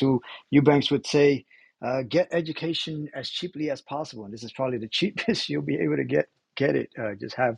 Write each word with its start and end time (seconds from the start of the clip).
who 0.00 0.20
Eubanks 0.50 0.90
would 0.90 1.06
say, 1.06 1.44
uh, 1.84 2.02
get 2.08 2.28
education 2.32 3.08
as 3.14 3.28
cheaply 3.28 3.70
as 3.70 3.82
possible. 3.82 4.24
And 4.24 4.32
this 4.32 4.44
is 4.44 4.52
probably 4.52 4.78
the 4.78 4.88
cheapest 4.92 5.48
you'll 5.48 5.62
be 5.62 5.76
able 5.76 5.96
to 5.96 6.04
get 6.04 6.26
get 6.56 6.74
it. 6.76 6.90
Uh, 6.98 7.14
just 7.20 7.36
have 7.36 7.56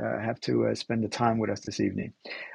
uh, 0.00 0.20
have 0.20 0.40
to 0.40 0.66
uh, 0.66 0.74
spend 0.74 1.04
the 1.04 1.08
time 1.08 1.38
with 1.38 1.50
us 1.50 1.60
this 1.60 1.80
evening. 1.80 2.12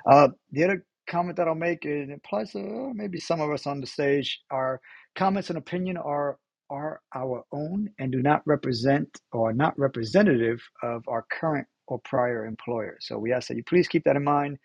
Uh, 0.09 0.29
the 0.51 0.63
other 0.63 0.85
comment 1.07 1.37
that 1.37 1.47
I'll 1.47 1.55
make, 1.55 1.85
and 1.85 2.11
it 2.11 2.21
applies 2.23 2.51
to 2.51 2.59
uh, 2.59 2.93
maybe 2.93 3.19
some 3.19 3.41
of 3.41 3.51
us 3.51 3.67
on 3.67 3.79
the 3.79 3.87
stage, 3.87 4.41
our 4.51 4.81
comments 5.15 5.49
and 5.49 5.57
opinion 5.57 5.97
are 5.97 6.37
are 6.69 6.99
our 7.15 7.45
own 7.53 7.89
and 7.97 8.11
do 8.11 8.21
not 8.21 8.41
represent 8.45 9.07
or 9.31 9.49
are 9.49 9.53
not 9.53 9.77
representative 9.79 10.61
of 10.83 11.01
our 11.07 11.25
current 11.31 11.65
or 11.87 11.99
prior 11.99 12.45
employer. 12.45 12.97
So 12.99 13.17
we 13.17 13.31
ask 13.31 13.47
that 13.47 13.55
you 13.55 13.63
please 13.63 13.87
keep 13.87 14.03
that 14.03 14.17
in 14.17 14.23
mind 14.25 14.57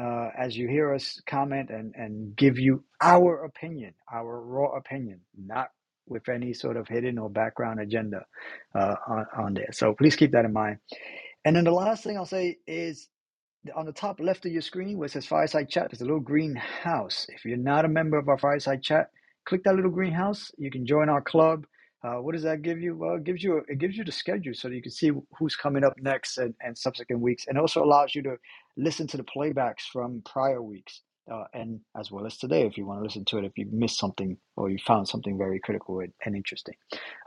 uh, 0.00 0.30
as 0.38 0.56
you 0.56 0.68
hear 0.68 0.94
us 0.94 1.20
comment 1.26 1.70
and, 1.70 1.94
and 1.96 2.36
give 2.36 2.58
you 2.58 2.84
our 3.02 3.44
opinion, 3.44 3.94
our 4.12 4.40
raw 4.40 4.76
opinion, 4.76 5.20
not 5.36 5.70
with 6.08 6.28
any 6.28 6.52
sort 6.54 6.76
of 6.76 6.88
hidden 6.88 7.18
or 7.18 7.30
background 7.30 7.80
agenda 7.80 8.24
uh, 8.74 8.94
on, 9.08 9.26
on 9.38 9.54
there. 9.54 9.70
So 9.72 9.94
please 9.94 10.16
keep 10.16 10.32
that 10.32 10.44
in 10.44 10.52
mind. 10.52 10.78
And 11.44 11.56
then 11.56 11.64
the 11.64 11.72
last 11.72 12.04
thing 12.04 12.16
I'll 12.16 12.26
say 12.26 12.58
is 12.66 13.08
on 13.74 13.86
the 13.86 13.92
top 13.92 14.20
left 14.20 14.46
of 14.46 14.52
your 14.52 14.62
screen 14.62 14.98
where 14.98 15.06
it 15.06 15.12
says 15.12 15.26
Fireside 15.26 15.68
Chat, 15.70 15.88
there's 15.90 16.00
a 16.02 16.04
little 16.04 16.20
green 16.20 16.56
house. 16.56 17.26
If 17.28 17.44
you're 17.44 17.56
not 17.56 17.84
a 17.84 17.88
member 17.88 18.18
of 18.18 18.28
our 18.28 18.38
Fireside 18.38 18.82
Chat, 18.82 19.10
click 19.44 19.64
that 19.64 19.74
little 19.74 19.90
green 19.90 20.12
house. 20.12 20.52
You 20.58 20.70
can 20.70 20.86
join 20.86 21.08
our 21.08 21.20
club. 21.22 21.66
Uh, 22.06 22.16
what 22.22 22.34
does 22.34 22.44
that 22.44 22.62
give 22.62 22.80
you? 22.80 22.96
Well, 22.96 23.16
it 23.16 23.24
gives 23.24 23.44
you 23.44 23.62
it 23.68 23.78
gives 23.80 23.96
you 23.98 24.04
the 24.04 24.12
schedule 24.12 24.54
so 24.54 24.68
that 24.70 24.76
you 24.76 24.82
can 24.82 24.92
see 24.92 25.12
who's 25.38 25.56
coming 25.56 25.84
up 25.84 25.94
next 26.00 26.38
and, 26.38 26.54
and 26.62 26.78
subsequent 26.78 27.22
weeks, 27.22 27.46
and 27.48 27.58
also 27.58 27.84
allows 27.84 28.14
you 28.14 28.22
to 28.24 28.36
listen 28.78 29.08
to 29.08 29.18
the 29.18 29.24
playbacks 29.24 29.82
from 29.92 30.22
prior 30.24 30.62
weeks, 30.62 31.02
uh, 31.32 31.44
and 31.54 31.80
as 32.00 32.12
well 32.12 32.26
as 32.26 32.38
today 32.38 32.62
if 32.66 32.78
you 32.78 32.86
want 32.86 33.00
to 33.00 33.04
listen 33.04 33.26
to 33.26 33.38
it 33.38 33.46
if 33.46 33.52
you 33.58 33.66
missed 33.72 33.98
something 34.00 34.38
or 34.56 34.70
you 34.70 34.78
found 34.86 35.08
something 35.08 35.38
very 35.38 35.60
critical 35.60 36.00
and, 36.00 36.14
and 36.26 36.36
interesting. 36.36 36.76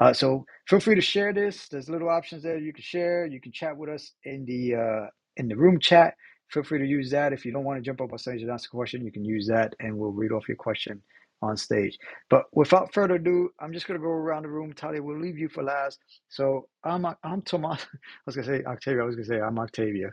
Uh, 0.01 0.13
so 0.13 0.45
feel 0.69 0.81
free 0.81 0.95
to 0.95 1.01
share 1.01 1.33
this. 1.33 1.67
There's 1.69 1.89
little 1.89 2.09
options 2.09 2.43
there 2.43 2.57
you 2.59 2.73
can 2.73 2.83
share. 2.83 3.27
You 3.27 3.41
can 3.41 3.53
chat 3.53 3.77
with 3.77 3.91
us 3.91 4.13
in 4.25 4.45
the 4.47 4.75
uh, 4.75 5.07
in 5.37 5.49
the 5.49 5.57
room 5.57 5.79
chat 5.81 6.15
Feel 6.51 6.63
free 6.63 6.79
to 6.79 6.85
use 6.87 7.11
that. 7.11 7.33
If 7.33 7.45
you 7.45 7.53
don't 7.53 7.65
want 7.65 7.79
to 7.79 7.83
jump 7.83 8.01
up 8.01 8.13
on 8.13 8.19
stage 8.19 8.41
and 8.43 8.51
ask 8.51 8.73
a 8.73 8.77
question, 8.77 9.05
you 9.05 9.11
can 9.11 9.25
use 9.25 9.47
that 9.49 9.75
and 9.81 9.97
we'll 9.97 10.11
read 10.13 10.31
off 10.31 10.47
your 10.47 10.57
question 10.57 11.01
on 11.41 11.57
stage. 11.57 11.97
But 12.29 12.45
without 12.53 12.93
further 12.93 13.15
ado, 13.15 13.49
I'm 13.59 13.73
just 13.73 13.87
going 13.87 13.99
to 13.99 14.03
go 14.05 14.11
around 14.11 14.43
the 14.43 14.49
room. 14.49 14.73
Talya, 14.73 15.01
we'll 15.01 15.19
leave 15.19 15.37
you 15.39 15.49
for 15.49 15.63
last. 15.63 15.99
So 16.29 16.67
I'm 16.83 17.05
I'm 17.23 17.43
Tomas. 17.43 17.81
I 17.93 17.97
was 18.27 18.35
going 18.35 18.47
to 18.47 18.57
say 18.59 18.65
Octavia. 18.65 19.03
I 19.03 19.05
was 19.05 19.15
going 19.15 19.27
to 19.27 19.33
say 19.35 19.41
I'm 19.41 19.59
Octavia. 19.59 20.11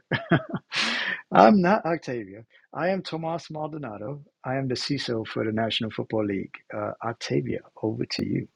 I'm 1.32 1.62
not 1.62 1.84
Octavia. 1.86 2.44
I 2.74 2.88
am 2.90 3.02
Tomas 3.02 3.50
Maldonado. 3.50 4.22
I 4.44 4.56
am 4.56 4.68
the 4.68 4.74
CISO 4.76 5.26
for 5.26 5.44
the 5.44 5.52
National 5.52 5.90
Football 5.90 6.26
League. 6.26 6.54
Uh, 6.74 6.92
Octavia, 7.04 7.60
over 7.82 8.06
to 8.06 8.26
you. 8.26 8.48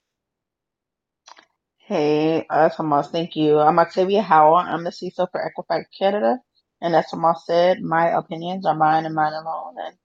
Hey, 1.79 2.47
uh, 2.51 2.71
Tomas, 2.71 3.09
thank 3.11 3.37
you. 3.37 3.59
I'm 3.61 3.79
Octavia 3.79 4.23
Howell. 4.23 4.57
I'm 4.57 4.85
the 4.85 4.91
CISO 4.91 5.29
for 5.33 5.41
Equifax 5.41 5.85
Canada. 5.99 6.39
And 6.83 6.97
as 6.97 7.07
Tomas 7.11 7.45
said, 7.47 7.83
my 7.83 8.09
opinions 8.11 8.67
are 8.67 8.75
mine 8.77 9.07
and 9.07 9.15
mine 9.15 9.35
alone. 9.35 9.77
And 9.79 9.97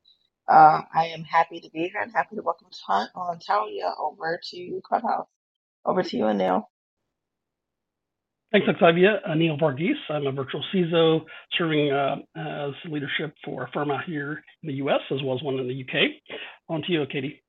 uh, 0.48 0.82
I 0.94 1.08
am 1.08 1.24
happy 1.24 1.62
to 1.62 1.70
be 1.72 1.90
here 1.92 2.02
and 2.02 2.12
happy 2.14 2.36
to 2.38 2.42
welcome 2.44 2.68
Ta- 2.88 3.10
uh, 3.16 3.36
Talya 3.38 3.94
over 4.00 4.40
to 4.52 4.82
Clubhouse. 4.88 5.28
Over 5.86 6.04
to 6.04 6.18
you, 6.18 6.24
Anil. 6.26 6.64
Thanks, 8.52 8.68
Octavia. 8.70 9.22
Anil 9.30 9.60
Varghese. 9.60 9.94
I'm 10.10 10.28
a 10.28 10.32
virtual 10.32 10.64
CISO 10.73 11.22
serving 11.58 11.92
uh, 11.92 12.16
as 12.36 12.73
leadership 12.92 13.36
for 13.46 13.64
a 13.66 13.72
firm 13.73 13.92
out 13.92 14.06
here 14.06 14.44
in 14.64 14.68
the 14.70 14.76
US 14.76 15.02
as 15.12 15.22
well 15.23 15.36
as 15.36 15.44
one 15.44 15.60
in 15.60 15.68
the 15.68 15.82
UK. 15.84 16.12
On 16.70 16.82
to 16.84 16.92
you, 16.92 17.06
Katie. 17.12 17.44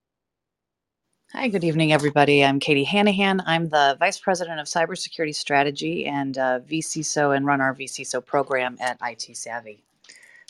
Hi, 1.33 1.47
good 1.47 1.63
evening, 1.63 1.93
everybody. 1.93 2.43
I'm 2.43 2.59
Katie 2.59 2.85
Hanahan. 2.85 3.43
I'm 3.45 3.69
the 3.69 3.97
Vice 3.99 4.17
President 4.19 4.59
of 4.59 4.67
Cybersecurity 4.67 5.35
Strategy 5.35 6.07
and 6.07 6.37
uh, 6.37 6.59
vCISO 6.61 7.37
and 7.37 7.45
run 7.45 7.61
our 7.61 7.75
vCISO 7.75 8.25
program 8.25 8.77
at 8.81 8.97
IT 9.01 9.37
Savvy. 9.37 9.83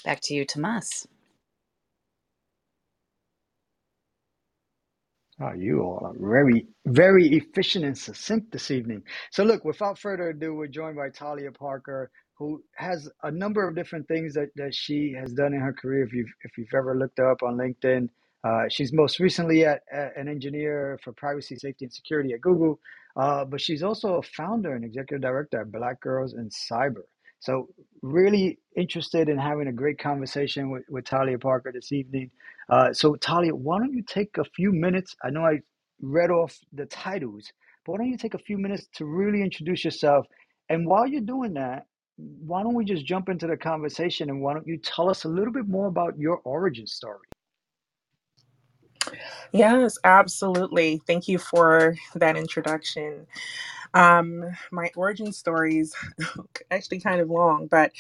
Back 0.06 0.22
to 0.22 0.36
you, 0.36 0.46
Tomas. 0.46 1.08
Oh, 5.40 5.54
you 5.54 5.82
all 5.82 6.00
are 6.04 6.16
very, 6.18 6.66
very 6.88 7.28
efficient 7.38 7.86
and 7.86 7.96
succinct 7.98 8.52
this 8.52 8.72
evening. 8.72 9.04
So, 9.32 9.44
look, 9.44 9.64
without 9.66 10.00
further 10.00 10.30
ado, 10.30 10.56
we're 10.56 10.68
joined 10.68 10.96
by 10.96 11.10
Talya 11.10 11.56
Parker, 11.56 12.10
who 12.40 12.64
has 12.76 13.08
a 13.24 13.30
number 13.30 13.68
of 13.68 13.76
different 13.76 14.08
things 14.08 14.34
that, 14.34 14.50
that 14.56 14.74
she 14.74 15.14
has 15.14 15.34
done 15.34 15.54
in 15.54 15.60
her 15.62 15.74
career. 15.74 16.06
If 16.06 16.14
you've 16.14 16.34
if 16.44 16.58
you've 16.58 16.74
ever 16.76 16.98
looked 16.98 17.20
her 17.20 17.30
up 17.30 17.44
on 17.44 17.56
LinkedIn, 17.56 18.10
uh, 18.44 18.64
she's 18.70 18.92
most 18.94 19.20
recently 19.20 19.64
at, 19.66 19.82
at, 19.92 20.18
an 20.18 20.28
engineer 20.28 21.00
for 21.04 21.14
privacy, 21.14 21.56
safety, 21.56 21.86
and 21.86 21.94
security 21.94 22.34
at 22.34 22.42
Google, 22.42 22.80
uh, 23.16 23.46
but 23.46 23.62
she's 23.62 23.84
also 23.84 24.16
a 24.16 24.24
founder 24.24 24.74
and 24.74 24.84
executive 24.84 25.22
director 25.22 25.62
at 25.62 25.72
Black 25.72 26.02
Girls 26.02 26.34
in 26.34 26.50
Cyber. 26.50 27.04
So, 27.40 27.70
really 28.02 28.60
interested 28.76 29.30
in 29.30 29.38
having 29.38 29.68
a 29.68 29.74
great 29.74 30.00
conversation 30.00 30.70
with, 30.72 30.84
with 30.90 31.06
Talya 31.06 31.42
Parker 31.42 31.72
this 31.72 31.92
evening. 31.92 32.32
Uh, 32.70 32.94
so, 32.94 33.16
Talya, 33.16 33.54
why 33.54 33.80
don't 33.80 33.94
you 33.94 34.04
take 34.04 34.38
a 34.38 34.44
few 34.56 34.72
minutes? 34.72 35.16
I 35.24 35.30
know 35.30 35.46
I 35.46 35.60
read 36.02 36.32
off 36.32 36.58
the 36.74 36.86
titles, 36.88 37.52
but 37.86 37.94
why 37.94 37.98
don't 38.00 38.10
you 38.10 38.18
take 38.18 38.34
a 38.36 38.40
few 38.40 38.58
minutes 38.58 38.88
to 38.96 39.06
really 39.06 39.42
introduce 39.42 39.86
yourself? 39.86 40.26
And 40.70 40.88
while 40.88 41.08
you're 41.08 41.22
doing 41.22 41.54
that, 41.56 41.86
why 42.18 42.64
don't 42.64 42.76
we 42.76 42.86
just 42.86 43.06
jump 43.06 43.30
into 43.30 43.48
the 43.48 43.58
conversation 43.58 44.30
and 44.30 44.42
why 44.42 44.54
don't 44.54 44.68
you 44.68 44.78
tell 44.78 45.10
us 45.10 45.24
a 45.26 45.30
little 45.30 45.54
bit 45.54 45.68
more 45.68 45.88
about 45.88 46.18
your 46.18 46.38
origin 46.46 46.88
story? 46.88 47.20
Yes, 49.52 49.98
absolutely. 50.04 51.02
Thank 51.08 51.28
you 51.28 51.40
for 51.40 51.96
that 52.16 52.38
introduction. 52.38 53.28
Um, 53.94 54.46
my 54.72 54.92
origin 54.96 55.32
story 55.34 55.80
is 55.80 55.96
actually 56.72 57.00
kind 57.00 57.22
of 57.22 57.30
long, 57.30 57.68
but 57.68 57.92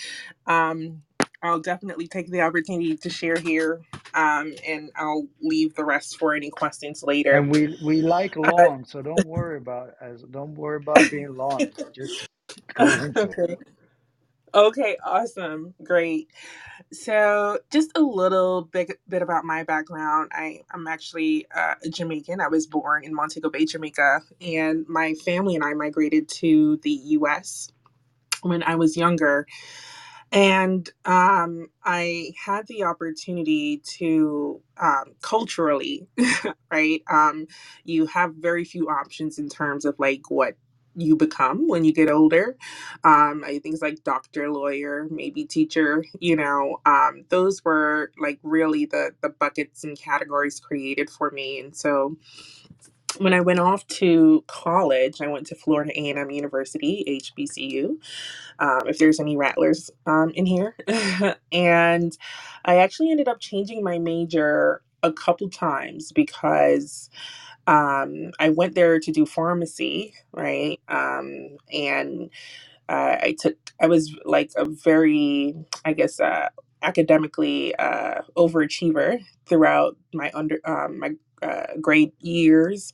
um, 0.48 1.03
I'll 1.44 1.59
definitely 1.59 2.08
take 2.08 2.31
the 2.31 2.42
opportunity 2.42 2.98
to 2.98 3.09
share 3.09 3.40
here, 3.40 3.81
um, 4.14 4.53
and 4.68 4.92
I'll 4.96 5.28
leave 5.42 5.75
the 5.75 5.86
rest 5.86 6.18
for 6.18 6.36
any 6.36 6.50
questions 6.50 7.03
later. 7.03 7.38
And 7.38 7.52
we 7.52 7.78
we 7.84 8.02
like 8.02 8.36
Uh, 8.58 8.68
long, 8.68 8.86
so 8.86 9.02
don't 9.02 9.25
worry 9.25 9.58
about 9.58 9.96
as 10.02 10.24
don't 10.24 10.56
worry 10.56 10.78
about 10.78 11.09
being 11.09 11.36
long. 11.36 11.72
Just 11.94 12.28
go 12.75 13.00
into 13.02 13.31
it. 13.31 13.40
okay. 13.40 13.58
Okay, 14.57 14.97
awesome. 15.06 15.75
Great. 15.84 16.31
So, 16.94 17.59
just 17.72 17.91
a 17.97 18.01
little 18.01 18.63
bit, 18.63 18.91
bit 19.09 19.22
about 19.22 19.45
my 19.45 19.63
background. 19.63 20.31
I, 20.34 20.62
I'm 20.73 20.88
actually 20.88 21.47
uh, 21.56 21.75
Jamaican. 21.90 22.41
I 22.41 22.50
was 22.50 22.68
born 22.68 23.06
in 23.06 23.16
Montego 23.16 23.50
Bay, 23.51 23.66
Jamaica, 23.66 24.22
and 24.41 24.85
my 24.90 25.16
family 25.25 25.56
and 25.56 25.63
I 25.66 25.73
migrated 25.73 26.29
to 26.41 26.79
the 26.84 26.91
US 26.91 27.69
when 28.44 28.63
I 28.63 28.75
was 28.75 28.97
younger. 28.97 29.47
And 30.31 30.89
um, 31.06 31.69
I 31.85 32.34
had 32.45 32.68
the 32.68 32.84
opportunity 32.84 33.81
to 33.97 34.62
um, 34.81 35.13
culturally, 35.24 36.07
right? 36.72 37.01
Um, 37.12 37.47
you 37.85 38.07
have 38.07 38.35
very 38.35 38.66
few 38.66 38.89
options 38.89 39.39
in 39.39 39.50
terms 39.50 39.85
of 39.85 39.95
like 40.00 40.29
what 40.29 40.56
you 40.97 41.18
become 41.18 41.68
when 41.69 41.85
you 41.85 41.94
get 41.94 42.12
older. 42.12 42.58
Um, 43.06 43.44
I- 43.47 43.59
things 43.63 43.81
like 43.84 44.03
doctor, 44.06 44.52
lawyer, 44.52 45.08
maybe 45.12 45.46
teacher. 45.46 46.06
You 46.19 46.38
know, 46.38 46.80
um, 46.88 47.25
those 47.30 47.66
were 47.66 48.12
like 48.19 48.40
really 48.44 48.88
the 48.88 49.13
the 49.22 49.30
buckets 49.30 49.86
and 49.86 50.00
categories 50.00 50.59
created 50.62 51.09
for 51.12 51.31
me. 51.31 51.62
And 51.62 51.75
so 51.78 52.18
when 53.19 53.34
I 53.34 53.41
went 53.41 53.59
off 53.59 53.88
to 53.88 54.44
college, 54.47 55.22
I 55.22 55.28
went 55.28 55.47
to 55.47 55.56
Florida 55.56 55.91
A&M 55.96 56.31
University, 56.31 57.03
HBCU. 57.07 57.97
Um, 58.59 58.81
if 58.88 59.00
there's 59.00 59.19
any 59.19 59.38
rattlers 59.38 59.91
um, 60.07 60.31
in 60.31 60.46
here, 60.46 60.75
and 61.52 62.18
I 62.66 62.78
actually 62.78 63.12
ended 63.12 63.28
up 63.28 63.40
changing 63.40 63.84
my 63.84 64.00
major 64.00 64.81
a 65.03 65.12
couple 65.13 65.50
times 65.50 66.12
because 66.12 67.10
um, 67.68 68.31
I 68.40 68.50
went 68.50 68.75
there 68.75 69.00
to 69.00 69.14
do 69.14 69.25
pharmacy, 69.28 70.14
right? 70.34 70.80
Um, 70.90 71.58
and 71.74 72.31
uh, 72.90 73.18
I 73.22 73.36
took, 73.40 73.56
I 73.81 73.88
was 73.88 74.16
like 74.25 74.52
a 74.56 74.66
very, 74.66 75.56
I 75.86 75.94
guess, 75.94 76.19
uh, 76.19 76.50
academically 76.84 77.75
uh, 77.75 78.22
overachiever 78.38 79.19
throughout 79.48 79.98
my 80.14 80.31
under 80.34 80.60
um, 80.66 81.00
my 81.00 81.12
uh, 81.42 81.68
grade 81.81 82.12
years, 82.19 82.94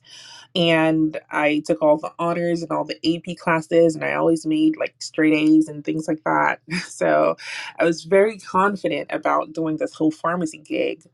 and 0.54 1.18
I 1.30 1.62
took 1.66 1.82
all 1.82 1.98
the 1.98 2.12
honors 2.18 2.62
and 2.62 2.72
all 2.72 2.84
the 2.84 2.98
AP 3.04 3.36
classes, 3.38 3.94
and 3.96 4.04
I 4.04 4.14
always 4.14 4.46
made 4.46 4.76
like 4.78 4.94
straight 5.00 5.34
A's 5.34 5.68
and 5.68 5.84
things 5.84 6.08
like 6.08 6.22
that. 6.24 6.60
So 6.88 7.36
I 7.78 7.84
was 7.84 8.04
very 8.04 8.38
confident 8.38 9.10
about 9.12 9.52
doing 9.52 9.78
this 9.78 9.94
whole 9.94 10.10
pharmacy 10.12 10.58
gig. 10.58 11.04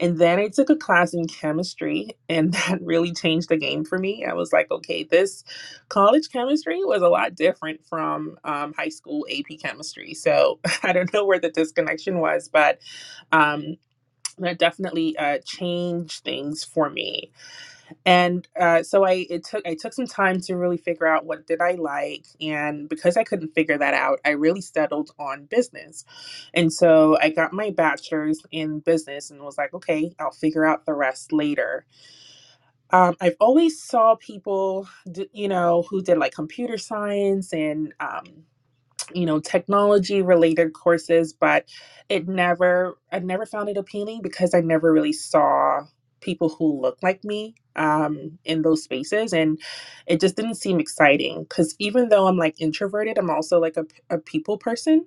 And 0.00 0.18
then 0.18 0.38
I 0.38 0.48
took 0.48 0.70
a 0.70 0.76
class 0.76 1.14
in 1.14 1.26
chemistry, 1.26 2.16
and 2.28 2.52
that 2.54 2.80
really 2.82 3.12
changed 3.12 3.48
the 3.48 3.56
game 3.56 3.84
for 3.84 3.98
me. 3.98 4.24
I 4.24 4.34
was 4.34 4.52
like, 4.52 4.70
okay, 4.70 5.04
this 5.04 5.44
college 5.88 6.30
chemistry 6.32 6.84
was 6.84 7.02
a 7.02 7.08
lot 7.08 7.34
different 7.34 7.84
from 7.86 8.38
um, 8.44 8.74
high 8.74 8.90
school 8.90 9.26
AP 9.30 9.58
chemistry. 9.60 10.14
So 10.14 10.60
I 10.82 10.92
don't 10.92 11.12
know 11.12 11.24
where 11.24 11.40
the 11.40 11.50
disconnection 11.50 12.20
was, 12.20 12.48
but 12.48 12.80
um, 13.32 13.76
that 14.38 14.58
definitely 14.58 15.16
uh, 15.18 15.38
changed 15.44 16.24
things 16.24 16.64
for 16.64 16.90
me 16.90 17.30
and 18.06 18.46
uh, 18.60 18.82
so 18.82 19.04
I 19.04 19.26
it 19.30 19.44
took 19.44 19.66
I 19.66 19.74
took 19.74 19.92
some 19.94 20.06
time 20.06 20.40
to 20.42 20.56
really 20.56 20.78
figure 20.78 21.06
out 21.06 21.26
what 21.26 21.46
did 21.46 21.60
I 21.60 21.72
like, 21.72 22.26
and 22.40 22.88
because 22.88 23.16
I 23.16 23.24
couldn't 23.24 23.54
figure 23.54 23.78
that 23.78 23.94
out, 23.94 24.20
I 24.24 24.30
really 24.30 24.62
settled 24.62 25.10
on 25.18 25.46
business, 25.46 26.04
and 26.54 26.72
so 26.72 27.18
I 27.20 27.30
got 27.30 27.52
my 27.52 27.70
bachelor's 27.70 28.42
in 28.52 28.80
business 28.80 29.30
and 29.30 29.42
was 29.42 29.58
like, 29.58 29.74
okay, 29.74 30.12
I'll 30.20 30.32
figure 30.32 30.66
out 30.66 30.86
the 30.86 30.94
rest 30.94 31.32
later. 31.32 31.86
Um, 32.92 33.16
I've 33.20 33.36
always 33.40 33.82
saw 33.82 34.16
people, 34.16 34.88
d- 35.12 35.28
you 35.32 35.48
know, 35.48 35.84
who 35.90 36.02
did 36.02 36.18
like 36.18 36.34
computer 36.34 36.78
science 36.78 37.52
and 37.52 37.94
um, 38.00 38.44
you 39.14 39.26
know 39.26 39.40
technology 39.40 40.22
related 40.22 40.74
courses 40.74 41.34
but 41.34 41.66
it 42.10 42.28
never 42.28 42.98
i 43.12 43.20
never 43.20 43.46
found 43.46 43.70
it 43.70 43.78
appealing 43.78 44.22
because 44.22 44.54
i 44.54 44.60
never 44.60 44.92
really 44.92 45.14
saw 45.14 45.80
people 46.26 46.50
who 46.50 46.82
look 46.82 46.98
like 47.02 47.24
me 47.24 47.56
um, 47.76 48.38
in 48.46 48.62
those 48.64 48.84
spaces 48.84 49.34
and 49.34 49.60
it 50.08 50.20
just 50.20 50.36
didn't 50.36 50.56
seem 50.56 50.80
exciting 50.80 51.44
because 51.44 51.76
even 51.80 52.10
though 52.10 52.28
i'm 52.28 52.38
like 52.38 52.60
introverted 52.60 53.18
i'm 53.18 53.30
also 53.30 53.60
like 53.60 53.78
a, 53.78 53.86
a 54.10 54.18
people 54.18 54.58
person 54.58 55.06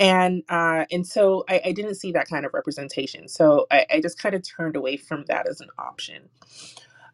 and 0.00 0.44
uh, 0.50 0.84
and 0.92 1.06
so 1.06 1.44
I, 1.48 1.62
I 1.66 1.72
didn't 1.72 1.96
see 1.96 2.12
that 2.12 2.28
kind 2.28 2.46
of 2.46 2.54
representation 2.54 3.28
so 3.28 3.66
i, 3.72 3.86
I 3.94 4.00
just 4.02 4.20
kind 4.20 4.34
of 4.36 4.42
turned 4.48 4.76
away 4.76 4.96
from 4.98 5.24
that 5.28 5.48
as 5.48 5.60
an 5.62 5.70
option 5.78 6.24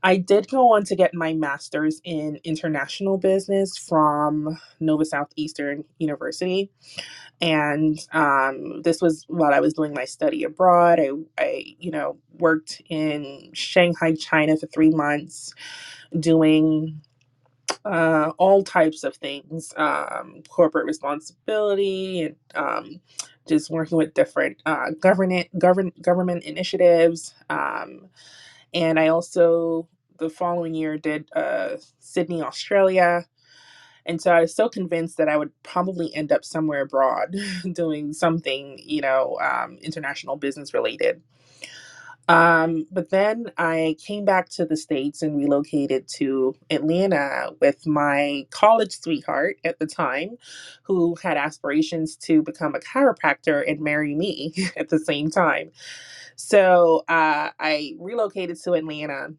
I 0.02 0.18
did 0.18 0.48
go 0.50 0.74
on 0.74 0.84
to 0.86 0.96
get 0.96 1.14
my 1.14 1.34
master's 1.34 2.00
in 2.04 2.40
international 2.44 3.18
business 3.18 3.78
from 3.78 4.58
Nova 4.80 5.04
Southeastern 5.06 5.84
University 5.98 6.68
and 7.42 8.00
um, 8.14 8.82
this 8.82 9.02
was 9.02 9.26
while 9.28 9.54
I 9.54 9.60
was 9.60 9.74
doing 9.74 9.94
my 9.94 10.06
study 10.06 10.44
abroad. 10.44 11.00
I, 11.00 11.10
I, 11.38 11.76
you 11.80 11.92
know, 11.92 12.18
worked 12.38 12.82
in 12.90 13.52
Shanghai, 13.54 14.16
China 14.16 14.58
for 14.58 14.68
three 14.68 14.90
months, 14.90 15.54
doing 16.18 17.02
uh, 17.84 18.32
all 18.38 18.64
types 18.64 19.04
of 19.04 19.16
things, 19.16 19.74
um, 19.76 20.42
corporate 20.48 20.86
responsibility, 20.86 22.22
and 22.24 22.36
um, 22.54 23.00
just 23.48 23.70
working 23.70 23.98
with 23.98 24.14
different 24.14 24.58
uh, 24.66 24.90
government 25.00 25.48
govern 25.58 25.92
government 26.02 26.44
initiatives. 26.44 27.34
Um, 27.50 28.08
and 28.74 29.00
I 29.00 29.08
also 29.08 29.88
the 30.18 30.30
following 30.30 30.74
year 30.74 30.98
did 30.98 31.28
uh, 31.34 31.76
Sydney, 32.00 32.42
Australia 32.42 33.18
and 34.04 34.20
so 34.20 34.32
I 34.32 34.40
was 34.40 34.54
so 34.54 34.68
convinced 34.68 35.16
that 35.18 35.28
I 35.28 35.36
would 35.36 35.50
probably 35.62 36.14
end 36.14 36.32
up 36.32 36.44
somewhere 36.44 36.82
abroad 36.82 37.36
doing 37.72 38.12
something, 38.12 38.78
you 38.84 39.00
know, 39.00 39.38
um, 39.40 39.78
international 39.82 40.36
business 40.36 40.74
related. 40.74 41.22
Um, 42.28 42.86
but 42.92 43.10
then 43.10 43.46
I 43.58 43.96
came 44.04 44.24
back 44.24 44.48
to 44.50 44.64
the 44.66 44.76
States 44.76 45.22
and 45.22 45.36
relocated 45.36 46.08
to 46.16 46.56
Atlanta 46.70 47.50
with 47.60 47.86
my 47.86 48.46
college 48.50 48.98
sweetheart 49.00 49.58
at 49.64 49.78
the 49.80 49.86
time, 49.86 50.38
who 50.84 51.16
had 51.22 51.36
aspirations 51.36 52.16
to 52.18 52.42
become 52.42 52.74
a 52.74 52.80
chiropractor 52.80 53.64
and 53.68 53.80
marry 53.80 54.14
me 54.14 54.54
at 54.76 54.90
the 54.90 55.00
same 55.00 55.30
time. 55.30 55.72
So 56.36 57.04
uh, 57.08 57.50
I 57.60 57.94
relocated 58.00 58.60
to 58.64 58.74
Atlanta 58.74 59.34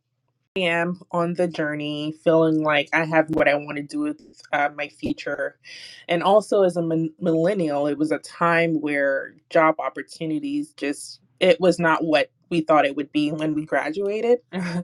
am 0.56 1.02
on 1.12 1.34
the 1.34 1.48
journey, 1.48 2.14
feeling 2.24 2.62
like 2.64 2.88
I 2.94 3.06
have 3.06 3.30
what 3.32 3.48
I 3.48 3.56
want 3.56 3.78
to 3.78 3.84
do 3.84 4.02
with 4.02 4.22
uh, 4.52 4.70
my 4.76 4.88
future. 4.88 5.58
And 6.08 6.22
also, 6.22 6.62
as 6.62 6.78
a 6.78 6.82
min- 6.84 7.14
millennial, 7.20 7.88
it 7.88 7.98
was 7.98 8.12
a 8.12 8.20
time 8.20 8.80
where 8.80 9.34
job 9.50 9.76
opportunities 9.80 10.74
just, 10.74 11.22
it 11.40 11.60
was 11.60 11.80
not 11.80 12.04
what 12.04 12.30
we 12.52 12.62
thought 12.62 12.86
it 12.86 12.96
would 12.96 13.12
be 13.12 13.32
when 13.32 13.56
we 13.56 13.66
graduated. 13.66 14.40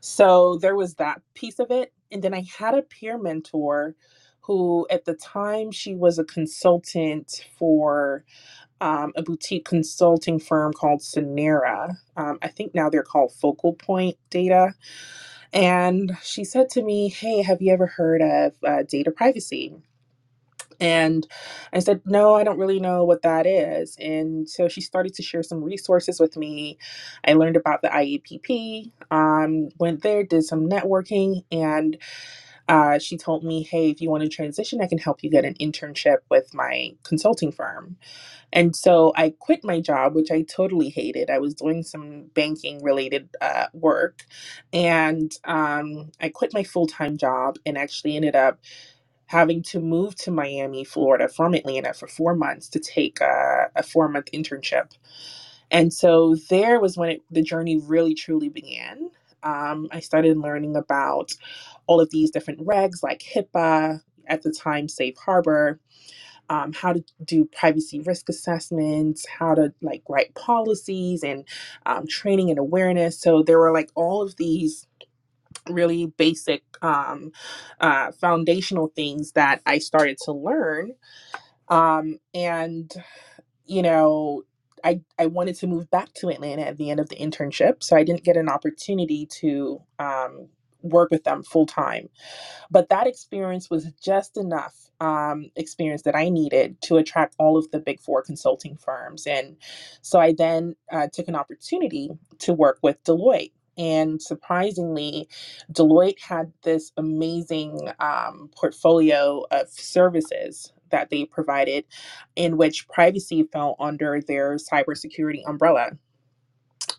so 0.00 0.58
there 0.58 0.76
was 0.76 0.94
that 0.94 1.22
piece 1.34 1.58
of 1.58 1.72
it. 1.72 1.92
And 2.12 2.22
then 2.22 2.34
I 2.34 2.44
had 2.56 2.74
a 2.74 2.82
peer 2.82 3.18
mentor 3.18 3.96
who, 4.42 4.86
at 4.90 5.06
the 5.06 5.14
time, 5.14 5.72
she 5.72 5.94
was 5.94 6.18
a 6.20 6.24
consultant 6.24 7.44
for 7.58 8.24
um, 8.80 9.12
a 9.16 9.22
boutique 9.22 9.66
consulting 9.66 10.40
firm 10.40 10.72
called 10.72 11.00
Sonera. 11.00 11.96
Um, 12.16 12.38
I 12.42 12.48
think 12.48 12.74
now 12.74 12.90
they're 12.90 13.02
called 13.04 13.32
Focal 13.32 13.74
Point 13.74 14.16
Data. 14.30 14.74
And 15.52 16.16
she 16.22 16.44
said 16.44 16.70
to 16.70 16.82
me, 16.82 17.08
Hey, 17.10 17.42
have 17.42 17.62
you 17.62 17.72
ever 17.72 17.86
heard 17.86 18.22
of 18.22 18.54
uh, 18.66 18.84
data 18.84 19.10
privacy? 19.10 19.76
And 20.80 21.26
I 21.72 21.80
said, 21.80 22.02
No, 22.06 22.34
I 22.36 22.44
don't 22.44 22.58
really 22.58 22.80
know 22.80 23.04
what 23.04 23.22
that 23.22 23.46
is. 23.46 23.96
And 24.00 24.48
so 24.48 24.68
she 24.68 24.82
started 24.82 25.14
to 25.16 25.22
share 25.22 25.42
some 25.44 25.64
resources 25.64 26.20
with 26.20 26.36
me. 26.36 26.78
I 27.26 27.34
learned 27.34 27.56
about 27.56 27.82
the 27.82 27.88
IAPP, 27.88 28.92
um, 29.10 29.70
went 29.78 30.02
there, 30.02 30.24
did 30.24 30.44
some 30.44 30.68
networking, 30.68 31.44
and 31.52 31.98
uh, 32.70 33.00
she 33.00 33.18
told 33.18 33.44
me, 33.44 33.64
Hey, 33.64 33.90
if 33.90 34.00
you 34.02 34.10
want 34.10 34.24
to 34.24 34.30
transition, 34.30 34.80
I 34.82 34.88
can 34.88 34.98
help 34.98 35.24
you 35.24 35.30
get 35.30 35.44
an 35.46 35.56
internship 35.56 36.18
with 36.30 36.54
my 36.54 36.94
consulting 37.04 37.52
firm. 37.52 37.98
And 38.52 38.74
so 38.74 39.12
I 39.16 39.34
quit 39.38 39.64
my 39.64 39.80
job, 39.80 40.14
which 40.14 40.30
I 40.30 40.42
totally 40.42 40.90
hated. 40.90 41.30
I 41.30 41.38
was 41.38 41.54
doing 41.54 41.82
some 41.82 42.26
banking 42.34 42.82
related 42.82 43.28
uh, 43.40 43.66
work. 43.74 44.24
And 44.72 45.32
um, 45.44 46.12
I 46.20 46.30
quit 46.30 46.54
my 46.54 46.64
full 46.64 46.86
time 46.86 47.18
job 47.18 47.58
and 47.66 47.78
actually 47.78 48.16
ended 48.16 48.36
up 48.36 48.58
having 49.26 49.62
to 49.62 49.80
move 49.80 50.16
to 50.16 50.30
Miami, 50.30 50.84
Florida 50.84 51.28
from 51.28 51.54
Atlanta 51.54 51.94
for 51.94 52.08
four 52.08 52.34
months 52.34 52.68
to 52.70 52.80
take 52.80 53.20
a, 53.20 53.70
a 53.76 53.82
four 53.82 54.08
month 54.08 54.28
internship. 54.34 54.92
And 55.70 55.94
so 55.94 56.36
there 56.50 56.80
was 56.80 56.98
when 56.98 57.10
it, 57.10 57.22
the 57.30 57.42
journey 57.42 57.78
really 57.78 58.14
truly 58.14 58.50
began. 58.50 59.10
Um, 59.44 59.88
I 59.92 60.00
started 60.00 60.38
learning 60.38 60.76
about 60.76 61.32
all 61.90 62.00
of 62.00 62.10
these 62.10 62.30
different 62.30 62.60
regs 62.66 63.02
like 63.02 63.20
HIPAA, 63.34 64.00
at 64.28 64.42
the 64.42 64.52
time, 64.52 64.88
Safe 64.88 65.16
Harbor 65.18 65.72
um, 66.50 66.72
how 66.74 66.94
to 66.94 67.04
do 67.24 67.46
privacy 67.46 68.00
risk 68.00 68.28
assessments, 68.30 69.26
how 69.28 69.54
to 69.56 69.74
like 69.82 70.02
write 70.08 70.34
policies 70.36 71.24
and 71.24 71.46
um, 71.86 72.06
training 72.08 72.50
and 72.50 72.60
awareness. 72.60 73.20
So 73.20 73.42
there 73.42 73.58
were 73.58 73.72
like 73.72 73.90
all 73.96 74.22
of 74.22 74.36
these 74.36 74.86
really 75.68 76.06
basic 76.06 76.62
um, 76.82 77.32
uh, 77.80 78.12
foundational 78.12 78.88
things 78.96 79.32
that 79.32 79.62
I 79.66 79.78
started 79.78 80.18
to 80.24 80.32
learn. 80.32 80.94
Um, 81.68 82.18
and, 82.34 82.92
you 83.66 83.82
know, 83.82 84.42
I, 84.84 85.02
I 85.18 85.26
wanted 85.26 85.56
to 85.56 85.68
move 85.68 85.90
back 85.90 86.12
to 86.16 86.30
Atlanta 86.30 86.62
at 86.62 86.78
the 86.78 86.90
end 86.90 87.00
of 87.00 87.08
the 87.10 87.16
internship. 87.16 87.82
So 87.82 87.96
I 87.96 88.04
didn't 88.04 88.24
get 88.24 88.36
an 88.36 88.48
opportunity 88.48 89.26
to 89.40 89.82
um, 89.98 90.48
work 90.82 91.10
with 91.10 91.24
them 91.24 91.42
full 91.42 91.66
time. 91.66 92.08
But 92.70 92.88
that 92.90 93.06
experience 93.06 93.70
was 93.70 93.86
just 94.02 94.36
enough 94.36 94.74
um, 95.00 95.50
experience 95.56 96.02
that 96.02 96.16
I 96.16 96.28
needed 96.28 96.80
to 96.82 96.96
attract 96.96 97.34
all 97.38 97.56
of 97.56 97.70
the 97.70 97.80
big 97.80 98.00
four 98.00 98.22
consulting 98.22 98.76
firms. 98.76 99.26
And 99.26 99.56
so 100.02 100.20
I 100.20 100.34
then 100.36 100.76
uh, 100.92 101.08
took 101.12 101.28
an 101.28 101.36
opportunity 101.36 102.10
to 102.40 102.52
work 102.52 102.78
with 102.82 103.02
Deloitte. 103.04 103.52
And 103.78 104.20
surprisingly, 104.20 105.28
Deloitte 105.72 106.20
had 106.20 106.52
this 106.62 106.92
amazing 106.98 107.80
um, 107.98 108.50
portfolio 108.54 109.44
of 109.50 109.70
services 109.70 110.72
that 110.90 111.08
they 111.10 111.24
provided 111.24 111.84
in 112.36 112.58
which 112.58 112.88
privacy 112.88 113.44
fell 113.52 113.76
under 113.80 114.20
their 114.20 114.56
cybersecurity 114.56 115.42
umbrella. 115.46 115.92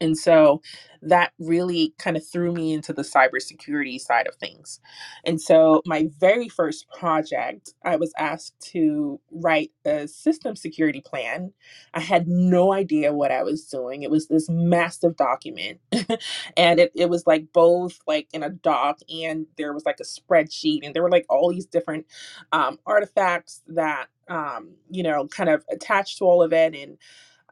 And 0.02 0.18
so 0.18 0.62
that 1.04 1.34
really 1.40 1.96
kind 2.00 2.18
of 2.18 2.28
threw 2.28 2.54
me 2.54 2.74
into 2.74 2.94
the 2.94 3.04
cybersecurity 3.04 4.00
side 4.00 4.28
of 4.28 4.36
things. 4.36 4.82
And 5.26 5.42
so 5.42 5.84
my 5.86 6.10
very 6.20 6.50
first 6.50 6.88
project, 7.00 7.74
I 7.86 7.98
was 7.98 8.14
asked 8.20 8.56
to 8.74 9.20
write 9.32 9.72
a 9.86 10.08
system 10.10 10.58
security 10.58 11.02
plan. 11.02 11.54
I 11.94 12.02
had 12.02 12.28
no 12.28 12.74
idea 12.74 13.14
what 13.14 13.32
I 13.32 13.44
was 13.44 13.66
doing. 13.66 14.04
It 14.04 14.12
was 14.12 14.28
this 14.30 14.50
massive 14.50 15.18
document. 15.18 15.82
and 16.58 16.80
it, 16.82 16.92
it 16.96 17.10
was 17.10 17.28
like 17.28 17.54
both 17.54 18.00
like 18.08 18.28
in 18.34 18.44
a 18.44 18.52
doc 18.52 19.00
and 19.14 19.48
there 19.58 19.74
was 19.74 19.86
like 19.86 20.02
a 20.02 20.06
spreadsheet 20.06 20.82
and 20.84 20.96
there 20.96 21.04
were 21.04 21.12
like 21.12 21.28
all 21.30 21.52
these 21.52 21.68
different 21.68 22.06
um, 22.54 22.80
artifacts 22.88 23.62
that 23.68 24.08
um, 24.30 24.76
you 24.90 25.04
know, 25.04 25.28
kind 25.28 25.50
of 25.50 25.66
attached 25.72 26.20
to 26.20 26.26
all 26.26 26.44
of 26.44 26.54
it. 26.54 26.76
And 26.76 26.98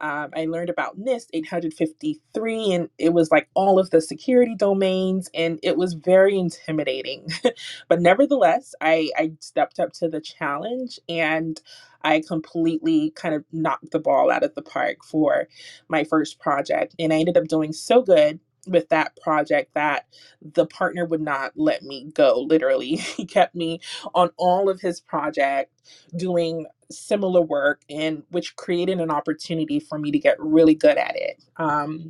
um, 0.00 0.30
I 0.36 0.46
learned 0.46 0.70
about 0.70 0.98
NIST 1.00 1.28
853, 1.34 2.72
and 2.72 2.88
it 2.98 3.12
was 3.12 3.30
like 3.30 3.48
all 3.54 3.78
of 3.78 3.90
the 3.90 4.00
security 4.00 4.54
domains, 4.56 5.30
and 5.34 5.60
it 5.62 5.76
was 5.76 5.94
very 5.94 6.38
intimidating. 6.38 7.28
but 7.88 8.00
nevertheless, 8.00 8.74
I, 8.80 9.10
I 9.16 9.32
stepped 9.40 9.80
up 9.80 9.92
to 9.94 10.08
the 10.08 10.20
challenge 10.20 11.00
and 11.08 11.60
I 12.02 12.22
completely 12.26 13.10
kind 13.12 13.34
of 13.34 13.44
knocked 13.52 13.90
the 13.92 13.98
ball 13.98 14.30
out 14.30 14.44
of 14.44 14.54
the 14.54 14.62
park 14.62 15.04
for 15.04 15.48
my 15.88 16.04
first 16.04 16.40
project. 16.40 16.94
And 16.98 17.12
I 17.12 17.18
ended 17.18 17.36
up 17.36 17.48
doing 17.48 17.72
so 17.72 18.02
good 18.02 18.40
with 18.70 18.90
that 18.90 19.18
project 19.22 19.74
that 19.74 20.06
the 20.42 20.66
partner 20.66 21.06
would 21.06 21.22
not 21.22 21.52
let 21.56 21.84
me 21.84 22.12
go 22.14 22.40
literally. 22.42 22.96
He 23.18 23.26
kept 23.26 23.54
me 23.56 23.80
on 24.14 24.30
all 24.38 24.70
of 24.70 24.80
his 24.82 25.00
project 25.00 25.72
doing 26.16 26.66
similar 26.90 27.42
work 27.42 27.82
and 27.90 28.24
which 28.30 28.56
created 28.56 29.00
an 29.00 29.10
opportunity 29.12 29.80
for 29.80 29.98
me 29.98 30.12
to 30.12 30.20
get 30.20 30.36
really 30.40 30.76
good 30.76 30.98
at 30.98 31.16
it. 31.16 31.42
Um, 31.58 32.06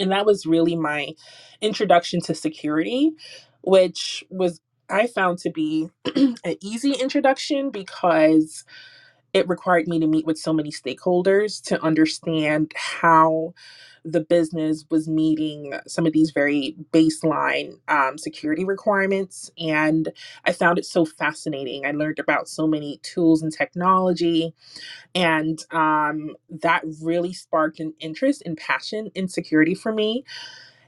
and 0.00 0.12
that 0.12 0.26
was 0.26 0.46
really 0.46 0.76
my 0.76 1.10
introduction 1.62 2.22
to 2.22 2.34
security 2.36 3.12
which 3.62 4.24
was 4.30 4.60
i 4.90 5.08
found 5.08 5.38
to 5.38 5.50
be 5.50 5.90
an 6.16 6.56
easy 6.62 6.92
introduction 6.94 7.70
because 7.70 8.64
it 9.32 9.48
required 9.48 9.88
me 9.88 10.00
to 10.00 10.06
meet 10.06 10.26
with 10.26 10.38
so 10.38 10.52
many 10.52 10.70
stakeholders 10.70 11.62
to 11.62 11.82
understand 11.82 12.72
how 12.76 13.54
the 14.06 14.20
business 14.22 14.86
was 14.90 15.08
meeting 15.08 15.74
some 15.88 16.06
of 16.06 16.14
these 16.14 16.32
very 16.32 16.76
baseline 16.92 17.74
um, 17.88 18.18
security 18.18 18.64
requirements. 18.64 19.50
And 19.58 20.12
I 20.46 20.52
found 20.52 20.78
it 20.78 20.86
so 20.86 21.06
fascinating. 21.06 21.86
I 21.86 21.92
learned 21.92 22.20
about 22.20 22.48
so 22.48 22.66
many 22.68 23.00
tools 23.02 23.42
and 23.42 23.52
technology, 23.52 24.54
and 25.14 25.58
um, 25.72 26.36
that 26.50 26.82
really 27.02 27.32
sparked 27.34 27.80
an 27.80 27.94
interest 28.00 28.42
and 28.46 28.56
passion 28.56 29.10
in 29.14 29.28
security 29.28 29.74
for 29.74 29.92
me 29.92 30.16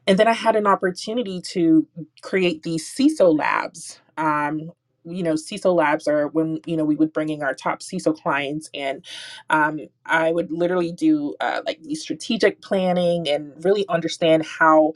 and 0.07 0.19
then 0.21 0.29
I 0.29 0.35
had 0.35 0.57
an 0.57 0.69
opportunity 0.69 1.43
to 1.53 1.89
create 2.23 2.65
these 2.65 2.89
CISO 2.95 3.39
labs. 3.39 4.01
Um, 4.19 4.73
you 5.11 5.23
know, 5.23 5.35
CISO 5.35 5.75
labs 5.75 6.09
are 6.09 6.29
when 6.29 6.61
you 6.67 6.77
know 6.77 6.85
we 6.85 6.97
would 6.97 7.13
bring 7.13 7.31
in 7.31 7.43
our 7.43 7.55
top 7.55 7.81
CISO 7.81 8.17
clients, 8.17 8.71
and 8.75 9.05
um, 9.51 9.81
I 10.07 10.33
would 10.33 10.53
literally 10.53 10.93
do 10.93 11.35
uh, 11.41 11.63
like 11.67 11.83
the 11.83 11.95
strategic 11.97 12.63
planning 12.63 13.29
and 13.29 13.53
really 13.65 13.87
understand 13.89 14.47
how 14.47 14.95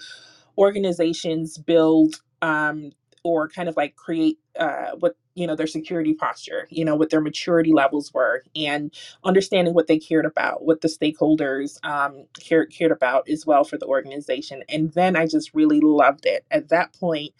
organizations 0.58 1.58
build 1.58 2.16
um, 2.42 2.92
or 3.24 3.48
kind 3.48 3.68
of 3.68 3.76
like 3.76 3.96
create 3.96 4.38
uh, 4.58 4.92
what 4.98 5.16
you 5.34 5.46
know 5.46 5.56
their 5.56 5.66
security 5.66 6.12
posture 6.12 6.66
you 6.70 6.84
know 6.84 6.94
what 6.94 7.08
their 7.10 7.20
maturity 7.22 7.72
levels 7.72 8.12
were 8.12 8.42
and 8.54 8.92
understanding 9.24 9.72
what 9.72 9.86
they 9.86 9.98
cared 9.98 10.26
about 10.26 10.64
what 10.64 10.82
the 10.82 10.88
stakeholders 10.88 11.78
um, 11.86 12.26
cared, 12.38 12.70
cared 12.70 12.92
about 12.92 13.28
as 13.30 13.46
well 13.46 13.64
for 13.64 13.78
the 13.78 13.86
organization. 13.86 14.62
And 14.68 14.92
then 14.92 15.16
i 15.16 15.26
just 15.26 15.54
really 15.54 15.80
loved 15.80 16.26
it. 16.26 16.44
At 16.50 16.68
that 16.68 16.92
point 16.94 17.32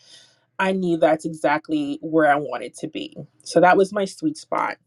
i 0.59 0.73
knew 0.73 0.97
that's 0.99 1.27
exactly 1.27 1.99
where 2.03 2.31
i 2.31 2.37
wanted 2.37 2.75
to 2.77 2.89
be. 2.89 3.17
So 3.45 3.61
that 3.61 3.77
was 3.77 3.93
my 3.93 4.07
sweet 4.07 4.39
spot. 4.39 4.79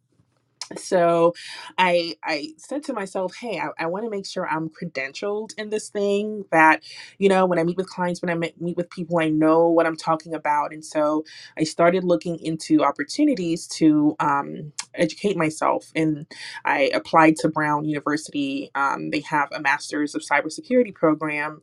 So 0.78 1.34
i 1.78 2.16
i 2.24 2.50
said 2.58 2.84
to 2.86 2.94
myself 2.94 3.36
hey 3.42 3.60
i, 3.60 3.70
I 3.80 3.88
want 3.88 4.06
to 4.06 4.12
make 4.12 4.26
sure 4.28 4.48
i'm 4.48 4.70
credentialed 4.70 5.52
in 5.58 5.70
this 5.72 5.90
thing 5.90 6.46
that 6.52 6.84
you 7.20 7.30
know 7.30 7.46
when 7.46 7.60
i 7.60 7.64
meet 7.64 7.78
with 7.78 7.90
clients 7.90 8.22
when 8.22 8.32
i 8.32 8.36
meet, 8.36 8.62
meet 8.62 8.78
with 8.78 8.90
people 8.90 9.20
i 9.20 9.30
know 9.30 9.68
what 9.70 9.88
i'm 9.88 9.98
talking 9.98 10.34
about. 10.36 10.74
And 10.74 10.86
so 10.86 11.26
i 11.58 11.64
started 11.66 12.04
looking 12.06 12.40
into 12.40 12.84
opportunities 12.84 13.68
to 13.80 14.16
um, 14.20 14.74
educate 14.96 15.38
myself 15.38 15.92
and 15.96 16.28
i 16.66 16.92
applied 16.94 17.38
to 17.38 17.50
brown 17.50 17.86
university. 17.86 18.72
Um, 18.76 19.12
they 19.12 19.22
have 19.22 19.50
a 19.54 19.62
master's 19.62 20.16
of 20.16 20.24
cybersecurity 20.24 20.94
program 20.96 21.62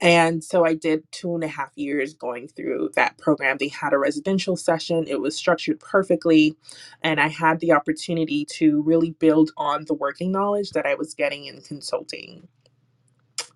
and 0.00 0.44
so 0.44 0.64
I 0.66 0.74
did 0.74 1.10
two 1.12 1.34
and 1.34 1.44
a 1.44 1.48
half 1.48 1.72
years 1.76 2.14
going 2.14 2.48
through 2.48 2.92
that 2.96 3.18
program. 3.18 3.58
They 3.58 3.68
had 3.68 3.94
a 3.94 3.98
residential 3.98 4.56
session, 4.56 5.06
it 5.08 5.20
was 5.22 5.36
structured 5.36 5.80
perfectly. 5.80 6.56
And 7.02 7.20
I 7.20 7.28
had 7.28 7.60
the 7.60 7.72
opportunity 7.72 8.46
to 8.58 8.82
really 8.82 9.12
build 9.12 9.52
on 9.58 9.86
the 9.86 9.94
working 9.94 10.32
knowledge 10.32 10.72
that 10.72 10.86
I 10.86 10.96
was 10.96 11.14
getting 11.14 11.46
in 11.46 11.62
consulting. 11.62 12.48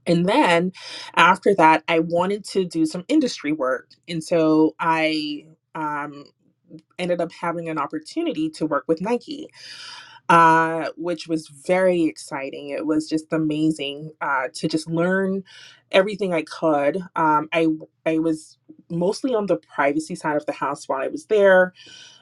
And 0.06 0.26
then 0.28 0.72
after 1.16 1.54
that, 1.56 1.84
I 1.88 2.00
wanted 2.00 2.44
to 2.50 2.64
do 2.64 2.86
some 2.86 3.04
industry 3.08 3.52
work. 3.52 3.90
And 4.08 4.24
so 4.24 4.74
I 4.80 5.46
um, 5.74 6.26
ended 6.98 7.20
up 7.20 7.32
having 7.32 7.68
an 7.68 7.78
opportunity 7.78 8.50
to 8.52 8.66
work 8.66 8.84
with 8.88 9.00
Nike 9.02 9.48
uh, 10.30 10.90
which 10.98 11.28
was 11.28 11.48
very 11.48 12.04
exciting. 12.04 12.70
It 12.70 12.86
was 12.86 13.08
just 13.08 13.32
amazing 13.32 14.12
uh, 14.22 14.48
to 14.56 14.68
just 14.68 14.90
learn 14.90 15.44
everything 15.92 16.34
I 16.34 16.42
could. 16.42 16.98
Um, 17.16 17.48
I 17.52 17.68
I 18.06 18.18
was 18.18 18.58
mostly 18.90 19.34
on 19.34 19.46
the 19.46 19.56
privacy 19.56 20.14
side 20.16 20.36
of 20.36 20.46
the 20.46 20.52
house 20.52 20.88
while 20.88 21.02
I 21.02 21.08
was 21.08 21.26
there 21.26 21.68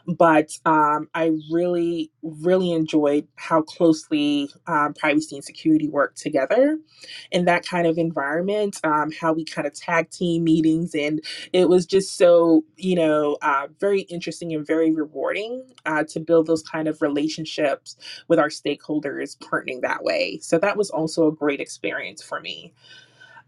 but 0.06 0.50
um, 0.66 1.08
I 1.14 1.32
really, 1.52 2.12
really 2.22 2.72
enjoyed 2.72 3.28
how 3.36 3.62
closely 3.62 4.50
um, 4.68 4.94
privacy 4.94 5.36
and 5.36 5.44
security 5.44 5.88
work 5.88 6.16
together 6.16 6.78
in 7.32 7.46
that 7.46 7.66
kind 7.66 7.88
of 7.88 7.98
environment. 7.98 8.80
Um, 8.84 9.12
how 9.12 9.34
we 9.34 9.46
kind 9.46 9.66
of 9.66 9.74
tag 9.74 10.10
team 10.10 10.44
meetings, 10.44 10.94
and 10.94 11.22
it 11.54 11.70
was 11.70 11.86
just 11.86 12.18
so 12.18 12.64
you 12.76 12.96
know 12.96 13.38
uh, 13.42 13.68
very 13.80 14.02
interesting 14.02 14.54
and 14.54 14.66
very 14.66 14.92
rewarding 14.92 15.64
uh, 15.86 16.04
to 16.10 16.20
build 16.20 16.48
those 16.48 16.62
kind 16.64 16.88
of 16.88 17.02
relationships 17.02 17.96
with 18.28 18.40
our 18.40 18.50
stakeholders, 18.50 19.38
partnering 19.38 19.82
that 19.82 20.04
way. 20.04 20.40
So 20.42 20.58
that 20.60 20.76
was 20.78 20.90
also 20.90 21.28
a 21.28 21.32
great 21.32 21.60
experience 21.62 22.22
for 22.22 22.40
me. 22.40 22.74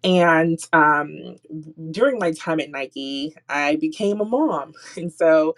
And 0.04 0.58
um, 0.72 1.36
during 1.90 2.18
my 2.18 2.32
time 2.32 2.60
at 2.60 2.70
Nike, 2.70 3.36
I 3.48 3.76
became 3.76 4.20
a 4.20 4.24
mom. 4.24 4.72
And 4.96 5.12
so 5.12 5.56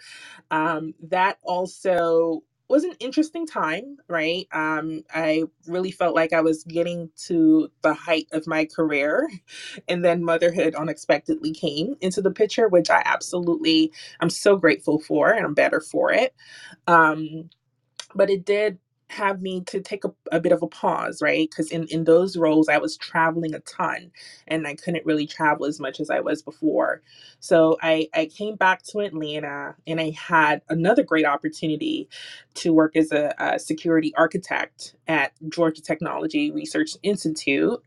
um, 0.51 0.93
that 1.09 1.37
also 1.43 2.43
was 2.69 2.83
an 2.83 2.93
interesting 2.99 3.45
time, 3.47 3.97
right? 4.09 4.47
Um, 4.51 5.03
I 5.13 5.43
really 5.67 5.91
felt 5.91 6.15
like 6.15 6.33
I 6.33 6.41
was 6.41 6.63
getting 6.65 7.09
to 7.27 7.69
the 7.81 7.93
height 7.93 8.27
of 8.31 8.47
my 8.47 8.65
career. 8.65 9.29
And 9.87 10.03
then 10.05 10.23
motherhood 10.23 10.75
unexpectedly 10.75 11.53
came 11.53 11.95
into 12.01 12.21
the 12.21 12.31
picture, 12.31 12.67
which 12.67 12.89
I 12.89 13.01
absolutely, 13.05 13.91
I'm 14.19 14.29
so 14.29 14.55
grateful 14.57 14.99
for 14.99 15.31
and 15.31 15.45
I'm 15.45 15.53
better 15.53 15.81
for 15.81 16.11
it. 16.13 16.33
Um, 16.87 17.49
but 18.15 18.29
it 18.29 18.45
did 18.45 18.79
have 19.13 19.41
me 19.41 19.61
to 19.67 19.81
take 19.81 20.05
a, 20.05 20.13
a 20.31 20.41
bit 20.41 20.53
of 20.53 20.63
a 20.63 20.67
pause, 20.67 21.21
right? 21.21 21.49
Because 21.49 21.71
in, 21.71 21.87
in 21.89 22.05
those 22.05 22.37
roles, 22.37 22.69
I 22.69 22.79
was 22.79 22.97
traveling 22.97 23.55
a 23.55 23.61
ton 23.61 24.11
and 24.47 24.67
I 24.67 24.75
couldn't 24.75 25.05
really 25.05 25.27
travel 25.27 25.65
as 25.67 25.79
much 25.79 26.01
as 26.01 26.11
I 26.11 26.21
was 26.21 26.43
before. 26.43 27.03
So 27.41 27.77
I, 27.83 28.09
I 28.15 28.27
came 28.27 28.57
back 28.57 28.83
to 28.85 28.99
Atlanta 29.01 29.75
and 29.87 30.01
I 30.01 30.11
had 30.11 30.63
another 30.69 31.03
great 31.03 31.25
opportunity 31.27 32.09
to 32.55 32.73
work 32.73 32.97
as 32.97 33.11
a, 33.13 33.35
a 33.39 33.59
security 33.59 34.13
architect 34.17 34.95
at 35.07 35.33
Georgia 35.49 35.83
Technology 35.83 36.51
Research 36.51 36.91
Institute. 37.03 37.81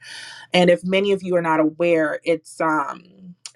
And 0.54 0.70
if 0.70 0.84
many 0.84 1.12
of 1.12 1.22
you 1.22 1.36
are 1.36 1.42
not 1.42 1.60
aware, 1.60 2.20
it's 2.24 2.60
um 2.60 3.04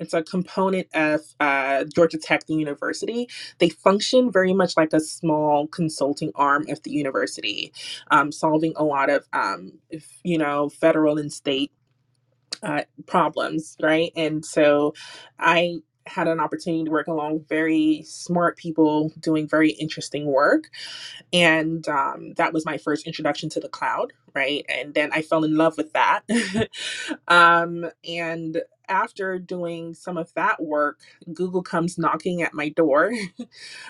it's 0.00 0.14
a 0.14 0.24
component 0.24 0.88
of 0.94 1.22
uh, 1.40 1.84
Georgia 1.94 2.18
Tech, 2.18 2.46
the 2.46 2.54
university. 2.56 3.28
They 3.60 3.70
function 3.70 4.32
very 4.32 4.54
much 4.54 4.76
like 4.76 4.94
a 4.94 5.00
small 5.00 5.68
consulting 5.68 6.32
arm 6.36 6.66
of 6.70 6.82
the 6.84 6.92
university, 6.92 7.72
um, 8.10 8.32
solving 8.32 8.74
a 8.76 8.84
lot 8.84 9.10
of, 9.10 9.26
um, 9.34 9.74
if, 9.90 10.06
you 10.24 10.38
know, 10.38 10.70
federal 10.70 11.18
and 11.18 11.32
state 11.32 11.72
uh, 12.62 12.82
problems, 13.06 13.76
right? 13.82 14.12
And 14.16 14.44
so 14.44 14.94
I 15.38 15.78
had 16.06 16.28
an 16.28 16.40
opportunity 16.40 16.84
to 16.84 16.90
work 16.92 17.08
along 17.08 17.44
very 17.48 18.02
smart 18.06 18.58
people 18.58 19.12
doing 19.20 19.48
very 19.48 19.70
interesting 19.72 20.26
work 20.26 20.64
and 21.32 21.88
um, 21.88 22.34
that 22.36 22.52
was 22.54 22.66
my 22.66 22.78
first 22.78 23.06
introduction 23.06 23.50
to 23.50 23.60
the 23.60 23.70
cloud 23.70 24.12
right 24.34 24.66
and 24.68 24.94
then 24.94 25.10
i 25.14 25.22
fell 25.22 25.44
in 25.44 25.56
love 25.56 25.76
with 25.78 25.92
that 25.94 26.22
um, 27.28 27.86
and 28.08 28.62
after 28.90 29.38
doing 29.38 29.94
some 29.94 30.18
of 30.18 30.34
that 30.34 30.62
work 30.62 31.00
google 31.34 31.62
comes 31.62 31.98
knocking 31.98 32.42
at 32.42 32.54
my 32.54 32.70
door 32.70 33.12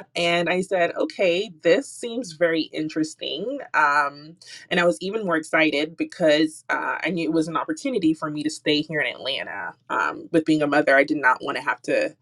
and 0.16 0.48
i 0.50 0.60
said 0.60 0.94
okay 0.96 1.50
this 1.62 1.90
seems 1.90 2.32
very 2.34 2.62
interesting 2.74 3.60
um, 3.74 4.36
and 4.70 4.80
i 4.80 4.84
was 4.86 4.98
even 5.02 5.24
more 5.26 5.36
excited 5.36 5.96
because 5.96 6.64
uh, 6.70 6.98
i 7.04 7.10
knew 7.10 7.28
it 7.28 7.34
was 7.34 7.48
an 7.48 7.56
opportunity 7.58 8.14
for 8.14 8.30
me 8.30 8.42
to 8.44 8.50
stay 8.50 8.82
here 8.82 9.00
in 9.00 9.14
atlanta 9.14 9.74
um, 9.90 10.28
with 10.32 10.44
being 10.46 10.62
a 10.62 10.68
mother 10.68 10.96
i 10.96 11.04
did 11.04 11.18
not 11.18 11.38
want 11.42 11.56
to 11.56 11.64
have 11.64 11.82
to 11.82 12.14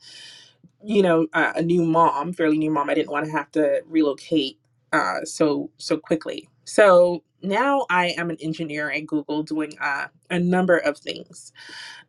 you 0.85 1.03
know 1.03 1.27
uh, 1.35 1.53
a 1.57 1.63
new 1.63 1.85
mom 1.85 2.33
fairly 2.33 2.59
new 2.59 2.71
mom 2.71 2.91
i 2.91 2.95
didn't 2.95 3.13
want 3.13 3.27
to 3.27 3.33
have 3.33 3.51
to 3.53 3.83
relocate 3.87 4.59
uh, 4.93 5.25
so 5.25 5.71
so 5.79 5.99
quickly. 5.99 6.49
So 6.67 7.25
now 7.43 7.87
i 7.91 8.09
am 8.19 8.31
an 8.31 8.39
engineer 8.41 8.91
at 8.91 9.07
google 9.07 9.43
doing 9.43 9.73
uh, 9.81 10.09
a 10.31 10.39
number 10.41 10.79
of 10.79 10.99
things. 10.99 11.53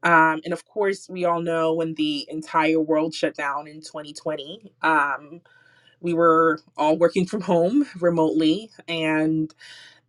Um, 0.04 0.42
and 0.46 0.54
of 0.54 0.66
course 0.66 1.10
we 1.10 1.26
all 1.26 1.42
know 1.42 1.74
when 1.74 1.96
the 1.96 2.28
entire 2.30 2.80
world 2.80 3.14
shut 3.16 3.36
down 3.36 3.68
in 3.68 3.82
2020 3.82 4.74
um, 4.84 5.32
we 6.02 6.14
were 6.14 6.60
all 6.78 6.98
working 6.98 7.26
from 7.26 7.42
home 7.42 7.86
remotely. 8.00 8.70
And 8.88 9.54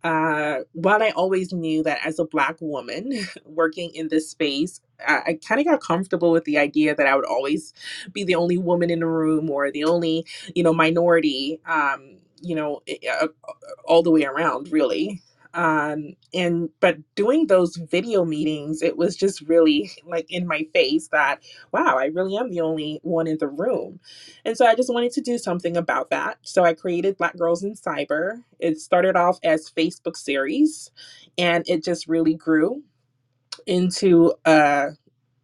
uh, 0.03 0.59
while 0.73 1.03
I 1.03 1.11
always 1.11 1.53
knew 1.53 1.83
that 1.83 1.99
as 2.05 2.19
a 2.19 2.25
Black 2.25 2.57
woman 2.61 3.13
working 3.45 3.91
in 3.95 4.09
this 4.09 4.29
space, 4.29 4.81
I, 5.07 5.39
kind 5.47 5.61
of 5.61 5.67
got 5.67 5.81
comfortable 5.81 6.31
with 6.31 6.45
the 6.45 6.59
idea 6.59 6.95
that 6.95 7.07
I 7.07 7.15
would 7.15 7.25
always 7.25 7.73
be 8.13 8.23
the 8.25 8.35
only 8.35 8.57
woman 8.57 8.89
in 8.91 9.01
the 9.01 9.07
room 9.07 9.49
or 9.49 9.71
the 9.71 9.85
only, 9.85 10.25
you 10.55 10.63
know, 10.63 10.73
minority, 10.73 11.59
um, 11.67 12.17
you 12.41 12.55
know, 12.55 12.81
uh, 13.21 13.27
all 13.85 14.03
the 14.03 14.11
way 14.11 14.25
around, 14.25 14.71
really. 14.71 15.21
um 15.53 16.13
and 16.33 16.69
but 16.79 16.95
doing 17.15 17.47
those 17.47 17.75
video 17.75 18.23
meetings 18.23 18.81
it 18.81 18.95
was 18.95 19.17
just 19.17 19.41
really 19.49 19.91
like 20.05 20.25
in 20.29 20.47
my 20.47 20.61
face 20.73 21.09
that 21.09 21.41
wow 21.73 21.97
i 21.97 22.05
really 22.05 22.37
am 22.37 22.49
the 22.49 22.61
only 22.61 22.99
one 23.03 23.27
in 23.27 23.37
the 23.39 23.49
room. 23.49 23.99
And 24.45 24.55
so 24.57 24.65
i 24.65 24.75
just 24.75 24.93
wanted 24.93 25.11
to 25.13 25.21
do 25.21 25.37
something 25.37 25.75
about 25.77 26.09
that. 26.11 26.37
So 26.43 26.63
i 26.63 26.73
created 26.73 27.17
black 27.17 27.35
girls 27.37 27.63
in 27.63 27.73
cyber. 27.75 28.43
It 28.59 28.79
started 28.79 29.15
off 29.17 29.39
as 29.43 29.69
facebook 29.69 30.15
series 30.15 30.91
and 31.37 31.63
it 31.67 31.83
just 31.83 32.07
really 32.07 32.35
grew 32.35 32.83
into 33.67 34.33
a 34.45 34.89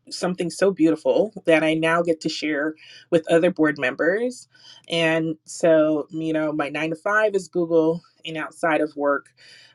something 0.09 0.49
so 0.49 0.71
beautiful 0.71 1.33
that 1.45 1.63
I 1.63 1.73
now 1.73 2.01
get 2.01 2.21
to 2.21 2.29
share 2.29 2.75
with 3.09 3.29
other 3.31 3.51
board 3.51 3.77
members. 3.77 4.47
And 4.89 5.35
so, 5.45 6.07
you 6.11 6.33
know, 6.33 6.51
my 6.51 6.69
nine 6.69 6.91
to 6.91 6.95
five 6.95 7.35
is 7.35 7.47
Google, 7.47 8.01
and 8.25 8.37
outside 8.37 8.81
of 8.81 8.95
work, 8.95 9.27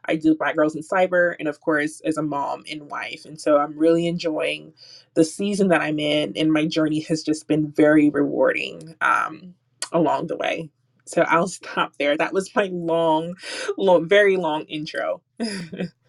I 0.06 0.16
do 0.16 0.34
Black 0.34 0.56
Girls 0.56 0.74
in 0.74 0.82
Cyber, 0.82 1.34
and 1.38 1.48
of 1.48 1.60
course, 1.60 2.00
as 2.04 2.16
a 2.16 2.22
mom 2.22 2.64
and 2.70 2.90
wife. 2.90 3.24
And 3.24 3.40
so, 3.40 3.58
I'm 3.58 3.78
really 3.78 4.06
enjoying 4.06 4.72
the 5.14 5.24
season 5.24 5.68
that 5.68 5.80
I'm 5.80 5.98
in, 5.98 6.32
and 6.36 6.52
my 6.52 6.66
journey 6.66 7.00
has 7.02 7.22
just 7.22 7.46
been 7.46 7.70
very 7.70 8.10
rewarding 8.10 8.94
um, 9.00 9.54
along 9.92 10.28
the 10.28 10.36
way. 10.36 10.70
So 11.04 11.22
I'll 11.22 11.48
stop 11.48 11.94
there. 11.98 12.16
That 12.16 12.32
was 12.32 12.54
my 12.54 12.68
long, 12.72 13.34
long, 13.76 14.08
very 14.08 14.36
long 14.36 14.64
intro. 14.64 15.22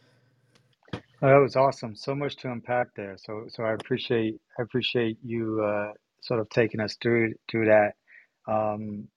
Oh, 1.23 1.29
that 1.29 1.41
was 1.41 1.57
awesome. 1.57 1.95
So 1.95 2.15
much 2.15 2.37
to 2.39 2.51
unpack 2.51 2.89
there. 2.95 3.17
So, 3.19 3.45
so 3.49 3.63
I 3.63 3.73
appreciate 3.73 4.41
I 4.59 4.63
appreciate 4.63 5.19
you 5.23 5.63
uh, 5.63 5.93
sort 6.21 6.41
of 6.41 6.49
taking 6.49 6.81
us 6.81 6.97
through 7.01 7.35
through 7.51 7.67
that. 7.67 7.93
Um, 8.47 9.09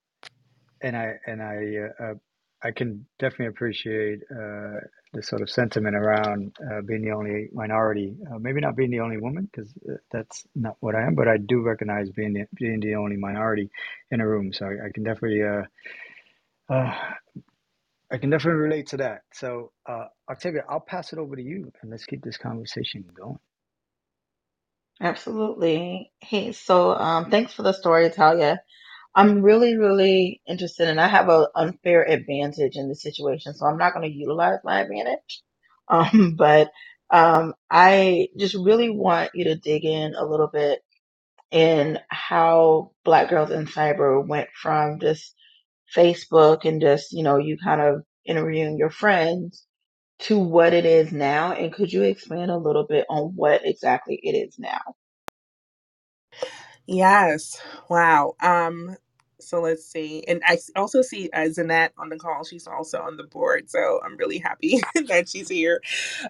and 0.83 0.97
I 0.97 1.15
and 1.27 1.43
I 1.43 1.57
uh, 2.05 2.05
uh, 2.05 2.15
I 2.63 2.73
can 2.73 3.07
definitely 3.19 3.49
appreciate 3.49 4.21
uh, 4.31 4.81
the 5.15 5.23
sort 5.23 5.43
of 5.43 5.51
sentiment 5.51 5.97
around 5.97 6.57
uh, 6.71 6.83
being 6.83 7.03
the 7.03 7.13
only 7.13 7.49
minority. 7.53 8.17
Uh, 8.33 8.39
maybe 8.39 8.61
not 8.61 8.77
being 8.77 8.91
the 8.91 9.01
only 9.01 9.19
woman, 9.19 9.49
because 9.51 9.73
that's 10.13 10.45
not 10.55 10.77
what 10.81 10.95
I 10.95 11.05
am, 11.05 11.15
but 11.17 11.29
I 11.29 11.39
do 11.39 11.63
recognize 11.63 12.11
being 12.11 12.35
the, 12.35 12.47
being 12.55 12.81
the 12.81 12.97
only 12.97 13.17
minority 13.17 13.71
in 14.11 14.21
a 14.21 14.29
room. 14.29 14.53
So 14.53 14.67
I, 14.67 14.87
I 14.87 14.91
can 14.95 15.05
definitely 15.05 15.43
uh, 15.43 15.63
uh, 16.75 16.95
I 18.13 18.19
can 18.19 18.31
definitely 18.31 18.63
relate 18.63 18.89
to 18.89 18.99
that. 18.99 19.23
So 19.35 19.73
uh, 19.89 20.07
Octavia, 20.31 20.65
I'll 20.71 20.81
pass 20.81 21.13
it 21.13 21.21
over 21.21 21.37
to 21.37 21.43
you, 21.43 21.73
and 21.83 21.93
let's 21.93 22.07
keep 22.07 22.25
this 22.25 22.39
conversation 22.39 23.05
going. 23.15 23.39
Absolutely. 25.01 26.13
Hey, 26.21 26.53
so 26.53 26.93
um, 26.95 27.31
thanks 27.31 27.53
for 27.55 27.63
the 27.63 27.73
story, 27.75 28.11
Talya. 28.11 28.59
I'm 29.15 29.43
really, 29.43 29.77
really 29.77 30.43
interested, 30.49 30.89
and 30.89 31.01
I 31.01 31.09
have 31.09 31.29
an 31.31 31.47
unfair 31.57 32.09
advantage 32.09 32.77
in 32.77 32.89
this 32.89 33.03
situation, 33.03 33.55
so 33.55 33.67
I'm 33.67 33.79
not 33.79 33.95
going 33.95 34.11
to 34.11 34.17
utilize 34.17 34.61
my 34.65 34.83
advantage. 34.83 35.43
Um, 35.91 36.37
but 36.39 36.73
um, 37.11 37.55
I 37.71 38.29
just 38.39 38.55
really 38.55 38.91
want 38.91 39.33
you 39.35 39.45
to 39.47 39.57
dig 39.57 39.85
in 39.85 40.15
a 40.17 40.25
little 40.25 40.49
bit 40.49 40.81
in 41.51 41.99
how 42.09 42.93
Black 43.05 43.31
Girls 43.31 43.51
in 43.51 43.67
Cyber 43.67 44.27
went 44.27 44.49
from 44.55 45.01
just 45.01 45.35
Facebook 45.95 46.65
and 46.65 46.81
just, 46.81 47.13
you 47.13 47.23
know, 47.23 47.39
you 47.39 47.57
kind 47.63 47.81
of 47.81 48.03
interviewing 48.25 48.79
your 48.79 48.91
friends 48.91 49.67
to 50.21 50.39
what 50.39 50.73
it 50.75 50.87
is 50.87 51.13
now. 51.13 51.53
And 51.53 51.73
could 51.73 51.93
you 51.93 52.03
expand 52.03 52.51
a 52.51 52.59
little 52.59 52.87
bit 52.87 53.07
on 53.09 53.33
what 53.37 53.63
exactly 53.65 54.19
it 54.23 54.33
is 54.33 54.59
now? 54.59 54.81
Yes. 56.87 57.61
Wow. 57.91 58.35
Um, 58.43 58.97
so 59.41 59.61
let's 59.61 59.87
see. 59.87 60.25
And 60.29 60.43
I 60.47 60.59
also 60.77 61.03
see 61.03 61.31
uh, 61.33 61.47
Zanette 61.49 61.91
on 61.99 62.11
the 62.11 62.17
call. 62.19 62.45
She's 62.45 62.67
also 62.67 63.01
on 63.03 63.17
the 63.17 63.25
board. 63.25 63.71
So 63.71 64.01
I'm 64.05 64.17
really 64.17 64.39
happy 64.39 64.81
that 65.09 65.29
she's 65.29 65.49
here. 65.49 65.83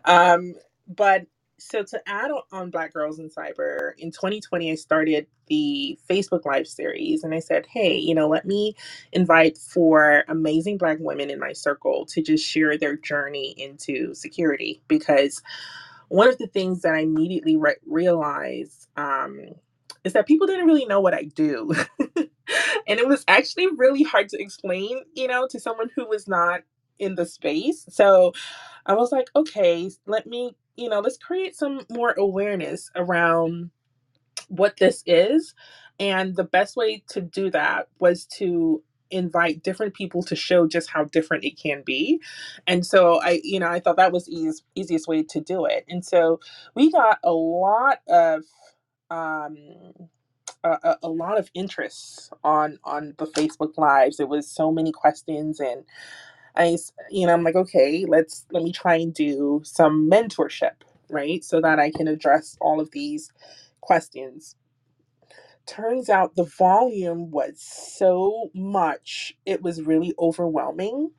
Um, 0.05 0.55
but 0.89 1.27
so 1.59 1.83
to 1.85 2.03
add 2.09 2.31
on 2.53 2.71
Black 2.71 2.93
Girls 2.95 3.19
in 3.19 3.31
Cyber, 3.31 3.93
in 3.99 4.11
2020, 4.13 4.73
I 4.73 4.77
started 4.77 5.27
the 5.49 5.99
Facebook 6.11 6.45
Live 6.47 6.67
series. 6.69 7.25
And 7.25 7.35
I 7.35 7.41
said, 7.41 7.67
hey, 7.67 7.97
you 7.97 8.15
know, 8.15 8.29
let 8.29 8.47
me 8.47 8.77
invite 9.13 9.59
four 9.59 10.25
amazing 10.29 10.79
Black 10.79 10.99
women 11.01 11.31
in 11.31 11.41
my 11.41 11.53
circle 11.53 12.07
to 12.07 12.23
just 12.23 12.47
share 12.47 12.79
their 12.79 12.97
journey 12.97 13.55
into 13.59 14.15
security. 14.15 14.83
Because 14.89 15.43
one 16.09 16.29
of 16.29 16.39
the 16.39 16.49
things 16.49 16.83
that 16.83 16.95
I 16.95 17.01
immediately 17.01 17.57
re- 17.57 17.77
realized 17.87 18.89
um, 18.97 19.41
is 20.05 20.15
that 20.15 20.29
people 20.29 20.49
didn't 20.49 20.67
really 20.69 20.87
know 20.87 21.01
what 21.01 21.15
I 21.15 21.25
do. 21.25 21.73
and 22.89 23.01
it 23.01 23.09
was 23.09 23.25
actually 23.29 23.69
really 23.77 24.05
hard 24.05 24.31
to 24.31 24.43
explain, 24.43 25.03
you 25.15 25.29
know, 25.29 25.49
to 25.49 25.61
someone 25.61 25.91
who 25.97 26.09
was 26.09 26.29
not 26.29 26.63
in 27.01 27.17
the 27.17 27.27
space. 27.27 27.87
So 27.91 28.35
I 28.87 28.95
was 28.95 29.13
like, 29.13 29.29
okay, 29.37 29.91
let 30.07 30.27
me, 30.27 30.57
you 30.77 30.89
know, 30.91 31.01
let's 31.01 31.19
create 31.19 31.57
some 31.57 31.83
more 31.91 32.13
awareness 32.19 32.91
around 32.97 33.71
what 34.49 34.77
this 34.79 35.03
is. 35.07 35.55
And 36.01 36.37
the 36.37 36.45
best 36.45 36.77
way 36.77 37.05
to 37.11 37.23
do 37.23 37.51
that 37.53 37.89
was 38.01 38.27
to 38.39 38.83
invite 39.11 39.63
different 39.65 39.95
people 39.95 40.23
to 40.25 40.37
show 40.37 40.67
just 40.69 40.91
how 40.91 41.05
different 41.05 41.45
it 41.45 41.59
can 41.61 41.83
be. 41.87 42.21
And 42.67 42.85
so 42.87 43.21
I, 43.23 43.41
you 43.45 43.61
know, 43.61 43.69
I 43.69 43.81
thought 43.81 43.97
that 43.99 44.13
was 44.13 44.27
the 44.27 44.33
easiest, 44.35 44.65
easiest 44.75 45.09
way 45.09 45.23
to 45.25 45.41
do 45.41 45.67
it. 45.67 45.85
And 45.89 46.05
so 46.05 46.41
we 46.75 46.93
got 46.93 47.19
a 47.25 47.33
lot 47.33 48.01
of 48.09 48.43
um 49.11 49.57
a, 50.65 50.71
a 50.85 50.97
a 51.05 51.09
lot 51.09 51.39
of 51.39 51.51
interest 51.55 52.33
on 52.45 52.79
on 52.85 53.15
the 53.19 53.27
Facebook 53.27 53.79
lives. 53.79 54.21
It 54.21 54.29
was 54.29 54.49
so 54.51 54.73
many 54.73 54.93
questions 54.93 55.61
and 55.61 55.85
I 56.57 56.79
you 57.11 57.27
know, 57.27 57.35
I'm 57.35 57.45
like, 57.45 57.57
okay, 57.57 58.07
let's 58.09 58.47
let 58.53 58.63
me 58.65 58.73
try 58.73 58.97
and 58.97 59.15
do 59.15 59.63
some 59.65 60.11
mentorship, 60.11 60.83
right? 61.11 61.45
So 61.45 61.61
that 61.63 61.81
I 61.81 61.91
can 61.91 62.09
address 62.09 62.57
all 62.61 62.81
of 62.81 62.91
these 62.93 63.33
questions 63.83 64.47
turns 65.67 66.09
out 66.09 66.35
the 66.35 66.45
volume 66.45 67.31
was 67.31 67.61
so 67.61 68.51
much, 68.55 69.35
it 69.47 69.63
was 69.63 69.83
really 69.83 70.15
overwhelming. 70.19 71.11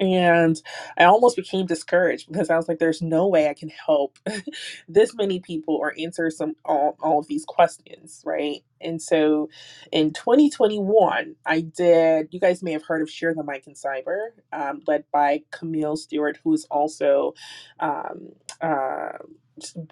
And 0.00 0.60
I 0.98 1.04
almost 1.06 1.36
became 1.36 1.66
discouraged 1.66 2.28
because 2.32 2.50
I 2.50 2.56
was 2.56 2.68
like, 2.68 2.80
there's 2.80 3.02
no 3.02 3.28
way 3.28 3.48
I 3.48 3.54
can 3.54 3.70
help 3.70 4.18
this 4.88 5.14
many 5.14 5.40
people 5.40 5.76
or 5.76 5.94
answer 5.98 6.30
some 6.30 6.56
all, 6.64 6.98
all 7.02 7.20
of 7.20 7.28
these 7.28 7.46
questions, 7.46 8.22
right? 8.26 8.62
And 8.82 9.02
so 9.02 9.50
in 9.92 10.12
2021, 10.14 11.36
I 11.46 11.62
did, 11.62 12.28
you 12.32 12.40
guys 12.40 12.62
may 12.62 12.72
have 12.72 12.84
heard 12.86 13.02
of 13.02 13.10
Share 13.10 13.34
the 13.34 13.44
Mic 13.44 13.66
in 13.68 13.74
Cyber, 13.74 14.30
um, 14.52 14.82
led 14.88 15.04
by 15.12 15.42
Camille 15.52 15.96
Stewart, 15.96 16.38
who 16.44 16.54
is 16.54 16.66
also 16.70 17.34
um, 17.80 18.30
uh, 18.62 19.10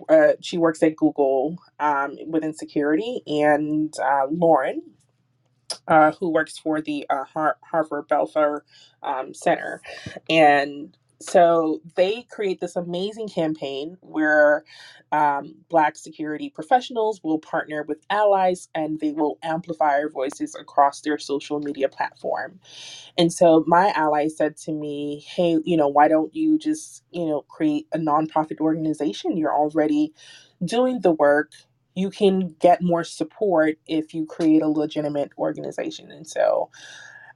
uh, 0.08 0.32
she 0.42 0.58
works 0.58 0.82
at 0.82 0.96
Google 0.96 1.58
um, 1.80 2.16
within 2.28 2.54
security, 2.54 3.22
and 3.26 3.94
uh, 4.02 4.26
Lauren, 4.30 4.82
uh, 5.88 6.12
who 6.12 6.30
works 6.30 6.58
for 6.58 6.80
the 6.80 7.06
uh, 7.10 7.24
Har- 7.24 7.58
Harvard 7.62 8.08
Belfer 8.08 8.60
um, 9.02 9.34
Center. 9.34 9.82
And 10.30 10.96
so 11.20 11.80
they 11.96 12.22
create 12.30 12.60
this 12.60 12.76
amazing 12.76 13.28
campaign 13.28 13.96
where 14.00 14.64
um, 15.12 15.54
Black 15.70 15.96
security 15.96 16.50
professionals 16.50 17.22
will 17.24 17.38
partner 17.38 17.84
with 17.88 17.98
allies 18.10 18.68
and 18.74 19.00
they 19.00 19.12
will 19.12 19.38
amplify 19.42 19.94
our 20.00 20.10
voices 20.10 20.54
across 20.54 21.00
their 21.02 21.18
social 21.18 21.60
media 21.60 21.88
platform. 21.88 22.60
And 23.18 23.32
so 23.32 23.64
my 23.68 23.92
ally 23.96 24.28
said 24.28 24.56
to 24.58 24.72
me, 24.72 25.24
Hey, 25.28 25.58
you 25.64 25.76
know, 25.78 25.88
why 25.88 26.08
don't 26.08 26.34
you 26.34 26.58
just, 26.58 27.04
you 27.12 27.26
know, 27.26 27.42
create 27.48 27.88
a 27.94 27.98
nonprofit 27.98 28.60
organization? 28.60 29.36
You're 29.38 29.56
already 29.56 30.14
doing 30.64 31.00
the 31.02 31.12
work, 31.12 31.52
you 31.98 32.10
can 32.10 32.56
get 32.60 32.82
more 32.82 33.04
support 33.04 33.78
if 33.88 34.14
you 34.14 34.26
create 34.26 34.62
a 34.62 34.68
legitimate 34.68 35.32
organization. 35.38 36.12
And 36.12 36.26
so 36.28 36.70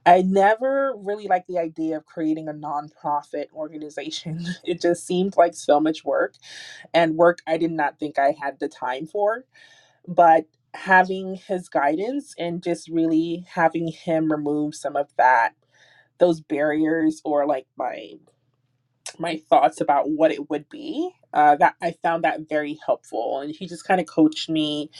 I 0.05 0.23
never 0.23 0.95
really 0.97 1.27
liked 1.27 1.47
the 1.47 1.59
idea 1.59 1.97
of 1.97 2.05
creating 2.07 2.49
a 2.49 2.53
nonprofit 2.53 3.47
organization. 3.53 4.45
It 4.65 4.81
just 4.81 5.07
seemed 5.07 5.37
like 5.37 5.55
so 5.55 5.79
much 5.79 6.05
work 6.05 6.35
and 6.93 7.17
work 7.17 7.39
I 7.47 7.57
did 7.57 7.71
not 7.71 7.99
think 7.99 8.19
I 8.19 8.35
had 8.41 8.59
the 8.59 8.69
time 8.69 9.07
for. 9.07 9.45
But 10.07 10.45
having 10.75 11.35
his 11.35 11.69
guidance 11.69 12.35
and 12.39 12.63
just 12.63 12.89
really 12.89 13.45
having 13.53 13.87
him 13.89 14.31
remove 14.31 14.75
some 14.75 14.95
of 14.97 15.09
that 15.17 15.53
those 16.19 16.41
barriers 16.41 17.21
or 17.25 17.45
like 17.45 17.67
my 17.77 18.13
my 19.19 19.37
thoughts 19.49 19.81
about 19.81 20.09
what 20.09 20.31
it 20.31 20.49
would 20.49 20.69
be. 20.69 21.11
Uh, 21.33 21.55
that 21.57 21.75
I 21.81 21.93
found 22.03 22.23
that 22.25 22.49
very 22.49 22.79
helpful, 22.85 23.41
and 23.41 23.55
he 23.55 23.67
just 23.67 23.87
kind 23.87 24.01
of 24.01 24.07
coached 24.07 24.49
me 24.49 24.91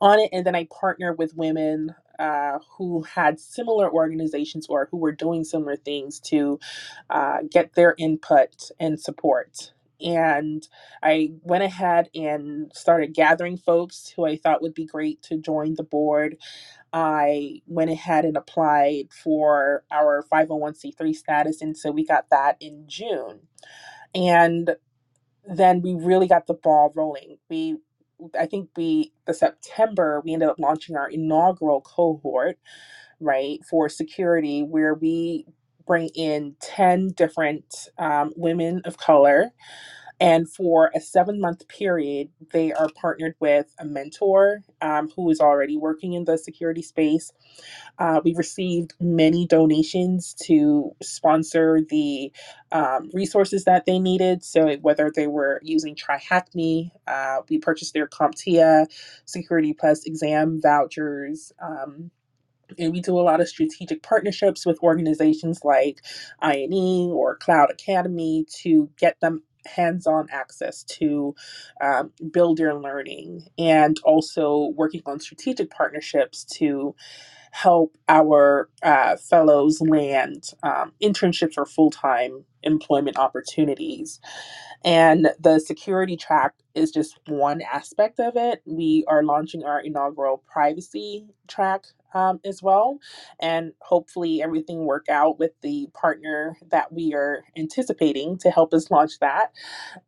on 0.00 0.20
it. 0.20 0.30
And 0.32 0.46
then 0.46 0.56
I 0.56 0.68
partnered 0.70 1.18
with 1.18 1.36
women 1.36 1.94
uh, 2.18 2.60
who 2.78 3.02
had 3.04 3.40
similar 3.40 3.92
organizations 3.92 4.66
or 4.68 4.88
who 4.90 4.98
were 4.98 5.12
doing 5.12 5.44
similar 5.44 5.76
things 5.76 6.20
to 6.20 6.60
uh, 7.10 7.38
get 7.50 7.74
their 7.74 7.94
input 7.98 8.70
and 8.80 9.00
support. 9.00 9.72
And 10.00 10.66
I 11.02 11.32
went 11.42 11.64
ahead 11.64 12.10
and 12.14 12.70
started 12.74 13.14
gathering 13.14 13.56
folks 13.56 14.12
who 14.14 14.26
I 14.26 14.36
thought 14.36 14.62
would 14.62 14.74
be 14.74 14.84
great 14.84 15.22
to 15.24 15.38
join 15.38 15.74
the 15.74 15.84
board. 15.84 16.36
I 16.92 17.62
went 17.66 17.90
ahead 17.90 18.24
and 18.26 18.36
applied 18.36 19.08
for 19.12 19.84
our 19.92 20.24
501c3 20.32 21.14
status, 21.14 21.62
and 21.62 21.76
so 21.76 21.90
we 21.92 22.06
got 22.06 22.30
that 22.30 22.56
in 22.60 22.84
June 22.88 23.40
and 24.14 24.76
then 25.46 25.82
we 25.82 25.94
really 25.94 26.28
got 26.28 26.48
the 26.48 26.54
ball 26.54 26.92
rolling. 26.96 27.38
We 27.50 27.78
I 28.38 28.46
think 28.46 28.70
we 28.76 29.12
the 29.26 29.34
September 29.34 30.22
we 30.24 30.34
ended 30.34 30.50
up 30.50 30.60
launching 30.60 30.96
our 30.96 31.10
inaugural 31.10 31.82
cohort, 31.82 32.58
right, 33.20 33.60
for 33.68 33.88
security 33.88 34.62
where 34.62 34.94
we 34.94 35.46
bring 35.86 36.10
in 36.16 36.56
10 36.62 37.10
different 37.16 37.88
um, 37.98 38.32
women 38.36 38.82
of 38.86 38.98
color 38.98 39.50
and 40.22 40.50
for 40.50 40.92
a 40.96 41.00
seven 41.02 41.40
month 41.42 41.68
period, 41.68 42.30
they 42.52 42.72
are 42.72 42.90
partnered 42.96 43.36
with 43.40 43.74
a 43.80 43.86
mentor 43.86 44.62
um, 44.82 45.10
who 45.16 45.30
is 45.30 45.40
already 45.40 45.76
working 45.78 46.14
in 46.14 46.24
the 46.26 46.38
security 46.38 46.82
space. 46.82 47.32
Uh, 47.98 48.20
we 48.24 48.34
received 48.36 48.94
many 49.00 49.46
donations 49.46 50.34
to 50.34 50.92
sponsor 51.02 51.80
the 51.90 52.32
um, 52.72 53.10
resources 53.14 53.64
that 53.64 53.86
they 53.86 53.98
needed. 54.00 54.44
So, 54.44 54.74
whether 54.82 55.12
they 55.14 55.28
were 55.28 55.60
using 55.64 55.96
TryHackMe, 55.96 56.90
uh, 57.08 57.38
we 57.50 57.58
purchased 57.58 57.94
their 57.94 58.08
CompTIA 58.08 58.86
Security 59.26 59.74
Plus 59.74 60.06
exam 60.06 60.60
vouchers. 60.62 61.52
Um, 61.62 62.10
and 62.78 62.92
we 62.92 63.00
do 63.00 63.18
a 63.18 63.22
lot 63.22 63.40
of 63.40 63.48
strategic 63.48 64.02
partnerships 64.02 64.66
with 64.66 64.82
organizations 64.82 65.60
like 65.64 66.02
INE 66.42 67.10
or 67.12 67.36
Cloud 67.36 67.70
Academy 67.70 68.46
to 68.62 68.90
get 68.98 69.20
them 69.20 69.42
hands-on 69.66 70.28
access 70.32 70.84
to 70.84 71.34
um, 71.82 72.12
build 72.32 72.60
learning 72.60 73.48
and 73.58 73.98
also 74.04 74.72
working 74.76 75.02
on 75.06 75.20
strategic 75.20 75.70
partnerships 75.70 76.44
to 76.44 76.94
help 77.52 77.96
our 78.08 78.68
uh, 78.82 79.16
fellows 79.16 79.80
land 79.82 80.44
um, 80.62 80.92
internships 81.02 81.54
or 81.58 81.66
full-time 81.66 82.44
employment 82.64 83.18
opportunities 83.18 84.16
and 84.84 85.30
the 85.40 85.60
security 85.60 86.16
track 86.16 86.54
is 86.74 86.90
just 86.90 87.18
one 87.28 87.62
aspect 87.62 88.20
of 88.20 88.34
it. 88.36 88.62
We 88.66 89.04
are 89.08 89.24
launching 89.24 89.64
our 89.64 89.80
inaugural 89.80 90.42
privacy 90.50 91.26
track 91.48 91.84
um, 92.14 92.40
as 92.44 92.62
well. 92.62 92.98
And 93.40 93.72
hopefully, 93.82 94.42
everything 94.42 94.86
work 94.86 95.08
out 95.08 95.38
with 95.38 95.52
the 95.62 95.88
partner 95.94 96.56
that 96.70 96.92
we 96.92 97.14
are 97.14 97.44
anticipating 97.56 98.38
to 98.38 98.50
help 98.50 98.74
us 98.74 98.90
launch 98.90 99.18
that. 99.20 99.52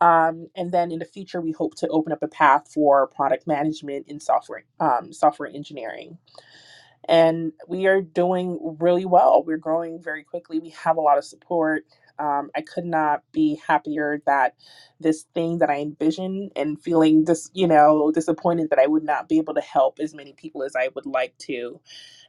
Um, 0.01 0.49
and 0.57 0.73
then 0.73 0.93
in 0.93 1.01
the 1.01 1.07
future, 1.07 1.41
we 1.41 1.53
hope 1.53 1.77
to 1.77 1.89
open 1.89 2.13
up 2.13 2.23
a 2.23 2.29
path 2.29 2.73
for 2.73 3.09
product 3.09 3.47
management 3.47 4.07
in 4.09 4.21
software 4.21 4.65
um, 4.81 5.13
software 5.13 5.49
engineering 5.51 6.11
and 7.09 7.53
we 7.69 7.87
are 7.87 8.01
doing 8.01 8.77
really 8.81 9.05
well. 9.05 9.43
We're 9.45 9.57
growing 9.59 10.01
very 10.03 10.23
quickly. 10.25 10.59
We 10.61 10.71
have 10.71 10.97
a 10.97 11.01
lot 11.01 11.19
of 11.19 11.25
support. 11.25 11.85
Um, 12.19 12.51
I 12.57 12.63
could 12.63 12.85
not 12.87 13.23
be 13.33 13.61
happier 13.67 14.23
that 14.27 14.55
this 15.01 15.25
thing 15.35 15.59
that 15.59 15.71
I 15.71 15.81
envisioned 15.81 16.53
and 16.57 16.81
feeling 16.81 17.25
this, 17.25 17.51
you 17.55 17.69
know, 17.69 18.11
disappointed 18.13 18.71
that 18.71 18.79
I 18.79 18.87
would 18.87 19.05
not 19.05 19.29
be 19.29 19.39
able 19.39 19.55
to 19.55 19.61
help 19.61 19.99
as 20.01 20.15
many 20.15 20.33
people 20.35 20.63
as 20.65 20.77
I 20.77 20.91
would 20.95 21.07
like 21.07 21.37
to. 21.41 21.81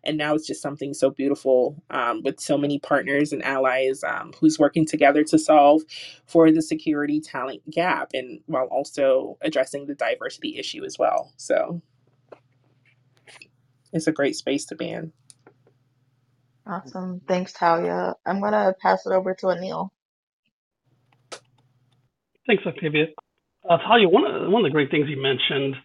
And 0.04 0.18
now 0.18 0.36
it's 0.36 0.48
just 0.48 0.62
something 0.62 0.94
so 0.94 1.12
beautiful 1.12 1.84
um, 1.92 2.24
with 2.24 2.40
so 2.40 2.58
many 2.58 2.80
partners 2.80 3.34
and 3.34 3.44
allies 3.44 4.04
um, 4.04 4.34
who's 4.40 4.60
working 4.60 4.86
together 4.86 5.24
to 5.26 5.40
solve 5.40 5.84
for 6.28 6.52
the 6.52 6.62
security 6.62 7.22
talent 7.22 7.70
gap 7.70 8.12
and 8.14 8.42
while 8.48 8.66
also 8.68 9.38
addressing 9.42 9.88
the 9.88 9.96
diversity 9.96 10.58
issue 10.58 10.86
as 10.86 10.98
well. 11.00 11.34
So 11.38 11.82
it's 13.94 14.08
a 14.08 14.12
great 14.14 14.36
space 14.36 14.66
to 14.68 14.76
be 14.76 14.90
in. 14.92 15.14
Awesome. 16.68 17.22
Thanks, 17.28 17.54
Talya. 17.54 18.16
I'm 18.26 18.42
gonna 18.42 18.74
pass 18.82 19.06
it 19.06 19.12
over 19.14 19.36
to 19.36 19.48
Anil. 19.48 19.90
Thanks, 22.48 22.64
Octavia. 22.66 23.08
Uh, 23.70 23.78
Talya, 23.80 24.12
one 24.12 24.26
of, 24.26 24.52
one 24.52 24.64
of 24.66 24.70
the 24.70 24.74
great 24.74 24.92
things 24.92 25.08
you 25.10 25.22
mentioned, 25.22 25.76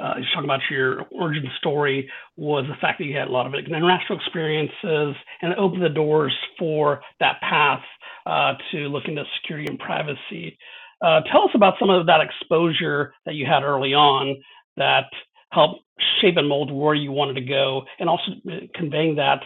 uh, 0.00 0.14
you 0.18 0.24
talking 0.34 0.44
about 0.44 0.60
your 0.70 1.02
origin 1.12 1.48
story, 1.58 2.10
was 2.36 2.64
the 2.68 2.76
fact 2.80 2.98
that 2.98 3.04
you 3.06 3.16
had 3.16 3.28
a 3.28 3.32
lot 3.32 3.46
of 3.46 3.54
international 3.54 4.18
experiences 4.18 5.16
and 5.42 5.52
it 5.52 5.58
opened 5.58 5.82
the 5.82 5.88
doors 5.90 6.36
for 6.58 7.00
that 7.20 7.40
path 7.42 7.82
uh, 8.26 8.54
to 8.72 8.88
look 8.88 9.04
into 9.06 9.24
security 9.42 9.66
and 9.68 9.78
privacy. 9.78 10.58
Uh, 11.02 11.20
tell 11.32 11.42
us 11.44 11.50
about 11.54 11.74
some 11.80 11.90
of 11.90 12.06
that 12.06 12.20
exposure 12.20 13.14
that 13.26 13.34
you 13.34 13.46
had 13.46 13.62
early 13.64 13.94
on 13.94 14.36
that 14.76 15.06
helped 15.50 15.80
shape 16.20 16.36
and 16.36 16.48
mold 16.48 16.70
where 16.70 16.94
you 16.94 17.12
wanted 17.12 17.34
to 17.34 17.40
go, 17.40 17.82
and 17.98 18.08
also 18.08 18.32
uh, 18.50 18.56
conveying 18.74 19.16
that 19.16 19.40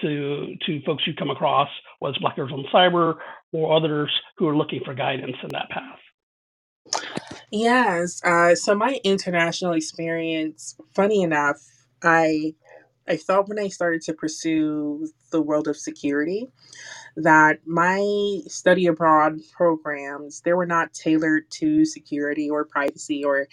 to 0.00 0.54
to 0.66 0.80
folks 0.82 1.06
you 1.06 1.14
come 1.14 1.30
across, 1.30 1.68
whether 1.98 2.12
it's 2.12 2.20
Black 2.20 2.36
Girls 2.36 2.52
on 2.52 2.64
Cyber 2.72 3.16
or 3.52 3.76
others 3.76 4.10
who 4.38 4.48
are 4.48 4.56
looking 4.56 4.80
for 4.84 4.94
guidance 4.94 5.36
in 5.42 5.50
that 5.52 5.68
path. 5.70 5.98
Yes. 7.50 8.22
Uh, 8.24 8.54
so 8.54 8.74
my 8.74 8.98
international 9.04 9.74
experience, 9.74 10.74
funny 10.94 11.22
enough, 11.22 11.58
I 12.02 12.54
I 13.06 13.16
thought 13.16 13.48
when 13.48 13.58
I 13.58 13.68
started 13.68 14.02
to 14.02 14.14
pursue 14.14 15.08
the 15.32 15.42
world 15.42 15.68
of 15.68 15.76
security 15.76 16.48
that 17.16 17.60
my 17.66 18.40
study 18.48 18.86
abroad 18.86 19.38
programs 19.52 20.42
they 20.42 20.52
were 20.54 20.66
not 20.66 20.92
tailored 20.94 21.50
to 21.50 21.84
security 21.84 22.50
or 22.50 22.64
privacy 22.64 23.24
or 23.24 23.48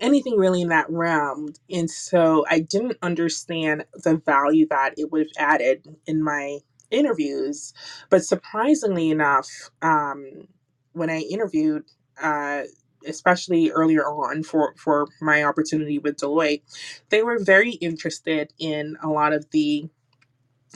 anything 0.00 0.36
really 0.36 0.62
in 0.62 0.68
that 0.68 0.90
realm. 0.90 1.48
And 1.70 1.90
so 1.90 2.44
i 2.50 2.60
didn't 2.60 2.98
understand 3.02 3.84
the 3.94 4.16
value 4.18 4.66
that 4.70 4.94
it 4.98 5.12
would 5.12 5.28
have 5.36 5.54
added 5.54 5.86
in 6.06 6.22
my 6.22 6.58
interviews. 6.90 7.74
But 8.10 8.24
surprisingly 8.24 9.10
enough 9.10 9.48
um, 9.82 10.48
when 10.92 11.10
i 11.10 11.20
interviewed 11.20 11.84
uh, 12.22 12.62
especially 13.06 13.70
earlier 13.70 14.04
on 14.04 14.42
for 14.42 14.74
for 14.76 15.06
my 15.22 15.42
opportunity 15.44 15.98
with 15.98 16.16
deloitte 16.18 16.62
they 17.10 17.22
were 17.22 17.38
very 17.42 17.72
interested 17.72 18.52
in 18.58 18.96
a 19.02 19.08
lot 19.08 19.32
of 19.32 19.46
the 19.52 19.88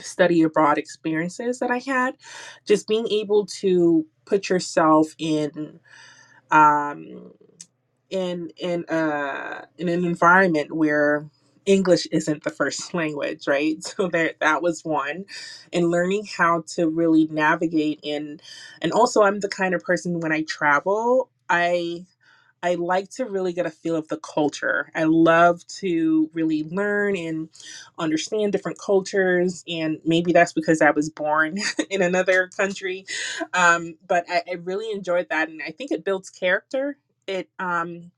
study 0.00 0.42
abroad 0.42 0.78
experiences 0.78 1.60
that 1.60 1.70
I 1.70 1.78
had, 1.78 2.16
just 2.66 2.88
being 2.88 3.08
able 3.08 3.46
to 3.60 4.06
put 4.26 4.48
yourself 4.50 5.08
in 5.18 5.80
um 6.52 7.32
in 8.10 8.50
in 8.58 8.86
uh 8.86 9.66
in 9.78 9.90
an 9.90 10.06
environment 10.06 10.74
where 10.76 11.28
English 11.66 12.08
isn't 12.12 12.44
the 12.44 12.50
first 12.50 12.94
language, 12.94 13.48
right? 13.48 13.82
So 13.84 14.08
there 14.08 14.34
that 14.40 14.62
was 14.62 14.84
one. 14.84 15.26
And 15.74 15.90
learning 15.92 16.26
how 16.38 16.64
to 16.76 16.88
really 16.88 17.28
navigate 17.30 18.00
in 18.04 18.40
and 18.82 18.92
also 18.92 19.22
I'm 19.24 19.40
the 19.40 19.50
kind 19.50 19.74
of 19.74 19.84
person 19.84 20.20
when 20.20 20.32
I 20.32 20.44
travel, 20.48 21.30
I 21.50 22.06
I 22.62 22.76
like 22.76 23.10
to 23.12 23.26
really 23.26 23.54
get 23.54 23.66
a 23.66 23.70
feel 23.70 23.96
of 23.96 24.08
the 24.08 24.18
culture. 24.18 24.90
I 24.94 25.04
love 25.04 25.66
to 25.80 26.30
really 26.34 26.64
learn 26.64 27.16
and 27.16 27.50
understand 27.98 28.52
different 28.52 28.78
cultures. 28.78 29.64
And 29.68 30.00
maybe 30.04 30.32
that's 30.32 30.54
because 30.54 30.82
I 30.82 30.92
was 30.92 31.10
born 31.10 31.58
in 31.90 32.02
another 32.02 32.48
country. 32.56 33.06
Um, 33.54 33.96
but 34.08 34.26
I, 34.28 34.42
I 34.50 34.54
really 34.56 34.92
enjoyed 34.92 35.28
that. 35.30 35.48
And 35.48 35.62
I 35.66 35.72
think 35.72 35.92
it 35.92 36.04
builds 36.04 36.30
character. 36.30 36.98
It, 37.28 37.50
um, 37.60 38.12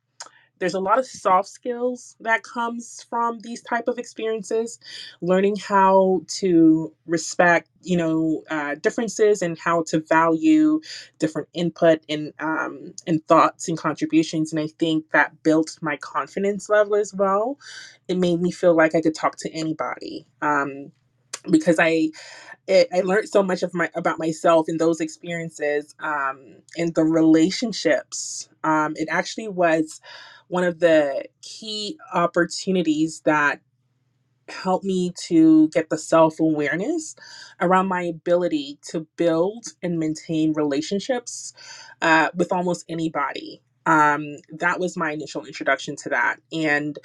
there's 0.61 0.75
a 0.75 0.81
lot 0.81 0.99
of 0.99 1.07
soft 1.07 1.49
skills 1.49 2.17
that 2.21 2.43
comes 2.43 3.05
from 3.11 3.41
these 3.41 3.63
type 3.63 3.89
of 3.89 3.99
experiences 3.99 4.79
learning 5.23 5.57
how 5.57 6.23
to 6.29 6.93
respect 7.07 7.69
you 7.83 7.97
know 7.97 8.43
uh, 8.51 8.75
differences 8.77 9.43
and 9.43 9.59
how 9.59 9.83
to 9.85 10.01
value 10.09 10.81
different 11.19 11.49
input 11.55 12.01
and 12.09 12.33
um, 12.41 12.95
and 13.07 13.27
thoughts 13.29 13.69
and 13.69 13.79
contributions 13.79 14.53
and 14.53 14.61
i 14.61 14.69
think 14.79 15.11
that 15.13 15.43
built 15.43 15.79
my 15.83 15.97
confidence 15.99 16.69
level 16.69 16.97
as 16.97 17.15
well 17.15 17.59
it 18.09 18.19
made 18.19 18.41
me 18.41 18.51
feel 18.53 18.77
like 18.77 18.95
i 18.95 19.01
could 19.03 19.15
talk 19.15 19.37
to 19.39 19.51
anybody 19.53 20.27
um, 20.43 20.93
because 21.51 21.79
I 21.81 22.11
it, 22.67 22.89
I 22.95 23.03
learned 23.03 23.29
so 23.29 23.43
much 23.43 23.63
of 23.63 23.75
my 23.75 23.91
about 23.95 24.19
myself 24.19 24.69
in 24.69 24.79
those 24.79 25.01
experiences 25.01 25.95
um, 26.01 26.57
and 26.79 26.95
the 26.95 27.05
relationships. 27.05 28.49
Um, 28.65 28.95
it 28.97 29.09
actually 29.11 29.49
was 29.49 30.01
one 30.49 30.65
of 30.65 30.81
the 30.81 31.27
key 31.43 31.99
opportunities 32.15 33.23
that 33.25 33.61
helped 34.49 34.85
me 34.85 35.13
to 35.29 35.69
get 35.71 35.91
the 35.91 35.99
self 35.99 36.41
awareness 36.41 37.15
around 37.61 37.89
my 37.89 38.03
ability 38.03 38.79
to 38.91 39.07
build 39.17 39.67
and 39.83 39.99
maintain 39.99 40.53
relationships 40.55 41.53
uh, 42.03 42.31
with 42.35 42.53
almost 42.53 42.85
anybody. 42.89 43.63
Um, 43.87 44.37
that 44.59 44.81
was 44.81 44.97
my 44.97 45.13
initial 45.13 45.45
introduction 45.47 45.97
to 45.99 46.11
that, 46.11 46.39
and 46.53 46.99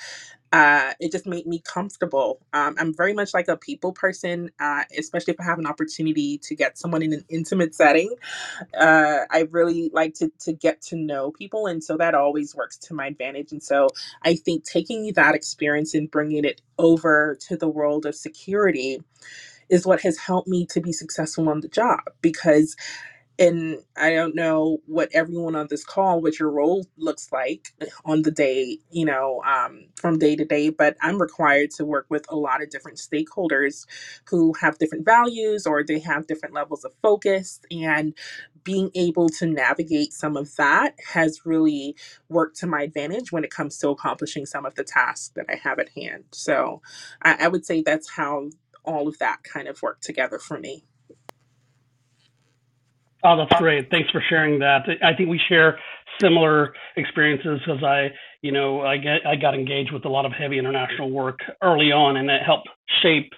uh, 0.53 0.93
it 1.01 1.11
just 1.13 1.27
made 1.27 1.47
me 1.47 1.61
comfortable. 1.65 2.41
Um, 2.53 2.77
I'm 2.79 2.95
very 2.95 3.13
much 3.13 3.35
like 3.35 3.49
a 3.49 3.57
people 3.57 3.93
person, 3.93 4.51
uh, 4.61 4.83
especially 4.99 5.33
if 5.35 5.41
I 5.41 5.45
have 5.45 5.59
an 5.59 5.67
opportunity 5.67 6.39
to 6.39 6.55
get 6.55 6.79
someone 6.79 7.03
in 7.03 7.13
an 7.13 7.25
intimate 7.29 7.75
setting. 7.75 8.15
Uh, 8.77 9.21
I 9.31 9.47
really 9.51 9.91
like 9.93 10.15
to 10.15 10.31
to 10.41 10.53
get 10.53 10.81
to 10.83 10.97
know 10.97 11.31
people, 11.31 11.67
and 11.67 11.83
so 11.83 11.97
that 11.97 12.15
always 12.15 12.55
works 12.55 12.77
to 12.79 12.95
my 12.95 13.07
advantage. 13.07 13.51
And 13.53 13.63
so 13.63 13.89
I 14.23 14.35
think 14.35 14.65
taking 14.65 15.13
that 15.15 15.35
experience 15.35 15.93
and 15.95 16.11
bringing 16.11 16.45
it 16.45 16.61
over 16.79 17.37
to 17.47 17.57
the 17.57 17.69
world 17.69 18.05
of 18.05 18.15
security 18.15 18.99
is 19.69 19.85
what 19.87 20.01
has 20.01 20.17
helped 20.17 20.47
me 20.49 20.65
to 20.67 20.81
be 20.81 20.93
successful 20.93 21.49
on 21.49 21.61
the 21.61 21.69
job 21.69 22.01
because 22.21 22.75
and 23.39 23.79
I 23.97 24.11
don't 24.11 24.35
know 24.35 24.77
what 24.87 25.09
everyone 25.13 25.55
on 25.55 25.67
this 25.69 25.83
call, 25.83 26.21
what 26.21 26.39
your 26.39 26.51
role 26.51 26.87
looks 26.97 27.31
like 27.31 27.69
on 28.05 28.21
the 28.21 28.31
day, 28.31 28.79
you 28.91 29.05
know, 29.05 29.41
um, 29.45 29.87
from 29.95 30.19
day 30.19 30.35
to 30.37 30.45
day, 30.45 30.69
but 30.69 30.95
I'm 31.01 31.21
required 31.21 31.71
to 31.71 31.85
work 31.85 32.05
with 32.09 32.25
a 32.29 32.35
lot 32.35 32.63
of 32.63 32.69
different 32.69 32.97
stakeholders 32.97 33.85
who 34.29 34.53
have 34.61 34.77
different 34.79 35.05
values 35.05 35.65
or 35.67 35.83
they 35.83 35.99
have 35.99 36.27
different 36.27 36.55
levels 36.55 36.85
of 36.85 36.93
focus. 37.01 37.59
And 37.71 38.15
being 38.63 38.89
able 38.95 39.29
to 39.29 39.45
navigate 39.47 40.13
some 40.13 40.37
of 40.37 40.55
that 40.55 40.95
has 41.13 41.41
really 41.45 41.95
worked 42.29 42.57
to 42.59 42.67
my 42.67 42.83
advantage 42.83 43.31
when 43.31 43.43
it 43.43 43.51
comes 43.51 43.77
to 43.79 43.89
accomplishing 43.89 44.45
some 44.45 44.65
of 44.65 44.75
the 44.75 44.83
tasks 44.83 45.31
that 45.35 45.45
I 45.49 45.55
have 45.55 45.79
at 45.79 45.89
hand. 45.89 46.25
So 46.31 46.81
I, 47.21 47.45
I 47.45 47.47
would 47.49 47.65
say 47.65 47.81
that's 47.81 48.11
how 48.11 48.49
all 48.85 49.07
of 49.07 49.19
that 49.19 49.43
kind 49.43 49.67
of 49.67 49.81
worked 49.81 50.03
together 50.03 50.39
for 50.39 50.59
me. 50.59 50.85
Oh, 53.23 53.37
that's 53.37 53.59
great. 53.61 53.89
Thanks 53.91 54.09
for 54.11 54.23
sharing 54.29 54.59
that. 54.59 54.83
I 55.03 55.13
think 55.15 55.29
we 55.29 55.39
share 55.49 55.79
similar 56.21 56.73
experiences 56.97 57.59
because 57.65 57.83
I, 57.83 58.09
you 58.41 58.51
know, 58.51 58.81
I 58.81 58.97
get 58.97 59.25
I 59.27 59.35
got 59.35 59.55
engaged 59.55 59.91
with 59.93 60.05
a 60.05 60.09
lot 60.09 60.25
of 60.25 60.31
heavy 60.33 60.59
international 60.59 61.11
work 61.11 61.39
early 61.61 61.91
on, 61.91 62.17
and 62.17 62.29
it 62.29 62.41
helped 62.45 62.69
shape 63.01 63.31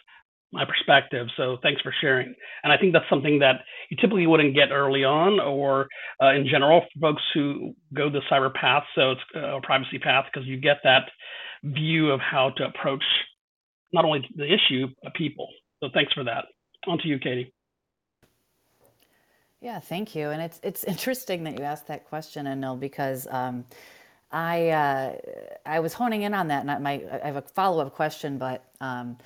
my 0.53 0.65
perspective. 0.65 1.27
So 1.37 1.57
thanks 1.63 1.81
for 1.81 1.93
sharing. 2.01 2.33
And 2.63 2.73
I 2.73 2.77
think 2.77 2.93
that's 2.93 3.09
something 3.09 3.39
that 3.39 3.61
you 3.89 3.97
typically 3.97 4.27
wouldn't 4.27 4.55
get 4.55 4.71
early 4.71 5.03
on, 5.03 5.39
or 5.39 5.87
uh, 6.21 6.33
in 6.33 6.47
general, 6.49 6.81
for 6.93 6.99
folks 7.01 7.23
who 7.33 7.73
go 7.93 8.09
the 8.09 8.21
cyber 8.31 8.53
path. 8.53 8.83
So 8.95 9.11
it's 9.13 9.21
a 9.35 9.59
privacy 9.63 9.99
path 9.99 10.25
because 10.31 10.47
you 10.47 10.57
get 10.59 10.77
that 10.83 11.03
view 11.63 12.11
of 12.11 12.19
how 12.21 12.51
to 12.57 12.65
approach 12.65 13.03
not 13.93 14.05
only 14.05 14.27
the 14.35 14.45
issue, 14.45 14.87
but 15.03 15.13
people. 15.15 15.49
So 15.81 15.89
thanks 15.93 16.13
for 16.13 16.23
that. 16.25 16.45
On 16.87 16.97
to 16.99 17.07
you, 17.07 17.19
Katie. 17.19 17.53
Yeah, 19.61 19.79
thank 19.79 20.15
you. 20.15 20.29
And 20.31 20.41
it's 20.41 20.59
it's 20.63 20.83
interesting 20.85 21.43
that 21.45 21.57
you 21.57 21.65
asked 21.65 21.87
that 21.87 22.05
question, 22.07 22.45
Anil, 22.47 22.79
because 22.79 23.27
um, 23.29 23.65
I 24.31 24.69
uh, 24.69 25.13
I 25.65 25.79
was 25.79 25.93
honing 25.93 26.23
in 26.23 26.33
on 26.33 26.47
that, 26.49 26.61
and 26.61 26.71
I, 26.71 26.77
my 26.79 27.03
I 27.23 27.27
have 27.27 27.37
a 27.37 27.41
follow 27.41 27.85
up 27.85 27.95
question, 27.95 28.37
but 28.37 28.65
um, 28.81 29.17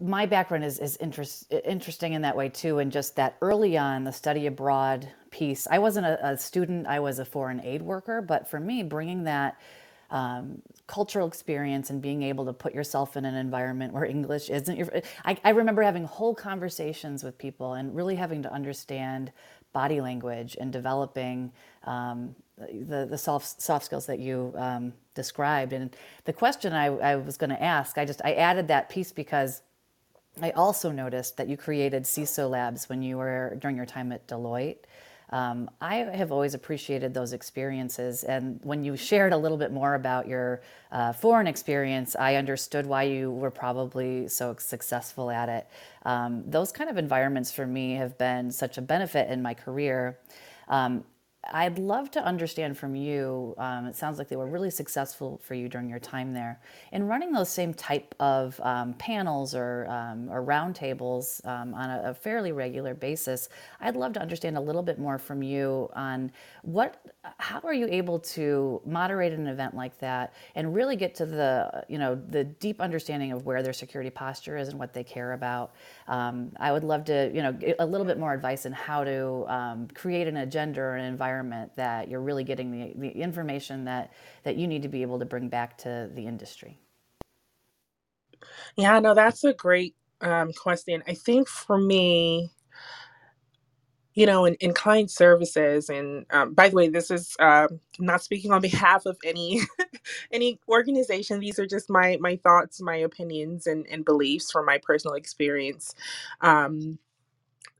my 0.00 0.26
background 0.26 0.64
is 0.64 0.78
is 0.80 0.96
interest, 0.98 1.52
interesting 1.64 2.14
in 2.14 2.22
that 2.22 2.36
way 2.36 2.48
too, 2.50 2.78
and 2.80 2.92
just 2.92 3.16
that 3.16 3.36
early 3.42 3.78
on 3.78 4.04
the 4.04 4.12
study 4.12 4.46
abroad 4.46 5.08
piece. 5.30 5.66
I 5.70 5.78
wasn't 5.80 6.06
a, 6.06 6.28
a 6.30 6.38
student; 6.38 6.86
I 6.86 7.00
was 7.00 7.18
a 7.18 7.24
foreign 7.24 7.60
aid 7.62 7.82
worker, 7.82 8.22
but 8.22 8.48
for 8.48 8.60
me, 8.60 8.82
bringing 8.82 9.24
that 9.24 9.58
um, 10.10 10.60
cultural 10.86 11.26
experience 11.26 11.90
and 11.90 12.02
being 12.02 12.22
able 12.22 12.44
to 12.46 12.52
put 12.52 12.74
yourself 12.74 13.16
in 13.16 13.24
an 13.24 13.34
environment 13.34 13.92
where 13.92 14.04
English 14.04 14.50
isn't 14.50 14.76
your. 14.76 14.88
I, 15.24 15.36
I 15.44 15.50
remember 15.50 15.82
having 15.82 16.04
whole 16.04 16.34
conversations 16.34 17.22
with 17.22 17.38
people 17.38 17.74
and 17.74 17.94
really 17.94 18.16
having 18.16 18.42
to 18.42 18.52
understand 18.52 19.32
body 19.72 20.00
language 20.00 20.56
and 20.60 20.72
developing 20.72 21.52
um, 21.84 22.34
the 22.58 23.06
the 23.08 23.18
soft 23.18 23.62
soft 23.62 23.84
skills 23.84 24.06
that 24.06 24.18
you 24.18 24.52
um, 24.56 24.92
described. 25.14 25.72
And 25.72 25.94
the 26.24 26.32
question 26.32 26.72
I, 26.72 26.86
I 26.86 27.16
was 27.16 27.36
going 27.36 27.50
to 27.50 27.62
ask, 27.62 27.96
I 27.96 28.04
just 28.04 28.20
I 28.24 28.34
added 28.34 28.68
that 28.68 28.88
piece 28.88 29.12
because. 29.12 29.62
I 30.40 30.52
also 30.52 30.92
noticed 30.92 31.36
that 31.38 31.48
you 31.48 31.56
created 31.56 32.04
CISO 32.04 32.48
labs 32.48 32.88
when 32.88 33.02
you 33.02 33.18
were 33.18 33.56
during 33.58 33.76
your 33.76 33.84
time 33.84 34.12
at 34.12 34.28
Deloitte. 34.28 34.78
Um, 35.30 35.70
I 35.80 35.96
have 35.96 36.32
always 36.32 36.54
appreciated 36.54 37.14
those 37.14 37.32
experiences. 37.32 38.24
And 38.24 38.60
when 38.64 38.84
you 38.84 38.96
shared 38.96 39.32
a 39.32 39.36
little 39.36 39.56
bit 39.56 39.72
more 39.72 39.94
about 39.94 40.26
your 40.26 40.60
uh, 40.90 41.12
foreign 41.12 41.46
experience, 41.46 42.16
I 42.16 42.34
understood 42.34 42.86
why 42.86 43.04
you 43.04 43.30
were 43.30 43.50
probably 43.50 44.28
so 44.28 44.56
successful 44.58 45.30
at 45.30 45.48
it. 45.48 45.68
Um, 46.04 46.42
those 46.46 46.72
kind 46.72 46.90
of 46.90 46.96
environments 46.96 47.52
for 47.52 47.66
me 47.66 47.94
have 47.94 48.18
been 48.18 48.50
such 48.50 48.76
a 48.76 48.82
benefit 48.82 49.30
in 49.30 49.40
my 49.40 49.54
career. 49.54 50.18
Um, 50.68 51.04
I'd 51.52 51.78
love 51.78 52.10
to 52.12 52.24
understand 52.24 52.76
from 52.76 52.94
you. 52.94 53.54
Um, 53.56 53.86
it 53.86 53.96
sounds 53.96 54.18
like 54.18 54.28
they 54.28 54.36
were 54.36 54.46
really 54.46 54.70
successful 54.70 55.40
for 55.42 55.54
you 55.54 55.70
during 55.70 55.88
your 55.88 55.98
time 55.98 56.34
there. 56.34 56.60
In 56.92 57.06
running 57.06 57.32
those 57.32 57.48
same 57.48 57.72
type 57.72 58.14
of 58.20 58.60
um, 58.60 58.92
panels 58.94 59.54
or, 59.54 59.86
um, 59.88 60.28
or 60.28 60.44
roundtables 60.44 61.44
um, 61.46 61.72
on 61.72 61.88
a, 61.88 62.10
a, 62.10 62.14
fairly 62.14 62.52
regular 62.52 62.92
basis, 62.92 63.48
I'd 63.80 63.96
love 63.96 64.12
to 64.14 64.20
understand 64.20 64.58
a 64.58 64.60
little 64.60 64.82
bit 64.82 64.98
more 64.98 65.16
from 65.16 65.42
you 65.42 65.88
on 65.94 66.30
what, 66.62 67.02
how 67.38 67.60
are 67.64 67.72
you 67.72 67.86
able 67.86 68.18
to 68.18 68.82
moderate 68.84 69.32
an 69.32 69.46
event 69.46 69.74
like 69.74 69.98
that 69.98 70.34
and 70.56 70.74
really 70.74 70.94
get 70.94 71.14
to 71.16 71.26
the, 71.26 71.84
you 71.88 71.96
know, 71.96 72.20
the 72.28 72.44
deep 72.44 72.82
understanding 72.82 73.32
of 73.32 73.46
where 73.46 73.62
their 73.62 73.72
security 73.72 74.10
posture 74.10 74.58
is 74.58 74.68
and 74.68 74.78
what 74.78 74.92
they 74.92 75.02
care 75.02 75.32
about. 75.32 75.72
Um, 76.06 76.52
I 76.58 76.70
would 76.70 76.84
love 76.84 77.06
to, 77.06 77.30
you 77.32 77.42
know, 77.42 77.58
a 77.78 77.86
little 77.86 78.06
bit 78.06 78.18
more 78.18 78.34
advice 78.34 78.66
on 78.66 78.72
how 78.72 79.04
to 79.04 79.46
um, 79.48 79.88
create 79.94 80.28
an 80.28 80.36
agenda 80.36 80.82
or 80.82 80.96
an 80.96 81.06
environment 81.06 81.29
environment 81.30 81.72
that 81.76 82.08
you're 82.08 82.20
really 82.20 82.44
getting 82.44 82.70
the, 82.72 82.92
the 82.96 83.10
information 83.10 83.84
that, 83.84 84.12
that 84.42 84.56
you 84.56 84.66
need 84.66 84.82
to 84.82 84.88
be 84.88 85.02
able 85.02 85.18
to 85.18 85.24
bring 85.24 85.48
back 85.48 85.78
to 85.78 86.10
the 86.14 86.26
industry? 86.26 86.78
Yeah, 88.76 88.98
no, 88.98 89.14
that's 89.14 89.44
a 89.44 89.54
great 89.54 89.94
um, 90.20 90.52
question. 90.52 91.02
I 91.06 91.14
think 91.14 91.48
for 91.48 91.78
me, 91.78 92.50
you 94.14 94.26
know, 94.26 94.44
in, 94.44 94.54
in 94.56 94.74
client 94.74 95.10
services, 95.10 95.88
and 95.88 96.26
um, 96.30 96.52
by 96.52 96.68
the 96.68 96.76
way, 96.76 96.88
this 96.88 97.10
is 97.10 97.36
uh, 97.38 97.68
not 98.00 98.22
speaking 98.22 98.50
on 98.52 98.60
behalf 98.60 99.06
of 99.06 99.16
any 99.24 99.60
any 100.32 100.58
organization. 100.68 101.38
These 101.38 101.60
are 101.60 101.66
just 101.66 101.88
my 101.88 102.18
my 102.20 102.36
thoughts, 102.36 102.82
my 102.82 102.96
opinions, 102.96 103.66
and, 103.66 103.86
and 103.88 104.04
beliefs 104.04 104.50
from 104.50 104.66
my 104.66 104.78
personal 104.82 105.14
experience. 105.14 105.94
Um, 106.40 106.98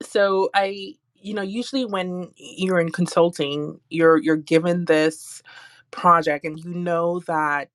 so 0.03 0.51
I 0.55 0.95
you 1.21 1.35
know 1.35 1.43
usually 1.43 1.85
when 1.85 2.31
you're 2.37 2.81
in 2.81 2.91
consulting 2.93 3.81
you're 3.91 4.19
you're 4.19 4.37
given 4.37 4.87
this 4.87 5.43
project 5.93 6.45
and 6.45 6.59
you 6.65 6.75
know 6.75 7.21
that 7.21 7.69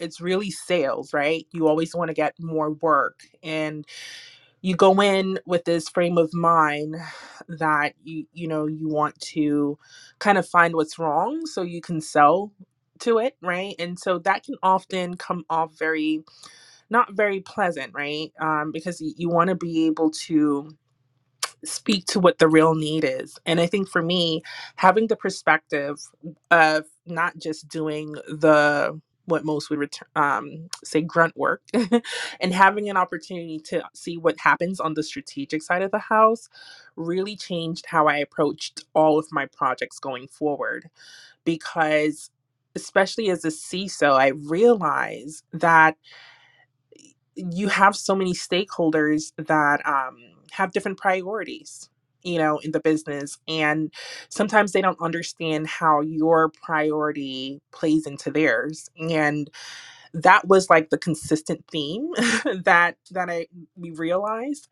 it's 0.00 0.20
really 0.20 0.50
sales 0.50 1.12
right? 1.14 1.46
You 1.52 1.68
always 1.68 1.94
want 1.94 2.08
to 2.08 2.14
get 2.14 2.34
more 2.40 2.72
work. 2.72 3.20
And 3.42 3.86
you 4.62 4.76
go 4.76 5.00
in 5.02 5.38
with 5.46 5.64
this 5.64 5.88
frame 5.88 6.18
of 6.18 6.34
mind 6.34 6.96
that 7.48 7.94
you 8.04 8.26
you 8.32 8.48
know 8.48 8.66
you 8.66 8.88
want 8.88 9.18
to 9.20 9.78
kind 10.20 10.38
of 10.38 10.48
find 10.48 10.74
what's 10.74 10.98
wrong 10.98 11.46
so 11.46 11.62
you 11.62 11.80
can 11.80 12.00
sell 12.00 12.52
to 13.00 13.18
it 13.18 13.36
right? 13.42 13.74
And 13.78 13.98
so 13.98 14.18
that 14.20 14.44
can 14.44 14.56
often 14.62 15.16
come 15.16 15.44
off 15.50 15.78
very 15.78 16.22
not 16.90 17.14
very 17.14 17.40
pleasant 17.40 17.92
right? 17.94 18.32
Um, 18.40 18.72
because 18.72 19.00
you, 19.00 19.14
you 19.16 19.28
want 19.30 19.50
to 19.50 19.56
be 19.56 19.86
able 19.86 20.10
to 20.26 20.76
speak 21.64 22.06
to 22.06 22.20
what 22.20 22.38
the 22.38 22.48
real 22.48 22.74
need 22.74 23.04
is. 23.04 23.38
And 23.46 23.60
I 23.60 23.66
think 23.66 23.88
for 23.88 24.02
me, 24.02 24.42
having 24.76 25.08
the 25.08 25.16
perspective 25.16 25.98
of 26.50 26.86
not 27.06 27.38
just 27.38 27.68
doing 27.68 28.14
the 28.28 29.00
what 29.26 29.44
most 29.44 29.70
would 29.70 29.94
um, 30.16 30.68
say 30.84 31.00
grunt 31.00 31.36
work 31.36 31.62
and 32.40 32.52
having 32.52 32.90
an 32.90 32.96
opportunity 32.96 33.58
to 33.60 33.82
see 33.94 34.16
what 34.18 34.38
happens 34.40 34.80
on 34.80 34.94
the 34.94 35.02
strategic 35.02 35.62
side 35.62 35.82
of 35.82 35.92
the 35.92 35.98
house 35.98 36.48
really 36.96 37.36
changed 37.36 37.86
how 37.86 38.08
I 38.08 38.16
approached 38.16 38.84
all 38.94 39.18
of 39.18 39.26
my 39.30 39.46
projects 39.46 39.98
going 40.00 40.28
forward. 40.28 40.90
Because, 41.44 42.30
especially 42.74 43.30
as 43.30 43.44
a 43.44 43.48
CISO, 43.48 44.12
I 44.12 44.28
realized 44.28 45.44
that 45.52 45.96
you 47.36 47.68
have 47.68 47.96
so 47.96 48.14
many 48.14 48.34
stakeholders 48.34 49.32
that 49.38 49.86
um, 49.86 50.18
have 50.52 50.72
different 50.72 50.98
priorities 50.98 51.90
you 52.24 52.38
know 52.38 52.58
in 52.60 52.72
the 52.72 52.80
business 52.80 53.38
and 53.48 53.92
sometimes 54.30 54.72
they 54.72 54.82
don't 54.82 55.00
understand 55.02 55.66
how 55.68 56.02
your 56.02 56.50
priority 56.62 57.60
plays 57.72 58.06
into 58.06 58.30
theirs 58.30 58.90
and 59.10 59.50
that 60.14 60.46
was 60.48 60.68
like 60.70 60.90
the 60.90 60.98
consistent 60.98 61.64
theme 61.70 62.10
that 62.64 62.96
that 63.10 63.30
i 63.30 63.46
we 63.76 63.90
realized. 63.92 64.68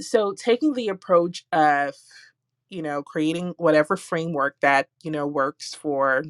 So 0.00 0.32
taking 0.34 0.74
the 0.74 0.88
approach 0.88 1.46
of 1.52 1.94
you 2.70 2.82
know 2.82 3.02
creating 3.02 3.54
whatever 3.58 3.96
framework 3.96 4.56
that 4.60 4.88
you 5.02 5.10
know 5.10 5.26
works 5.26 5.74
for 5.74 6.24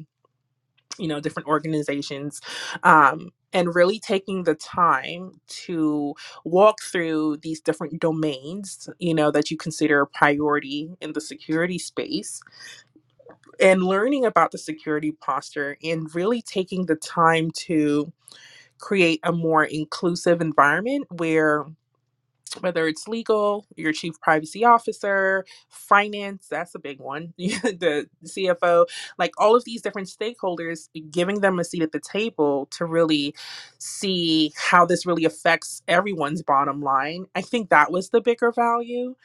you 0.99 1.07
know 1.07 1.19
different 1.19 1.49
organizations 1.49 2.41
um, 2.83 3.29
and 3.53 3.75
really 3.75 3.99
taking 3.99 4.43
the 4.43 4.55
time 4.55 5.33
to 5.47 6.15
walk 6.45 6.81
through 6.81 7.37
these 7.43 7.61
different 7.61 7.99
domains 8.01 8.89
you 8.99 9.13
know 9.13 9.31
that 9.31 9.51
you 9.51 9.57
consider 9.57 10.01
a 10.01 10.07
priority 10.07 10.89
in 11.01 11.13
the 11.13 11.21
security 11.21 11.79
space 11.79 12.41
and 13.61 13.83
learning 13.83 14.25
about 14.25 14.51
the 14.51 14.59
security 14.59 15.11
posture 15.13 15.77
and 15.83 16.13
really 16.15 16.41
taking 16.43 16.87
the 16.87 16.95
time 16.97 17.51
to 17.51 18.11
create 18.79 19.19
a 19.23 19.31
more 19.31 19.63
inclusive 19.65 20.41
environment 20.41 21.05
where 21.11 21.65
whether 22.59 22.87
it's 22.87 23.07
legal, 23.07 23.65
your 23.75 23.93
chief 23.93 24.19
privacy 24.21 24.65
officer, 24.65 25.45
finance, 25.69 26.47
that's 26.49 26.75
a 26.75 26.79
big 26.79 26.99
one, 26.99 27.33
the 27.37 28.07
CFO, 28.25 28.85
like 29.17 29.31
all 29.37 29.55
of 29.55 29.63
these 29.65 29.81
different 29.81 30.07
stakeholders, 30.07 30.89
giving 31.11 31.41
them 31.41 31.59
a 31.59 31.63
seat 31.63 31.81
at 31.83 31.91
the 31.91 31.99
table 31.99 32.67
to 32.71 32.85
really 32.85 33.35
see 33.77 34.53
how 34.57 34.85
this 34.85 35.05
really 35.05 35.25
affects 35.25 35.81
everyone's 35.87 36.43
bottom 36.43 36.81
line. 36.81 37.25
I 37.35 37.41
think 37.41 37.69
that 37.69 37.91
was 37.91 38.09
the 38.09 38.21
bigger 38.21 38.51
value. 38.51 39.15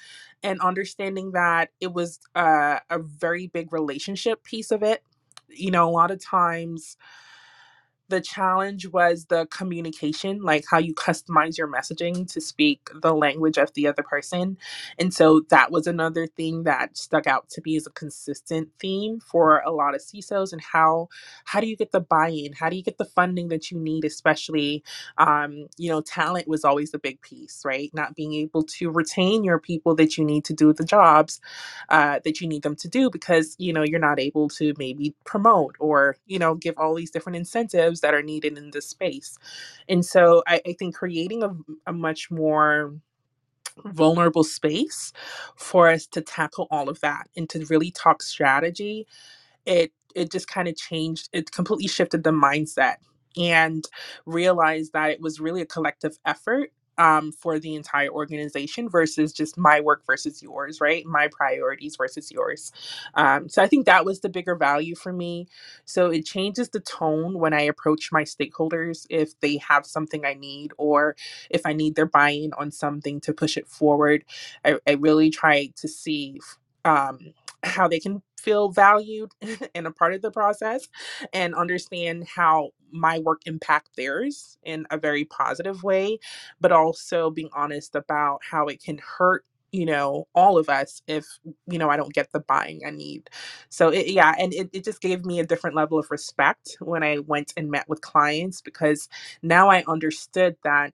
And 0.43 0.61
understanding 0.61 1.33
that 1.33 1.71
it 1.81 1.93
was 1.93 2.21
uh, 2.35 2.79
a 2.91 2.99
very 2.99 3.49
big 3.49 3.73
relationship 3.73 4.45
piece 4.45 4.71
of 4.71 4.83
it. 4.83 5.03
You 5.49 5.71
know, 5.71 5.89
a 5.89 5.91
lot 5.91 6.11
of 6.11 6.23
times, 6.25 6.97
the 8.09 8.21
challenge 8.21 8.89
was 8.89 9.27
the 9.27 9.47
communication, 9.47 10.43
like 10.43 10.65
how 10.71 10.79
you 10.79 10.95
customize 10.95 11.59
your 11.59 11.69
messaging 11.69 12.31
to 12.33 12.41
speak 12.41 12.91
the 13.03 13.15
language 13.15 13.59
of 13.59 13.73
the 13.75 13.87
other 13.89 14.03
person. 14.05 14.59
And 14.99 15.15
so 15.15 15.43
that 15.51 15.73
was 15.73 15.87
another 15.87 16.27
thing 16.27 16.65
that 16.65 16.99
stuck 16.99 17.27
out 17.27 17.49
to 17.51 17.63
me 17.65 17.77
as 17.77 17.87
a 17.87 17.91
consistent 17.91 18.71
theme 18.81 19.21
for 19.21 19.61
a 19.61 19.73
lot 19.73 19.95
of 19.95 20.03
CISOs 20.03 20.53
and 20.53 20.63
how 20.63 21.09
how 21.47 21.61
do 21.61 21.69
you 21.69 21.77
get 21.77 21.93
the 21.93 22.01
buy-in? 22.01 22.53
How 22.55 22.71
do 22.71 22.77
you 22.77 22.85
get 22.85 22.99
the 22.99 23.07
funding 23.07 23.49
that 23.49 23.71
you 23.71 23.79
need, 23.79 24.05
especially 24.05 24.85
um, 25.19 25.69
you 25.79 25.91
know, 25.91 26.01
talent 26.03 26.49
was 26.49 26.65
always 26.65 26.95
a 26.95 26.99
big 27.01 27.21
piece, 27.23 27.63
right? 27.65 27.91
Not 27.95 28.17
being 28.17 28.35
able 28.35 28.65
to 28.65 28.91
retain 28.91 29.45
your 29.45 29.61
people 29.61 29.95
that 29.97 30.19
you 30.19 30.25
need 30.25 30.45
to 30.47 30.55
do 30.55 30.73
the 30.73 30.85
jobs 30.85 31.41
uh, 31.91 32.21
that 32.25 32.41
you 32.41 32.49
need 32.49 32.63
them 32.63 32.77
to 32.77 32.89
do 32.89 33.11
because 33.11 33.55
you 33.59 33.73
know 33.73 33.83
you're 33.85 34.01
not 34.01 34.21
able 34.21 34.49
to 34.51 34.75
maybe 34.79 35.15
promote 35.25 35.77
or 35.79 36.17
you 36.27 36.39
know 36.39 36.55
give 36.55 36.77
all 36.79 36.95
these 36.95 37.11
different 37.11 37.37
incentives 37.37 37.96
that 38.03 38.15
are 38.15 38.23
needed 38.23 38.59
in 38.59 38.71
this 38.73 38.89
space. 38.89 39.39
And 39.89 40.05
so 40.05 40.43
i, 40.49 40.61
I 40.67 40.75
think 40.75 40.97
creating 40.97 41.43
a, 41.45 41.57
a 41.87 41.93
much 41.95 42.31
more 42.31 42.95
vulnerable 43.87 44.45
space 44.45 45.13
for 45.57 45.89
us 45.89 46.07
to 46.09 46.21
tackle 46.23 46.69
all 46.71 46.89
of 46.89 47.01
that 47.01 47.29
and 47.37 47.49
to 47.51 47.65
really 47.67 47.91
talk 47.93 48.23
strategy 48.23 49.07
it 49.67 49.93
it 50.15 50.31
just 50.31 50.49
kind 50.49 50.69
of 50.69 50.77
changed 50.77 51.29
it 51.33 51.51
completely 51.53 51.89
shifted 51.89 52.25
the 52.25 52.31
mindset 52.31 52.97
and 53.37 53.87
realized 54.27 54.93
that 54.93 55.11
it 55.11 55.21
was 55.21 55.41
really 55.41 55.63
a 55.63 55.67
collective 55.67 56.19
effort 56.27 56.71
um, 56.99 57.33
for 57.33 57.59
the 57.59 57.75
entire 57.75 58.11
organization 58.11 58.89
versus 58.89 59.33
just 59.33 59.59
my 59.59 59.81
work 59.81 60.03
versus 60.07 60.43
yours 60.43 60.81
right? 60.81 61.07
My 61.07 61.29
priorities 61.29 61.97
versus 61.97 62.31
yours. 62.33 62.73
Um, 63.15 63.49
so 63.49 63.63
i 63.63 63.67
think 63.69 63.87
that 63.87 64.05
was 64.05 64.21
the 64.21 64.29
bigger 64.29 64.57
value 64.57 64.95
for 64.97 65.13
me. 65.13 65.49
So 65.87 66.11
it 66.11 66.27
changes 66.27 66.71
the 66.71 66.81
tone 66.81 67.39
when 67.39 67.55
i 67.55 67.63
approach 67.63 68.11
my 68.13 68.25
stakeholders 68.25 69.07
if 69.11 69.39
they 69.41 69.59
have 69.59 69.87
something 69.87 70.25
i 70.27 70.35
need 70.35 70.73
or 70.79 71.17
if 71.51 71.67
i 71.67 71.73
need 71.73 71.97
their 71.97 72.07
buy-in 72.07 72.53
on 72.55 72.71
something 72.73 73.21
to 73.23 73.33
push 73.35 73.57
it 73.57 73.69
forward. 73.69 74.25
I, 74.65 74.79
I 74.87 74.93
really 74.93 75.31
try 75.31 75.73
to 75.77 75.89
see 75.89 76.41
um, 76.85 77.19
how 77.65 77.89
they 77.89 78.01
can 78.01 78.23
feel 78.39 78.71
valued 78.71 79.33
and 79.75 79.87
a 79.87 79.93
part 79.93 80.15
of 80.15 80.23
the 80.23 80.31
process 80.33 80.89
and 81.33 81.55
understand 81.55 82.27
how 82.37 82.71
my 82.93 83.19
work 83.21 83.43
impact 83.47 83.91
theirs 83.97 84.59
in 84.65 84.87
a 84.91 84.99
very 84.99 85.25
positive 85.27 85.83
way 85.85 86.19
but 86.61 86.73
also 86.73 87.31
being 87.31 87.51
honest 87.55 87.95
about 87.97 88.41
how 88.51 88.67
it 88.67 88.83
can 88.83 88.99
hurt 88.99 89.45
you 89.73 89.87
know 89.87 90.27
all 90.35 90.59
of 90.59 90.69
us 90.69 91.03
if 91.09 91.27
you 91.69 91.79
know 91.79 91.91
i 91.91 91.97
don't 91.97 92.15
get 92.15 92.31
the 92.33 92.41
buying 92.41 92.81
i 92.87 92.91
need. 92.91 93.29
So 93.71 93.89
it, 93.91 94.09
yeah 94.09 94.35
and 94.39 94.55
it, 94.55 94.71
it 94.73 94.85
just 94.85 95.01
gave 95.01 95.25
me 95.27 95.41
a 95.41 95.47
different 95.47 95.77
level 95.77 95.99
of 95.99 96.11
respect 96.11 96.77
when 96.81 97.03
i 97.03 97.19
went 97.19 97.53
and 97.57 97.71
met 97.71 97.89
with 97.89 98.01
clients 98.01 98.61
because 98.63 99.09
now 99.43 99.69
i 99.71 99.85
understood 99.89 100.57
that 100.65 100.93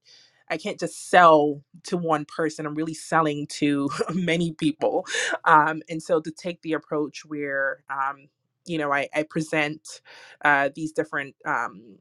I 0.53 0.59
can't 0.59 0.79
just 0.79 1.09
sell 1.09 1.63
to 1.85 1.97
one 1.97 2.27
person. 2.27 2.67
I'm 2.67 2.75
really 2.75 2.95
selling 2.95 3.47
to 3.59 3.89
many 4.15 4.53
people. 4.53 5.07
Um, 5.45 5.83
and 5.89 6.03
so 6.03 6.21
to 6.21 6.31
take 6.31 6.61
the 6.61 6.75
approach 6.75 7.25
where, 7.25 7.83
um, 7.91 8.29
you 8.67 8.77
know, 8.77 8.93
I, 8.93 9.09
I 9.15 9.23
present 9.23 10.03
uh, 10.45 10.69
these 10.75 10.93
different, 10.93 11.35
um, 11.47 11.97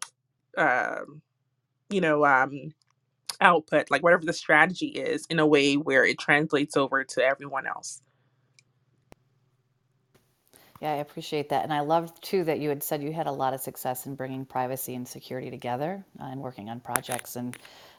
uh, 0.58 1.02
you 1.90 2.02
know, 2.02 2.26
um, 2.26 2.74
output, 3.40 3.90
like 3.90 4.04
whatever 4.04 4.26
the 4.26 4.34
strategy 4.34 4.88
is, 4.88 5.26
in 5.30 5.40
a 5.40 5.48
way 5.48 5.76
where 5.76 6.06
it 6.06 6.20
translates 6.20 6.76
over 6.76 7.06
to 7.06 7.24
everyone 7.24 7.66
else. 7.66 8.02
Yeah, 10.82 10.94
I 10.94 10.96
appreciate 10.96 11.50
that. 11.50 11.64
And 11.64 11.72
I 11.72 11.82
love 11.82 12.20
too 12.22 12.44
that 12.46 12.60
you 12.60 12.68
had 12.70 12.82
said 12.82 13.04
you 13.04 13.14
had 13.14 13.28
a 13.28 13.32
lot 13.32 13.54
of 13.54 13.62
success 13.62 14.08
in 14.08 14.16
bringing 14.16 14.46
privacy 14.46 14.96
and 14.96 15.08
security 15.08 15.52
together 15.52 16.04
uh, 16.20 16.26
and 16.26 16.42
working 16.42 16.70
on 16.70 16.80
projects. 16.80 17.36
And 17.36 17.56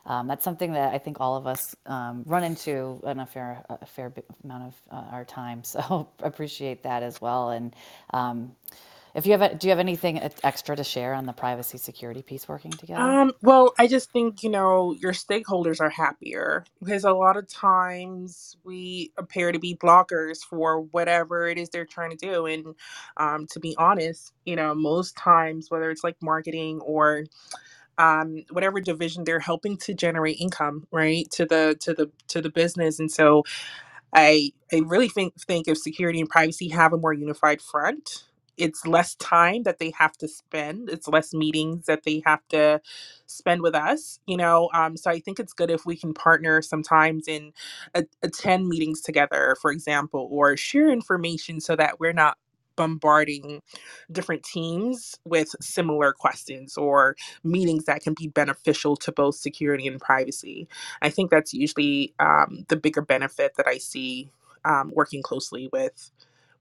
um, 0.06 0.26
that's 0.26 0.44
something 0.44 0.72
that 0.72 0.92
I 0.92 0.98
think 0.98 1.18
all 1.20 1.36
of 1.36 1.46
us 1.46 1.76
um, 1.86 2.24
run 2.26 2.44
into 2.44 3.00
in 3.04 3.20
a 3.20 3.26
fair, 3.26 3.64
a 3.68 3.86
fair 3.86 4.12
amount 4.44 4.64
of 4.64 4.74
uh, 4.90 5.10
our 5.12 5.24
time. 5.24 5.62
So 5.72 6.08
appreciate 6.20 6.82
that 6.82 7.02
as 7.02 7.20
well. 7.20 7.50
And 7.50 7.74
um, 8.12 8.54
if 9.14 9.26
you 9.26 9.32
have, 9.32 9.42
a, 9.42 9.54
do 9.54 9.66
you 9.66 9.70
have 9.70 9.78
anything 9.78 10.20
extra 10.42 10.76
to 10.76 10.84
share 10.84 11.14
on 11.14 11.26
the 11.26 11.32
privacy 11.32 11.78
security 11.78 12.22
piece 12.22 12.48
working 12.48 12.70
together? 12.70 13.00
Um, 13.00 13.32
well, 13.42 13.72
I 13.78 13.86
just 13.86 14.10
think, 14.12 14.42
you 14.42 14.50
know, 14.50 14.92
your 14.92 15.12
stakeholders 15.12 15.80
are 15.80 15.90
happier 15.90 16.64
because 16.80 17.04
a 17.04 17.12
lot 17.12 17.36
of 17.36 17.48
times 17.48 18.56
we 18.64 19.12
appear 19.16 19.52
to 19.52 19.58
be 19.58 19.76
blockers 19.76 20.38
for 20.38 20.80
whatever 20.80 21.48
it 21.48 21.58
is 21.58 21.68
they're 21.70 21.86
trying 21.86 22.10
to 22.10 22.16
do. 22.16 22.46
And 22.46 22.74
um, 23.16 23.46
to 23.52 23.60
be 23.60 23.74
honest, 23.78 24.32
you 24.44 24.56
know, 24.56 24.74
most 24.74 25.16
times, 25.16 25.70
whether 25.70 25.90
it's 25.90 26.04
like 26.04 26.16
marketing 26.22 26.80
or 26.80 27.24
um, 28.02 28.44
whatever 28.50 28.80
division 28.80 29.24
they're 29.24 29.40
helping 29.40 29.78
to 29.78 29.94
generate 29.94 30.38
income, 30.40 30.88
right, 30.92 31.30
to 31.32 31.46
the 31.46 31.76
to 31.82 31.94
the 31.94 32.10
to 32.30 32.42
the 32.42 32.50
business. 32.50 33.00
And 33.00 33.12
so 33.12 33.44
I 34.14 34.52
I 34.72 34.78
really 34.86 35.08
think 35.10 35.34
think 35.42 35.68
if 35.68 35.78
security 35.78 36.20
and 36.20 36.30
privacy 36.30 36.68
have 36.70 36.92
a 36.92 36.98
more 36.98 37.14
unified 37.14 37.62
front, 37.62 38.24
it's 38.58 38.86
less 38.86 39.14
time 39.16 39.64
that 39.64 39.78
they 39.78 39.92
have 39.98 40.14
to 40.18 40.28
spend. 40.28 40.90
It's 40.90 41.08
less 41.08 41.34
meetings 41.34 41.86
that 41.86 42.04
they 42.04 42.22
have 42.26 42.40
to 42.50 42.80
spend 43.26 43.62
with 43.62 43.74
us, 43.76 44.20
you 44.26 44.36
know. 44.36 44.70
Um, 44.74 44.96
so 44.98 45.10
I 45.10 45.20
think 45.20 45.40
it's 45.40 45.54
good 45.54 45.70
if 45.70 45.86
we 45.86 45.96
can 45.96 46.14
partner 46.14 46.62
sometimes 46.62 47.28
and 47.28 47.54
a- 47.94 48.06
attend 48.22 48.68
meetings 48.68 49.02
together, 49.02 49.56
for 49.62 49.72
example, 49.72 50.28
or 50.32 50.56
share 50.58 50.90
information 50.90 51.60
so 51.60 51.76
that 51.76 52.00
we're 52.00 52.12
not 52.14 52.38
bombarding 52.82 53.62
different 54.12 54.42
teams 54.44 55.16
with 55.24 55.50
similar 55.60 56.12
questions 56.12 56.76
or 56.78 57.16
meetings 57.44 57.86
that 57.86 58.02
can 58.02 58.14
be 58.18 58.28
beneficial 58.28 58.96
to 58.96 59.12
both 59.12 59.36
security 59.36 59.86
and 59.88 60.00
privacy. 60.00 60.68
I 61.02 61.10
think 61.10 61.30
that's 61.30 61.54
usually 61.54 62.14
um, 62.20 62.66
the 62.68 62.76
bigger 62.76 63.02
benefit 63.02 63.52
that 63.58 63.68
I 63.68 63.78
see 63.78 64.30
um, 64.64 64.92
working 64.94 65.22
closely 65.22 65.68
with 65.72 66.12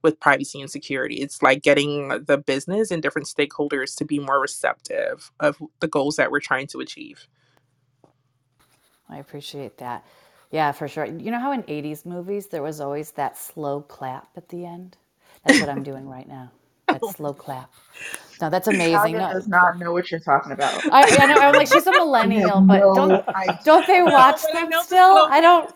with 0.04 0.20
privacy 0.20 0.62
and 0.62 0.72
security. 0.72 1.18
It's 1.18 1.42
like 1.44 1.64
getting 1.64 2.10
the 2.26 2.38
business 2.38 2.92
and 2.92 3.04
different 3.04 3.28
stakeholders 3.28 3.96
to 3.98 4.06
be 4.06 4.20
more 4.20 4.42
receptive 4.42 5.32
of 5.42 5.58
the 5.82 5.90
goals 5.90 6.18
that 6.18 6.32
we're 6.32 6.42
trying 6.42 6.68
to 6.70 6.80
achieve. 6.82 7.28
I 9.10 9.18
appreciate 9.20 9.78
that. 9.80 10.06
Yeah, 10.52 10.72
for 10.74 10.88
sure. 10.88 11.06
You 11.06 11.32
know 11.32 11.40
how 11.40 11.54
in 11.54 11.64
80s 11.64 12.06
movies 12.06 12.48
there 12.48 12.64
was 12.64 12.82
always 12.82 13.12
that 13.14 13.38
slow 13.38 13.82
clap 13.82 14.30
at 14.38 14.50
the 14.50 14.66
end? 14.66 14.98
That's 15.46 15.60
what 15.60 15.70
I'm 15.70 15.84
doing 15.84 16.08
right 16.10 16.28
now. 16.28 16.52
That 16.90 17.06
slow 17.06 17.34
clap. 17.34 17.72
No, 18.42 18.50
that's 18.50 18.68
amazing. 18.68 19.18
Talya 19.18 19.18
No, 19.18 19.34
does 19.34 19.48
not 19.48 19.80
know 19.80 19.94
what 19.94 20.12
you're 20.12 20.20
talking 20.20 20.52
about. 20.52 20.84
I, 20.92 21.12
I 21.20 21.28
know. 21.28 21.40
I'm 21.40 21.56
like, 21.56 21.68
she's 21.70 21.88
a 21.88 21.92
millennial, 21.96 22.62
but 22.62 22.94
no 22.94 22.94
don't 22.94 23.26
idea. 23.36 23.60
don't 23.64 23.88
they 23.88 24.04
watch 24.04 24.42
But 24.44 24.56
I 24.56 24.62
them 24.62 24.72
the 24.72 24.84
still? 24.84 25.28
I 25.30 25.42
don't. 25.42 25.74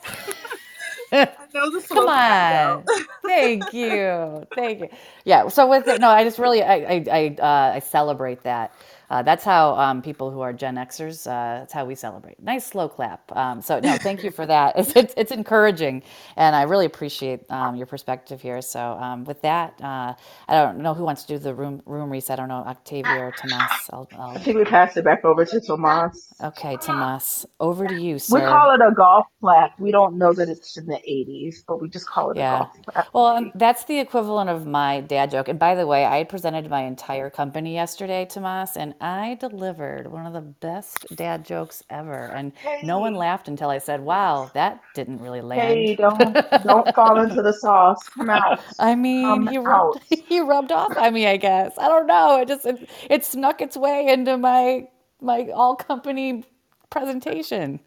I 1.39 1.47
know 1.53 1.71
the 1.71 1.81
Come 1.89 2.09
on. 2.09 2.85
Thank 3.25 3.73
you. 3.73 4.47
Thank 4.55 4.81
you. 4.81 4.89
Yeah. 5.25 5.49
So 5.49 5.67
with 5.69 5.87
it, 5.87 6.01
no, 6.01 6.09
I 6.09 6.23
just 6.23 6.39
really, 6.39 6.63
I, 6.63 6.75
I, 6.75 7.05
I, 7.11 7.37
uh, 7.41 7.75
I 7.75 7.79
celebrate 7.79 8.43
that. 8.43 8.73
Uh, 9.09 9.21
that's 9.23 9.43
how 9.43 9.75
um, 9.77 10.01
people 10.01 10.31
who 10.31 10.41
are 10.41 10.53
Gen 10.53 10.75
Xers, 10.75 11.27
uh, 11.27 11.59
that's 11.59 11.73
how 11.73 11.85
we 11.85 11.95
celebrate. 11.95 12.41
Nice 12.41 12.65
slow 12.65 12.89
clap. 12.89 13.31
Um, 13.35 13.61
so 13.61 13.79
no, 13.79 13.97
thank 13.97 14.23
you 14.23 14.31
for 14.31 14.45
that. 14.45 14.75
It's, 14.85 14.95
it's, 14.95 15.13
it's 15.17 15.31
encouraging, 15.31 16.03
and 16.37 16.55
I 16.55 16.63
really 16.63 16.85
appreciate 16.85 17.49
um, 17.51 17.75
your 17.75 17.87
perspective 17.87 18.41
here. 18.41 18.61
So 18.61 18.79
um, 18.93 19.25
with 19.25 19.41
that, 19.41 19.79
uh, 19.81 20.13
I 20.49 20.53
don't 20.53 20.79
know 20.79 20.93
who 20.93 21.03
wants 21.03 21.23
to 21.23 21.27
do 21.35 21.39
the 21.39 21.53
room 21.55 21.81
room 21.85 22.09
reset. 22.11 22.39
I 22.39 22.43
don't 22.43 22.49
know, 22.49 22.63
Octavia 22.67 23.19
or 23.19 23.31
Tomas. 23.31 23.89
I'll, 23.93 24.09
I 24.35 24.37
I'll, 24.37 24.39
think 24.39 24.57
we 24.57 24.65
passed 24.65 24.97
it 24.97 25.05
back 25.05 25.25
over 25.25 25.45
to 25.45 25.61
Tomas. 25.61 26.33
okay, 26.43 26.77
Tomas, 26.77 27.45
over 27.59 27.87
to 27.87 27.95
you, 27.95 28.19
sir. 28.19 28.35
We 28.35 28.41
call 28.41 28.73
it 28.75 28.81
a 28.81 28.93
golf 28.95 29.27
clap. 29.41 29.79
We 29.79 29.91
don't 29.91 30.17
know 30.17 30.33
that 30.33 30.49
it's 30.49 30.77
in 30.77 30.87
the 30.87 31.01
80s, 31.09 31.57
but 31.67 31.81
we 31.81 31.89
just 31.89 32.07
call 32.07 32.31
it 32.31 32.39
a 32.39 32.45
golf 32.45 32.69
clap. 32.85 33.07
Well, 33.13 33.27
um, 33.27 33.51
that's 33.55 33.85
the 33.85 33.99
equivalent 33.99 34.49
of 34.51 34.67
my 34.67 35.01
dad 35.01 35.31
joke. 35.31 35.49
And 35.49 35.59
by 35.59 35.75
the 35.75 35.87
way, 35.87 36.05
I 36.05 36.19
had 36.19 36.29
presented 36.29 36.69
my 36.69 36.83
entire 36.83 37.29
company 37.29 37.75
yesterday, 37.75 38.25
Tomas, 38.25 38.77
and 38.77 38.94
I 39.01 39.37
delivered 39.39 40.07
one 40.11 40.25
of 40.27 40.33
the 40.33 40.41
best 40.41 41.07
dad 41.15 41.45
jokes 41.45 41.83
ever. 41.89 42.27
And 42.27 42.53
no 42.81 42.99
one 42.99 43.15
laughed 43.15 43.47
until 43.49 43.69
I 43.69 43.79
said, 43.79 44.01
"Wow, 44.01 44.51
that 44.55 44.83
didn't 44.93 45.21
really 45.21 45.41
land." 45.41 45.89
hey, 45.89 45.95
land." 45.97 45.97
don't 45.97 46.37
don't 46.63 46.93
fall 46.95 47.19
into 47.21 47.41
the 47.41 47.53
sauce. 47.53 48.09
Come 48.17 48.29
out. 48.29 48.59
I 48.79 48.95
mean, 48.95 49.41
Come 49.41 49.47
he 49.47 49.57
rubbed 49.57 49.97
out. 49.97 50.03
he 50.09 50.41
rubbed 50.41 50.71
off 50.71 50.97
on 50.97 51.13
me, 51.13 51.27
I 51.27 51.37
guess. 51.37 51.73
I 51.77 51.87
don't 51.89 52.07
know. 52.07 52.41
It 52.41 52.47
just 52.49 52.65
it, 52.65 52.89
it 53.09 53.25
snuck 53.25 53.61
its 53.61 53.77
way 53.77 54.07
into 54.09 54.37
my 54.37 54.87
my 55.21 55.49
all 55.53 55.75
company 55.75 56.45
presentation. 56.89 57.79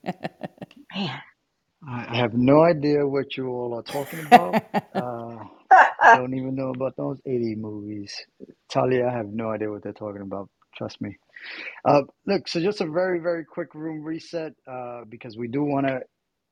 Man. 0.94 1.22
I 1.88 2.06
I 2.10 2.16
have 2.18 2.34
no 2.34 2.62
idea 2.64 3.06
what 3.06 3.36
you 3.36 3.48
all 3.48 3.74
are 3.74 3.82
talking 3.84 4.20
about. 4.20 4.58
Uh, 4.94 5.44
don't 6.12 6.34
even 6.34 6.54
know 6.56 6.70
about 6.70 6.96
those 6.96 7.20
80 7.26 7.56
movies. 7.56 8.14
Talya, 8.72 9.08
I 9.08 9.16
have 9.16 9.28
no 9.28 9.50
idea 9.52 9.70
what 9.70 9.82
they're 9.84 9.92
talking 9.92 10.22
about. 10.22 10.50
Trust 10.78 11.02
me. 11.02 11.10
Uh, 11.84 12.02
look, 12.26 12.48
so 12.48 12.60
just 12.60 12.80
a 12.80 12.86
very, 12.86 13.18
very 13.20 13.44
quick 13.44 13.74
room 13.74 14.04
reset 14.04 14.52
uh, 14.70 15.02
because 15.08 15.36
we 15.36 15.48
do 15.48 15.64
want 15.64 15.86
to 15.86 16.00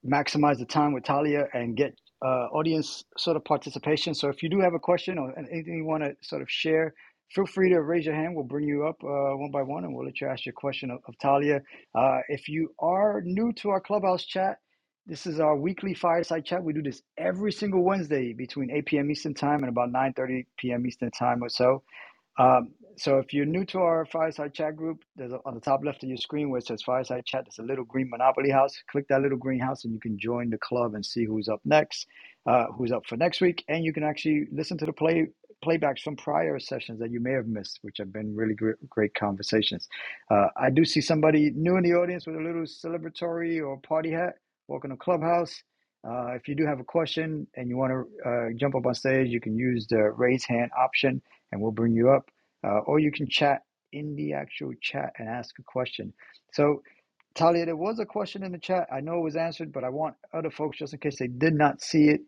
maximize 0.07 0.59
the 0.59 0.65
time 0.67 0.93
with 0.93 1.05
Talya 1.05 1.47
and 1.55 1.77
get 1.77 1.95
uh, 2.25 2.49
audience 2.53 3.05
sort 3.17 3.37
of 3.37 3.45
participation. 3.45 4.15
So 4.15 4.29
if 4.29 4.43
you 4.43 4.49
do 4.49 4.61
have 4.61 4.75
a 4.75 4.79
question 4.79 5.19
or 5.19 5.39
anything 5.39 5.77
you 5.79 5.85
want 5.85 6.03
to 6.03 6.15
sort 6.23 6.43
of 6.43 6.51
share, 6.51 6.95
feel 7.33 7.47
free 7.47 7.71
to 7.71 7.81
raise 7.83 8.07
your 8.07 8.15
hand. 8.15 8.35
We'll 8.35 8.45
bring 8.45 8.67
you 8.67 8.87
up 8.87 8.97
uh, 9.05 9.37
one 9.37 9.51
by 9.53 9.63
one 9.63 9.85
and 9.85 9.95
we'll 9.95 10.05
let 10.07 10.21
you 10.21 10.27
ask 10.27 10.45
your 10.47 10.55
question 10.55 10.91
of, 10.91 10.99
of 11.07 11.15
Talya. 11.23 11.61
Uh, 11.95 12.19
if 12.29 12.49
you 12.49 12.75
are 12.81 13.21
new 13.25 13.53
to 13.55 13.71
our 13.71 13.81
Clubhouse 13.81 14.25
chat, 14.25 14.59
this 15.07 15.27
is 15.27 15.41
our 15.41 15.57
weekly 15.57 15.95
fireside 15.95 16.45
chat. 16.45 16.63
We 16.63 16.73
do 16.73 16.83
this 16.83 17.03
every 17.19 17.53
single 17.53 17.83
Wednesday 17.85 18.33
between 18.33 18.71
8 18.71 18.87
p.m. 18.87 19.11
Eastern 19.11 19.35
Time 19.35 19.61
and 19.61 19.69
about 19.69 19.91
9:30 19.93 20.47
p.m. 20.59 20.87
Eastern 20.87 21.11
Time 21.13 21.43
or 21.43 21.49
so. 21.49 21.79
Um, 22.39 22.71
so 22.99 23.19
if 23.19 23.35
you're 23.35 23.47
new 23.47 23.65
to 23.67 23.81
our 23.81 24.07
Fireside 24.07 24.55
Chat 24.55 24.77
group, 24.77 25.05
there's 25.17 25.33
a, 25.33 25.41
on 25.47 25.55
the 25.55 25.61
top 25.61 25.85
left 25.85 26.03
of 26.05 26.09
your 26.11 26.19
screen 26.19 26.51
where 26.51 26.59
it 26.59 26.67
says 26.67 26.83
Fireside 26.83 27.27
Chat, 27.27 27.45
there's 27.47 27.59
a 27.59 27.69
little 27.69 27.85
green 27.85 28.11
Monopoly 28.11 28.51
house. 28.51 28.75
Click 28.91 29.09
that 29.09 29.23
little 29.23 29.39
green 29.39 29.61
house 29.61 29.85
and 29.85 29.95
you 29.95 30.01
can 30.01 30.19
join 30.19 30.51
the 30.51 30.59
club 30.59 30.95
and 30.95 31.05
see 31.07 31.25
who's 31.25 31.49
up 31.49 31.61
next, 31.65 32.07
uh, 32.47 32.67
who's 32.77 32.93
up 32.93 33.07
for 33.07 33.17
next 33.17 33.41
week, 33.41 33.65
and 33.69 33.85
you 33.85 33.93
can 33.93 34.05
actually 34.05 34.47
listen 34.53 34.79
to 34.79 34.87
the 34.87 34.93
play 34.95 35.29
playbacks 35.65 36.01
from 36.01 36.17
prior 36.17 36.59
sessions 36.61 37.01
that 37.01 37.11
you 37.11 37.21
may 37.21 37.33
have 37.33 37.47
missed, 37.49 37.81
which 37.83 37.97
have 37.99 38.13
been 38.13 38.37
really 38.37 38.55
great, 38.55 38.77
great 38.91 39.15
conversations. 39.15 39.89
Uh, 40.31 40.49
I 40.57 40.71
do 40.71 40.85
see 40.85 41.01
somebody 41.01 41.53
new 41.55 41.77
in 41.79 41.85
the 41.85 41.95
audience 41.95 42.27
with 42.27 42.37
a 42.37 42.41
little 42.41 42.63
celebratory 42.65 43.67
or 43.67 43.79
party 43.81 44.13
hat. 44.13 44.35
Welcome 44.69 44.91
to 44.91 44.97
Clubhouse. 44.99 45.63
Uh, 46.07 46.33
if 46.35 46.49
you 46.49 46.55
do 46.55 46.67
have 46.67 46.81
a 46.81 46.85
question 46.85 47.47
and 47.57 47.69
you 47.71 47.77
want 47.79 47.93
to 47.93 48.29
uh, 48.31 48.47
jump 48.57 48.75
up 48.77 48.87
on 48.87 48.95
stage, 48.95 49.29
you 49.31 49.41
can 49.41 49.57
use 49.57 49.87
the 49.89 50.13
raise 50.17 50.45
hand 50.45 50.71
option 50.79 51.23
and 51.53 51.61
we'll 51.63 51.73
bring 51.73 51.95
you 51.95 52.11
up. 52.11 52.27
Uh, 52.65 52.81
or 52.87 52.99
you 53.01 53.13
can 53.13 53.29
chat 53.29 53.63
in 53.93 54.15
the 54.17 54.35
actual 54.35 54.73
chat 54.83 55.13
and 55.19 55.29
ask 55.29 55.55
a 55.59 55.63
question. 55.65 56.13
So, 56.53 56.83
Talya, 57.37 57.67
there 57.67 57.77
was 57.77 57.99
a 58.01 58.07
question 58.07 58.45
in 58.45 58.53
the 58.53 58.59
chat. 58.59 58.89
I 58.93 59.01
know 59.01 59.19
it 59.19 59.25
was 59.25 59.37
answered, 59.37 59.73
but 59.73 59.85
I 59.85 59.91
want 59.91 60.17
other 60.35 60.51
folks, 60.51 60.79
just 60.79 60.95
in 60.95 61.01
case 61.01 61.19
they 61.19 61.29
did 61.29 61.55
not 61.55 61.83
see 61.83 62.11
it, 62.11 62.21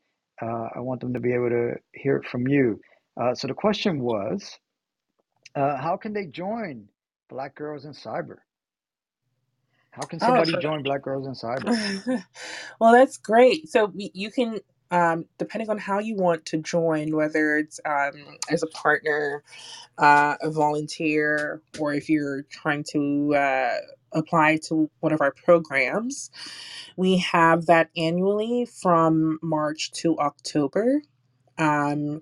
uh, 0.43 0.68
I 0.76 0.81
want 0.81 1.01
them 1.03 1.14
to 1.14 1.20
be 1.20 1.35
able 1.35 1.51
to 1.51 1.74
hear 1.95 2.16
it 2.18 2.26
from 2.26 2.49
you. 2.49 2.81
Uh, 3.20 3.35
so 3.35 3.49
the 3.49 3.55
question 3.55 4.01
was, 4.03 4.59
uh, 5.57 5.76
how 5.79 5.97
can 5.97 6.12
they 6.14 6.26
join 6.26 6.89
Black 7.31 7.55
Girls 7.57 7.85
in 7.87 7.93
Cyber? 7.93 8.39
How 9.93 10.07
can 10.07 10.20
Oh, 10.22 10.45
somebody 10.45 10.57
join 10.57 10.83
Black 10.83 11.03
Girls 11.03 11.26
in 11.26 11.35
Cyber? 11.35 11.74
well, 12.81 12.93
that's 12.93 13.18
great. 13.18 13.68
So 13.70 13.87
we, 13.87 14.11
you 14.14 14.31
can, 14.31 14.61
um, 14.91 15.26
depending 15.39 15.70
on 15.70 15.78
how 15.78 15.99
you 15.99 16.14
want 16.16 16.47
to 16.47 16.59
join, 16.59 17.14
whether 17.14 17.59
it's 17.59 17.80
um, 17.84 18.39
as 18.51 18.62
a 18.62 18.66
partner, 18.68 19.43
uh, 19.99 20.36
a 20.41 20.51
volunteer, 20.51 21.62
or 21.78 21.95
if 21.95 22.09
you're 22.09 22.43
trying 22.51 22.84
to 22.93 23.34
uh, 23.34 23.74
apply 24.12 24.59
to 24.68 24.91
one 25.01 25.12
of 25.12 25.20
our 25.20 25.32
programs, 25.32 26.30
we 26.97 27.18
have 27.18 27.66
that 27.66 27.91
annually 27.97 28.66
from 28.66 29.39
March 29.43 29.93
to 29.93 30.18
October. 30.18 31.03
Um, 31.59 32.21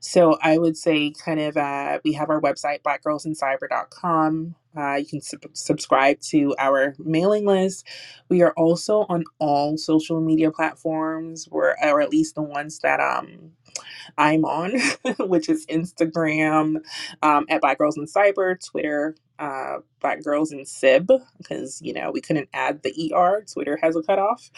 so 0.00 0.38
I 0.42 0.58
would 0.58 0.76
say 0.76 1.12
kind 1.12 1.40
of 1.40 1.56
uh, 1.56 2.00
we 2.04 2.14
have 2.14 2.30
our 2.30 2.40
website 2.40 2.82
blackgirlsincyber.com. 2.82 4.54
Uh, 4.76 4.94
you 4.96 5.06
can 5.06 5.20
sub- 5.22 5.44
subscribe 5.54 6.20
to 6.20 6.54
our 6.58 6.94
mailing 6.98 7.46
list. 7.46 7.86
We 8.28 8.42
are 8.42 8.52
also 8.56 9.06
on 9.08 9.24
all 9.40 9.78
social 9.78 10.20
media 10.20 10.52
platforms, 10.52 11.48
or, 11.50 11.76
or 11.84 12.00
at 12.00 12.10
least 12.10 12.36
the 12.36 12.42
ones 12.42 12.80
that 12.80 13.00
um 13.00 13.52
I'm 14.18 14.44
on, 14.44 14.74
which 15.28 15.48
is 15.48 15.66
Instagram 15.66 16.82
um, 17.22 17.46
at 17.48 17.60
Black 17.60 17.78
Girls 17.78 17.96
in 17.98 18.06
Cyber, 18.06 18.56
Twitter, 18.64 19.16
uh, 19.38 19.78
Black 20.00 20.22
Girls 20.24 20.52
in 20.52 20.66
Sib, 20.66 21.10
because, 21.38 21.80
you 21.82 21.92
know, 21.92 22.10
we 22.12 22.20
couldn't 22.20 22.48
add 22.54 22.82
the 22.82 23.12
ER. 23.14 23.44
Twitter 23.52 23.78
has 23.82 23.96
a 23.96 24.02
cutoff. 24.02 24.50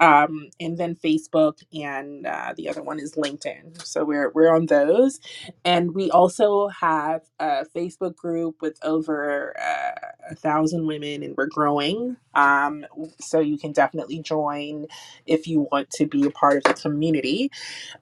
Um, 0.00 0.50
and 0.60 0.78
then 0.78 0.96
Facebook, 0.96 1.62
and 1.74 2.26
uh, 2.26 2.54
the 2.56 2.68
other 2.68 2.82
one 2.82 3.00
is 3.00 3.14
LinkedIn. 3.14 3.84
So 3.86 4.04
we're, 4.04 4.30
we're 4.34 4.54
on 4.54 4.66
those. 4.66 5.20
And 5.64 5.94
we 5.94 6.10
also 6.10 6.68
have 6.68 7.22
a 7.40 7.66
Facebook 7.76 8.16
group 8.16 8.56
with 8.62 8.78
over 8.84 9.54
uh, 9.60 10.10
a 10.30 10.34
thousand 10.36 10.86
women, 10.86 11.22
and 11.22 11.36
we're 11.36 11.46
growing. 11.48 12.16
Um, 12.34 12.86
so 13.20 13.40
you 13.40 13.58
can 13.58 13.72
definitely 13.72 14.20
join 14.20 14.86
if 15.26 15.46
you 15.48 15.68
want 15.72 15.90
to 15.92 16.06
be 16.06 16.26
a 16.26 16.30
part 16.30 16.58
of 16.58 16.64
the 16.64 16.74
community. 16.74 17.50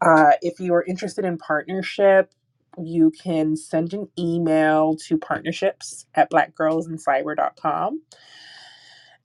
Uh, 0.00 0.32
if 0.42 0.60
you 0.60 0.74
are 0.74 0.84
interested 0.84 1.24
in 1.24 1.38
partnership, 1.38 2.32
you 2.82 3.10
can 3.10 3.56
send 3.56 3.94
an 3.94 4.08
email 4.18 4.96
to 5.08 5.18
partnerships 5.18 6.06
at 6.14 6.30
blackgirlsincyber.com. 6.30 8.02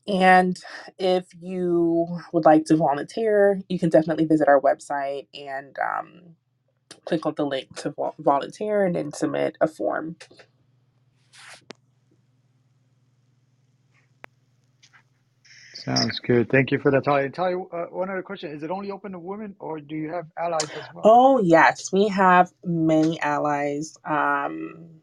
And 0.07 0.59
if 0.97 1.25
you 1.39 2.19
would 2.33 2.45
like 2.45 2.65
to 2.65 2.75
volunteer, 2.75 3.61
you 3.69 3.77
can 3.79 3.89
definitely 3.89 4.25
visit 4.25 4.47
our 4.47 4.59
website 4.59 5.27
and 5.33 5.75
um, 5.79 6.21
click 7.05 7.25
on 7.25 7.35
the 7.37 7.45
link 7.45 7.75
to 7.77 7.91
vol- 7.91 8.15
volunteer 8.19 8.85
and 8.85 8.95
then 8.95 9.13
submit 9.13 9.57
a 9.61 9.67
form. 9.67 10.15
Sounds 15.85 16.19
good. 16.19 16.49
Thank 16.51 16.71
you 16.71 16.79
for 16.79 16.91
that, 16.91 17.03
Talya. 17.05 17.33
Talya, 17.33 17.65
uh, 17.73 17.87
one 17.91 18.09
other 18.09 18.23
question. 18.23 18.51
Is 18.51 18.63
it 18.63 18.71
only 18.71 18.91
open 18.91 19.13
to 19.13 19.19
women 19.19 19.55
or 19.59 19.79
do 19.81 19.95
you 19.95 20.11
have 20.13 20.27
allies 20.37 20.71
as 20.77 20.85
well? 20.91 21.05
Oh, 21.05 21.41
yes, 21.41 21.91
we 21.93 22.09
have 22.09 22.51
many 22.65 23.19
allies. 23.21 23.97
Um, 24.05 25.01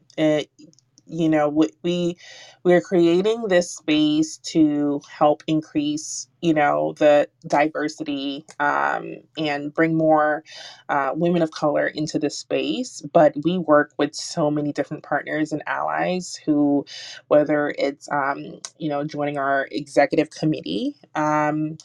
you 1.06 1.28
know 1.28 1.48
we, 1.48 1.70
we 1.82 2.18
we're 2.64 2.80
creating 2.82 3.48
this 3.48 3.70
space 3.76 4.38
to 4.38 5.00
help 5.10 5.42
increase 5.46 6.28
you 6.42 6.54
know 6.54 6.94
the 6.98 7.28
diversity 7.46 8.44
um, 8.60 9.16
and 9.38 9.74
bring 9.74 9.96
more 9.96 10.44
uh, 10.90 11.12
women 11.16 11.42
of 11.42 11.52
color 11.52 11.88
into 11.88 12.20
the 12.20 12.30
space. 12.30 13.02
But 13.12 13.34
we 13.44 13.58
work 13.58 13.94
with 13.98 14.14
so 14.16 14.50
many 14.52 14.72
different 14.72 15.04
partners 15.04 15.52
and 15.52 15.62
allies 15.68 16.36
who 16.46 16.86
whether 17.28 17.74
it's 17.78 18.08
um, 18.12 18.60
you 18.78 18.90
know 18.90 19.04
joining 19.04 19.38
our 19.38 19.68
executive 19.72 20.30
committee 20.30 20.96
um, 21.16 21.78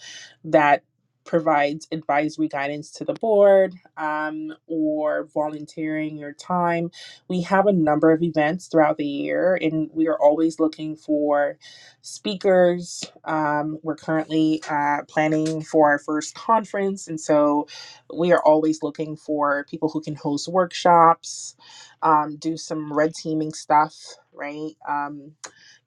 that 0.46 0.84
provides 1.26 1.88
advisory 1.92 2.48
guidance 2.50 2.92
to 2.92 3.06
the 3.06 3.14
board 3.16 3.76
um, 3.98 4.54
or 4.68 5.26
volunteering 5.34 6.18
your 6.18 6.34
time 6.34 6.84
we 7.30 7.42
have 7.44 7.68
a 7.68 7.74
number 7.74 8.12
of 8.12 8.24
events 8.24 8.68
throughout 8.68 8.98
the 9.00 9.08
year, 9.08 9.60
and 9.62 9.90
we 9.96 10.10
are 10.10 10.20
always 10.22 10.62
looking 10.62 10.96
for 10.96 11.58
speakers. 12.04 13.04
Um, 13.26 13.80
we're 13.84 13.98
currently 13.98 14.64
uh, 14.70 15.04
planning 15.10 15.64
for 15.64 15.90
our 15.92 16.00
first 16.00 16.36
conference, 16.36 17.10
and 17.10 17.20
so 17.20 17.68
we 18.16 18.34
are 18.34 18.44
always 18.46 18.84
looking 18.84 19.18
for 19.18 19.66
people 19.72 19.90
who 19.90 20.02
can 20.04 20.16
host 20.16 20.50
workshops, 20.50 21.58
um, 22.04 22.38
do 22.38 22.58
some 22.58 22.94
red 22.94 23.16
teaming 23.16 23.54
stuff, 23.56 23.96
right? 24.34 24.74
Um, 24.88 25.34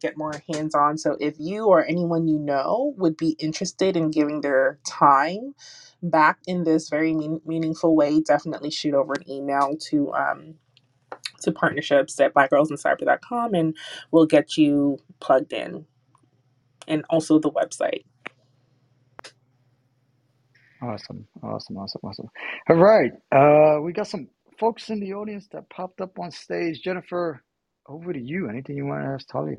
get 0.05 0.19
more 0.19 0.35
hands 0.53 0.75
on. 0.77 0.99
So 0.99 1.17
if 1.21 1.37
you 1.41 1.67
or 1.67 1.87
anyone 1.87 2.29
you 2.29 2.39
know 2.41 2.95
would 2.99 3.17
be 3.19 3.31
interested 3.41 3.97
in 3.97 4.13
giving 4.13 4.43
their 4.43 4.81
time 4.87 5.55
back 6.03 6.41
in 6.47 6.65
this 6.65 6.91
very 6.91 7.15
mean- 7.15 7.43
meaningful 7.47 7.97
way, 7.97 8.21
definitely 8.21 8.71
shoot 8.73 8.95
over 8.95 9.15
an 9.15 9.31
email 9.31 9.77
to. 9.91 10.13
Um, 10.15 10.55
to 11.43 11.53
partnerships 11.53 12.19
at 12.21 12.35
blackgirlsincyber.com 12.35 13.55
and 13.55 13.77
we'll 14.13 14.27
get 14.27 14.57
you 14.59 14.99
plugged 15.21 15.53
in 15.55 15.87
and 16.89 17.05
also 17.11 17.39
the 17.39 17.51
website. 17.53 18.05
Awesome, 20.83 21.27
awesome, 21.43 21.77
awesome, 21.79 22.01
awesome. 22.05 22.29
All 22.71 22.77
right, 22.77 23.13
uh, 23.33 23.81
we 23.83 23.93
got 23.93 24.09
some 24.09 24.29
folks 24.61 24.91
in 24.91 25.01
the 25.01 25.15
audience 25.15 25.49
that 25.53 25.71
popped 25.71 26.01
up 26.01 26.19
on 26.21 26.31
stage. 26.31 26.83
Jennifer, 26.83 27.43
over 27.89 28.13
to 28.13 28.21
you. 28.21 28.49
Anything 28.49 28.77
you 28.77 28.87
want 28.87 29.05
to 29.05 29.09
ask 29.11 29.29
Talya? 29.29 29.57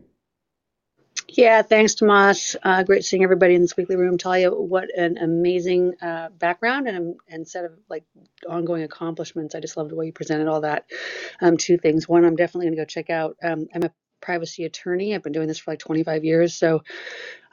Yeah, 1.29 1.61
thanks, 1.63 1.95
Tomas. 1.95 2.55
Uh, 2.63 2.83
great 2.83 3.03
seeing 3.05 3.23
everybody 3.23 3.55
in 3.55 3.61
this 3.61 3.77
weekly 3.77 3.97
room. 3.97 4.17
Talya, 4.17 4.57
what 4.57 4.89
an 4.97 5.17
amazing 5.17 5.95
uh, 6.01 6.29
background 6.29 6.87
and 6.87 7.17
and 7.29 7.47
set 7.47 7.65
of 7.65 7.73
like 7.89 8.05
ongoing 8.49 8.83
accomplishments. 8.83 9.55
I 9.55 9.59
just 9.59 9.77
love 9.77 9.89
the 9.89 9.95
way 9.95 10.07
you 10.07 10.13
presented 10.13 10.47
all 10.47 10.61
that. 10.61 10.85
Um, 11.41 11.57
two 11.57 11.77
things. 11.77 12.07
One, 12.09 12.25
I'm 12.25 12.35
definitely 12.37 12.67
going 12.67 12.77
to 12.77 12.81
go 12.81 12.85
check 12.85 13.09
out. 13.09 13.37
Um, 13.43 13.67
I'm 13.75 13.83
a 13.83 13.91
privacy 14.21 14.65
attorney. 14.65 15.15
I've 15.15 15.23
been 15.23 15.33
doing 15.33 15.47
this 15.47 15.59
for 15.59 15.71
like 15.71 15.79
25 15.79 16.25
years, 16.25 16.55
so 16.55 16.83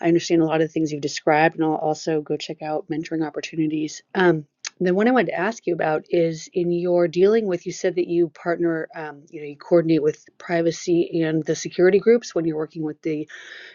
I 0.01 0.09
understand 0.09 0.43
a 0.43 0.47
lot 0.47 0.61
of 0.62 0.68
the 0.68 0.73
things 0.73 0.93
you've 0.93 1.03
described, 1.03 1.57
and 1.57 1.64
I'll 1.64 1.75
also 1.77 2.23
go 2.23 2.37
check 2.37 2.62
out 2.62 2.89
mentoring 2.91 3.27
opportunities. 3.27 4.03
Um, 4.14 4.47
the 4.87 4.95
one 4.95 5.09
I 5.09 5.12
wanted 5.12 5.33
to 5.33 5.39
ask 5.39 5.66
you 5.66 5.74
about 5.74 6.07
is 6.09 6.49
in 6.53 6.72
your 6.72 7.09
dealing 7.09 7.47
with, 7.47 7.66
you 7.66 7.72
said 7.72 7.97
that 7.97 8.09
you 8.09 8.28
partner, 8.28 8.89
um, 8.95 9.24
you 9.30 9.41
know, 9.41 9.47
you 9.47 9.57
coordinate 9.57 10.03
with 10.03 10.24
privacy 10.39 11.22
and 11.22 11.45
the 11.45 11.55
security 11.55 11.99
groups 11.99 12.35
when 12.35 12.45
you're 12.45 12.57
working 12.57 12.83
with 12.83 13.01
the 13.03 13.28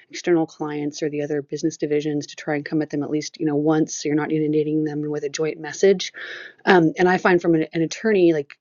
external 0.10 0.46
clients 0.46 1.04
or 1.04 1.10
the 1.10 1.22
other 1.22 1.42
business 1.42 1.78
divisions 1.78 2.28
to 2.28 2.36
try 2.36 2.56
and 2.56 2.66
come 2.66 2.82
at 2.82 2.90
them 2.90 3.04
at 3.04 3.10
least, 3.10 3.40
you 3.40 3.46
know, 3.46 3.56
once 3.56 4.02
so 4.02 4.08
you're 4.08 4.16
not 4.16 4.32
inundating 4.32 4.84
them 4.84 5.02
with 5.10 5.24
a 5.24 5.30
joint 5.30 5.60
message. 5.60 6.14
Um, 6.66 6.94
and 6.98 7.08
I 7.08 7.18
find 7.18 7.42
from 7.42 7.56
an, 7.56 7.68
an 7.74 7.82
attorney, 7.82 8.34
like, 8.34 8.58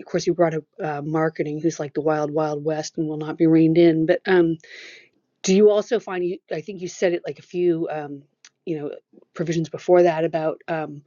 of 0.00 0.06
course, 0.06 0.26
you 0.26 0.34
brought 0.34 0.54
up 0.54 0.64
uh, 0.82 1.02
marketing, 1.02 1.60
who's 1.60 1.78
like 1.78 1.94
the 1.94 2.00
wild, 2.00 2.30
wild 2.30 2.64
west 2.64 2.98
and 2.98 3.08
will 3.08 3.16
not 3.16 3.38
be 3.38 3.46
reined 3.46 3.78
in. 3.78 4.06
But 4.06 4.20
um, 4.26 4.58
do 5.42 5.54
you 5.54 5.70
also 5.70 6.00
find 6.00 6.24
you? 6.24 6.38
I 6.52 6.60
think 6.62 6.80
you 6.80 6.88
said 6.88 7.12
it 7.12 7.22
like 7.26 7.38
a 7.38 7.42
few, 7.42 7.88
um, 7.90 8.22
you 8.64 8.78
know, 8.78 8.90
provisions 9.34 9.68
before 9.68 10.02
that 10.02 10.24
about 10.24 10.62
um, 10.68 11.02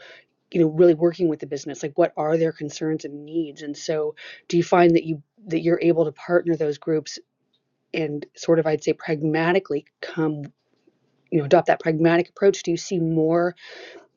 you 0.51 0.61
know 0.61 0.67
really 0.67 0.93
working 0.93 1.27
with 1.27 1.39
the 1.39 1.47
business 1.47 1.83
like 1.83 1.97
what 1.97 2.13
are 2.17 2.37
their 2.37 2.51
concerns 2.51 3.05
and 3.05 3.25
needs? 3.25 3.61
And 3.61 3.75
so 3.77 4.15
do 4.47 4.57
you 4.57 4.63
find 4.63 4.95
that 4.95 5.03
you 5.03 5.21
that 5.47 5.61
you're 5.61 5.79
able 5.81 6.05
to 6.05 6.11
partner 6.11 6.55
those 6.55 6.77
groups 6.77 7.19
and 7.93 8.25
sort 8.35 8.59
of 8.59 8.67
i'd 8.67 8.83
say 8.83 8.91
pragmatically 8.91 9.85
come 10.01 10.43
you 11.31 11.39
know 11.39 11.45
adopt 11.45 11.67
that 11.67 11.79
pragmatic 11.79 12.29
approach? 12.29 12.63
Do 12.63 12.71
you 12.71 12.77
see 12.77 12.99
more 12.99 13.55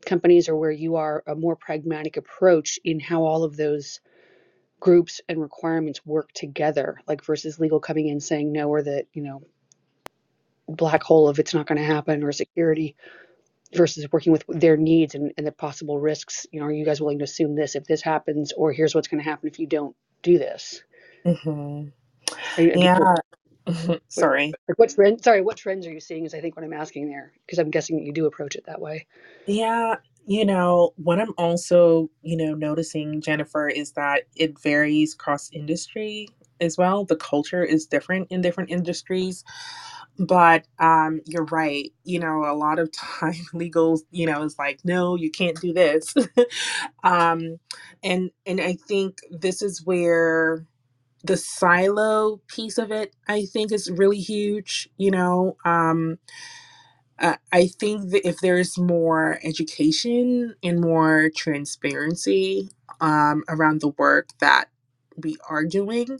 companies 0.06 0.48
or 0.48 0.56
where 0.56 0.70
you 0.70 0.96
are 0.96 1.22
a 1.26 1.34
more 1.34 1.56
pragmatic 1.56 2.16
approach 2.16 2.78
in 2.84 3.00
how 3.00 3.24
all 3.24 3.44
of 3.44 3.56
those 3.56 4.00
groups 4.78 5.20
and 5.28 5.40
requirements 5.40 6.04
work 6.06 6.32
together? 6.32 6.98
Like 7.06 7.24
versus 7.24 7.58
legal 7.60 7.80
coming 7.80 8.08
in 8.08 8.20
saying 8.20 8.52
no 8.52 8.68
or 8.68 8.82
that 8.82 9.06
you 9.12 9.22
know 9.22 9.42
black 10.68 11.02
hole 11.02 11.28
of 11.28 11.38
it's 11.38 11.52
not 11.54 11.66
going 11.66 11.78
to 11.78 11.84
happen 11.84 12.22
or 12.22 12.32
security 12.32 12.96
versus 13.74 14.06
working 14.12 14.32
with 14.32 14.44
their 14.48 14.76
needs 14.76 15.14
and, 15.14 15.32
and 15.38 15.46
the 15.46 15.52
possible 15.52 15.98
risks. 16.00 16.46
You 16.52 16.60
know, 16.60 16.66
are 16.66 16.72
you 16.72 16.84
guys 16.86 17.00
willing 17.00 17.18
to 17.20 17.24
assume 17.24 17.56
this 17.56 17.76
if 17.76 17.84
this 17.86 18.02
happens, 18.02 18.52
or 18.52 18.72
here's 18.72 18.94
what's 18.94 19.08
going 19.08 19.22
to 19.22 19.28
happen 19.30 19.48
if 19.48 19.58
you 19.60 19.66
don't 19.68 19.96
do 20.22 20.38
this? 20.38 20.82
hmm 21.24 21.84
Are 22.58 22.64
you, 22.64 22.74
Yeah. 22.74 22.94
what, 22.94 23.08
Sorry. 24.08 24.56
like 24.68 24.78
what 24.78 24.90
trend? 24.90 25.24
Sorry, 25.24 25.42
what 25.42 25.58
trends 25.58 25.86
are 25.86 25.92
you 25.92 26.00
seeing? 26.00 26.26
Is 26.26 26.34
I 26.34 26.40
think 26.40 26.56
what 26.56 26.64
I'm 26.64 26.72
asking 26.74 27.08
there 27.10 27.32
because 27.46 27.58
I'm 27.60 27.70
guessing 27.70 27.96
that 27.98 28.04
you 28.04 28.12
do 28.12 28.26
approach 28.26 28.56
it 28.56 28.66
that 28.66 28.80
way. 28.80 29.06
Yeah, 29.46 29.96
you 30.26 30.44
know, 30.44 30.92
what 30.96 31.20
I'm 31.20 31.34
also, 31.38 32.10
you 32.22 32.36
know, 32.36 32.54
noticing, 32.54 33.20
Jennifer, 33.20 33.68
is 33.68 33.92
that 33.92 34.24
it 34.36 34.60
varies 34.60 35.14
cross 35.14 35.50
industry 35.52 36.28
as 36.60 36.78
well. 36.78 37.04
The 37.04 37.16
culture 37.16 37.64
is 37.64 37.86
different 37.86 38.28
in 38.30 38.40
different 38.40 38.70
industries. 38.70 39.44
But 40.20 40.66
um, 40.78 41.22
you're 41.26 41.46
right. 41.46 41.92
You 42.04 42.20
know, 42.20 42.44
a 42.44 42.54
lot 42.56 42.78
of 42.80 42.92
time 42.94 43.34
legals, 43.54 44.00
you 44.12 44.26
know, 44.26 44.42
is 44.44 44.58
like, 44.58 44.80
no, 44.84 45.16
you 45.16 45.30
can't 45.30 45.60
do 45.60 45.72
this. 45.72 46.14
um, 47.04 47.58
and 48.02 48.30
and 48.46 48.60
I 48.60 48.74
think 48.88 49.18
this 49.30 49.62
is 49.62 49.84
where 49.84 50.66
the 51.24 51.36
silo 51.36 52.40
piece 52.48 52.78
of 52.78 52.92
it, 52.92 53.14
I 53.28 53.46
think, 53.46 53.72
is 53.72 53.90
really 53.90 54.20
huge. 54.20 54.88
You 54.98 55.12
know, 55.12 55.56
um, 55.64 56.18
I 57.52 57.66
think 57.66 58.10
that 58.10 58.26
if 58.26 58.40
there's 58.40 58.78
more 58.78 59.38
education 59.44 60.54
and 60.62 60.80
more 60.80 61.30
transparency 61.36 62.70
um, 63.00 63.44
around 63.48 63.80
the 63.80 63.88
work 63.98 64.28
that 64.40 64.66
we 65.22 65.36
are 65.48 65.64
doing, 65.64 66.18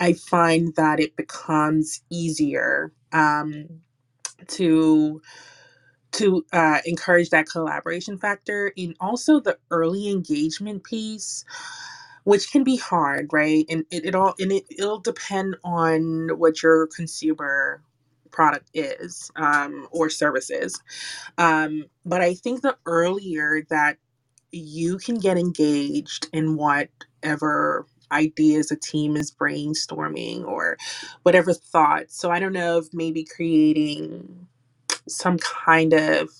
I 0.00 0.14
find 0.14 0.74
that 0.76 1.00
it 1.00 1.16
becomes 1.16 2.02
easier 2.10 2.92
um, 3.12 3.68
to 4.48 5.22
to 6.12 6.44
uh, 6.52 6.78
encourage 6.86 7.30
that 7.30 7.48
collaboration 7.48 8.18
factor 8.18 8.72
and 8.78 8.96
also 9.00 9.40
the 9.40 9.58
early 9.70 10.08
engagement 10.10 10.84
piece 10.84 11.44
which 12.24 12.52
can 12.52 12.64
be 12.64 12.76
hard 12.76 13.28
right? 13.32 13.66
And 13.70 13.86
it, 13.90 14.06
it 14.06 14.16
all 14.16 14.34
and 14.38 14.52
it, 14.52 14.64
it'll 14.70 15.00
depend 15.00 15.56
on 15.64 16.30
what 16.38 16.62
your 16.62 16.88
consumer 16.96 17.82
product 18.30 18.70
is 18.74 19.30
um, 19.36 19.88
or 19.92 20.10
services. 20.10 20.80
Um, 21.38 21.86
but 22.06 22.20
I 22.22 22.34
think 22.34 22.62
the 22.62 22.76
earlier 22.86 23.62
that 23.70 23.98
you 24.52 24.98
can 24.98 25.16
get 25.16 25.38
engaged 25.38 26.28
in 26.32 26.56
whatever 26.56 27.86
ideas 28.12 28.70
a 28.70 28.76
team 28.76 29.16
is 29.16 29.32
brainstorming 29.32 30.46
or 30.46 30.78
whatever 31.24 31.54
thoughts. 31.54 32.16
So 32.18 32.30
I 32.30 32.40
don't 32.40 32.52
know 32.54 32.78
if 32.78 32.88
maybe 32.92 33.24
creating 33.24 34.48
some 35.08 35.38
kind 35.38 35.94
of 35.94 36.30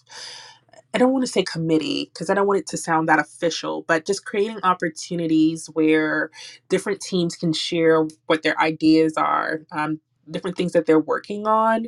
I 0.94 0.98
don't 0.98 1.12
want 1.12 1.24
to 1.24 1.30
say 1.32 1.44
committee 1.44 2.10
because 2.12 2.30
I 2.30 2.34
don't 2.34 2.46
want 2.48 2.60
it 2.60 2.66
to 2.68 2.76
sound 2.76 3.08
that 3.08 3.20
official, 3.20 3.84
but 3.86 4.06
just 4.06 4.24
creating 4.24 4.58
opportunities 4.64 5.66
where 5.72 6.30
different 6.68 7.00
teams 7.00 7.36
can 7.36 7.52
share 7.52 8.06
what 8.26 8.42
their 8.42 8.58
ideas 8.60 9.14
are, 9.16 9.60
um, 9.72 10.00
different 10.30 10.56
things 10.56 10.72
that 10.72 10.86
they're 10.86 10.98
working 11.00 11.46
on 11.46 11.86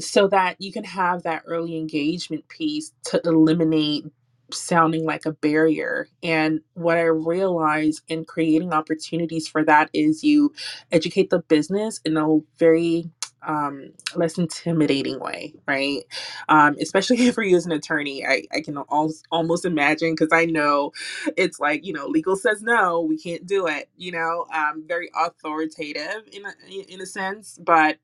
so 0.00 0.28
that 0.28 0.56
you 0.60 0.72
can 0.72 0.84
have 0.84 1.24
that 1.24 1.44
early 1.46 1.76
engagement 1.76 2.48
piece 2.48 2.92
to 3.06 3.20
eliminate 3.24 4.06
sounding 4.54 5.06
like 5.06 5.26
a 5.26 5.32
barrier. 5.32 6.08
And 6.22 6.60
what 6.74 6.98
I 6.98 7.04
realize 7.04 8.02
in 8.08 8.26
creating 8.26 8.72
opportunities 8.74 9.48
for 9.48 9.64
that 9.64 9.90
is 9.94 10.24
you 10.24 10.54
educate 10.92 11.30
the 11.30 11.40
business 11.40 12.00
in 12.04 12.16
a 12.18 12.38
very 12.58 13.10
um, 13.46 13.92
less 14.16 14.38
intimidating 14.38 15.20
way, 15.20 15.54
right? 15.68 16.02
Um, 16.48 16.76
especially 16.80 17.18
if 17.28 17.36
you're 17.36 17.46
using 17.46 17.72
an 17.72 17.78
attorney, 17.78 18.26
I, 18.26 18.44
I 18.52 18.62
can 18.62 18.78
al- 18.78 19.12
almost 19.32 19.64
imagine 19.66 20.12
because 20.14 20.30
I 20.32 20.46
know 20.46 20.92
it's 21.36 21.60
like, 21.60 21.84
you 21.86 21.92
know, 21.94 22.06
legal 22.06 22.36
says 22.36 22.62
no, 22.62 23.00
we 23.02 23.18
can't 23.18 23.46
do 23.46 23.66
it, 23.68 23.90
you 23.96 24.12
know, 24.12 24.46
um, 24.54 24.84
very 24.86 25.10
authoritative 25.16 26.28
in 26.32 26.44
a, 26.46 26.92
in 26.94 27.00
a 27.02 27.06
sense. 27.06 27.58
But 27.62 27.98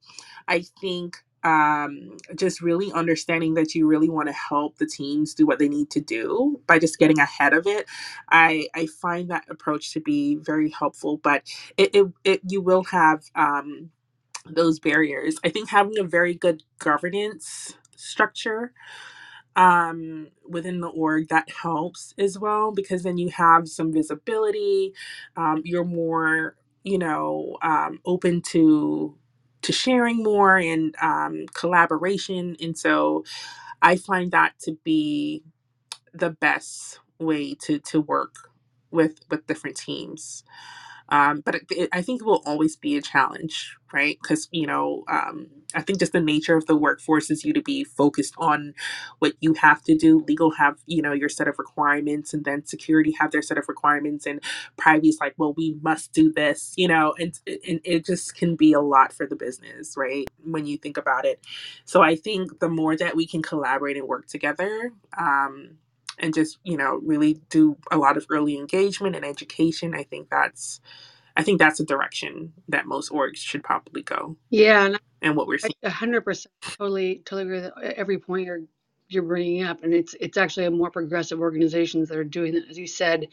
I 0.49 0.63
think 0.81 1.17
um, 1.45 2.17
just 2.37 2.61
really 2.63 2.93
understanding 2.93 3.55
that 3.55 3.75
you 3.75 3.87
really 3.87 4.11
want 4.11 4.29
to 4.29 4.35
help 4.35 4.79
the 4.79 4.87
teams 4.87 5.35
do 5.35 5.47
what 5.47 5.59
they 5.59 5.69
need 5.69 5.91
to 5.93 6.01
do 6.01 6.61
by 6.67 6.79
just 6.79 6.99
getting 6.99 7.19
ahead 7.21 7.55
of 7.55 7.67
it. 7.67 7.87
I, 8.31 8.69
I 8.75 8.87
find 8.87 9.31
that 9.31 9.45
approach 9.51 9.93
to 9.95 10.01
be 10.01 10.37
very 10.37 10.71
helpful, 10.71 11.19
but 11.19 11.45
it, 11.77 11.95
it, 11.95 12.07
it 12.25 12.41
you 12.49 12.61
will 12.63 12.85
have 12.85 13.25
um, 13.35 13.91
those 14.47 14.81
barriers. 14.81 15.37
I 15.45 15.51
think 15.51 15.71
having 15.71 15.99
a 15.99 16.05
very 16.05 16.35
good 16.35 16.63
governance 16.79 17.75
structure 17.97 18.73
um 19.57 20.29
within 20.49 20.81
the 20.81 20.89
org 20.89 21.29
that 21.29 21.49
helps 21.51 22.15
as 22.19 22.39
well 22.39 22.73
because 22.73 23.03
then 23.03 23.19
you 23.19 23.29
have 23.29 23.69
some 23.69 23.93
visibility 23.93 24.95
um 25.37 25.61
you're 25.65 25.85
more 25.85 26.57
you 26.85 26.97
know 26.99 27.59
um 27.63 28.01
open 28.07 28.41
to 28.41 29.15
to 29.63 29.73
sharing 29.73 30.23
more 30.23 30.57
and 30.59 30.95
um 31.03 31.47
collaboration 31.55 32.57
and 32.63 32.79
so 32.79 33.25
i 33.83 33.97
find 33.97 34.33
that 34.33 34.53
to 34.61 34.79
be 34.85 35.43
the 36.15 36.31
best 36.31 37.01
way 37.21 37.55
to 37.55 37.79
to 37.81 38.01
work 38.01 38.35
with 38.91 39.21
with 39.31 39.47
different 39.47 39.77
teams 39.77 40.45
um, 41.11 41.41
but 41.45 41.57
it, 41.57 41.63
it, 41.71 41.89
I 41.93 42.03
think 42.03 42.23
it 42.23 42.25
will 42.25 42.43
always 42.47 42.77
be 42.77 42.97
a 42.97 43.03
challenge, 43.03 43.77
right? 43.93 44.19
Because 44.23 44.49
you 44.53 44.67
know, 44.67 45.05
um, 45.09 45.49
I 45.75 45.83
think 45.83 45.99
just 45.99 46.13
the 46.13 46.21
nature 46.21 46.57
of 46.57 46.67
the 46.67 46.77
work 46.77 47.01
forces 47.01 47.45
you 47.45 47.53
to 47.53 47.63
be 47.63 47.85
focused 47.85 48.35
on 48.39 48.75
what 49.19 49.35
you 49.41 49.55
have 49.55 49.83
to 49.85 49.97
do. 49.97 50.25
Legal 50.27 50.53
have 50.53 50.79
you 50.87 51.03
know 51.03 51.13
your 51.13 51.29
set 51.29 51.49
of 51.49 51.59
requirements, 51.59 52.35
and 52.35 52.45
then 52.45 52.65
security 52.67 53.15
have 53.19 53.33
their 53.33 53.43
set 53.43 53.59
of 53.59 53.67
requirements, 53.69 54.27
and 54.27 54.41
privacy 54.77 55.09
is 55.11 55.19
like, 55.21 55.35
well, 55.39 55.55
we 55.57 55.77
must 55.83 56.13
do 56.13 56.33
this, 56.33 56.75
you 56.77 56.89
know, 56.89 57.15
and 57.19 57.39
and 57.47 57.81
it 57.85 58.05
just 58.07 58.35
can 58.37 58.57
be 58.57 58.73
a 58.73 58.81
lot 58.81 59.13
for 59.13 59.27
the 59.27 59.37
business, 59.37 59.95
right? 59.97 60.27
When 60.45 60.67
you 60.67 60.79
think 60.79 60.97
about 60.97 61.25
it, 61.27 61.45
so 61.85 62.03
I 62.03 62.17
think 62.17 62.61
the 62.61 62.69
more 62.69 62.97
that 62.97 63.17
we 63.17 63.27
can 63.27 63.43
collaborate 63.43 63.97
and 63.97 64.09
work 64.09 64.27
together. 64.27 64.93
Um, 65.19 65.79
and 66.21 66.35
just 66.35 66.59
you 66.65 66.77
know 66.79 67.01
really 67.05 67.41
do 67.51 67.77
a 67.93 67.99
lot 67.99 68.17
of 68.19 68.27
early 68.31 68.57
engagement 68.59 69.17
and 69.17 69.25
education 69.27 69.95
i 69.95 70.05
think 70.05 70.31
that's 70.31 70.73
I 71.37 71.43
think 71.43 71.59
that's 71.59 71.79
the 71.79 71.85
direction 71.85 72.53
that 72.69 72.87
most 72.87 73.11
orgs 73.11 73.39
should 73.39 73.65
probably 73.65 74.03
go, 74.03 74.37
Yeah, 74.51 74.87
and 74.87 74.99
and 75.23 75.37
what 75.37 75.49
we're 75.49 75.59
I 75.65 75.71
seeing. 75.71 75.77
a 75.85 75.91
hundred 75.91 76.23
percent 76.23 76.53
totally 76.79 77.23
totally 77.27 77.43
agree 77.45 77.61
with 77.63 77.73
uh, 77.77 77.95
every 77.97 78.19
point 78.19 78.47
you're 78.47 78.63
you're 79.09 79.25
bringing 79.25 79.65
up, 79.65 79.85
and 79.85 79.95
it's 79.95 80.15
it's 80.21 80.39
actually 80.39 80.67
a 80.67 80.73
more 80.73 80.91
progressive 80.91 81.41
organizations 81.41 82.09
that 82.11 82.19
are 82.19 82.25
doing 82.25 82.55
that, 82.55 82.69
as 82.71 82.79
you 82.79 82.87
said, 82.89 83.29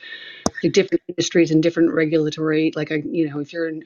like 0.64 0.74
different 0.74 1.04
industries 1.10 1.52
and 1.52 1.64
different 1.64 1.94
regulatory. 1.94 2.74
Like 2.76 2.92
I, 2.92 3.04
you 3.06 3.30
know, 3.30 3.40
if 3.40 3.54
you're 3.54 3.70
in 3.70 3.84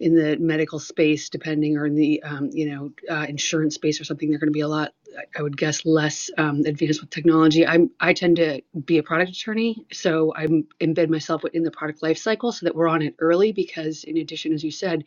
in 0.00 0.14
the 0.14 0.36
medical 0.38 0.78
space, 0.78 1.28
depending, 1.28 1.76
or 1.76 1.86
in 1.86 1.94
the 1.94 2.22
um, 2.22 2.50
you 2.52 2.70
know 2.70 2.92
uh, 3.10 3.26
insurance 3.28 3.76
space 3.76 4.00
or 4.00 4.04
something, 4.04 4.30
they're 4.30 4.38
going 4.38 4.48
to 4.48 4.52
be 4.52 4.60
a 4.60 4.68
lot, 4.68 4.94
I 5.38 5.42
would 5.42 5.56
guess, 5.56 5.86
less 5.86 6.30
um, 6.38 6.62
advanced 6.66 7.00
with 7.00 7.10
technology. 7.10 7.66
I'm 7.66 7.90
I 8.00 8.12
tend 8.14 8.36
to 8.36 8.62
be 8.84 8.98
a 8.98 9.02
product 9.02 9.30
attorney, 9.32 9.86
so 9.92 10.34
I 10.36 10.46
embed 10.80 11.08
myself 11.10 11.44
in 11.52 11.62
the 11.64 11.70
product 11.70 12.02
life 12.02 12.18
cycle 12.18 12.52
so 12.52 12.66
that 12.66 12.76
we're 12.76 12.88
on 12.88 13.02
it 13.02 13.16
early. 13.20 13.52
Because 13.52 14.04
in 14.04 14.16
addition, 14.18 14.52
as 14.52 14.64
you 14.64 14.70
said, 14.72 15.04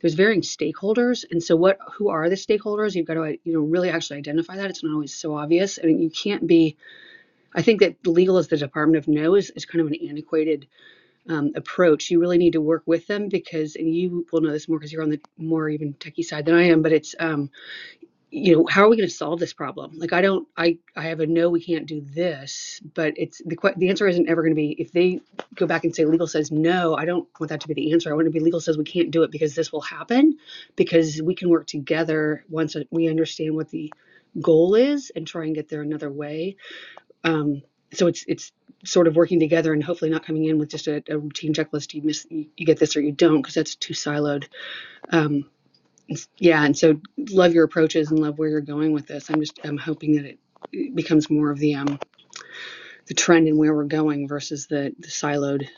there's 0.00 0.14
varying 0.14 0.42
stakeholders, 0.42 1.24
and 1.30 1.42
so 1.42 1.56
what? 1.56 1.78
Who 1.96 2.08
are 2.10 2.28
the 2.30 2.36
stakeholders? 2.36 2.94
You've 2.94 3.06
got 3.06 3.14
to 3.14 3.38
you 3.44 3.54
know 3.54 3.60
really 3.60 3.90
actually 3.90 4.18
identify 4.18 4.56
that. 4.56 4.70
It's 4.70 4.84
not 4.84 4.94
always 4.94 5.14
so 5.14 5.36
obvious, 5.36 5.78
I 5.78 5.82
and 5.82 5.92
mean, 5.94 6.02
you 6.02 6.10
can't 6.10 6.46
be 6.46 6.76
I 7.54 7.62
think 7.62 7.80
that 7.80 7.96
legal 8.06 8.38
as 8.38 8.48
the 8.48 8.56
Department 8.56 8.98
of 8.98 9.08
No 9.08 9.34
is, 9.34 9.50
is 9.50 9.64
kind 9.64 9.80
of 9.80 9.88
an 9.88 9.96
antiquated 10.08 10.68
um, 11.28 11.52
approach. 11.56 12.10
You 12.10 12.20
really 12.20 12.38
need 12.38 12.52
to 12.52 12.60
work 12.60 12.82
with 12.86 13.06
them 13.06 13.28
because, 13.28 13.76
and 13.76 13.94
you 13.94 14.26
will 14.32 14.40
know 14.40 14.52
this 14.52 14.68
more 14.68 14.78
because 14.78 14.92
you're 14.92 15.02
on 15.02 15.10
the 15.10 15.20
more 15.38 15.68
even 15.68 15.94
techie 15.94 16.24
side 16.24 16.46
than 16.46 16.54
I 16.54 16.64
am, 16.64 16.82
but 16.82 16.92
it's, 16.92 17.14
um, 17.18 17.50
you 18.30 18.54
know, 18.54 18.66
how 18.66 18.82
are 18.82 18.88
we 18.88 18.96
going 18.96 19.08
to 19.08 19.14
solve 19.14 19.38
this 19.38 19.52
problem? 19.52 19.92
Like, 19.98 20.12
I 20.12 20.20
don't, 20.20 20.46
I, 20.56 20.78
I 20.96 21.04
have 21.04 21.20
a 21.20 21.26
no, 21.26 21.48
we 21.48 21.62
can't 21.62 21.86
do 21.86 22.00
this, 22.00 22.80
but 22.94 23.14
it's 23.16 23.40
the 23.46 23.56
the 23.76 23.88
answer 23.88 24.06
isn't 24.08 24.28
ever 24.28 24.42
going 24.42 24.52
to 24.52 24.56
be 24.60 24.72
if 24.72 24.92
they 24.92 25.20
go 25.54 25.66
back 25.66 25.84
and 25.84 25.94
say 25.94 26.04
legal 26.04 26.26
says 26.26 26.50
no. 26.50 26.96
I 26.96 27.04
don't 27.04 27.28
want 27.38 27.50
that 27.50 27.60
to 27.60 27.68
be 27.68 27.74
the 27.74 27.92
answer. 27.92 28.10
I 28.10 28.14
want 28.14 28.26
it 28.26 28.32
to 28.32 28.38
be 28.38 28.40
legal 28.40 28.60
says 28.60 28.76
we 28.76 28.84
can't 28.84 29.12
do 29.12 29.22
it 29.22 29.30
because 29.30 29.54
this 29.54 29.72
will 29.72 29.80
happen, 29.80 30.36
because 30.74 31.22
we 31.22 31.34
can 31.34 31.48
work 31.48 31.66
together 31.66 32.44
once 32.48 32.76
we 32.90 33.08
understand 33.08 33.54
what 33.54 33.70
the 33.70 33.92
goal 34.40 34.74
is 34.74 35.10
and 35.14 35.26
try 35.26 35.44
and 35.44 35.54
get 35.54 35.68
there 35.68 35.82
another 35.82 36.10
way. 36.10 36.56
Um, 37.24 37.62
so 37.92 38.06
it's 38.06 38.24
it's 38.26 38.52
sort 38.84 39.06
of 39.06 39.16
working 39.16 39.40
together 39.40 39.72
and 39.72 39.82
hopefully 39.82 40.10
not 40.10 40.24
coming 40.24 40.44
in 40.44 40.58
with 40.58 40.70
just 40.70 40.86
a, 40.86 41.02
a 41.08 41.18
routine 41.18 41.54
checklist. 41.54 41.94
You 41.94 42.02
miss, 42.02 42.26
you, 42.30 42.46
get 42.56 42.78
this 42.78 42.96
or 42.96 43.00
you 43.00 43.12
don't 43.12 43.42
because 43.42 43.54
that's 43.54 43.74
too 43.74 43.94
siloed. 43.94 44.46
Um, 45.10 45.48
yeah, 46.38 46.64
and 46.64 46.76
so 46.76 47.00
love 47.16 47.52
your 47.52 47.64
approaches 47.64 48.10
and 48.10 48.20
love 48.20 48.38
where 48.38 48.48
you're 48.48 48.60
going 48.60 48.92
with 48.92 49.06
this. 49.06 49.30
I'm 49.30 49.40
just 49.40 49.58
I'm 49.64 49.78
hoping 49.78 50.16
that 50.16 50.38
it 50.72 50.94
becomes 50.94 51.30
more 51.30 51.50
of 51.50 51.58
the 51.58 51.74
um 51.74 51.98
the 53.06 53.14
trend 53.14 53.48
and 53.48 53.58
where 53.58 53.74
we're 53.74 53.84
going 53.84 54.28
versus 54.28 54.66
the 54.66 54.94
the 54.98 55.08
siloed 55.08 55.68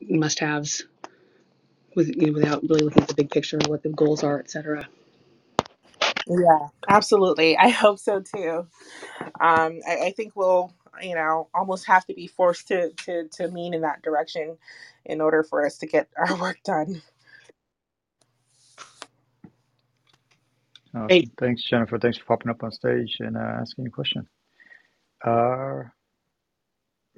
must-haves 0.00 0.84
with 1.96 2.08
you 2.16 2.26
know, 2.26 2.32
without 2.32 2.62
really 2.62 2.82
looking 2.82 3.02
at 3.02 3.08
the 3.08 3.14
big 3.14 3.30
picture 3.30 3.58
what 3.68 3.82
the 3.82 3.88
goals 3.88 4.22
are, 4.22 4.38
et 4.38 4.50
cetera. 4.50 4.86
Yeah, 6.28 6.68
absolutely. 6.88 7.56
I 7.58 7.70
hope 7.70 7.98
so 7.98 8.20
too. 8.22 8.66
Um, 9.40 9.80
I, 9.88 10.06
I 10.06 10.14
think 10.16 10.36
we'll, 10.36 10.72
you 11.02 11.14
know, 11.14 11.48
almost 11.54 11.86
have 11.86 12.06
to 12.06 12.14
be 12.14 12.26
forced 12.28 12.68
to 12.68 12.90
to 13.06 13.28
to 13.28 13.48
lean 13.48 13.74
in 13.74 13.82
that 13.82 14.02
direction 14.02 14.58
in 15.04 15.20
order 15.20 15.42
for 15.44 15.66
us 15.66 15.78
to 15.78 15.86
get 15.86 16.08
our 16.18 16.36
work 16.40 16.58
done. 16.64 17.02
Awesome. 20.96 21.08
Hey, 21.08 21.30
Thanks, 21.38 21.62
Jennifer. 21.64 21.98
Thanks 21.98 22.18
for 22.18 22.24
popping 22.26 22.50
up 22.50 22.64
on 22.64 22.72
stage 22.72 23.16
and 23.20 23.36
uh, 23.36 23.40
asking 23.62 23.86
a 23.88 23.90
question. 23.90 24.28
Uh, 25.24 25.84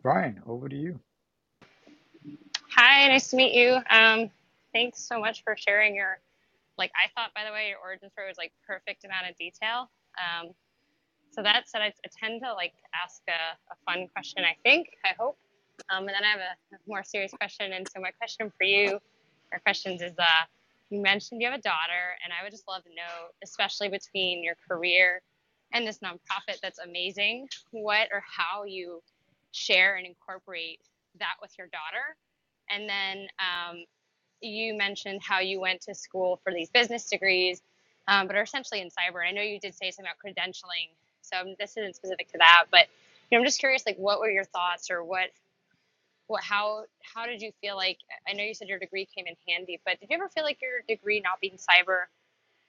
Ryan, 0.04 0.42
over 0.46 0.68
to 0.68 0.76
you. 0.76 1.00
Hi, 2.70 3.08
nice 3.08 3.28
to 3.30 3.36
meet 3.36 3.54
you. 3.54 3.78
Um, 3.90 4.30
thanks 4.72 5.00
so 5.00 5.20
much 5.20 5.44
for 5.44 5.56
sharing 5.56 5.94
your, 5.96 6.18
like, 6.78 6.92
I 6.94 7.08
thought, 7.14 7.32
by 7.34 7.44
the 7.44 7.52
way, 7.52 7.68
your 7.68 7.78
origin 7.78 8.10
story 8.10 8.28
was 8.28 8.36
like 8.38 8.52
perfect 8.66 9.04
amount 9.04 9.28
of 9.28 9.36
detail. 9.36 9.90
Um, 10.18 10.52
so 11.30 11.42
that 11.42 11.68
said, 11.68 11.82
I, 11.82 11.92
I 12.04 12.08
tend 12.18 12.42
to 12.42 12.52
like 12.54 12.74
ask 12.94 13.22
a, 13.28 13.56
a 13.72 13.76
fun 13.84 14.08
question, 14.12 14.44
I 14.44 14.56
think, 14.62 14.88
I 15.04 15.14
hope. 15.18 15.38
Um, 15.90 16.08
and 16.08 16.14
then 16.16 16.24
I 16.24 16.30
have 16.30 16.40
a, 16.40 16.54
more 16.88 17.04
serious 17.04 17.32
question. 17.32 17.72
And 17.72 17.86
so 17.88 18.00
my 18.00 18.10
question 18.12 18.50
for 18.56 18.64
you, 18.64 18.98
or 19.52 19.58
questions 19.60 20.02
is, 20.02 20.12
uh, 20.18 20.44
you 20.90 21.02
mentioned 21.02 21.40
you 21.40 21.48
have 21.50 21.58
a 21.58 21.62
daughter, 21.62 22.16
and 22.24 22.32
I 22.32 22.44
would 22.44 22.52
just 22.52 22.68
love 22.68 22.84
to 22.84 22.90
know, 22.90 23.28
especially 23.42 23.88
between 23.88 24.44
your 24.44 24.54
career 24.68 25.20
and 25.72 25.86
this 25.86 25.98
nonprofit 25.98 26.60
that's 26.62 26.78
amazing, 26.78 27.48
what 27.72 28.08
or 28.12 28.22
how 28.24 28.64
you 28.64 29.02
share 29.50 29.96
and 29.96 30.06
incorporate 30.06 30.80
that 31.18 31.34
with 31.42 31.50
your 31.58 31.66
daughter. 31.66 32.16
And 32.70 32.88
then 32.88 33.26
um, 33.38 33.84
you 34.40 34.76
mentioned 34.76 35.20
how 35.22 35.40
you 35.40 35.60
went 35.60 35.82
to 35.82 35.94
school 35.94 36.40
for 36.42 36.52
these 36.52 36.70
business 36.70 37.08
degrees, 37.08 37.62
um, 38.08 38.26
but 38.26 38.36
are 38.36 38.42
essentially 38.42 38.80
in 38.80 38.88
cyber. 38.88 39.26
I 39.26 39.32
know 39.32 39.42
you 39.42 39.58
did 39.58 39.74
say 39.74 39.90
something 39.90 40.10
about 40.10 40.18
credentialing, 40.24 40.90
so 41.22 41.54
this 41.58 41.76
isn't 41.76 41.96
specific 41.96 42.30
to 42.32 42.38
that. 42.38 42.64
But 42.70 42.86
you 43.30 43.36
know, 43.36 43.42
I'm 43.42 43.46
just 43.46 43.58
curious, 43.58 43.84
like, 43.86 43.96
what 43.96 44.20
were 44.20 44.30
your 44.30 44.44
thoughts, 44.44 44.90
or 44.90 45.02
what, 45.02 45.30
what, 46.28 46.42
how, 46.42 46.84
how 47.02 47.26
did 47.26 47.40
you 47.40 47.52
feel 47.60 47.76
like? 47.76 47.98
I 48.28 48.34
know 48.34 48.44
you 48.44 48.54
said 48.54 48.68
your 48.68 48.78
degree 48.78 49.06
came 49.06 49.26
in 49.26 49.34
handy, 49.48 49.80
but 49.84 49.98
did 50.00 50.10
you 50.10 50.16
ever 50.16 50.28
feel 50.28 50.44
like 50.44 50.60
your 50.62 50.82
degree 50.88 51.20
not 51.20 51.40
being 51.40 51.54
cyber 51.56 52.04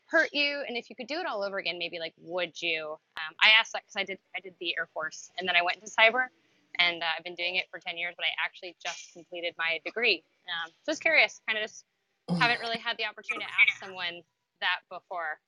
hurt 0.07 0.29
you? 0.33 0.63
And 0.67 0.77
if 0.77 0.89
you 0.89 0.95
could 0.95 1.07
do 1.07 1.19
it 1.19 1.27
all 1.27 1.43
over 1.43 1.57
again, 1.57 1.77
maybe 1.77 1.99
like, 1.99 2.13
would 2.21 2.59
you? 2.61 2.97
Um, 3.17 3.35
I 3.41 3.51
asked 3.59 3.73
that 3.73 3.83
because 3.83 3.97
I 3.97 4.03
did, 4.03 4.19
I 4.35 4.39
did 4.39 4.55
the 4.59 4.75
Air 4.77 4.87
Force, 4.93 5.31
and 5.37 5.47
then 5.47 5.55
I 5.55 5.61
went 5.61 5.77
into 5.77 5.91
cyber, 5.91 6.25
and 6.79 7.03
uh, 7.03 7.05
I've 7.17 7.23
been 7.23 7.35
doing 7.35 7.55
it 7.55 7.65
for 7.69 7.79
10 7.79 7.97
years, 7.97 8.15
but 8.17 8.23
I 8.25 8.29
actually 8.43 8.75
just 8.83 9.13
completed 9.13 9.53
my 9.57 9.79
degree. 9.85 10.23
Um, 10.47 10.71
just 10.85 11.01
curious, 11.01 11.41
kind 11.47 11.57
of 11.57 11.63
just 11.63 11.85
haven't 12.39 12.59
really 12.59 12.79
had 12.79 12.97
the 12.97 13.05
opportunity 13.05 13.45
to 13.45 13.51
ask 13.51 13.83
someone 13.83 14.21
that 14.61 14.79
before. 14.89 15.39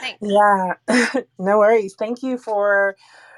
Thanks. 0.00 0.18
Yeah, 0.20 1.22
no 1.38 1.58
worries. 1.58 1.94
Thank 1.98 2.22
you 2.22 2.38
for 2.38 2.96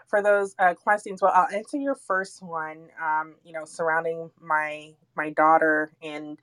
for 0.09 0.22
those 0.22 0.55
uh, 0.59 0.74
questions. 0.74 1.22
Well, 1.22 1.32
I'll 1.34 1.55
answer 1.55 1.76
your 1.78 1.95
first 1.95 2.43
one. 2.43 2.88
Um, 3.03 3.36
you 3.45 3.53
know, 3.53 3.64
surrounding 3.64 4.30
my 4.41 4.93
my 5.16 5.30
daughter 5.30 5.93
and 6.03 6.38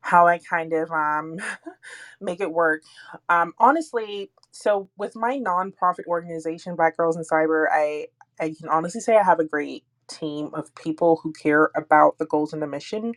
how 0.00 0.26
I 0.26 0.38
kind 0.38 0.72
of 0.72 0.90
um, 0.90 1.38
make 2.20 2.40
it 2.40 2.50
work. 2.50 2.82
Um, 3.28 3.52
honestly, 3.58 4.30
so 4.50 4.88
with 4.96 5.14
my 5.14 5.38
nonprofit 5.38 6.06
organization, 6.06 6.76
Black 6.76 6.96
Girls 6.96 7.16
in 7.16 7.22
Cyber, 7.24 7.66
I 7.70 8.06
I 8.40 8.54
can 8.58 8.68
honestly 8.68 9.02
say 9.02 9.16
I 9.16 9.22
have 9.22 9.40
a 9.40 9.44
great 9.44 9.84
team 10.10 10.50
of 10.54 10.74
people 10.76 11.20
who 11.22 11.32
care 11.34 11.70
about 11.76 12.18
the 12.18 12.26
goals 12.26 12.54
and 12.54 12.62
the 12.62 12.68
mission. 12.68 13.14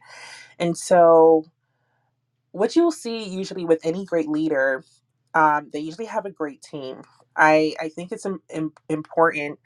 And 0.59 0.77
so, 0.77 1.45
what 2.51 2.75
you'll 2.75 2.91
see 2.91 3.25
usually 3.29 3.65
with 3.65 3.81
any 3.85 4.05
great 4.05 4.29
leader, 4.29 4.83
um, 5.35 5.69
they 5.73 5.79
usually 5.79 6.07
have 6.07 6.25
a 6.25 6.31
great 6.31 6.61
team. 6.63 7.03
I 7.37 7.75
I 7.81 7.89
think 7.89 8.11
it's 8.11 8.25
im- 8.27 8.43
im- 8.53 8.73
important, 8.89 9.59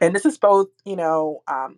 and 0.00 0.14
this 0.16 0.26
is 0.26 0.38
both 0.38 0.68
you 0.84 0.96
know 0.96 1.42
um, 1.48 1.76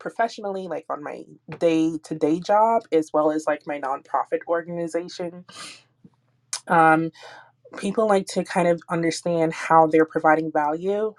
professionally, 0.00 0.68
like 0.68 0.86
on 0.90 1.02
my 1.04 1.24
day 1.58 1.98
to 2.04 2.14
day 2.16 2.40
job, 2.40 2.84
as 2.92 3.10
well 3.14 3.32
as 3.32 3.46
like 3.46 3.66
my 3.66 3.80
nonprofit 3.80 4.40
organization. 4.48 5.44
Um, 6.68 7.10
people 7.78 8.08
like 8.08 8.26
to 8.28 8.44
kind 8.44 8.68
of 8.68 8.82
understand 8.90 9.52
how 9.54 9.86
they're 9.88 10.06
providing 10.06 10.52
value 10.52 11.14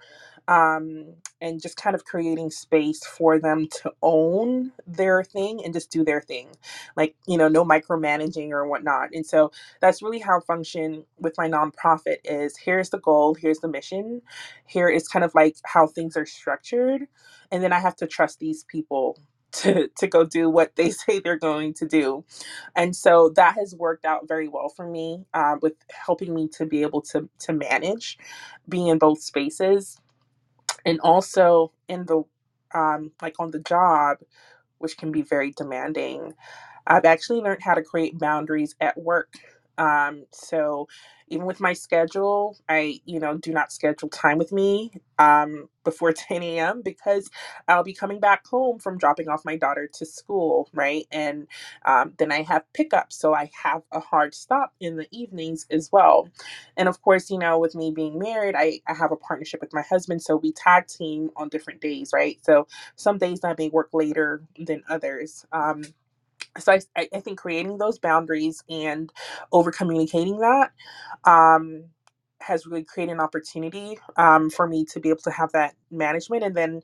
um, 0.49 1.15
and 1.41 1.61
just 1.61 1.77
kind 1.77 1.95
of 1.95 2.05
creating 2.05 2.51
space 2.51 3.05
for 3.05 3.39
them 3.39 3.67
to 3.83 3.91
own 4.03 4.71
their 4.87 5.23
thing 5.23 5.61
and 5.65 5.73
just 5.73 5.91
do 5.91 6.05
their 6.05 6.21
thing. 6.21 6.49
Like 6.97 7.15
you 7.27 7.37
know 7.37 7.49
no 7.49 7.65
micromanaging 7.65 8.51
or 8.51 8.67
whatnot. 8.67 9.09
And 9.13 9.25
so 9.25 9.41
that's 9.81 10.01
really 10.01 10.19
how 10.19 10.39
function 10.41 11.05
with 11.19 11.35
my 11.37 11.47
nonprofit 11.49 12.17
is 12.23 12.57
here's 12.57 12.89
the 12.89 12.99
goal 12.99 13.35
here's 13.35 13.59
the 13.59 13.67
mission 13.67 14.21
here 14.65 14.89
is 14.89 15.07
kind 15.07 15.25
of 15.25 15.33
like 15.35 15.55
how 15.65 15.87
things 15.87 16.17
are 16.17 16.25
structured 16.25 17.07
and 17.51 17.63
then 17.63 17.73
i 17.73 17.79
have 17.79 17.95
to 17.95 18.07
trust 18.07 18.39
these 18.39 18.63
people 18.65 19.19
to, 19.53 19.87
to 19.97 20.07
go 20.07 20.25
do 20.25 20.49
what 20.49 20.75
they 20.75 20.89
say 20.91 21.19
they're 21.19 21.37
going 21.37 21.73
to 21.73 21.87
do. 21.87 22.25
And 22.75 22.93
so 22.95 23.29
that 23.37 23.55
has 23.55 23.73
worked 23.73 24.03
out 24.05 24.27
very 24.27 24.49
well 24.49 24.67
for 24.67 24.85
me 24.85 25.25
uh, 25.33 25.55
with 25.61 25.73
helping 25.89 26.35
me 26.35 26.49
to 26.57 26.65
be 26.65 26.81
able 26.81 27.01
to 27.13 27.29
to 27.39 27.53
manage 27.53 28.17
being 28.69 28.87
in 28.87 28.97
both 28.99 29.21
spaces 29.21 29.99
and 30.86 30.99
also 31.01 31.73
in 31.89 32.05
the 32.05 32.23
um, 32.73 33.11
like 33.21 33.36
on 33.39 33.51
the 33.51 33.59
job 33.59 34.17
which 34.79 34.97
can 34.97 35.11
be 35.11 35.21
very 35.21 35.51
demanding. 35.51 36.34
I've 36.88 37.05
actually 37.05 37.41
learned 37.41 37.63
how 37.63 37.75
to 37.75 37.84
create 37.84 38.19
boundaries 38.19 38.75
at 38.82 38.97
work 38.97 39.34
um, 39.80 40.26
so 40.32 40.88
even 41.30 41.47
with 41.47 41.59
my 41.61 41.74
schedule 41.74 42.57
i 42.69 42.99
you 43.05 43.19
know 43.19 43.38
do 43.38 43.53
not 43.53 43.74
schedule 43.74 44.09
time 44.09 44.38
with 44.39 44.53
me 44.53 44.91
um, 45.19 45.69
before 45.86 46.13
10 46.13 46.43
a.m 46.43 46.82
because 46.84 47.30
i'll 47.69 47.84
be 47.84 47.93
coming 47.93 48.19
back 48.22 48.45
home 48.47 48.80
from 48.80 48.97
dropping 48.99 49.30
off 49.30 49.45
my 49.45 49.57
daughter 49.57 49.89
to 49.93 50.05
school 50.05 50.69
right? 50.74 51.07
And 51.11 51.47
um, 51.86 52.13
then 52.19 52.32
i 52.32 52.43
have 52.43 52.63
pickup 52.74 53.13
so 53.13 53.34
i 53.36 53.51
have 53.63 53.84
a 53.93 54.01
hard 54.01 54.36
stop 54.36 54.74
in 54.82 54.97
the 54.97 55.07
evenings 55.11 55.67
as 55.72 55.91
well. 55.91 56.30
And 56.78 56.89
of 56.89 57.01
course 57.03 57.32
you 57.32 57.39
know 57.39 57.59
with 57.59 57.76
me 57.76 57.91
being 57.91 58.19
married 58.19 58.55
i, 58.57 58.82
I 58.88 58.95
have 58.95 59.11
a 59.13 59.17
partnership 59.17 59.61
with 59.61 59.74
my 59.74 59.84
husband 59.84 60.24
so 60.24 60.38
we 60.38 60.53
tag 60.53 60.88
team 60.88 61.32
on 61.38 61.49
different 61.49 61.82
days 61.82 62.11
right? 62.13 62.39
So 62.45 62.67
some 62.97 63.19
days 63.19 63.41
i 63.45 63.55
may 63.57 63.69
work 63.69 63.89
later 63.93 64.43
than 64.59 64.84
others. 64.89 65.45
Um, 65.53 65.84
so 66.59 66.73
I, 66.73 66.81
I 67.13 67.19
think 67.21 67.39
creating 67.39 67.77
those 67.79 67.99
boundaries 67.99 68.63
and 68.69 69.11
over 69.51 69.71
communicating 69.71 70.39
that 70.39 70.71
um, 71.25 71.85
has 72.41 72.65
really 72.65 72.83
created 72.83 73.13
an 73.13 73.19
opportunity 73.21 73.99
um, 74.17 74.49
for 74.49 74.67
me 74.67 74.85
to 74.85 74.99
be 74.99 75.09
able 75.09 75.21
to 75.23 75.31
have 75.31 75.51
that 75.53 75.75
management 75.91 76.43
and 76.43 76.55
then 76.55 76.81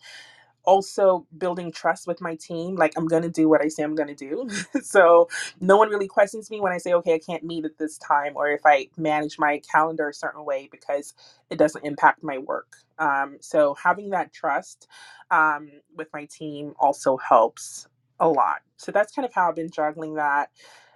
also 0.65 1.25
building 1.37 1.71
trust 1.71 2.07
with 2.07 2.21
my 2.21 2.35
team 2.35 2.75
like 2.75 2.93
i'm 2.97 3.07
to 3.23 3.29
do 3.29 3.49
what 3.49 3.61
i 3.63 3.67
say 3.67 3.83
i'm 3.83 3.95
to 4.15 4.15
do. 4.15 4.49
So 4.83 5.27
no 5.59 5.77
one 5.77 5.89
really 5.89 6.07
questions 6.07 6.51
me 6.51 6.61
when 6.61 6.73
i 6.73 6.77
say 6.77 6.93
okay 6.93 7.15
i 7.15 7.19
can't 7.19 7.43
meet 7.43 7.65
at 7.65 7.77
this 7.77 7.97
time 7.97 8.33
or 8.35 8.49
if 8.49 8.61
i 8.65 8.87
manage 8.97 9.39
my 9.39 9.61
calendar 9.71 10.09
a 10.09 10.13
certain 10.13 10.45
way 10.45 10.69
because 10.71 11.13
it 11.49 11.57
doesn't 11.57 11.85
impact 11.85 12.23
my 12.23 12.37
work. 12.39 12.73
Um, 12.99 13.37
so 13.41 13.75
having 13.75 14.11
that 14.11 14.33
trust 14.33 14.87
um, 15.31 15.69
with 15.95 16.07
my 16.13 16.25
team 16.25 16.73
also 16.79 17.17
helps 17.17 17.87
a 18.19 18.29
lot 18.29 18.61
so 18.77 18.91
that's 18.91 19.13
kind 19.13 19.25
of 19.25 19.33
how 19.33 19.49
i've 19.49 19.55
been 19.55 19.71
juggling 19.71 20.15
that 20.15 20.49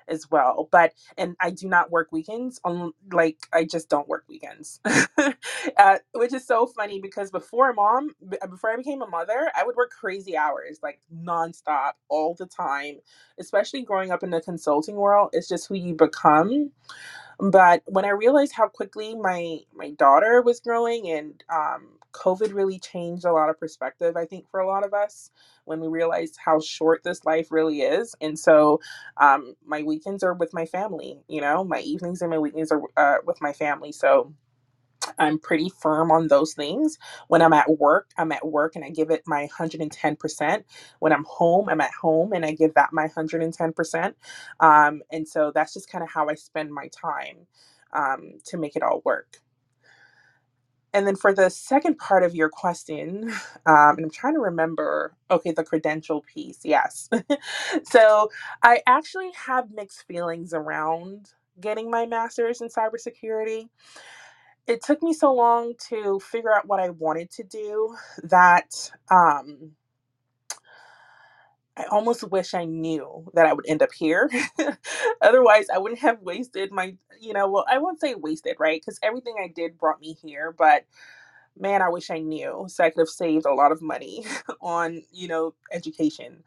as 0.09 0.29
well 0.31 0.69
but 0.71 0.93
and 1.17 1.35
i 1.41 1.49
do 1.51 1.67
not 1.69 1.91
work 1.91 2.11
weekends 2.11 2.59
on 2.65 2.93
like 3.13 3.37
i 3.53 3.65
just 3.65 3.89
don't 3.89 4.07
work 4.09 4.25
weekends 4.29 4.79
uh, 5.77 5.97
which 6.15 6.33
is 6.33 6.45
so 6.45 6.67
funny 6.67 6.99
because 7.01 7.31
before 7.31 7.73
mom, 7.73 8.11
before 8.49 8.71
I 8.71 8.77
became 8.77 9.01
a 9.01 9.07
mother, 9.07 9.51
I 9.55 9.65
would 9.65 9.75
work 9.75 9.91
crazy 9.91 10.37
hours, 10.37 10.79
like 10.83 10.99
nonstop, 11.15 11.93
all 12.09 12.35
the 12.35 12.45
time. 12.45 12.97
Especially 13.39 13.83
growing 13.83 14.11
up 14.11 14.23
in 14.23 14.31
the 14.31 14.41
consulting 14.41 14.95
world, 14.95 15.31
it's 15.33 15.47
just 15.49 15.67
who 15.67 15.75
you 15.75 15.95
become. 15.95 16.71
But 17.39 17.83
when 17.87 18.05
I 18.05 18.09
realized 18.11 18.53
how 18.53 18.69
quickly 18.69 19.15
my 19.15 19.59
my 19.73 19.91
daughter 19.91 20.41
was 20.41 20.61
growing, 20.61 21.09
and 21.09 21.43
um, 21.53 21.89
COVID 22.11 22.53
really 22.53 22.79
changed 22.79 23.25
a 23.25 23.33
lot 23.33 23.49
of 23.49 23.59
perspective, 23.59 24.17
I 24.17 24.25
think 24.25 24.49
for 24.49 24.59
a 24.59 24.67
lot 24.67 24.85
of 24.85 24.93
us 24.93 25.31
when 25.65 25.79
we 25.79 25.87
realized 25.87 26.37
how 26.43 26.59
short 26.59 27.03
this 27.03 27.25
life 27.25 27.51
really 27.51 27.81
is. 27.81 28.15
And 28.21 28.37
so, 28.37 28.81
um, 29.17 29.55
my 29.65 29.83
weekends 29.83 30.23
are 30.23 30.33
with 30.33 30.53
my 30.53 30.65
family. 30.65 31.19
You 31.27 31.41
know, 31.41 31.63
my 31.63 31.79
evenings 31.81 32.21
and 32.21 32.31
my 32.31 32.39
weekends 32.39 32.71
are 32.71 32.81
uh, 32.97 33.17
with 33.25 33.41
my 33.41 33.53
family. 33.53 33.91
So 33.91 34.33
I'm 35.17 35.39
pretty 35.39 35.69
firm 35.69 36.11
on 36.11 36.27
those 36.27 36.53
things. 36.53 36.97
When 37.27 37.41
I'm 37.41 37.53
at 37.53 37.79
work, 37.79 38.11
I'm 38.17 38.31
at 38.31 38.45
work 38.45 38.75
and 38.75 38.85
I 38.85 38.89
give 38.89 39.09
it 39.11 39.23
my 39.25 39.47
110%. 39.57 40.63
When 40.99 41.13
I'm 41.13 41.25
home, 41.25 41.69
I'm 41.69 41.81
at 41.81 41.91
home 41.93 42.33
and 42.33 42.45
I 42.45 42.51
give 42.53 42.73
that 42.75 42.93
my 42.93 43.07
110%. 43.07 44.13
Um, 44.59 45.01
and 45.11 45.27
so 45.27 45.51
that's 45.53 45.73
just 45.73 45.89
kind 45.89 46.03
of 46.03 46.09
how 46.09 46.29
I 46.29 46.35
spend 46.35 46.71
my 46.71 46.89
time 46.89 47.47
um, 47.93 48.33
to 48.45 48.57
make 48.57 48.75
it 48.75 48.83
all 48.83 49.01
work. 49.05 49.37
And 50.93 51.07
then 51.07 51.15
for 51.17 51.33
the 51.33 51.49
second 51.49 51.97
part 51.99 52.23
of 52.23 52.35
your 52.35 52.49
question, 52.49 53.31
um, 53.67 53.97
and 53.97 54.05
I'm 54.05 54.11
trying 54.11 54.35
to 54.35 54.41
remember, 54.41 55.15
okay, 55.31 55.51
the 55.51 55.63
credential 55.65 56.21
piece, 56.23 56.59
yes. 56.65 57.09
so 57.85 58.29
I 58.63 58.81
actually 58.87 59.31
have 59.47 59.71
mixed 59.71 60.07
feelings 60.07 60.53
around 60.53 61.31
getting 61.61 61.91
my 61.91 62.05
master's 62.07 62.61
in 62.61 62.69
cybersecurity 62.69 63.67
it 64.67 64.81
took 64.83 65.03
me 65.03 65.13
so 65.13 65.33
long 65.33 65.73
to 65.89 66.19
figure 66.19 66.53
out 66.53 66.67
what 66.67 66.79
I 66.79 66.89
wanted 66.89 67.29
to 67.31 67.43
do 67.43 67.95
that 68.23 68.91
um, 69.09 69.71
I 71.77 71.85
almost 71.91 72.23
wish 72.31 72.53
I 72.53 72.65
knew 72.65 73.29
that 73.35 73.47
I 73.47 73.53
would 73.53 73.65
end 73.67 73.83
up 73.83 73.91
here. 73.97 74.29
Otherwise, 75.21 75.67
I 75.73 75.79
wouldn't 75.79 76.01
have 76.01 76.21
wasted 76.21 76.71
my, 76.71 76.95
you 77.19 77.33
know, 77.33 77.49
well, 77.49 77.65
I 77.69 77.79
won't 77.79 78.01
say 78.01 78.15
wasted, 78.15 78.57
right? 78.59 78.81
Because 78.81 78.99
everything 79.03 79.35
I 79.43 79.47
did 79.49 79.77
brought 79.77 80.01
me 80.01 80.17
here, 80.21 80.55
but 80.57 80.85
man, 81.59 81.81
I 81.81 81.89
wish 81.89 82.09
I 82.11 82.19
knew 82.19 82.65
so 82.69 82.83
I 82.83 82.91
could 82.91 83.01
have 83.01 83.09
saved 83.09 83.45
a 83.45 83.53
lot 83.53 83.71
of 83.73 83.81
money 83.81 84.25
on, 84.61 85.03
you 85.11 85.27
know, 85.27 85.55
education. 85.71 86.43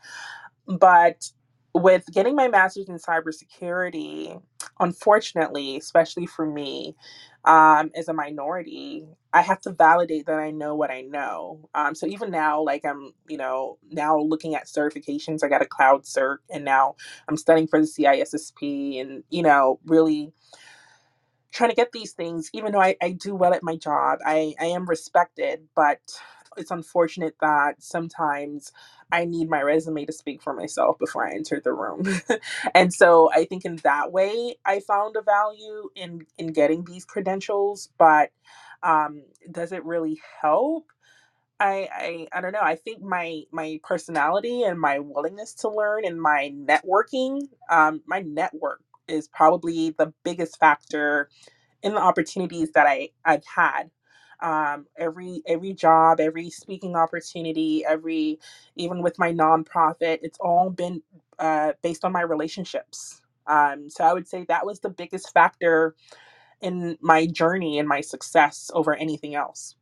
But 0.68 1.30
with 1.74 2.06
getting 2.12 2.36
my 2.36 2.48
master's 2.48 2.88
in 2.88 2.98
cybersecurity, 2.98 4.42
unfortunately, 4.80 5.76
especially 5.78 6.26
for 6.26 6.46
me, 6.46 6.96
um, 7.44 7.90
as 7.96 8.08
a 8.08 8.14
minority, 8.14 9.06
I 9.32 9.42
have 9.42 9.60
to 9.62 9.72
validate 9.72 10.26
that 10.26 10.38
I 10.38 10.50
know 10.52 10.76
what 10.76 10.90
I 10.90 11.02
know. 11.02 11.68
Um, 11.74 11.94
so 11.94 12.06
even 12.06 12.30
now, 12.30 12.62
like 12.62 12.84
I'm, 12.84 13.12
you 13.28 13.38
know, 13.38 13.78
now 13.90 14.18
looking 14.18 14.54
at 14.54 14.66
certifications, 14.66 15.44
I 15.44 15.48
got 15.48 15.62
a 15.62 15.66
cloud 15.66 16.04
cert, 16.04 16.38
and 16.50 16.64
now 16.64 16.96
I'm 17.28 17.36
studying 17.38 17.68
for 17.68 17.80
the 17.80 17.86
CISSP, 17.88 19.00
and 19.00 19.24
you 19.30 19.42
know, 19.42 19.80
really 19.86 20.32
trying 21.52 21.70
to 21.70 21.76
get 21.76 21.92
these 21.92 22.12
things, 22.12 22.50
even 22.52 22.72
though 22.72 22.80
I, 22.80 22.96
I 23.02 23.12
do 23.12 23.34
well 23.34 23.54
at 23.54 23.62
my 23.62 23.76
job, 23.76 24.18
I, 24.24 24.54
I 24.60 24.66
am 24.66 24.86
respected, 24.86 25.60
but 25.74 26.00
it's 26.56 26.70
unfortunate 26.70 27.36
that 27.40 27.82
sometimes 27.82 28.72
I 29.14 29.26
need 29.26 29.50
my 29.50 29.62
resume 29.62 30.06
to 30.06 30.12
speak 30.12 30.42
for 30.42 30.54
myself 30.54 30.98
before 30.98 31.26
I 31.28 31.34
enter 31.34 31.60
the 31.64 31.74
room. 31.74 32.04
and 32.74 32.94
so 32.94 33.30
I 33.32 33.46
think 33.46 33.64
in 33.66 33.78
that 33.84 34.12
way 34.12 34.56
I 34.66 34.80
found 34.80 35.16
a 35.16 35.22
value 35.22 35.90
in 35.96 36.26
in 36.38 36.48
getting 36.54 36.84
these 36.84 37.06
credentials, 37.06 37.90
but 37.98 38.30
um, 38.82 39.24
does 39.50 39.72
it 39.72 39.84
really 39.86 40.20
help? 40.42 40.86
I, 41.60 41.88
I 41.92 42.28
I 42.38 42.42
don't 42.42 42.52
know. 42.52 42.60
I 42.62 42.76
think 42.76 43.02
my 43.02 43.42
my 43.52 43.80
personality 43.84 44.64
and 44.64 44.80
my 44.80 45.00
willingness 45.00 45.54
to 45.56 45.70
learn 45.70 46.06
and 46.06 46.20
my 46.22 46.52
networking, 46.56 47.42
um, 47.70 48.02
my 48.06 48.20
network 48.20 48.82
is 49.08 49.28
probably 49.28 49.90
the 49.90 50.14
biggest 50.24 50.58
factor 50.60 51.30
in 51.82 51.94
the 51.94 52.00
opportunities 52.02 52.72
that 52.72 52.86
I 52.88 53.10
I've 53.24 53.44
had. 53.46 53.90
Um, 54.40 54.86
every 54.96 55.42
every 55.46 55.72
job, 55.72 56.20
every 56.20 56.50
speaking 56.50 56.96
opportunity, 56.96 57.84
every 57.86 58.38
even 58.76 59.02
with 59.02 59.18
my 59.18 59.32
nonprofit, 59.32 60.18
it's 60.22 60.38
all 60.40 60.70
been 60.70 61.02
uh, 61.38 61.72
based 61.82 62.04
on 62.04 62.12
my 62.12 62.22
relationships. 62.22 63.22
Um, 63.46 63.90
so 63.90 64.04
I 64.04 64.12
would 64.12 64.26
say 64.28 64.44
that 64.48 64.66
was 64.66 64.80
the 64.80 64.90
biggest 64.90 65.32
factor 65.32 65.94
in 66.60 66.96
my 67.00 67.26
journey 67.26 67.78
and 67.78 67.88
my 67.88 68.00
success 68.00 68.70
over 68.74 68.94
anything 68.94 69.34
else. 69.34 69.76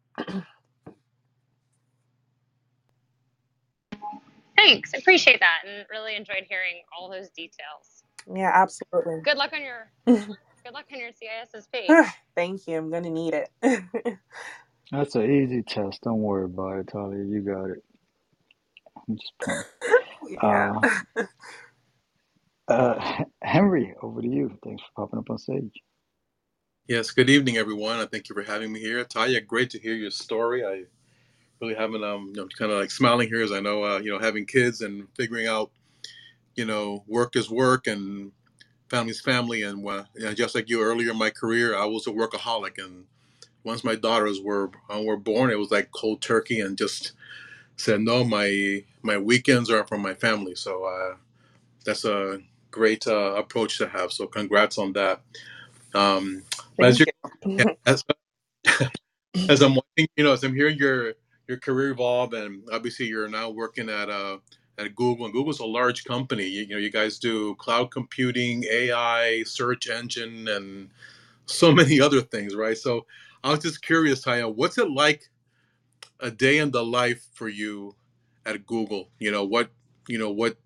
Thanks. 4.56 4.92
Appreciate 4.96 5.40
that 5.40 5.60
and 5.66 5.86
really 5.90 6.16
enjoyed 6.16 6.44
hearing 6.48 6.82
all 6.96 7.10
those 7.10 7.30
details. 7.30 8.04
Yeah, 8.32 8.50
absolutely. 8.54 9.20
Good 9.22 9.36
luck 9.36 9.52
on 9.52 9.62
your 9.62 9.90
good 10.64 10.74
luck 10.74 10.86
on 10.92 10.98
your 10.98 11.10
CISSP. 11.10 12.12
Thank 12.34 12.66
you. 12.66 12.78
I'm 12.78 12.90
gonna 12.90 13.10
need 13.10 13.34
it. 13.34 13.50
That's 14.92 15.14
an 15.14 15.30
easy 15.30 15.62
test. 15.62 16.02
Don't 16.02 16.18
worry 16.18 16.44
about 16.44 16.78
it, 16.78 16.86
Talya. 16.86 17.28
You 17.28 17.40
got 17.40 17.70
it. 17.70 17.82
I'm 19.08 19.16
just 19.16 19.32
playing. 19.42 19.62
yeah. 20.42 20.72
Uh, 21.16 21.24
uh, 22.68 23.24
Henry, 23.42 23.94
over 24.02 24.20
to 24.20 24.28
you. 24.28 24.58
Thanks 24.64 24.82
for 24.82 25.06
popping 25.06 25.18
up 25.18 25.30
on 25.30 25.38
stage. 25.38 25.80
Yes, 26.88 27.10
good 27.10 27.30
evening, 27.30 27.56
everyone. 27.56 28.00
I 28.00 28.06
thank 28.06 28.28
you 28.28 28.34
for 28.34 28.42
having 28.42 28.72
me 28.72 28.80
here. 28.80 29.04
Talya, 29.04 29.46
great 29.46 29.70
to 29.70 29.78
hear 29.78 29.94
your 29.94 30.10
story. 30.10 30.64
I 30.64 30.84
really 31.60 31.74
haven't, 31.74 32.04
um, 32.04 32.32
you 32.34 32.42
know, 32.42 32.48
kind 32.58 32.70
of 32.70 32.78
like 32.78 32.90
smiling 32.90 33.28
here 33.28 33.42
as 33.42 33.52
I 33.52 33.60
know, 33.60 33.84
uh, 33.84 33.98
you 33.98 34.10
know, 34.12 34.18
having 34.18 34.46
kids 34.46 34.80
and 34.80 35.06
figuring 35.16 35.46
out, 35.46 35.70
you 36.54 36.64
know, 36.64 37.04
work 37.06 37.36
is 37.36 37.48
work 37.48 37.86
and 37.86 38.32
family's 38.92 39.22
family. 39.22 39.64
And 39.64 39.88
uh, 39.88 40.04
you 40.16 40.26
know, 40.26 40.34
just 40.34 40.56
like 40.56 40.70
you 40.70 40.82
earlier 40.82 41.12
in 41.12 41.18
my 41.18 41.30
career, 41.30 41.76
I 41.76 41.86
was 41.86 42.06
a 42.08 42.12
workaholic. 42.12 42.78
And 42.84 43.06
once 43.64 43.84
my 43.84 43.96
daughters 43.96 44.40
were 44.40 44.70
uh, 44.94 45.02
were 45.02 45.18
born, 45.18 45.50
it 45.50 45.58
was 45.58 45.72
like 45.72 45.92
cold 45.92 46.22
turkey 46.22 46.60
and 46.60 46.78
just 46.78 47.12
said, 47.76 48.00
no, 48.02 48.24
my 48.24 48.84
my 49.02 49.18
weekends 49.18 49.70
are 49.70 49.86
for 49.86 49.98
my 49.98 50.14
family. 50.14 50.54
So 50.56 50.84
uh, 50.84 51.16
that's 51.84 52.04
a 52.04 52.40
great 52.70 53.06
uh, 53.08 53.34
approach 53.36 53.78
to 53.78 53.88
have. 53.88 54.12
So 54.12 54.26
congrats 54.26 54.78
on 54.78 54.94
that. 54.94 55.22
Um, 55.94 56.44
as 56.80 57.00
you 57.00 57.06
as, 57.86 58.04
as 59.48 59.62
I'm 59.62 59.76
watching, 59.76 60.08
you 60.16 60.24
know, 60.24 60.32
as 60.32 60.44
I'm 60.44 60.54
hearing 60.54 60.78
your 60.78 61.14
your 61.48 61.58
career 61.58 61.90
evolve, 61.92 62.34
and 62.34 62.62
obviously 62.72 63.06
you're 63.06 63.28
now 63.28 63.50
working 63.50 63.88
at 63.90 64.10
uh 64.10 64.38
at 64.86 64.96
Google, 64.96 65.26
and 65.26 65.34
Google's 65.34 65.60
a 65.60 65.66
large 65.66 66.04
company. 66.04 66.44
You, 66.46 66.62
you 66.64 66.68
know, 66.70 66.78
you 66.78 66.90
guys 66.92 67.18
do 67.18 67.56
cloud 67.56 67.90
computing, 67.92 68.64
AI, 68.70 69.44
search 69.44 69.88
engine, 69.90 70.48
and 70.48 70.90
so 71.46 71.72
many 71.74 72.00
other 72.00 72.22
things, 72.22 72.56
right? 72.56 72.78
So 72.78 73.06
I 73.44 73.50
was 73.50 73.60
just 73.60 73.82
curious, 73.82 74.24
Talya, 74.24 74.54
what's 74.54 74.78
it 74.78 74.90
like 74.90 75.30
a 76.20 76.30
day 76.30 76.58
in 76.58 76.72
the 76.72 76.84
life 76.84 77.24
for 77.34 77.48
you 77.48 77.96
at 78.46 78.66
Google? 78.66 79.10
You 79.18 79.32
know, 79.32 79.44
what 79.44 79.70
you 80.08 80.18
know, 80.18 80.30
what 80.30 80.56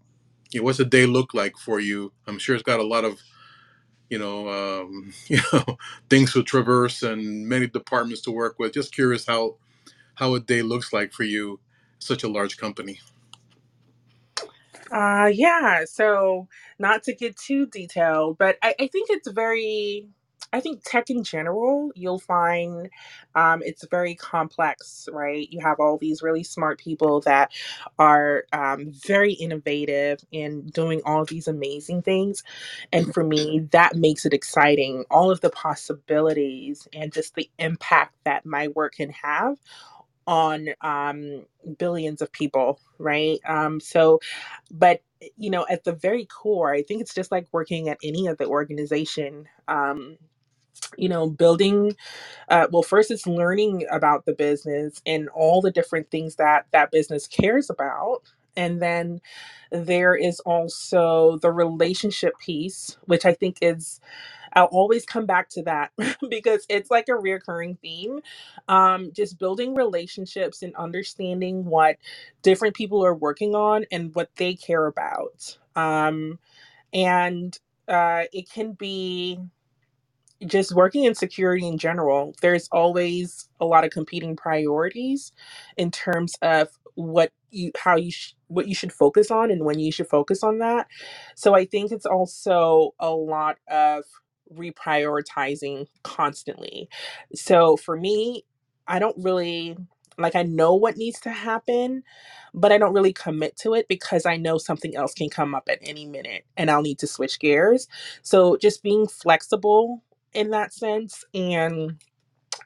you 0.53 0.61
know, 0.61 0.65
what's 0.67 0.81
a 0.81 0.87
day 0.87 1.07
look 1.07 1.35
like 1.35 1.57
for 1.59 1.81
you? 1.81 2.13
I'm 2.27 2.39
sure 2.39 2.55
it's 2.57 2.65
got 2.65 2.81
a 2.81 2.87
lot 2.87 3.05
of 3.05 3.21
you 4.11 4.19
know, 4.19 4.49
um, 4.49 5.13
you 5.29 5.39
know, 5.53 5.79
things 6.11 6.33
to 6.35 6.43
traverse 6.43 7.03
and 7.03 7.49
many 7.49 7.67
departments 7.67 8.23
to 8.23 8.31
work 8.31 8.59
with. 8.59 8.73
Just 8.75 8.95
curious 8.95 9.27
how 9.27 9.57
how 10.17 10.35
a 10.35 10.41
day 10.41 10.63
looks 10.63 10.93
like 10.93 11.13
for 11.13 11.25
you, 11.25 11.61
such 11.99 12.25
a 12.25 12.29
large 12.29 12.57
company. 12.59 13.01
Uh, 14.91 15.31
yeah. 15.33 15.85
So, 15.87 16.49
not 16.79 17.03
to 17.05 17.15
get 17.15 17.37
too 17.37 17.67
detailed, 17.67 18.39
but 18.39 18.57
I, 18.63 18.75
I 18.81 18.87
think 18.89 19.11
it's 19.11 19.31
very, 19.31 20.09
I 20.53 20.61
think 20.61 20.83
tech 20.85 21.11
in 21.11 21.25
general, 21.25 21.93
you'll 21.95 22.21
find 22.21 22.89
um, 23.35 23.63
it's 23.65 23.87
very 23.91 24.15
complex, 24.15 25.09
right? 25.13 25.47
You 25.53 25.61
have 25.61 25.81
all 25.81 25.99
these 25.99 26.23
really 26.23 26.45
smart 26.45 26.79
people 26.79 27.21
that 27.23 27.53
are 27.99 28.45
um, 28.53 28.93
very 29.07 29.35
innovative 29.35 30.21
in 30.33 30.67
doing 30.69 31.03
all 31.05 31.25
these 31.27 31.49
amazing 31.49 32.03
things. 32.03 32.43
And 32.93 33.13
for 33.13 33.25
me, 33.25 33.69
that 33.73 33.97
makes 33.97 34.25
it 34.25 34.33
exciting. 34.33 35.05
All 35.11 35.31
of 35.31 35.43
the 35.43 35.51
possibilities 35.51 36.89
and 36.95 37.13
just 37.13 37.35
the 37.35 37.51
impact 37.59 38.15
that 38.25 38.47
my 38.47 38.69
work 38.69 38.95
can 38.97 39.11
have 39.11 39.57
on 40.27 40.69
um, 40.83 41.47
billions 41.79 42.23
of 42.23 42.33
people, 42.33 42.81
right? 42.99 43.39
Um, 43.47 43.81
so, 43.81 44.21
but 44.71 45.03
you 45.37 45.51
know, 45.51 45.67
at 45.71 45.85
the 45.85 45.93
very 45.93 46.27
core, 46.27 46.75
I 46.75 46.83
think 46.83 47.01
it's 47.01 47.15
just 47.15 47.33
like 47.33 47.49
working 47.53 47.89
at 47.89 47.99
any 48.03 48.29
other 48.29 48.47
organization. 48.47 49.49
Um, 49.69 50.19
you 50.99 51.09
know, 51.09 51.29
building. 51.31 51.97
Uh, 52.49 52.69
well, 52.73 52.83
first 52.85 53.11
it's 53.13 53.27
learning 53.27 53.87
about 53.93 54.27
the 54.27 54.35
business 54.35 55.03
and 55.07 55.29
all 55.31 55.63
the 55.63 55.73
different 55.73 56.11
things 56.11 56.37
that 56.37 56.67
that 56.73 56.93
business 56.93 57.29
cares 57.29 57.71
about. 57.71 58.23
And 58.57 58.83
then 58.83 59.21
there 59.73 60.15
is 60.17 60.41
also 60.41 61.39
the 61.43 61.53
relationship 61.53 62.39
piece, 62.41 62.99
which 63.07 63.27
I 63.27 63.35
think 63.35 63.59
is 63.63 64.01
I'll 64.57 64.67
always 64.67 65.07
come 65.07 65.27
back 65.27 65.51
to 65.51 65.65
that 65.65 65.93
because 66.31 66.67
it's 66.71 66.91
like 66.91 67.09
a 67.09 67.15
reoccurring 67.15 67.81
theme. 67.81 68.21
Um, 68.69 69.13
just 69.15 69.39
building 69.41 69.77
relationships 69.77 70.63
and 70.63 70.77
understanding 70.77 71.67
what 71.67 71.99
different 72.43 72.77
people 72.77 73.05
are 73.07 73.15
working 73.17 73.57
on 73.57 73.87
and 73.93 74.15
what 74.17 74.31
they 74.37 74.55
care 74.57 74.87
about. 74.89 75.59
Um, 75.77 76.41
and 76.95 77.59
uh, 77.89 78.25
it 78.33 78.51
can 78.51 78.73
be 78.75 79.41
just 80.47 80.75
working 80.75 81.05
in 81.05 81.15
security 81.15 81.67
in 81.67 81.79
general, 81.79 82.35
there's 82.43 82.69
always 82.73 83.49
a 83.61 83.67
lot 83.67 83.85
of 83.85 83.91
competing 83.91 84.37
priorities 84.37 85.33
in 85.77 85.91
terms 85.91 86.35
of 86.43 86.69
what 86.97 87.33
you 87.51 87.73
how 87.79 87.97
you 87.97 88.11
sh- 88.13 88.35
what 88.49 88.69
you 88.69 88.75
should 88.75 88.93
focus 88.93 89.31
on 89.31 89.51
and 89.51 89.65
when 89.65 89.79
you 89.79 89.93
should 89.93 90.09
focus 90.09 90.43
on 90.43 90.59
that. 90.59 90.89
So 91.37 91.55
I 91.55 91.67
think 91.67 91.93
it's 91.93 92.07
also 92.07 92.95
a 93.01 93.11
lot 93.11 93.59
of 93.69 94.05
reprioritizing 94.55 95.87
constantly. 96.05 96.89
So 97.35 97.77
for 97.77 97.97
me, 97.97 98.45
I 98.89 98.99
don't 98.99 99.17
really 99.23 99.77
like 100.19 100.37
I 100.37 100.45
know 100.45 100.75
what 100.75 100.97
needs 100.97 101.21
to 101.21 101.31
happen, 101.31 102.03
but 102.55 102.73
I 102.73 102.79
don't 102.79 102.95
really 102.95 103.13
commit 103.13 103.57
to 103.59 103.75
it 103.75 103.89
because 103.89 104.27
I 104.27 104.37
know 104.37 104.59
something 104.59 104.97
else 104.97 105.15
can 105.15 105.31
come 105.31 105.55
up 105.55 105.69
at 105.71 105.79
any 105.83 106.07
minute 106.07 106.45
and 106.57 106.71
I'll 106.71 106.83
need 106.83 106.99
to 107.01 107.07
switch 107.07 107.41
gears. 107.41 107.89
So 108.23 108.57
just 108.59 108.83
being 108.83 109.09
flexible 109.09 110.03
in 110.35 110.51
that 110.51 110.73
sense 110.75 111.25
and 111.35 111.93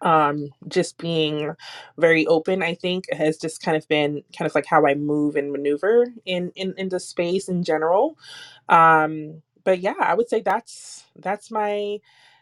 um 0.02 0.50
just 0.68 0.98
being 0.98 1.52
very 1.98 2.26
open 2.26 2.62
i 2.62 2.74
think 2.74 3.04
has 3.12 3.36
just 3.36 3.62
kind 3.62 3.76
of 3.76 3.86
been 3.88 4.22
kind 4.36 4.48
of 4.48 4.54
like 4.54 4.66
how 4.66 4.86
i 4.86 4.94
move 4.94 5.36
and 5.36 5.52
maneuver 5.52 6.06
in 6.24 6.50
in 6.54 6.74
in 6.76 6.88
the 6.88 7.00
space 7.00 7.48
in 7.48 7.62
general 7.64 8.16
um 8.68 9.42
but 9.64 9.80
yeah 9.80 9.94
i 10.00 10.14
would 10.14 10.28
say 10.28 10.40
that's 10.40 11.04
that's 11.16 11.50
my 11.50 11.98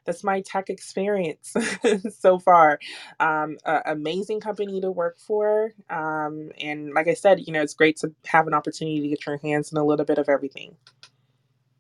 that's 0.07 0.25
my 0.25 0.41
tech 0.43 0.71
experience 0.71 1.55
so 2.19 2.39
far 2.39 2.79
um 3.21 3.59
a- 3.65 3.83
amazing 3.87 4.41
company 4.41 4.81
to 4.81 4.91
work 4.91 5.19
for 5.19 5.73
um 5.91 6.51
and 6.61 6.93
like 6.95 7.09
i 7.09 7.15
said 7.15 7.41
you 7.47 7.53
know 7.53 7.63
it's 7.63 7.75
great 7.75 7.97
to 7.97 8.13
have 8.27 8.47
an 8.47 8.55
opportunity 8.55 9.01
to 9.01 9.09
get 9.09 9.27
your 9.27 9.39
hands 9.39 9.73
in 9.73 9.79
a 9.79 9.85
little 9.85 10.07
bit 10.07 10.19
of 10.19 10.29
everything 10.29 10.77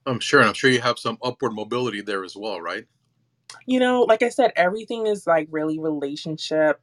I'm 0.07 0.20
sure. 0.20 0.41
and 0.41 0.49
I'm 0.49 0.55
sure 0.55 0.70
you 0.70 0.80
have 0.80 0.99
some 0.99 1.18
upward 1.22 1.53
mobility 1.53 2.01
there 2.01 2.24
as 2.24 2.36
well, 2.36 2.61
right? 2.61 2.86
you 3.66 3.78
know 3.78 4.03
like 4.03 4.22
i 4.22 4.28
said 4.28 4.53
everything 4.57 5.07
is 5.07 5.26
like 5.26 5.49
really 5.51 5.78
relationship 5.78 6.80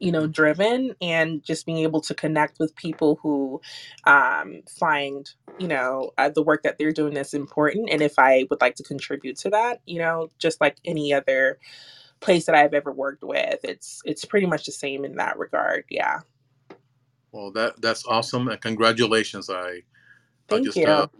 you 0.00 0.12
know 0.12 0.26
driven 0.26 0.94
and 1.02 1.44
just 1.44 1.66
being 1.66 1.78
able 1.78 2.00
to 2.00 2.14
connect 2.14 2.58
with 2.60 2.76
people 2.76 3.18
who 3.22 3.60
um 4.06 4.62
find 4.78 5.30
you 5.58 5.68
know 5.68 6.12
uh, 6.18 6.30
the 6.30 6.42
work 6.42 6.62
that 6.64 6.78
they're 6.78 6.92
doing 6.92 7.16
is 7.16 7.34
important 7.34 7.88
and 7.90 8.02
if 8.02 8.18
i 8.18 8.46
would 8.50 8.60
like 8.60 8.76
to 8.76 8.84
contribute 8.84 9.36
to 9.38 9.50
that 9.50 9.80
you 9.86 9.98
know 9.98 10.28
just 10.38 10.60
like 10.60 10.76
any 10.84 11.12
other 11.12 11.58
place 12.20 12.46
that 12.46 12.54
i've 12.56 12.74
ever 12.74 12.92
worked 12.92 13.24
with 13.24 13.60
it's 13.64 14.02
it's 14.04 14.24
pretty 14.24 14.46
much 14.46 14.66
the 14.66 14.72
same 14.72 15.04
in 15.04 15.16
that 15.16 15.38
regard 15.38 15.84
yeah 15.90 16.20
Well, 17.32 17.52
that 17.52 17.80
that's 17.82 18.06
awesome, 18.06 18.48
and 18.48 18.60
congratulations. 18.60 19.50
I 19.50 19.82
I 20.50 20.60
thank 20.60 20.60
just 20.60 20.86
uh, 20.86 21.06
you 21.06 21.10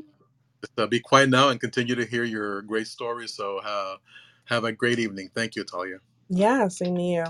just 0.64 0.78
uh, 0.78 0.86
be 0.88 1.00
quiet 1.00 1.30
now 1.30 1.50
and 1.50 1.60
continue 1.60 1.94
to 1.96 2.06
hear 2.06 2.24
your 2.24 2.62
great 2.62 2.88
stories. 2.88 3.34
So 3.34 3.58
uh, 3.58 3.96
have 4.46 4.64
a 4.64 4.72
great 4.72 4.98
evening. 5.00 5.30
Thank 5.34 5.56
you, 5.56 5.64
Talya. 5.64 5.98
yeah 6.30 6.68
same 6.68 6.96
to 6.96 7.02
you 7.02 7.24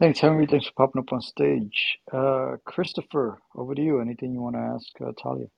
Thanks, 0.00 0.20
Henry. 0.20 0.46
Thanks 0.46 0.66
for 0.66 0.72
popping 0.72 1.00
up 1.00 1.12
on 1.12 1.20
stage. 1.20 1.98
Uh, 2.12 2.56
Christopher, 2.64 3.38
over 3.56 3.74
to 3.74 3.82
you. 3.82 4.00
Anything 4.00 4.32
you 4.32 4.40
want 4.40 4.56
to 4.56 4.60
ask 4.60 4.86
uh, 5.00 5.12
Talya? 5.12 5.48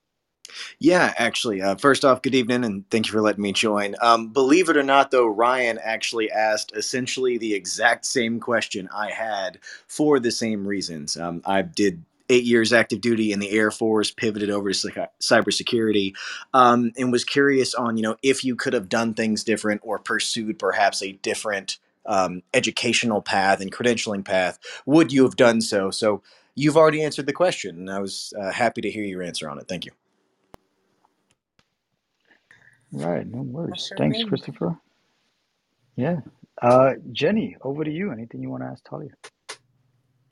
Yeah, 0.78 1.14
actually, 1.16 1.62
uh, 1.62 1.76
first 1.76 2.05
off, 2.05 2.22
good 2.22 2.34
evening, 2.34 2.64
and 2.64 2.88
thank 2.91 3.07
you 3.07 3.12
for 3.12 3.20
letting 3.20 3.43
me 3.43 3.53
join. 3.53 3.95
Um, 4.01 4.28
believe 4.28 4.68
it 4.68 4.76
or 4.76 4.82
not, 4.82 5.11
though, 5.11 5.26
Ryan 5.26 5.78
actually 5.82 6.30
asked 6.30 6.72
essentially 6.74 7.38
the 7.38 7.55
exact 7.55 8.05
same 8.07 8.41
question 8.41 8.88
I 8.95 9.11
had 9.11 9.59
for 9.86 10.18
the 10.18 10.32
same 10.32 10.66
reasons. 10.66 11.16
Um, 11.16 11.43
I 11.45 11.62
did 11.62 12.03
eight 12.30 12.45
years 12.45 12.72
active 12.72 13.01
duty 13.01 13.32
in 13.32 13.41
the 13.41 13.51
Air 13.51 13.70
Force, 13.70 14.11
pivoted 14.11 14.51
over 14.51 14.72
to 14.72 14.74
cy- 14.74 15.09
cybersecurity, 15.20 16.14
um, 16.55 16.93
and 16.97 17.12
was 17.12 17.24
curious 17.24 17.74
on 17.74 17.97
you 17.97 18.03
know 18.03 18.16
if 18.22 18.45
you 18.45 18.57
could 18.57 18.72
have 18.72 18.88
done 18.88 19.14
things 19.14 19.45
different 19.45 19.82
or 19.84 19.99
pursued 19.99 20.59
perhaps 20.59 21.03
a 21.03 21.12
different 21.12 21.78
um, 22.07 22.42
educational 22.55 23.22
path 23.22 23.61
and 23.61 23.72
credentialing 23.72 24.24
path. 24.24 24.59
Would 24.86 25.12
you 25.12 25.22
have 25.24 25.36
done 25.36 25.61
so? 25.61 25.90
So 25.90 26.22
you've 26.55 26.76
already 26.76 27.03
answered 27.03 27.26
the 27.26 27.32
question, 27.32 27.76
and 27.76 27.90
I 27.90 28.01
was 28.01 28.32
uh, 28.40 28.53
happy 28.53 28.80
to 28.80 28.90
hear 28.90 29.05
your 29.05 29.22
answer 29.22 29.48
on 29.48 29.59
it. 29.59 29.66
Thank 29.68 29.84
you. 29.84 29.92
Right, 32.92 33.26
no 33.26 33.42
worries. 33.42 33.92
Thanks, 33.96 34.18
thing 34.18 34.28
Christopher. 34.28 34.76
Yeah. 35.96 36.20
Uh, 36.61 36.94
Jenny, 37.12 37.57
over 37.62 37.84
to 37.84 37.90
you. 37.90 38.12
Anything 38.12 38.42
you 38.42 38.51
want 38.51 38.62
to 38.62 38.68
ask 38.68 38.84
Talya? 38.84 39.11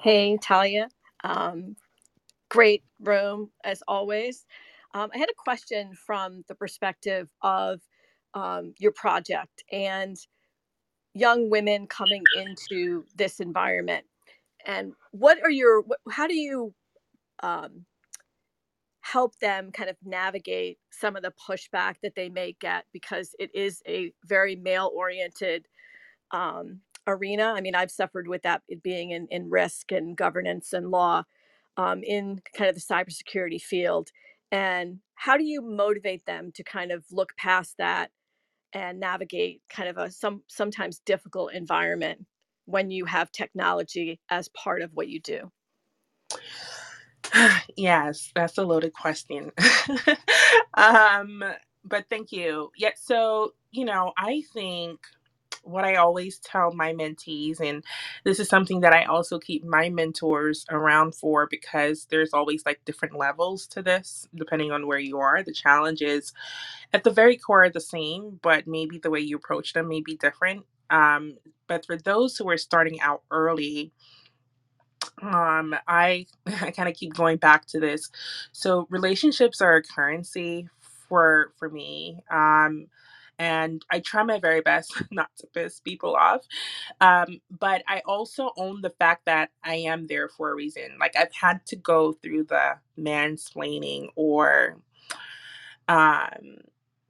Hey, 0.00 0.38
Talya. 0.38 0.88
Um, 1.24 1.76
great 2.48 2.82
room 3.00 3.50
as 3.64 3.82
always. 3.88 4.46
Um, 4.94 5.10
I 5.14 5.18
had 5.18 5.30
a 5.30 5.34
question 5.36 5.94
from 5.94 6.44
the 6.48 6.54
perspective 6.54 7.30
of 7.42 7.80
um, 8.34 8.74
your 8.78 8.92
project 8.92 9.62
and 9.72 10.16
young 11.18 11.50
women 11.50 11.86
coming 11.86 12.22
into 12.36 13.04
this 13.16 13.40
environment. 13.40 14.04
And 14.66 14.92
what 15.12 15.38
are 15.42 15.50
your, 15.50 15.84
how 16.10 16.26
do 16.26 16.34
you 16.34 16.74
um, 17.42 17.86
help 19.00 19.38
them 19.38 19.72
kind 19.72 19.88
of 19.88 19.96
navigate 20.04 20.78
some 20.90 21.16
of 21.16 21.22
the 21.22 21.32
pushback 21.48 21.96
that 22.02 22.14
they 22.14 22.28
may 22.28 22.54
get 22.60 22.84
because 22.92 23.34
it 23.38 23.50
is 23.54 23.82
a 23.86 24.12
very 24.24 24.56
male 24.56 24.90
oriented 24.94 25.66
um, 26.30 26.80
arena. 27.06 27.54
I 27.56 27.60
mean, 27.60 27.74
I've 27.74 27.90
suffered 27.90 28.28
with 28.28 28.42
that 28.42 28.62
being 28.82 29.10
in, 29.10 29.26
in 29.30 29.48
risk 29.50 29.92
and 29.92 30.16
governance 30.16 30.72
and 30.72 30.90
law 30.90 31.22
um, 31.76 32.02
in 32.02 32.40
kind 32.54 32.68
of 32.68 32.74
the 32.74 32.82
cybersecurity 32.82 33.60
field. 33.60 34.10
And 34.52 34.98
how 35.14 35.36
do 35.36 35.44
you 35.44 35.62
motivate 35.62 36.26
them 36.26 36.52
to 36.54 36.62
kind 36.62 36.92
of 36.92 37.04
look 37.10 37.36
past 37.36 37.76
that 37.78 38.10
and 38.72 39.00
navigate 39.00 39.62
kind 39.68 39.88
of 39.88 39.98
a 39.98 40.10
some 40.10 40.42
sometimes 40.48 41.00
difficult 41.04 41.52
environment 41.52 42.26
when 42.66 42.90
you 42.90 43.06
have 43.06 43.32
technology 43.32 44.20
as 44.30 44.48
part 44.48 44.82
of 44.82 44.90
what 44.92 45.08
you 45.08 45.20
do? 45.20 45.50
yes, 47.76 48.30
that's 48.34 48.58
a 48.58 48.62
loaded 48.62 48.92
question. 48.92 49.52
um, 50.74 51.42
but 51.84 52.04
thank 52.10 52.32
you. 52.32 52.70
Yeah, 52.76 52.90
so, 52.96 53.54
you 53.70 53.84
know, 53.84 54.12
I 54.18 54.42
think 54.52 55.00
what 55.68 55.84
I 55.84 55.96
always 55.96 56.38
tell 56.40 56.72
my 56.72 56.92
mentees, 56.94 57.60
and 57.60 57.84
this 58.24 58.40
is 58.40 58.48
something 58.48 58.80
that 58.82 58.94
I 58.94 59.04
also 59.04 59.38
keep 59.38 59.64
my 59.64 59.90
mentors 59.90 60.66
around 60.70 61.14
for 61.16 61.48
because 61.50 62.06
there's 62.10 62.34
always 62.34 62.64
like 62.66 62.80
different 62.86 63.16
levels 63.16 63.66
to 63.68 63.82
this, 63.82 64.28
depending 64.34 64.72
on 64.72 64.86
where 64.88 65.00
you 65.00 65.18
are. 65.20 65.42
The 65.44 65.54
challenge 65.54 66.02
is 66.02 66.32
at 66.94 67.04
the 67.04 67.10
very 67.12 67.36
core 67.38 67.64
are 67.64 67.70
the 67.70 67.80
same, 67.80 68.40
but 68.42 68.66
maybe 68.68 68.98
the 68.98 69.10
way 69.10 69.20
you 69.20 69.36
approach 69.36 69.74
them 69.74 69.88
may 69.88 70.02
be 70.02 70.16
different. 70.16 70.66
Um, 70.90 71.36
but 71.68 71.86
for 71.86 71.96
those 71.98 72.36
who 72.38 72.48
are 72.50 72.58
starting 72.58 73.00
out 73.00 73.22
early, 73.30 73.84
um 75.22 75.74
i 75.88 76.26
i 76.62 76.70
kind 76.70 76.88
of 76.88 76.94
keep 76.96 77.14
going 77.14 77.36
back 77.36 77.66
to 77.66 77.80
this 77.80 78.10
so 78.52 78.86
relationships 78.90 79.60
are 79.60 79.76
a 79.76 79.82
currency 79.82 80.68
for 81.08 81.52
for 81.58 81.68
me 81.70 82.20
um 82.30 82.86
and 83.38 83.84
i 83.90 84.00
try 84.00 84.22
my 84.22 84.38
very 84.38 84.60
best 84.60 84.92
not 85.10 85.30
to 85.36 85.46
piss 85.48 85.80
people 85.80 86.14
off 86.16 86.46
um 87.00 87.40
but 87.58 87.82
i 87.88 88.02
also 88.06 88.50
own 88.56 88.80
the 88.80 88.90
fact 88.90 89.24
that 89.26 89.50
i 89.64 89.74
am 89.74 90.06
there 90.06 90.28
for 90.28 90.50
a 90.50 90.54
reason 90.54 90.96
like 91.00 91.16
i've 91.16 91.32
had 91.34 91.64
to 91.66 91.76
go 91.76 92.12
through 92.12 92.44
the 92.44 92.72
mansplaining 92.98 94.08
or 94.16 94.78
um 95.88 96.58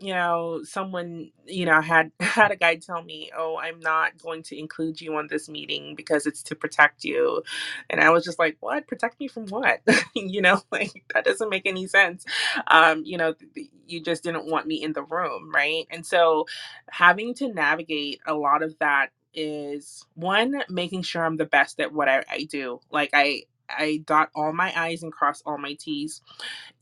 you 0.00 0.14
know 0.14 0.60
someone 0.64 1.30
you 1.46 1.66
know 1.66 1.80
had 1.80 2.12
had 2.20 2.50
a 2.52 2.56
guy 2.56 2.76
tell 2.76 3.02
me 3.02 3.30
oh 3.36 3.58
i'm 3.58 3.80
not 3.80 4.12
going 4.22 4.42
to 4.42 4.58
include 4.58 5.00
you 5.00 5.16
on 5.16 5.28
this 5.28 5.48
meeting 5.48 5.94
because 5.96 6.26
it's 6.26 6.42
to 6.44 6.54
protect 6.56 7.04
you. 7.04 7.42
And 7.90 8.00
i 8.00 8.10
was 8.10 8.24
just 8.24 8.38
like 8.38 8.56
what? 8.60 8.86
Protect 8.88 9.20
me 9.20 9.28
from 9.28 9.46
what? 9.48 9.80
You 10.14 10.42
know 10.42 10.62
like 10.72 11.04
that 11.14 11.24
doesn't 11.24 11.50
make 11.50 11.66
any 11.66 11.86
sense. 11.86 12.24
Um 12.68 13.04
you 13.06 13.18
know 13.18 13.34
th- 13.54 13.68
you 13.86 14.00
just 14.02 14.24
didn't 14.24 14.46
want 14.50 14.66
me 14.66 14.82
in 14.82 14.92
the 14.94 15.02
room 15.04 15.52
right? 15.54 15.86
And 15.90 16.04
so 16.06 16.46
having 16.90 17.34
to 17.36 17.52
navigate 17.52 18.20
a 18.26 18.34
lot 18.34 18.62
of 18.62 18.78
that 18.80 19.08
is 19.34 20.04
one 20.14 20.62
making 20.70 21.02
sure 21.02 21.24
i'm 21.24 21.36
the 21.36 21.44
best 21.46 21.80
at 21.80 21.92
what 21.92 22.08
i, 22.08 22.24
I 22.30 22.44
do. 22.44 22.80
Like 22.90 23.10
i 23.14 23.44
i 23.70 24.02
dot 24.06 24.30
all 24.34 24.52
my 24.52 24.72
i's 24.78 25.02
and 25.02 25.12
cross 25.12 25.42
all 25.46 25.58
my 25.58 25.74
t's 25.74 26.12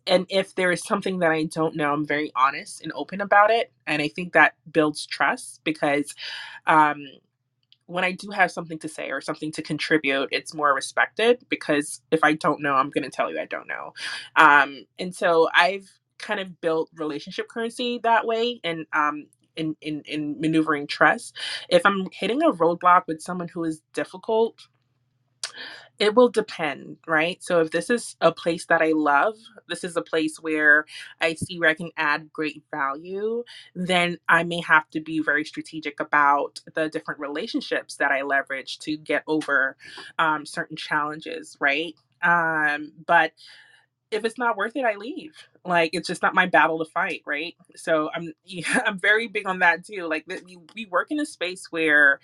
and 0.06 0.26
if 0.30 0.54
there 0.56 0.72
is 0.72 0.84
something 0.84 1.20
that 1.20 1.32
I 1.32 1.46
don't 1.46 1.76
know, 1.76 1.92
I'm 1.94 2.06
very 2.06 2.32
honest 2.36 2.82
and 2.82 2.92
open 2.94 3.22
about 3.22 3.52
it. 3.52 3.72
And 3.88 4.02
I 4.02 4.08
think 4.08 4.34
that 4.34 4.54
builds 4.70 5.06
trust 5.06 5.62
because 5.64 6.14
um, 6.68 7.06
when 7.86 8.04
I 8.04 8.12
do 8.12 8.30
have 8.30 8.52
something 8.52 8.78
to 8.80 8.88
say 8.88 9.10
or 9.10 9.20
something 9.22 9.52
to 9.52 9.62
contribute, 9.62 10.30
it's 10.32 10.54
more 10.54 10.74
respected 10.74 11.44
because 11.50 12.02
if 12.12 12.20
I 12.24 12.34
don't 12.34 12.62
know, 12.62 12.74
I'm 12.74 12.90
going 12.90 13.04
to 13.04 13.10
tell 13.10 13.32
you 13.32 13.40
I 13.40 13.46
don't 13.46 13.68
know. 13.68 13.94
Um, 14.36 14.86
and 14.98 15.14
so 15.14 15.48
I've 15.54 15.90
kind 16.18 16.40
of 16.40 16.60
built 16.60 16.90
relationship 16.96 17.48
currency 17.48 18.00
that 18.04 18.26
way. 18.26 18.60
And 18.64 18.86
um, 18.92 19.26
in, 19.56 19.76
in 19.82 20.02
in 20.06 20.40
maneuvering 20.40 20.86
trust. 20.88 21.36
If 21.68 21.86
I'm 21.86 22.08
hitting 22.12 22.42
a 22.42 22.52
roadblock 22.52 23.04
with 23.08 23.22
someone 23.22 23.48
who 23.48 23.64
is 23.64 23.82
difficult, 23.94 24.68
it 25.98 26.14
will 26.14 26.28
depend, 26.30 26.98
right? 27.06 27.42
So 27.42 27.60
if 27.60 27.70
this 27.70 27.90
is 27.90 28.16
a 28.20 28.32
place 28.32 28.66
that 28.66 28.82
I 28.82 28.92
love, 28.92 29.34
this 29.68 29.84
is 29.84 29.96
a 29.96 30.02
place 30.02 30.38
where 30.40 30.86
I 31.20 31.34
see 31.34 31.58
where 31.58 31.70
I 31.70 31.74
can 31.74 31.90
add 31.96 32.32
great 32.32 32.62
value, 32.72 33.44
then 33.74 34.18
I 34.28 34.44
may 34.44 34.60
have 34.62 34.90
to 34.90 35.00
be 35.00 35.20
very 35.20 35.44
strategic 35.44 36.00
about 36.00 36.60
the 36.74 36.88
different 36.90 37.20
relationships 37.20 37.96
that 37.96 38.12
I 38.12 38.22
leverage 38.22 38.78
to 38.80 38.96
get 38.98 39.24
over 39.26 39.76
um, 40.18 40.46
certain 40.46 40.76
challenges, 40.76 41.56
right? 41.60 41.94
Um, 42.22 42.92
but 43.06 43.32
if 44.10 44.24
it's 44.24 44.38
not 44.38 44.56
worth 44.56 44.76
it, 44.76 44.84
I 44.84 44.96
leave. 44.96 45.34
Like 45.64 45.90
it's 45.92 46.08
just 46.08 46.22
not 46.22 46.34
my 46.34 46.46
battle 46.46 46.78
to 46.78 46.90
fight, 46.90 47.22
right? 47.26 47.54
So 47.76 48.10
I'm 48.14 48.32
yeah, 48.44 48.82
I'm 48.86 48.98
very 48.98 49.28
big 49.28 49.46
on 49.46 49.60
that 49.60 49.84
too. 49.86 50.06
Like 50.08 50.24
we 50.28 50.58
we 50.74 50.86
work 50.86 51.08
in 51.10 51.20
a 51.20 51.26
space 51.26 51.66
where 51.70 52.20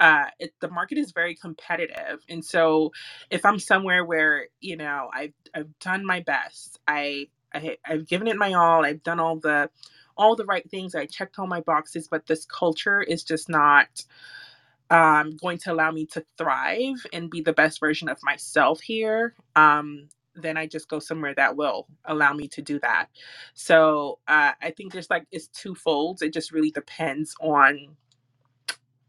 uh 0.00 0.26
it, 0.40 0.52
the 0.60 0.70
market 0.70 0.98
is 0.98 1.12
very 1.12 1.36
competitive 1.36 2.20
and 2.30 2.44
so 2.44 2.92
if 3.30 3.46
i'm 3.46 3.60
somewhere 3.60 4.04
where 4.04 4.48
you 4.60 4.76
know 4.76 5.10
i've 5.14 5.34
i've 5.54 5.78
done 5.80 6.06
my 6.06 6.20
best 6.20 6.80
i, 6.88 7.28
I 7.54 7.78
i've 7.86 8.08
given 8.08 8.28
it 8.28 8.36
my 8.36 8.54
all 8.54 8.84
i've 8.86 9.04
done 9.04 9.20
all 9.20 9.38
the 9.38 9.70
all 10.16 10.36
the 10.36 10.46
right 10.46 10.68
things 10.70 10.94
i 10.96 11.06
checked 11.06 11.38
all 11.38 11.48
my 11.48 11.62
boxes 11.62 12.08
but 12.08 12.26
this 12.26 12.46
culture 12.46 13.02
is 13.02 13.24
just 13.24 13.48
not 13.50 13.88
um, 14.90 15.36
going 15.38 15.58
to 15.58 15.72
allow 15.72 15.90
me 15.92 16.06
to 16.08 16.24
thrive 16.38 16.96
and 17.12 17.30
be 17.30 17.42
the 17.42 17.52
best 17.54 17.80
version 17.80 18.08
of 18.08 18.18
myself 18.24 18.80
here 18.82 19.34
um, 19.56 20.08
then 20.36 20.56
i 20.58 20.66
just 20.66 20.88
go 20.88 20.98
somewhere 21.00 21.34
that 21.34 21.56
will 21.56 21.88
allow 22.06 22.32
me 22.34 22.48
to 22.48 22.62
do 22.62 22.78
that. 22.80 23.08
So 23.54 24.20
uh, 24.28 24.52
i 24.62 24.70
think 24.72 24.92
there's 24.92 25.10
like 25.10 25.26
it's 25.32 25.48
twofold 25.48 26.22
it 26.22 26.32
just 26.34 26.52
really 26.52 26.70
depends 26.72 27.34
on 27.40 27.96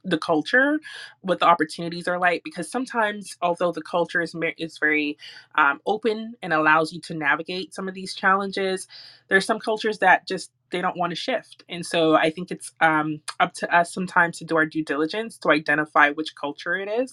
the 0.05 0.17
culture 0.17 0.79
what 1.21 1.39
the 1.39 1.45
opportunities 1.45 2.07
are 2.07 2.19
like 2.19 2.41
because 2.43 2.69
sometimes 2.69 3.37
although 3.41 3.71
the 3.71 3.81
culture 3.81 4.21
is 4.21 4.35
is 4.57 4.77
very 4.77 5.17
um, 5.55 5.79
open 5.85 6.35
and 6.41 6.53
allows 6.53 6.93
you 6.93 7.01
to 7.01 7.13
navigate 7.13 7.73
some 7.73 7.87
of 7.87 7.93
these 7.93 8.13
challenges 8.13 8.87
there's 9.29 9.45
some 9.45 9.59
cultures 9.59 9.99
that 9.99 10.27
just 10.27 10.51
they 10.73 10.81
don't 10.81 10.97
want 10.97 11.11
to 11.11 11.17
shift 11.17 11.63
and 11.69 11.85
so 11.85 12.15
i 12.17 12.31
think 12.31 12.51
it's 12.51 12.73
um, 12.81 13.21
up 13.39 13.53
to 13.55 13.73
us 13.75 13.93
sometimes 13.93 14.39
to 14.39 14.45
do 14.45 14.57
our 14.57 14.67
due 14.67 14.85
diligence 14.85 15.39
to 15.39 15.51
identify 15.51 16.11
which 16.11 16.35
culture 16.35 16.75
it 16.75 16.89
is 16.89 17.11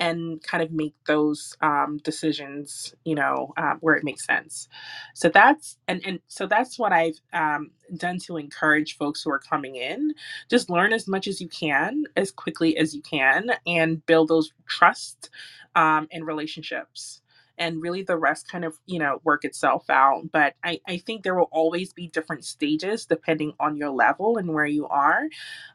and 0.00 0.42
kind 0.44 0.62
of 0.62 0.72
make 0.72 0.94
those 1.08 1.56
um, 1.62 2.00
decisions, 2.04 2.94
you 3.06 3.16
know, 3.16 3.54
um, 3.58 3.78
where 3.82 3.96
it 3.96 4.04
makes 4.04 4.26
sense. 4.26 4.68
So 5.14 5.30
that's 5.30 5.78
and 5.88 6.02
and 6.06 6.20
so 6.28 6.46
that's 6.48 6.78
what 6.78 6.92
I've 6.92 7.20
um, 7.34 7.72
done 7.96 8.20
to 8.26 8.38
encourage 8.38 8.98
folks 8.98 9.22
who 9.24 9.32
are 9.32 9.40
coming 9.40 9.76
in. 9.76 10.14
Just 10.50 10.70
learn 10.70 10.94
as 10.94 11.08
much 11.08 11.28
as 11.28 11.40
you 11.40 11.48
can, 11.48 12.04
as 12.16 12.32
quickly 12.32 12.78
as 12.78 12.94
you 12.94 13.02
can, 13.02 13.52
and 13.66 14.06
build 14.06 14.28
those 14.28 14.52
trust 14.68 15.30
um, 15.76 16.08
and 16.12 16.26
relationships. 16.26 17.22
And 17.60 17.82
really, 17.82 18.02
the 18.02 18.18
rest 18.18 18.50
kind 18.50 18.64
of 18.64 18.78
you 18.86 18.98
know 18.98 19.20
work 19.24 19.44
itself 19.44 19.90
out. 19.90 20.32
But 20.32 20.56
I, 20.64 20.80
I 20.88 20.98
think 20.98 21.24
there 21.24 21.36
will 21.36 21.50
always 21.52 21.92
be 21.94 22.08
different 22.08 22.44
stages 22.46 23.06
depending 23.06 23.54
on 23.60 23.76
your 23.76 23.90
level 23.90 24.38
and 24.38 24.54
where 24.54 24.66
you 24.66 24.88
are 24.88 25.28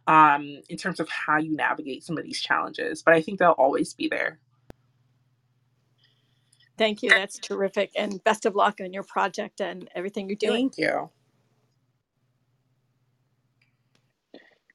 um, 0.08 0.62
in 0.70 0.78
terms 0.78 1.00
of 1.00 1.10
how 1.10 1.38
you 1.40 1.56
navigate 1.56 2.04
some 2.04 2.18
of 2.18 2.26
these 2.26 2.42
challenges. 2.42 3.04
But 3.04 3.16
I 3.16 3.22
think 3.22 3.40
they'll 3.40 3.52
always 3.52 3.94
be 3.94 4.10
there. 4.10 4.40
Thank 6.78 7.04
you. 7.04 7.10
That's 7.10 7.40
terrific. 7.40 7.92
And 7.96 8.24
best 8.24 8.46
of 8.46 8.56
luck 8.56 8.80
on 8.82 8.94
your 8.94 9.04
project 9.04 9.62
and 9.62 9.90
everything 9.96 10.30
you're 10.30 10.38
doing. 10.38 10.72
Thank 10.72 10.78
you. 10.80 11.10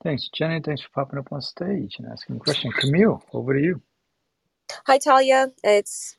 Thanks, 0.05 0.31
Jenny. 0.35 0.61
Thanks 0.65 0.83
for 0.83 0.89
popping 0.95 1.19
up 1.19 1.33
on 1.33 1.43
stage 1.43 1.97
and 1.99 2.09
asking 2.09 2.37
a 2.37 2.39
question. 2.41 2.73
Camille, 2.73 3.23
over 3.35 3.55
to 3.55 3.61
you. 3.61 3.83
Hi, 4.87 4.99
Talya. 4.99 5.53
It's 5.65 6.17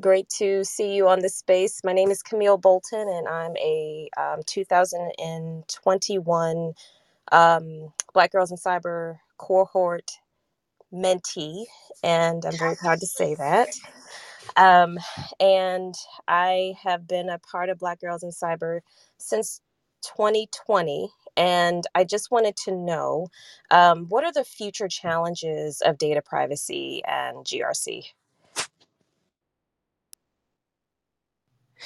great 0.00 0.28
to 0.38 0.64
see 0.64 0.94
you 0.94 1.08
on 1.08 1.20
this 1.20 1.36
space. 1.36 1.80
My 1.84 1.92
name 1.92 2.10
is 2.10 2.22
Camille 2.22 2.56
Bolton, 2.58 3.08
and 3.08 3.28
I'm 3.28 3.56
a 3.56 4.08
um, 4.16 4.40
2021 4.46 6.72
um, 7.32 7.92
Black 8.14 8.32
Girls 8.32 8.50
in 8.50 8.56
Cyber 8.56 9.18
cohort 9.38 10.10
mentee, 10.92 11.64
and 12.02 12.44
I'm 12.44 12.58
very 12.58 12.76
proud 12.76 13.00
to 13.00 13.06
say 13.06 13.34
that. 13.36 13.68
Um, 14.56 14.98
and 15.40 15.94
I 16.28 16.74
have 16.82 17.06
been 17.06 17.28
a 17.28 17.38
part 17.38 17.68
of 17.68 17.78
Black 17.78 18.00
Girls 18.00 18.22
in 18.22 18.30
Cyber 18.30 18.80
since 19.18 19.60
2020. 20.02 21.10
And 21.36 21.84
I 21.94 22.04
just 22.04 22.30
wanted 22.30 22.56
to 22.64 22.72
know 22.72 23.28
um, 23.70 24.06
what 24.08 24.24
are 24.24 24.32
the 24.32 24.44
future 24.44 24.88
challenges 24.88 25.80
of 25.80 25.98
data 25.98 26.22
privacy 26.22 27.02
and 27.06 27.38
GRC? 27.38 28.04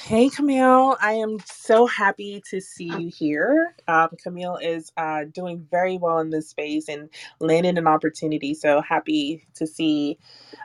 Hey, 0.05 0.29
Camille. 0.29 0.97
I 1.01 1.13
am 1.13 1.37
so 1.45 1.87
happy 1.87 2.43
to 2.51 2.61
see 2.61 2.85
you 2.85 3.11
here. 3.15 3.75
Um, 3.87 4.09
Camille 4.23 4.57
is 4.57 4.91
uh, 4.97 5.25
doing 5.33 5.67
very 5.71 5.97
well 5.97 6.19
in 6.19 6.29
this 6.31 6.49
space 6.49 6.89
and 6.89 7.09
landing 7.39 7.77
an 7.77 7.87
opportunity. 7.87 8.53
So 8.55 8.81
happy 8.81 9.47
to 9.55 9.67
see 9.67 10.19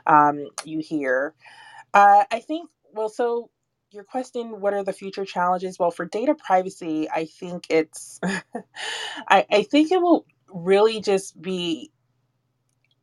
um, 0.07 0.47
you 0.65 0.81
here. 0.81 1.35
Uh, 1.95 2.25
I 2.31 2.41
think, 2.41 2.71
well, 2.95 3.09
so 3.09 3.51
your 3.93 4.05
question, 4.05 4.61
what 4.61 4.75
are 4.75 4.85
the 4.85 4.93
future 4.93 5.25
challenges? 5.25 5.79
Well, 5.79 5.91
for 5.93 6.07
data 6.07 6.35
privacy, 6.35 7.09
I 7.11 7.27
think 7.27 7.67
it's, 7.71 8.21
I, 9.29 9.47
I 9.51 9.63
think 9.65 9.93
it 9.93 10.01
will 10.03 10.27
really 10.53 11.01
just 11.01 11.41
be 11.41 11.91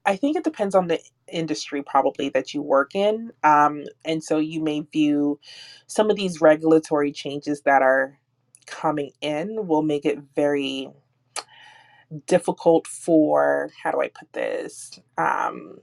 I 0.09 0.17
think 0.17 0.37
it 0.37 0.45
depends 0.45 0.75
on 0.75 0.89
the 0.89 0.99
industry 1.29 1.83
probably 1.83 2.29
that 2.31 2.53
you 2.55 2.63
work 2.63 2.95
in. 2.95 3.33
Um, 3.43 3.85
and 4.05 4.23
so 4.23 4.39
you 4.39 4.61
may 4.63 4.81
view 4.81 5.39
some 5.87 6.11
of 6.11 6.17
these 6.17 6.41
regulatory 6.41 7.13
changes 7.13 7.63
that 7.63 7.83
are 7.83 8.19
coming 8.67 9.11
in 9.21 9.67
will 9.67 9.83
make 9.83 10.05
it 10.05 10.19
very 10.35 10.89
difficult 12.27 12.87
for, 12.87 13.71
how 13.83 13.91
do 13.91 14.01
I 14.01 14.09
put 14.09 14.33
this? 14.33 14.99
Um, 15.17 15.79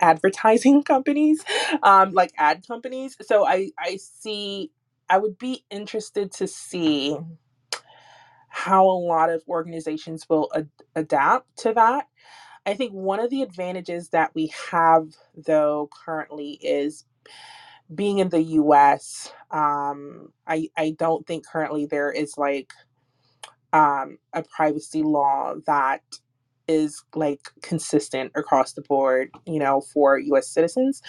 advertising 0.00 0.82
companies, 0.84 1.44
um, 1.82 2.12
like 2.12 2.32
ad 2.38 2.66
companies. 2.66 3.16
So 3.22 3.46
I, 3.46 3.70
I 3.78 3.98
see, 3.98 4.72
I 5.10 5.18
would 5.18 5.38
be 5.38 5.64
interested 5.70 6.32
to 6.34 6.48
see 6.48 7.18
how 8.48 8.86
a 8.86 8.98
lot 8.98 9.30
of 9.30 9.42
organizations 9.48 10.28
will 10.28 10.50
ad- 10.56 10.70
adapt 10.96 11.58
to 11.58 11.74
that 11.74 12.08
I 12.66 12.74
think 12.74 12.92
one 12.92 13.20
of 13.20 13.30
the 13.30 13.42
advantages 13.42 14.10
that 14.10 14.34
we 14.34 14.52
have, 14.70 15.08
though, 15.36 15.90
currently 16.04 16.52
is 16.62 17.04
being 17.94 18.18
in 18.18 18.30
the 18.30 18.42
US. 18.42 19.32
Um, 19.50 20.32
I, 20.46 20.68
I 20.76 20.96
don't 20.98 21.26
think 21.26 21.46
currently 21.46 21.86
there 21.86 22.12
is 22.12 22.38
like 22.38 22.72
um, 23.74 24.18
a 24.34 24.44
privacy 24.44 25.02
law 25.04 25.54
that 25.66 26.02
is 26.68 27.04
like 27.14 27.40
consistent 27.62 28.32
across 28.36 28.74
the 28.74 28.82
board, 28.82 29.30
you 29.46 29.60
know, 29.60 29.82
for 29.82 30.18
US 30.18 30.48
citizens. 30.48 31.02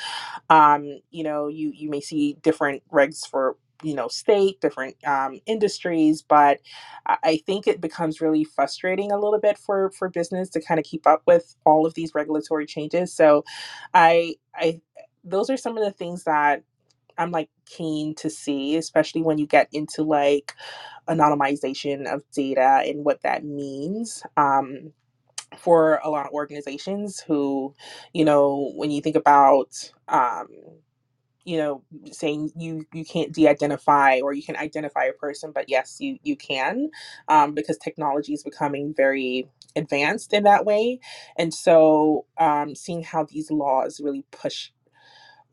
Um, 0.49 1.01
you 1.11 1.23
know, 1.23 1.47
you 1.49 1.71
you 1.75 1.89
may 1.89 2.01
see 2.01 2.37
different 2.43 2.83
regs 2.93 3.27
for 3.29 3.57
you 3.83 3.95
know 3.95 4.07
state 4.07 4.61
different 4.61 4.95
um, 5.07 5.39
industries 5.47 6.21
but 6.21 6.59
i 7.23 7.37
think 7.45 7.67
it 7.67 7.81
becomes 7.81 8.21
really 8.21 8.43
frustrating 8.43 9.11
a 9.11 9.19
little 9.19 9.39
bit 9.39 9.57
for 9.57 9.91
for 9.91 10.09
business 10.09 10.49
to 10.49 10.61
kind 10.61 10.79
of 10.79 10.85
keep 10.85 11.07
up 11.07 11.23
with 11.27 11.55
all 11.65 11.85
of 11.85 11.93
these 11.95 12.13
regulatory 12.15 12.65
changes 12.65 13.13
so 13.13 13.43
i 13.93 14.35
i 14.55 14.81
those 15.23 15.49
are 15.49 15.57
some 15.57 15.77
of 15.77 15.83
the 15.83 15.91
things 15.91 16.23
that 16.25 16.63
i'm 17.17 17.31
like 17.31 17.49
keen 17.67 18.15
to 18.15 18.29
see 18.29 18.77
especially 18.77 19.21
when 19.23 19.37
you 19.37 19.47
get 19.47 19.67
into 19.73 20.03
like 20.03 20.53
anonymization 21.09 22.05
of 22.11 22.23
data 22.33 22.81
and 22.85 23.05
what 23.05 23.21
that 23.23 23.43
means 23.43 24.23
um, 24.37 24.93
for 25.57 25.99
a 26.03 26.09
lot 26.09 26.25
of 26.25 26.33
organizations 26.33 27.21
who 27.21 27.73
you 28.13 28.25
know 28.25 28.71
when 28.75 28.91
you 28.91 29.01
think 29.01 29.15
about 29.15 29.69
um, 30.09 30.47
you 31.45 31.57
know 31.57 31.83
saying 32.11 32.51
you 32.57 32.85
you 32.93 33.05
can't 33.05 33.33
de-identify 33.33 34.19
or 34.21 34.33
you 34.33 34.43
can 34.43 34.57
identify 34.57 35.05
a 35.05 35.13
person 35.13 35.51
but 35.53 35.69
yes 35.69 35.97
you 35.99 36.17
you 36.23 36.35
can 36.35 36.89
um, 37.29 37.53
because 37.55 37.77
technology 37.79 38.33
is 38.33 38.43
becoming 38.43 38.93
very 38.97 39.49
advanced 39.77 40.33
in 40.33 40.45
that 40.45 40.65
way. 40.65 41.01
And 41.37 41.53
so 41.53 42.27
um, 42.39 42.75
seeing 42.75 43.03
how 43.03 43.25
these 43.25 43.51
laws 43.51 44.01
really 44.03 44.25
push 44.31 44.71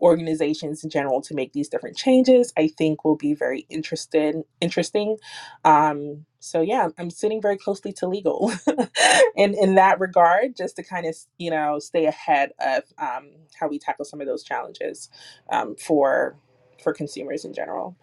organizations 0.00 0.84
in 0.84 0.90
general 0.90 1.22
to 1.22 1.34
make 1.34 1.52
these 1.52 1.68
different 1.68 1.96
changes 1.96 2.52
i 2.58 2.68
think 2.68 3.04
will 3.04 3.16
be 3.16 3.34
very 3.34 3.66
interested 3.70 4.36
interesting. 4.60 5.16
Um, 5.64 6.26
so 6.40 6.62
yeah 6.62 6.88
i'm 6.98 7.10
sitting 7.10 7.40
very 7.42 7.58
closely 7.58 7.92
to 7.92 8.06
legal 8.08 8.52
in 9.36 9.54
in 9.54 9.74
that 9.76 10.00
regard 10.00 10.56
just 10.56 10.76
to 10.76 10.82
kind 10.82 11.06
of 11.06 11.16
you 11.38 11.50
know 11.50 11.78
stay 11.78 12.06
ahead 12.06 12.52
of 12.60 12.84
um, 12.98 13.30
how 13.58 13.68
we 13.68 13.78
tackle 13.78 14.04
some 14.04 14.20
of 14.20 14.26
those 14.26 14.42
challenges 14.42 15.10
um, 15.50 15.76
for 15.76 16.36
for 16.82 16.92
consumers 16.92 17.44
in 17.44 17.52
general. 17.52 17.96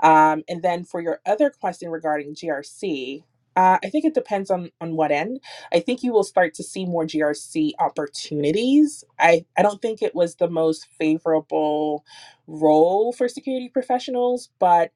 Um, 0.00 0.42
and 0.48 0.62
then 0.62 0.84
for 0.84 1.00
your 1.00 1.20
other 1.26 1.50
question 1.50 1.90
regarding 1.90 2.34
grc 2.34 3.24
Uh, 3.56 3.78
I 3.84 3.90
think 3.90 4.04
it 4.04 4.14
depends 4.14 4.50
on 4.50 4.70
on 4.80 4.96
what 4.96 5.12
end. 5.12 5.40
I 5.72 5.80
think 5.80 6.02
you 6.02 6.12
will 6.12 6.24
start 6.24 6.54
to 6.54 6.62
see 6.62 6.86
more 6.86 7.04
GRC 7.06 7.72
opportunities. 7.78 9.04
I 9.18 9.44
I 9.56 9.62
don't 9.62 9.80
think 9.80 10.02
it 10.02 10.14
was 10.14 10.36
the 10.36 10.48
most 10.50 10.86
favorable 10.98 12.04
role 12.46 13.12
for 13.12 13.28
security 13.28 13.68
professionals, 13.68 14.50
but 14.58 14.90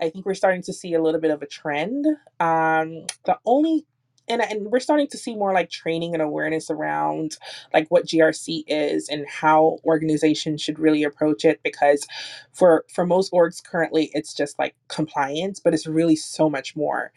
I 0.00 0.10
think 0.10 0.26
we're 0.26 0.34
starting 0.34 0.62
to 0.62 0.72
see 0.72 0.94
a 0.94 1.02
little 1.02 1.20
bit 1.20 1.30
of 1.30 1.42
a 1.42 1.46
trend. 1.46 2.06
Um, 2.40 3.06
the 3.24 3.38
only 3.46 3.86
and, 4.28 4.42
and 4.42 4.66
we're 4.66 4.80
starting 4.80 5.08
to 5.08 5.18
see 5.18 5.34
more 5.34 5.52
like 5.52 5.70
training 5.70 6.14
and 6.14 6.22
awareness 6.22 6.70
around 6.70 7.36
like 7.72 7.88
what 7.88 8.06
GRC 8.06 8.64
is 8.66 9.08
and 9.08 9.26
how 9.28 9.78
organizations 9.84 10.62
should 10.62 10.78
really 10.78 11.04
approach 11.04 11.44
it 11.44 11.60
because 11.62 12.06
for 12.52 12.84
for 12.92 13.06
most 13.06 13.32
orgs 13.32 13.62
currently 13.62 14.10
it's 14.14 14.34
just 14.34 14.58
like 14.58 14.74
compliance 14.88 15.60
but 15.60 15.74
it's 15.74 15.86
really 15.86 16.16
so 16.16 16.48
much 16.48 16.76
more. 16.76 17.12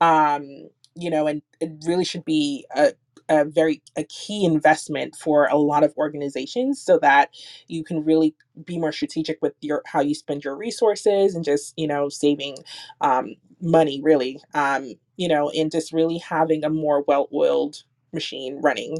Um 0.00 0.68
you 0.94 1.10
know 1.10 1.26
and 1.26 1.42
it 1.60 1.70
really 1.86 2.04
should 2.04 2.24
be 2.24 2.66
a 2.74 2.92
a 3.28 3.44
very 3.44 3.82
a 3.96 4.04
key 4.04 4.44
investment 4.44 5.16
for 5.16 5.46
a 5.46 5.56
lot 5.56 5.82
of 5.82 5.92
organizations 5.96 6.80
so 6.80 6.98
that 6.98 7.30
you 7.66 7.82
can 7.82 8.04
really 8.04 8.34
be 8.64 8.78
more 8.78 8.92
strategic 8.92 9.38
with 9.42 9.54
your 9.60 9.82
how 9.86 10.00
you 10.00 10.14
spend 10.14 10.44
your 10.44 10.56
resources 10.56 11.34
and 11.34 11.44
just 11.44 11.74
you 11.76 11.86
know 11.86 12.08
saving 12.08 12.56
um, 13.00 13.34
money 13.60 14.00
really. 14.02 14.40
Um, 14.54 14.94
you 15.16 15.28
know 15.28 15.50
and 15.50 15.72
just 15.72 15.92
really 15.92 16.18
having 16.18 16.64
a 16.64 16.70
more 16.70 17.02
well-oiled 17.08 17.84
machine 18.12 18.60
running. 18.62 18.98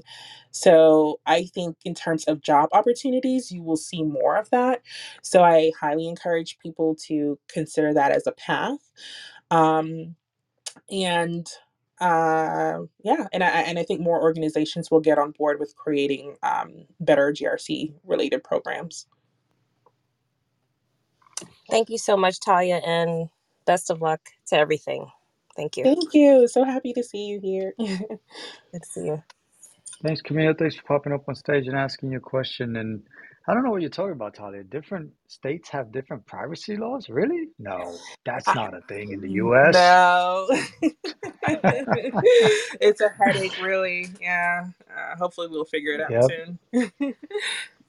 So 0.53 1.21
i 1.27 1.45
think 1.55 1.77
in 1.85 1.95
terms 1.95 2.25
of 2.27 2.43
job 2.43 2.71
opportunities 2.73 3.53
you 3.53 3.63
will 3.63 3.77
see 3.79 4.03
more 4.05 4.37
of 4.37 4.51
that. 4.51 4.83
So 5.23 5.43
i 5.45 5.73
highly 5.81 6.09
encourage 6.09 6.59
people 6.61 6.97
to 7.09 7.39
consider 7.49 7.95
that 7.95 8.13
as 8.13 8.27
a 8.27 8.33
path. 8.33 8.81
Um, 9.51 10.17
and 10.91 11.49
uh, 12.01 12.81
yeah 13.05 13.27
and 13.33 13.45
I, 13.45 13.49
and 13.49 13.79
I 13.79 13.85
think 13.85 14.01
more 14.03 14.23
organizations 14.23 14.91
will 14.91 15.01
get 15.01 15.19
on 15.19 15.33
board 15.33 15.61
with 15.61 15.77
creating 15.77 16.37
um, 16.43 16.87
better 17.01 17.33
grc 17.33 17.95
related 18.05 18.45
programs. 18.45 19.07
Thank 21.71 21.91
you 21.91 21.99
so 21.99 22.17
much, 22.17 22.41
Talya, 22.41 22.81
and 22.87 23.29
best 23.67 23.91
of 23.91 24.03
luck 24.03 24.21
to 24.49 24.57
everything. 24.57 25.07
Thank 25.57 25.77
you. 25.79 25.85
thank 25.85 26.15
you 26.15 26.49
so 26.49 26.65
happy 26.65 26.93
to 26.95 27.03
see 27.05 27.27
you 27.27 27.41
here 27.41 27.75
Good 27.79 28.83
to 28.83 28.89
see 28.89 29.07
you. 29.07 29.23
Thanks, 30.05 30.23
Camille. 30.23 30.55
Thanks 30.59 30.77
for 30.77 30.85
popping 30.85 31.13
up 31.13 31.25
on 31.29 31.37
stage 31.37 31.69
and 31.69 31.77
asking 31.77 32.13
your 32.13 32.21
question. 32.23 32.77
And 32.77 33.03
I 33.49 33.55
don't 33.55 33.65
know 33.65 33.71
what 33.73 33.83
you're 33.83 33.91
talking 33.91 34.13
about, 34.13 34.37
Talya. 34.37 34.69
Different 34.71 35.11
states 35.29 35.69
have 35.71 35.93
different 35.93 36.27
privacy 36.27 36.77
laws? 36.77 37.09
Really? 37.11 37.49
No, 37.59 38.03
that's 38.27 38.55
I, 38.55 38.55
not 38.55 38.75
a 38.75 38.83
thing 38.89 39.13
in 39.13 39.21
the 39.21 39.31
US. 39.45 39.95
no 40.15 40.49
it's 42.81 43.01
a 43.01 43.09
headache 43.11 43.57
really 43.59 44.09
yeah 44.21 44.67
uh, 44.91 45.17
hopefully 45.19 45.49
we'll 45.51 45.65
figure 45.67 45.93
it 45.93 46.01
out 46.03 46.13
Yep. 46.13 46.25
soon 46.25 46.59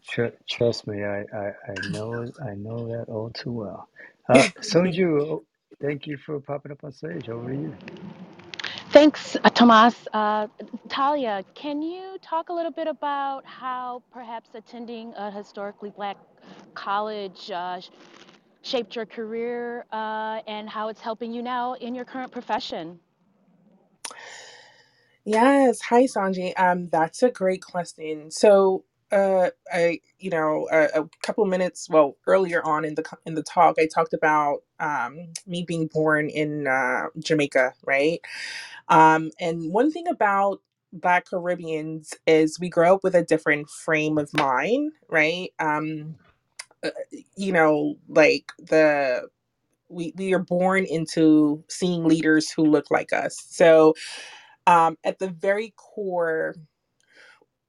Tr 0.10 0.28
trust 0.50 0.88
me, 0.88 1.04
I, 1.06 1.22
I, 1.36 1.52
I 1.70 1.80
know 1.82 2.32
I 2.46 2.56
know 2.56 2.90
that 2.90 3.12
all 3.12 3.32
too 3.32 3.52
well. 3.54 3.90
Uh, 4.30 4.46
Sonju, 4.62 5.44
thank 5.82 6.08
you 6.08 6.18
for 6.18 6.40
popping 6.40 6.72
up 6.72 6.84
on 6.84 6.92
stage. 6.92 7.30
Over 7.30 7.50
to 7.52 7.58
you. 7.58 7.78
Thanks, 8.92 9.38
uh, 9.44 9.50
Tomas. 9.50 10.08
Uh, 10.14 10.48
Talya, 10.90 11.46
can 11.56 11.82
you 11.82 12.18
talk 12.22 12.50
a 12.50 12.54
little 12.54 12.72
bit 12.72 12.88
about 12.88 13.46
how 13.46 14.04
perhaps 14.12 14.52
attending 14.56 15.14
a 15.16 15.32
historically 15.32 15.92
black 15.92 16.18
college 16.74 17.52
uh, 17.52 17.80
sh- 17.82 17.90
shaped 18.64 18.96
your 18.96 19.06
career 19.06 19.86
uh, 19.92 20.42
and 20.48 20.70
how 20.70 20.90
it's 20.90 21.02
helping 21.02 21.34
you 21.34 21.44
now 21.44 21.74
in 21.76 21.96
your 21.96 22.06
current 22.06 22.32
profession? 22.32 23.00
Yes. 25.26 25.82
Hi, 25.90 26.04
Sanji. 26.06 26.54
Um, 26.60 26.90
that's 26.90 27.24
a 27.24 27.32
great 27.32 27.62
question. 27.64 28.32
So, 28.32 28.86
uh, 29.12 29.52
I, 29.74 30.02
you 30.20 30.32
know, 30.32 30.68
a, 30.72 31.02
a 31.04 31.10
couple 31.24 31.46
minutes, 31.46 31.90
well, 31.90 32.18
earlier 32.28 32.64
on 32.66 32.86
in 32.86 32.96
the 32.96 33.04
in 33.26 33.36
the 33.36 33.44
talk, 33.44 33.76
I 33.80 33.88
talked 33.94 34.14
about 34.14 34.60
um 34.80 35.30
me 35.48 35.64
being 35.68 35.88
born 35.88 36.30
in 36.30 36.68
uh 36.68 37.08
Jamaica, 37.20 37.74
right? 37.86 38.20
Um, 38.90 39.32
and 39.40 39.72
one 39.72 39.92
thing 39.92 40.08
about 40.08 40.62
Black 40.94 41.30
Caribbeans 41.30 42.14
is 42.28 42.60
we 42.60 42.70
grow 42.70 42.96
up 42.96 43.04
with 43.04 43.16
a 43.16 43.24
different 43.24 43.70
frame 43.70 44.18
of 44.18 44.30
mind, 44.34 44.94
right? 45.10 45.52
Um, 45.60 46.16
uh, 46.84 46.92
you 47.38 47.54
know, 47.54 47.98
like 48.10 48.52
the 48.60 49.30
we 49.90 50.14
we 50.18 50.34
are 50.34 50.40
born 50.40 50.86
into 50.86 51.64
seeing 51.70 52.06
leaders 52.06 52.52
who 52.52 52.64
look 52.64 52.92
like 52.92 53.14
us. 53.14 53.38
So, 53.50 53.96
um, 54.68 54.98
at 55.04 55.20
the 55.20 55.30
very 55.30 55.74
core, 55.78 56.56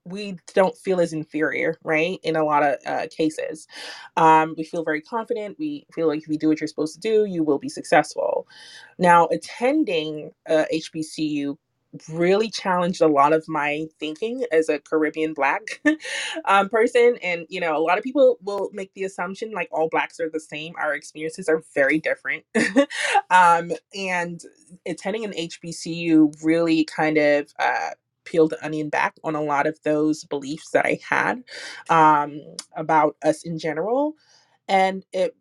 we 0.08 0.38
don't 0.54 0.76
feel 0.76 1.00
as 1.00 1.12
inferior, 1.12 1.78
right? 1.82 2.18
In 2.22 2.36
a 2.36 2.44
lot 2.44 2.62
of 2.62 2.76
uh, 2.86 3.06
cases, 3.10 3.66
um, 4.16 4.54
we 4.56 4.64
feel 4.64 4.84
very 4.84 5.00
confident. 5.00 5.56
We 5.58 5.86
feel 5.94 6.08
like 6.08 6.22
if 6.22 6.28
you 6.28 6.38
do 6.38 6.48
what 6.48 6.60
you're 6.60 6.68
supposed 6.68 6.94
to 6.94 7.00
do, 7.00 7.24
you 7.24 7.42
will 7.42 7.58
be 7.58 7.68
successful. 7.68 8.46
Now, 8.98 9.26
attending 9.26 10.32
uh, 10.48 10.64
HBCU 10.72 11.56
really 12.10 12.50
challenged 12.50 13.00
a 13.00 13.06
lot 13.06 13.32
of 13.32 13.48
my 13.48 13.86
thinking 13.98 14.44
as 14.52 14.68
a 14.68 14.78
Caribbean 14.78 15.32
Black 15.32 15.80
um, 16.44 16.68
person. 16.68 17.16
And, 17.22 17.46
you 17.48 17.60
know, 17.60 17.76
a 17.76 17.80
lot 17.80 17.98
of 17.98 18.04
people 18.04 18.38
will 18.42 18.70
make 18.72 18.92
the 18.94 19.04
assumption 19.04 19.52
like 19.52 19.68
all 19.72 19.88
Blacks 19.88 20.20
are 20.20 20.28
the 20.28 20.40
same. 20.40 20.74
Our 20.78 20.94
experiences 20.94 21.48
are 21.48 21.62
very 21.74 21.98
different. 21.98 22.44
um, 23.30 23.72
and 23.94 24.40
attending 24.86 25.24
an 25.24 25.32
HBCU 25.32 26.42
really 26.42 26.84
kind 26.84 27.16
of 27.16 27.52
uh, 27.58 27.90
peeled 28.30 28.50
the 28.52 28.64
onion 28.64 28.90
back 28.90 29.14
on 29.24 29.36
a 29.36 29.42
lot 29.42 29.66
of 29.66 29.78
those 29.84 30.24
beliefs 30.24 30.70
that 30.72 30.86
I 30.86 31.00
had 31.08 31.44
um, 31.90 32.40
about 32.76 33.16
us 33.24 33.44
in 33.44 33.58
general. 33.58 34.14
And 34.68 35.04
it 35.12 35.36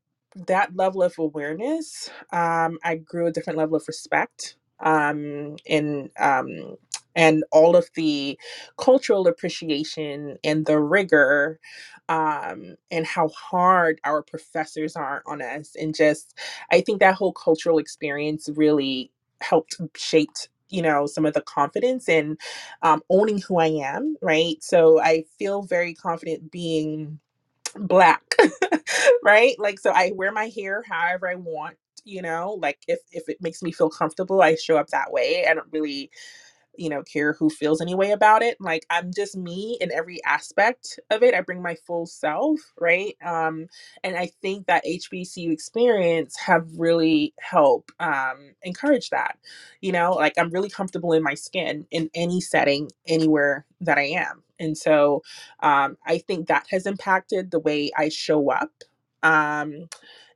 that 0.48 0.76
level 0.76 1.04
of 1.04 1.16
awareness, 1.20 2.10
um, 2.34 2.80
I 2.84 2.98
grew 2.98 3.28
a 3.28 3.32
different 3.34 3.60
level 3.60 3.78
of 3.78 3.86
respect 3.88 4.58
um, 4.82 5.58
in 5.66 6.12
um, 6.20 6.78
and 7.16 7.44
all 7.52 7.76
of 7.78 7.90
the 7.96 8.40
cultural 8.78 9.28
appreciation 9.28 10.38
and 10.44 10.66
the 10.66 10.80
rigor 10.80 11.60
um, 12.10 12.76
and 12.92 13.06
how 13.06 13.28
hard 13.30 14.00
our 14.04 14.24
professors 14.24 14.96
are 14.96 15.24
on 15.26 15.42
us 15.42 15.76
and 15.76 15.96
just 15.96 16.38
i 16.72 16.82
think 16.82 17.00
that 17.00 17.16
whole 17.16 17.34
cultural 17.34 17.80
experience 17.80 18.50
really 18.56 19.12
helped 19.42 19.78
shape 19.96 20.30
you 20.70 20.82
know 20.82 21.06
some 21.08 21.26
of 21.26 21.34
the 21.34 21.42
confidence 21.42 22.10
and 22.10 22.40
um, 22.82 23.02
owning 23.10 23.40
who 23.40 23.58
i 23.60 23.68
am 23.68 24.16
right? 24.22 24.58
So 24.64 25.02
i 25.02 25.26
feel 25.40 25.64
very 25.64 25.94
confident 25.94 26.52
being 26.52 27.20
black 27.76 28.24
right? 29.24 29.56
Like 29.60 29.80
so 29.80 29.92
i 29.92 30.12
wear 30.16 30.32
my 30.32 30.48
hair 30.56 30.84
however 30.90 31.30
i 31.30 31.36
want 31.36 31.78
you 32.06 32.22
know? 32.22 32.58
Like 32.62 32.80
if 32.88 33.00
if 33.12 33.30
it 33.30 33.42
makes 33.42 33.62
me 33.64 33.72
feel 33.72 33.90
comfortable 33.90 34.42
i 34.42 34.56
show 34.56 34.78
up 34.78 34.90
that 34.90 35.12
way. 35.12 35.46
I 35.50 35.54
don't 35.54 35.68
really 35.72 36.12
you 36.78 36.90
know, 36.90 37.04
care 37.04 37.34
who 37.34 37.50
feels 37.50 37.82
any 37.82 37.96
way 37.96 38.12
about 38.12 38.44
it. 38.44 38.58
Like 38.62 38.86
I'm 38.90 39.12
just 39.14 39.38
me 39.38 39.78
in 39.82 39.92
every 39.92 40.24
aspect 40.26 41.00
of 41.12 41.24
it. 41.24 41.36
I 41.36 41.42
bring 41.42 41.62
my 41.62 41.76
full 41.88 42.06
self, 42.08 42.60
right? 42.80 43.16
Um, 43.26 43.68
and 44.04 44.18
I 44.18 44.32
think 44.42 44.68
that 44.68 44.86
HBCU 44.86 45.52
experience 45.52 46.38
have 46.40 46.68
really 46.78 47.34
helped 47.40 47.92
um, 48.00 48.56
encourage 48.64 49.10
that. 49.12 49.38
You 49.82 49.94
know, 49.94 50.12
like 50.14 50.34
I'm 50.38 50.52
really 50.52 50.70
comfortable 50.70 51.14
in 51.14 51.24
my 51.24 51.36
skin 51.36 51.88
in 51.92 52.10
any 52.16 52.42
setting, 52.42 52.90
anywhere 53.08 53.66
that 53.82 53.98
I 53.98 54.06
am. 54.06 54.44
And 54.60 54.78
so 54.78 55.24
um, 55.62 55.98
I 56.06 56.20
think 56.20 56.48
that 56.48 56.68
has 56.72 56.88
impacted 56.88 57.52
the 57.52 57.60
way 57.60 57.92
I 57.98 58.10
show 58.10 58.52
up. 58.52 58.72
Um, 59.24 59.90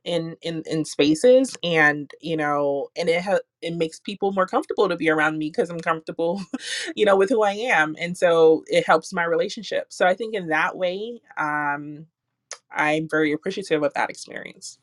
in 0.04 0.36
in 0.42 0.64
in 0.66 0.84
spaces 0.84 1.56
and 1.64 2.12
you 2.22 2.36
know 2.36 2.88
and 2.96 3.08
it 3.08 3.22
ha- 3.22 3.40
it 3.62 3.76
makes 3.76 4.00
people 4.00 4.32
more 4.32 4.46
comfortable 4.46 4.88
to 4.88 4.96
be 4.96 5.10
around 5.10 5.38
me 5.38 5.48
because 5.50 5.70
i'm 5.70 5.80
comfortable 5.80 6.42
you 6.96 7.06
know 7.06 7.16
with 7.16 7.30
who 7.30 7.44
i 7.44 7.52
am 7.52 7.96
and 8.00 8.18
so 8.18 8.64
it 8.68 8.86
helps 8.86 9.12
my 9.14 9.24
relationship 9.24 9.86
so 9.92 10.06
i 10.06 10.14
think 10.14 10.34
in 10.34 10.48
that 10.48 10.76
way 10.76 11.20
um 11.38 12.06
i'm 12.72 13.08
very 13.10 13.32
appreciative 13.32 13.82
of 13.82 13.94
that 13.94 14.10
experience 14.10 14.78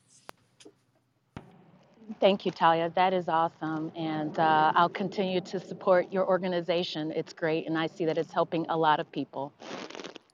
Thank 2.20 2.46
you, 2.46 2.52
Talya. 2.52 2.94
That 2.94 3.12
is 3.14 3.28
awesome. 3.28 3.92
And 3.96 4.38
uh, 4.38 4.72
I'll 4.74 4.88
continue 4.90 5.40
to 5.42 5.60
support 5.60 6.12
your 6.12 6.26
organization. 6.28 7.12
It's 7.16 7.32
great. 7.34 7.66
And 7.66 7.78
I 7.78 7.88
see 7.88 8.06
that 8.06 8.18
it's 8.18 8.32
helping 8.32 8.66
a 8.68 8.76
lot 8.76 9.00
of 9.00 9.10
people. 9.12 9.52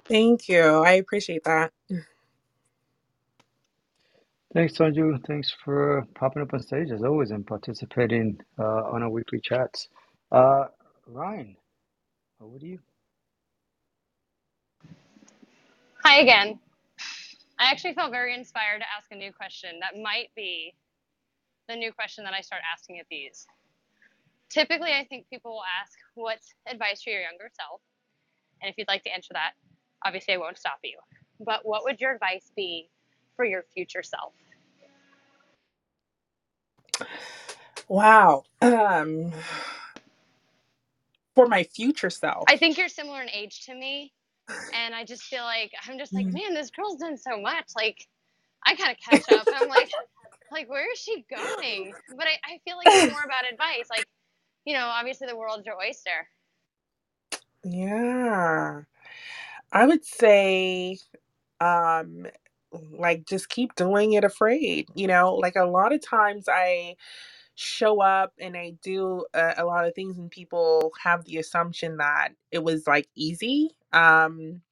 thank 0.09 0.49
you 0.49 0.63
i 0.85 0.93
appreciate 0.93 1.45
that 1.45 1.73
Thanks, 4.57 4.79
Sonju. 4.79 5.27
Thanks 5.29 5.55
for 5.65 6.07
popping 6.17 6.43
up 6.43 6.55
on 6.55 6.63
stage 6.63 6.91
as 6.93 7.05
always 7.05 7.33
and 7.33 7.47
participating 7.47 8.41
uh, 8.59 8.85
on 8.93 9.05
our 9.05 9.11
weekly 9.11 9.41
chats. 9.45 9.89
Uh, 10.33 10.67
Ryan, 11.07 11.57
over 12.43 12.59
to 12.59 12.67
you. 12.67 12.81
Hi 16.05 16.21
again. 16.21 16.61
I 17.61 17.71
actually 17.71 17.95
felt 17.95 18.13
very 18.13 18.35
inspired 18.35 18.81
to 18.81 18.87
ask 18.97 19.13
a 19.13 19.17
new 19.17 19.33
question 19.33 19.81
that 19.81 20.01
might 20.03 20.29
be 20.37 20.75
the 21.69 21.77
new 21.77 21.93
question 21.93 22.25
that 22.25 22.35
I 22.35 22.43
start 22.43 22.63
asking 22.73 23.01
at 23.01 23.07
these. 23.11 23.47
typically, 24.51 24.93
I 24.93 25.07
think 25.09 25.29
people 25.31 25.53
will 25.53 25.65
ask, 25.83 25.93
What's 26.15 26.55
advice 26.69 27.03
for 27.03 27.11
your 27.11 27.23
younger 27.23 27.51
self? 27.61 27.83
And 28.63 28.71
if 28.71 28.79
you'd 28.79 28.89
like 28.89 29.05
to 29.05 29.15
answer 29.15 29.35
that, 29.35 29.53
obviously 30.07 30.35
I 30.35 30.39
won't 30.39 30.59
stop 30.59 30.81
you. 30.85 30.99
But 31.41 31.63
what 31.65 31.85
would 31.85 32.01
your 32.01 32.15
advice 32.15 32.53
be 32.57 32.91
for 33.37 33.45
your 33.47 33.65
future 33.75 34.03
self? 34.03 34.33
Wow. 37.89 38.45
Um, 38.63 39.33
for 41.35 41.47
my 41.49 41.65
future 41.65 42.11
self. 42.11 42.49
I 42.49 42.57
think 42.57 42.79
you're 42.79 42.89
similar 42.89 43.23
in 43.23 43.31
age 43.31 43.67
to 43.67 43.75
me. 43.75 44.13
And 44.73 44.95
I 44.95 45.05
just 45.05 45.25
feel 45.25 45.45
like, 45.45 45.73
I'm 45.89 45.99
just 45.99 46.15
like, 46.15 46.29
Mm. 46.29 46.33
man, 46.33 46.55
this 46.55 46.71
girl's 46.71 46.99
done 46.99 47.19
so 47.19 47.41
much. 47.41 47.67
Like, 47.77 47.99
I 48.67 48.75
gotta 48.77 48.97
catch 48.97 49.29
up. 49.31 49.49
I'm 49.53 49.69
like, 49.69 49.91
like, 50.53 50.71
where 50.71 50.91
is 50.93 50.99
she 51.01 51.27
going? 51.31 51.97
But 52.11 52.27
I, 52.27 52.55
I 52.55 52.59
feel 52.65 52.77
like 52.77 52.91
it's 52.93 53.07
more 53.09 53.25
about 53.25 53.51
advice. 53.51 53.89
Like, 53.91 54.07
you 54.67 54.75
know, 54.75 54.87
obviously 54.87 55.29
the 55.29 55.37
world's 55.37 55.67
your 55.67 55.77
oyster. 55.77 56.29
Yeah. 57.65 58.83
I 59.73 59.87
would 59.87 60.05
say 60.05 60.99
um 61.61 62.27
like 62.99 63.27
just 63.27 63.49
keep 63.49 63.75
doing 63.77 64.15
it 64.15 64.25
afraid. 64.25 64.89
You 64.95 65.09
know, 65.09 65.35
like 65.37 65.57
a 65.57 65.65
lot 65.67 65.93
of 65.95 66.03
times 66.07 66.47
I 66.49 66.97
show 67.57 68.03
up 68.03 68.35
and 68.41 68.57
I 68.57 68.75
do 68.83 69.25
a, 69.35 69.55
a 69.59 69.65
lot 69.67 69.87
of 69.87 69.95
things 69.95 70.19
and 70.19 70.31
people 70.31 70.93
have 71.03 71.25
the 71.25 71.39
assumption 71.39 71.99
that 71.99 72.31
it 72.53 72.65
was 72.65 72.87
like 72.87 73.09
easy. 73.17 73.71
Um 73.93 74.63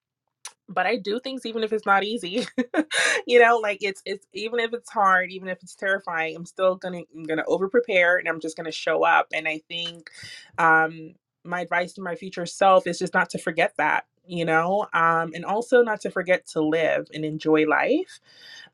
but 0.69 0.87
I 0.87 0.97
do 0.97 1.21
things 1.21 1.45
even 1.47 1.63
if 1.63 1.73
it's 1.73 1.87
not 1.87 2.05
easy. 2.05 2.47
you 3.27 3.41
know, 3.41 3.59
like 3.59 3.79
it's 3.83 4.03
it's 4.07 4.27
even 4.33 4.61
if 4.61 4.73
it's 4.73 4.91
hard, 4.91 5.31
even 5.31 5.49
if 5.49 5.63
it's 5.63 5.75
terrifying, 5.75 6.37
I'm 6.37 6.47
still 6.47 6.77
gonna 6.77 7.03
I'm 7.15 7.25
gonna 7.25 7.45
over 7.47 7.69
prepare 7.69 8.17
and 8.19 8.29
I'm 8.29 8.41
just 8.41 8.57
gonna 8.57 8.73
show 8.73 9.05
up. 9.05 9.29
And 9.35 9.47
I 9.49 9.61
think 9.69 10.11
um 10.59 11.15
my 11.45 11.61
advice 11.61 11.93
to 11.95 12.03
my 12.03 12.15
future 12.17 12.47
self 12.47 12.87
is 12.87 12.99
just 12.99 13.15
not 13.15 13.31
to 13.31 13.39
forget 13.39 13.75
that, 13.79 14.07
you 14.27 14.45
know, 14.45 14.87
um, 14.95 15.33
and 15.35 15.45
also 15.45 15.83
not 15.83 16.01
to 16.03 16.11
forget 16.11 16.47
to 16.49 16.61
live 16.63 17.09
and 17.15 17.25
enjoy 17.25 17.67
life. 17.67 18.21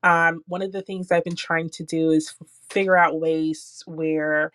Um, 0.03 0.43
one 0.49 0.63
of 0.63 0.73
the 0.73 0.83
things 0.83 1.13
I've 1.13 1.25
been 1.25 1.37
trying 1.37 1.71
to 1.71 1.85
do 1.85 2.11
is 2.11 2.35
figure 2.71 2.97
out 2.97 3.21
ways 3.21 3.83
where 3.87 4.49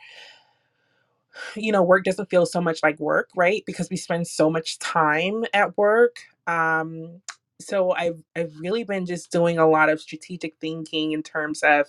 you 1.55 1.71
know, 1.71 1.83
work 1.83 2.05
doesn't 2.05 2.29
feel 2.29 2.47
so 2.47 2.61
much 2.61 2.81
like 2.83 2.99
work, 2.99 3.29
right? 3.35 3.63
Because 3.67 3.89
we 3.89 3.97
spend 3.97 4.27
so 4.27 4.49
much 4.49 4.79
time 4.79 5.45
at 5.53 5.77
work. 5.77 6.17
Um, 6.47 7.21
so 7.61 7.91
I've 7.93 8.23
I've 8.35 8.53
really 8.59 8.83
been 8.83 9.05
just 9.05 9.31
doing 9.31 9.59
a 9.59 9.69
lot 9.69 9.89
of 9.89 10.01
strategic 10.01 10.55
thinking 10.61 11.13
in 11.13 11.23
terms 11.23 11.63
of 11.63 11.87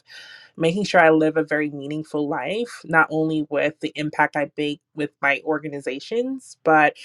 making 0.56 0.84
sure 0.84 1.00
I 1.00 1.10
live 1.10 1.36
a 1.36 1.44
very 1.44 1.70
meaningful 1.70 2.28
life, 2.28 2.82
not 2.84 3.08
only 3.10 3.46
with 3.50 3.80
the 3.80 3.92
impact 3.96 4.36
I 4.36 4.50
make 4.58 4.80
with 4.94 5.10
my 5.22 5.42
organizations, 5.44 6.58
but 6.64 6.96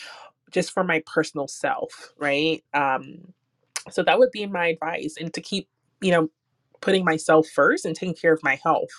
just 0.52 0.72
for 0.72 0.84
my 0.84 1.04
personal 1.06 1.48
self, 1.48 2.14
right? 2.20 2.64
Um, 2.74 3.34
so 3.92 4.04
that 4.04 4.20
would 4.20 4.32
be 4.32 4.46
my 4.48 4.68
advice, 4.68 5.16
and 5.20 5.34
to 5.34 5.42
keep, 5.42 5.70
you 6.02 6.12
know, 6.12 6.30
putting 6.82 7.06
myself 7.06 7.48
first 7.48 7.86
and 7.86 7.96
taking 7.96 8.16
care 8.16 8.34
of 8.34 8.44
my 8.44 8.60
health. 8.64 8.92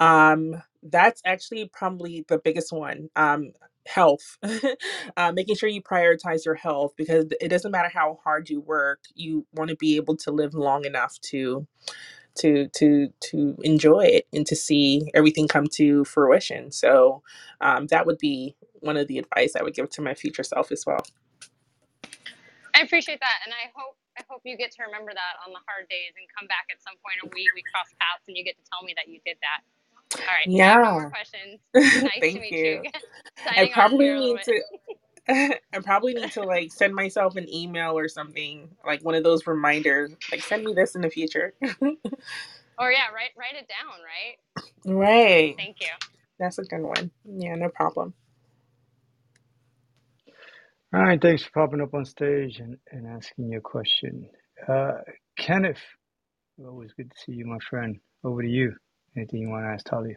Um, 0.00 0.62
that's 0.82 1.22
actually 1.24 1.70
probably 1.72 2.24
the 2.28 2.38
biggest 2.38 2.72
one. 2.72 3.10
Um, 3.16 3.52
health, 3.86 4.38
uh, 5.16 5.32
making 5.32 5.56
sure 5.56 5.68
you 5.68 5.82
prioritize 5.82 6.44
your 6.44 6.54
health 6.54 6.94
because 6.96 7.26
it 7.40 7.48
doesn't 7.48 7.70
matter 7.72 7.90
how 7.92 8.18
hard 8.24 8.50
you 8.50 8.60
work, 8.60 9.00
you 9.14 9.46
want 9.54 9.70
to 9.70 9.76
be 9.76 9.96
able 9.96 10.16
to 10.16 10.30
live 10.30 10.54
long 10.54 10.84
enough 10.84 11.18
to 11.22 11.66
to 12.36 12.68
to 12.68 13.08
to 13.20 13.56
enjoy 13.62 14.00
it 14.04 14.26
and 14.32 14.46
to 14.46 14.56
see 14.56 15.10
everything 15.14 15.48
come 15.48 15.66
to 15.68 16.04
fruition. 16.04 16.72
So 16.72 17.22
um, 17.60 17.88
that 17.88 18.06
would 18.06 18.18
be 18.18 18.56
one 18.84 18.96
of 18.98 19.08
the 19.08 19.18
advice 19.18 19.56
I 19.56 19.64
would 19.64 19.74
give 19.74 19.90
to 19.90 20.02
my 20.02 20.14
future 20.14 20.44
self 20.44 20.72
as 20.72 20.84
well. 20.86 21.04
I 22.74 22.82
appreciate 22.82 23.20
that, 23.20 23.38
and 23.44 23.52
I 23.54 23.70
hope 23.76 23.96
I 24.18 24.22
hope 24.30 24.42
you 24.44 24.56
get 24.56 24.72
to 24.78 24.84
remember 24.86 25.12
that 25.14 25.34
on 25.46 25.52
the 25.52 25.62
hard 25.66 25.88
days 25.90 26.14
and 26.16 26.26
come 26.36 26.46
back 26.48 26.68
at 26.70 26.80
some 26.82 26.96
point 27.02 27.20
a 27.24 27.28
week. 27.34 27.52
We 27.54 27.64
cross 27.66 27.90
paths, 28.00 28.26
and 28.28 28.36
you 28.36 28.44
get 28.44 28.56
to 28.58 28.64
tell 28.70 28.82
me 28.86 28.94
that 28.96 29.08
you 29.10 29.20
did 29.26 29.38
that. 29.42 29.62
All 30.28 30.34
right, 30.34 30.50
have 30.62 30.80
no 30.82 30.92
more 30.92 31.04
Yeah. 31.04 31.10
questions. 31.10 31.60
Nice 32.04 32.28
to 32.34 32.40
Thank 32.40 32.40
meet 32.40 32.62
you. 32.62 32.80
you. 32.82 32.84
I 33.48 33.66
probably 33.72 34.08
here 34.08 34.16
a 34.16 34.20
little 34.20 34.36
need 34.36 34.42
to 34.44 34.62
I 35.28 35.58
probably 35.84 36.14
need 36.14 36.32
to 36.32 36.44
like 36.44 36.72
send 36.72 36.94
myself 36.94 37.36
an 37.36 37.52
email 37.52 37.98
or 37.98 38.08
something, 38.08 38.68
like 38.86 39.02
one 39.04 39.14
of 39.14 39.24
those 39.24 39.46
reminders, 39.46 40.12
like 40.30 40.42
send 40.42 40.64
me 40.64 40.74
this 40.74 40.94
in 40.94 41.02
the 41.02 41.10
future. 41.10 41.54
Or 42.78 42.92
yeah, 42.92 43.08
write 43.14 43.32
write 43.38 43.56
it 43.56 43.68
down, 43.68 44.00
right? 44.04 44.38
right. 44.86 45.58
Thank 45.58 45.78
you. 45.80 45.88
That's 46.38 46.58
a 46.58 46.64
good 46.64 46.82
one. 46.82 47.10
Yeah, 47.24 47.56
no 47.56 47.70
problem. 47.70 48.14
All 50.94 51.02
right, 51.02 51.20
thanks 51.20 51.44
for 51.44 51.50
popping 51.52 51.82
up 51.82 51.94
on 51.94 52.06
stage 52.06 52.60
and, 52.60 52.78
and 52.92 53.08
asking 53.08 53.50
your 53.50 53.62
question. 53.62 54.30
Uh, 54.68 54.92
Kenneth, 55.38 55.80
always 56.64 56.92
good 56.94 57.10
to 57.10 57.16
see 57.26 57.32
you, 57.32 57.46
my 57.46 57.58
friend. 57.70 57.98
Over 58.24 58.42
to 58.42 58.48
you. 58.48 58.74
Anything 59.16 59.40
you 59.42 59.50
want 59.50 59.64
to 59.64 59.70
ask 59.70 59.86
Talya? 59.86 60.14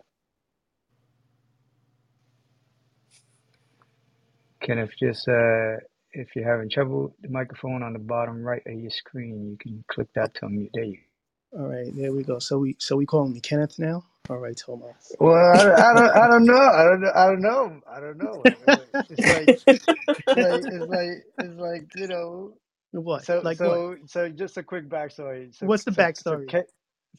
Kenneth, 4.62 4.92
just 5.00 5.28
uh, 5.28 5.78
if 6.14 6.30
you're 6.36 6.50
having 6.50 6.70
trouble, 6.70 7.16
the 7.22 7.30
microphone 7.30 7.84
on 7.84 7.94
the 7.94 8.00
bottom 8.00 8.44
right 8.44 8.64
of 8.68 8.74
your 8.80 8.92
screen, 8.92 9.50
you 9.52 9.58
can 9.60 9.84
click 9.92 10.10
that 10.16 10.36
to 10.36 10.42
unmute. 10.48 10.72
There 10.74 10.86
you 10.86 10.98
All 11.54 11.68
right, 11.68 11.92
there 11.96 12.14
we 12.14 12.24
go. 12.24 12.40
So 12.40 12.60
we 12.60 12.76
so 12.80 12.96
we 12.98 13.06
calling 13.06 13.34
me 13.34 13.42
Kenneth 13.42 13.80
now. 13.80 14.04
All 14.30 14.38
right, 14.38 14.58
Tomas. 14.58 15.18
Well, 15.20 15.36
I, 15.36 15.64
don't- 15.64 15.76
I 15.80 15.94
don't, 15.94 16.16
I 16.24 16.28
don't 16.28 16.46
know, 16.46 16.58
I 16.58 16.84
don't, 16.86 17.02
know- 17.02 17.14
I 17.16 17.26
don't 17.28 17.42
know, 17.42 17.82
I 17.96 18.00
don't 18.02 18.20
know. 18.20 18.46
It's 19.10 19.26
like, 19.26 19.52
it's 20.28 20.38
like, 20.38 20.64
it's 20.70 20.88
like, 20.90 21.26
it's 21.40 21.60
like, 21.60 21.88
you 21.96 22.08
know. 22.08 22.56
what? 22.92 23.26
So, 23.26 23.44
Like 23.44 23.62
what? 23.62 23.82
so, 23.82 23.98
so, 24.08 24.30
just 24.30 24.58
a 24.58 24.64
quick 24.64 24.90
backstory. 24.90 25.56
So, 25.56 25.70
What's 25.70 25.86
the 25.86 25.92
so, 25.92 26.08
so, 26.16 26.38
backstory? 26.38 26.48
Ken, 26.48 26.64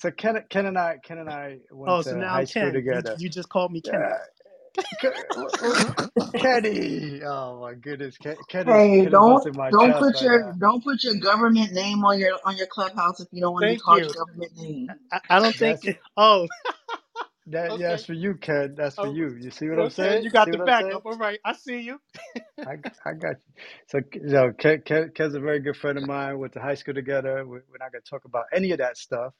so 0.01 0.11
Ken, 0.13 0.43
Ken 0.51 0.67
and 0.67 0.79
I, 0.79 0.99
Ken 1.05 1.19
and 1.19 1.31
I 1.31 1.59
went 1.71 1.99
Oh, 1.99 2.03
so 2.03 2.17
to 2.17 2.17
now 2.17 2.33
high 2.33 2.45
I'm 2.45 2.47
school 2.47 2.73
Ken. 2.73 2.85
You, 2.91 3.03
together. 3.03 3.17
you 3.17 3.31
just 3.31 3.49
called 3.51 3.73
me 3.73 3.81
Kenneth. 3.83 4.19
Ke- 5.01 5.35
w- 5.35 5.53
w- 5.61 5.81
Kenny, 6.39 7.23
oh 7.25 7.61
my 7.61 7.75
goodness, 7.75 8.19
Ken, 8.19 8.37
Ken 8.49 8.67
Hey, 8.67 9.01
Ken 9.01 9.13
don't 9.13 9.47
don't 9.71 9.97
put 9.99 10.21
right 10.21 10.23
your 10.23 10.45
now. 10.45 10.57
don't 10.59 10.85
put 10.85 11.05
your 11.05 11.17
government 11.17 11.73
name 11.73 12.05
on 12.05 12.19
your 12.19 12.39
on 12.45 12.57
your 12.57 12.67
clubhouse 12.69 13.21
if 13.21 13.29
you 13.33 13.43
don't 13.43 13.55
want 13.55 13.65
to 13.65 13.69
be 13.69 13.77
called 13.77 14.05
you. 14.05 14.07
your 14.07 14.25
government 14.27 14.53
name. 14.57 14.97
I, 15.13 15.21
I 15.31 15.41
don't 15.41 15.57
think. 15.59 15.81
That's 15.81 15.95
Oh, 16.17 16.49
that. 17.53 17.77
okay. 17.77 17.79
That's 17.79 18.05
for 18.07 18.15
you, 18.15 18.37
Ken. 18.37 18.75
That's 18.77 18.99
for 18.99 19.07
Oh, 19.07 19.09
you. 19.09 19.37
You 19.41 19.51
see 19.51 19.69
what 19.69 19.81
I'm 19.81 19.91
saying? 19.91 20.23
You 20.23 20.31
You 20.31 20.31
got 20.31 20.51
see 20.51 20.53
the 20.53 20.59
what 20.59 20.63
I'm 20.63 20.73
backup. 20.73 21.07
All 21.07 21.17
right, 21.19 21.41
I 21.45 21.55
see 21.55 21.81
you. 21.81 22.01
I, 22.67 22.75
I 23.07 23.15
got 23.15 23.37
you. 23.39 23.63
So, 23.89 24.01
so 24.31 24.53
Ken, 24.59 24.83
Ken, 24.85 25.13
Ken's 25.15 25.35
a 25.35 25.41
very 25.41 25.61
good 25.61 25.77
friend 25.77 25.99
of 25.99 26.05
mine. 26.05 26.39
Went 26.39 26.55
to 26.55 26.61
high 26.61 26.75
school 26.77 26.95
together. 26.95 27.45
We- 27.47 27.59
We're 27.71 27.79
not 27.81 27.93
going 27.93 28.03
to 28.05 28.11
talk 28.11 28.25
about 28.27 28.47
any 28.55 28.73
of 28.73 28.79
that 28.79 28.99
stuff. 28.99 29.35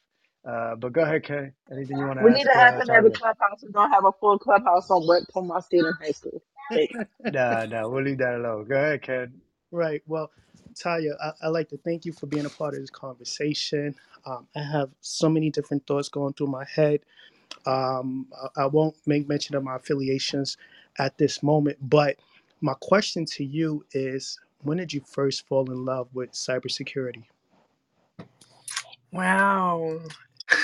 Uh, 0.49 0.77
but 0.77 0.93
go 0.93 1.03
ahead, 1.03 1.25
Ken. 1.25 1.53
Anything 1.73 1.99
you 1.99 2.07
want 2.07 2.21
to 2.21 2.25
We 2.25 2.31
need 2.33 2.45
to 2.45 2.55
uh, 2.55 2.81
happen 2.81 2.89
every 2.91 3.11
Talya? 3.11 3.13
clubhouse. 3.13 3.63
We 3.65 3.73
don't 3.73 3.91
have 3.93 4.05
a 4.07 4.13
full 4.21 4.39
clubhouse 4.39 4.91
on 4.91 5.07
what 5.07 5.25
Tomas 5.33 5.67
did 5.71 5.85
in 5.87 5.95
high 6.01 6.13
school. 6.13 6.43
Hey. 6.71 6.91
Nah, 7.27 7.67
nah, 7.67 7.89
we'll 7.89 8.05
leave 8.05 8.19
that 8.19 8.37
alone. 8.37 8.67
Go 8.69 8.77
ahead, 8.77 9.03
Ken. 9.03 9.35
Right. 9.71 10.03
Well, 10.07 10.31
Taya, 10.75 11.13
I, 11.23 11.33
I'd 11.43 11.49
like 11.49 11.69
to 11.71 11.79
thank 11.79 12.05
you 12.05 12.13
for 12.13 12.27
being 12.27 12.47
a 12.47 12.51
part 12.51 12.75
of 12.75 12.81
this 12.81 12.91
conversation. 12.91 13.95
Um, 14.27 14.47
I 14.57 14.61
have 14.63 14.91
so 15.01 15.29
many 15.29 15.51
different 15.51 15.87
thoughts 15.87 16.09
going 16.09 16.35
through 16.35 16.49
my 16.49 16.65
head. 16.65 17.01
Um, 17.67 18.27
I, 18.57 18.67
won't 18.67 18.97
make 19.07 19.29
mention 19.29 19.55
of 19.55 19.65
my 19.65 19.77
affiliations 19.77 20.57
at 20.99 21.19
this 21.19 21.43
moment, 21.43 21.79
but 21.83 22.17
my 22.61 22.75
question 22.81 23.25
to 23.27 23.45
you 23.45 23.85
is 23.93 24.39
when 24.63 24.79
did 24.79 24.93
you 24.93 25.03
first 25.07 25.47
fall 25.47 25.71
in 25.71 25.85
love 25.85 26.09
with 26.15 26.33
cybersecurity? 26.33 27.25
Wow. 29.13 30.01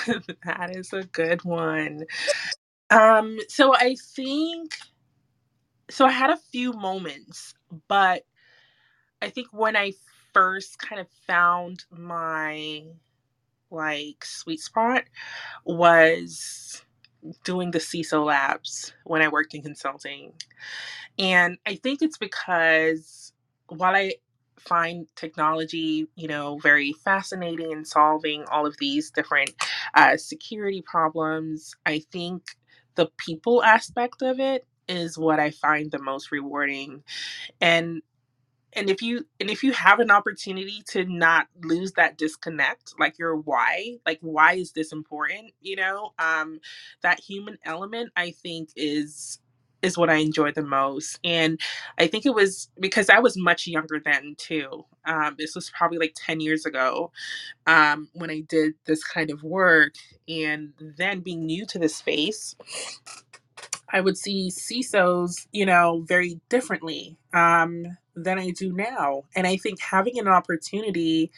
that 0.45 0.75
is 0.75 0.93
a 0.93 1.03
good 1.03 1.43
one. 1.43 2.05
Um, 2.89 3.39
so 3.49 3.75
I 3.75 3.95
think 4.15 4.75
so 5.89 6.05
I 6.05 6.11
had 6.11 6.31
a 6.31 6.37
few 6.37 6.73
moments, 6.73 7.53
but 7.87 8.23
I 9.21 9.29
think 9.29 9.47
when 9.51 9.75
I 9.75 9.93
first 10.33 10.79
kind 10.79 10.99
of 10.99 11.07
found 11.27 11.85
my 11.89 12.83
like 13.71 14.25
sweet 14.25 14.59
spot 14.59 15.03
was 15.65 16.83
doing 17.43 17.71
the 17.71 17.79
CISO 17.79 18.25
labs 18.25 18.93
when 19.05 19.21
I 19.21 19.27
worked 19.27 19.53
in 19.53 19.63
consulting. 19.63 20.33
And 21.17 21.57
I 21.65 21.75
think 21.75 22.01
it's 22.01 22.17
because 22.17 23.33
while 23.67 23.95
I 23.95 24.13
find 24.59 25.07
technology, 25.15 26.07
you 26.15 26.27
know, 26.27 26.57
very 26.59 26.93
fascinating 27.03 27.71
in 27.71 27.85
solving 27.85 28.43
all 28.51 28.65
of 28.65 28.75
these 28.79 29.11
different 29.11 29.51
uh, 29.93 30.17
security 30.17 30.83
problems, 30.85 31.75
I 31.85 31.99
think 32.11 32.43
the 32.95 33.07
people 33.17 33.63
aspect 33.63 34.21
of 34.21 34.39
it 34.39 34.65
is 34.87 35.17
what 35.17 35.39
I 35.39 35.51
find 35.51 35.91
the 35.91 36.01
most 36.01 36.31
rewarding. 36.31 37.03
And 37.61 38.01
and 38.75 38.89
if 38.89 39.01
you 39.01 39.25
and 39.39 39.49
if 39.49 39.63
you 39.63 39.73
have 39.73 39.99
an 39.99 40.11
opportunity 40.11 40.83
to 40.89 41.05
not 41.05 41.47
lose 41.63 41.93
that 41.93 42.17
disconnect 42.17 42.93
like 42.99 43.19
your 43.19 43.35
why 43.37 43.97
like 44.05 44.19
why 44.21 44.53
is 44.53 44.73
this 44.73 44.91
important 44.93 45.51
you 45.61 45.75
know 45.75 46.13
um 46.19 46.59
that 47.01 47.19
human 47.19 47.57
element 47.65 48.11
i 48.17 48.31
think 48.31 48.69
is 48.75 49.39
is 49.81 49.97
what 49.97 50.09
I 50.09 50.15
enjoy 50.15 50.51
the 50.51 50.63
most. 50.63 51.19
And 51.23 51.59
I 51.97 52.07
think 52.07 52.25
it 52.25 52.33
was 52.35 52.69
because 52.79 53.09
I 53.09 53.19
was 53.19 53.37
much 53.37 53.67
younger 53.67 54.01
then 54.03 54.35
too. 54.37 54.85
Um, 55.05 55.35
this 55.37 55.55
was 55.55 55.69
probably 55.71 55.99
like 55.99 56.15
10 56.17 56.39
years 56.41 56.65
ago 56.65 57.11
um, 57.67 58.09
when 58.13 58.31
I 58.31 58.41
did 58.41 58.73
this 58.85 59.03
kind 59.03 59.31
of 59.31 59.43
work. 59.43 59.95
And 60.29 60.73
then 60.79 61.21
being 61.21 61.45
new 61.45 61.65
to 61.67 61.79
the 61.79 61.89
space, 61.89 62.55
I 63.95 64.01
would 64.01 64.19
see 64.19 64.51
CISOs, 64.51 65.47
you 65.53 65.65
know, 65.65 66.03
very 66.07 66.41
differently 66.49 67.17
um, 67.33 67.87
than 68.15 68.39
I 68.39 68.51
do 68.51 68.73
now. 68.73 69.23
And 69.35 69.47
I 69.47 69.57
think 69.57 69.81
having 69.81 70.19
an 70.19 70.27
opportunity 70.29 71.31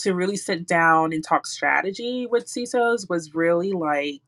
to 0.00 0.14
really 0.14 0.36
sit 0.38 0.68
down 0.68 1.14
and 1.14 1.24
talk 1.24 1.48
strategy 1.48 2.28
with 2.30 2.46
CISOs 2.48 3.10
was 3.10 3.34
really 3.34 3.72
like 3.72 4.22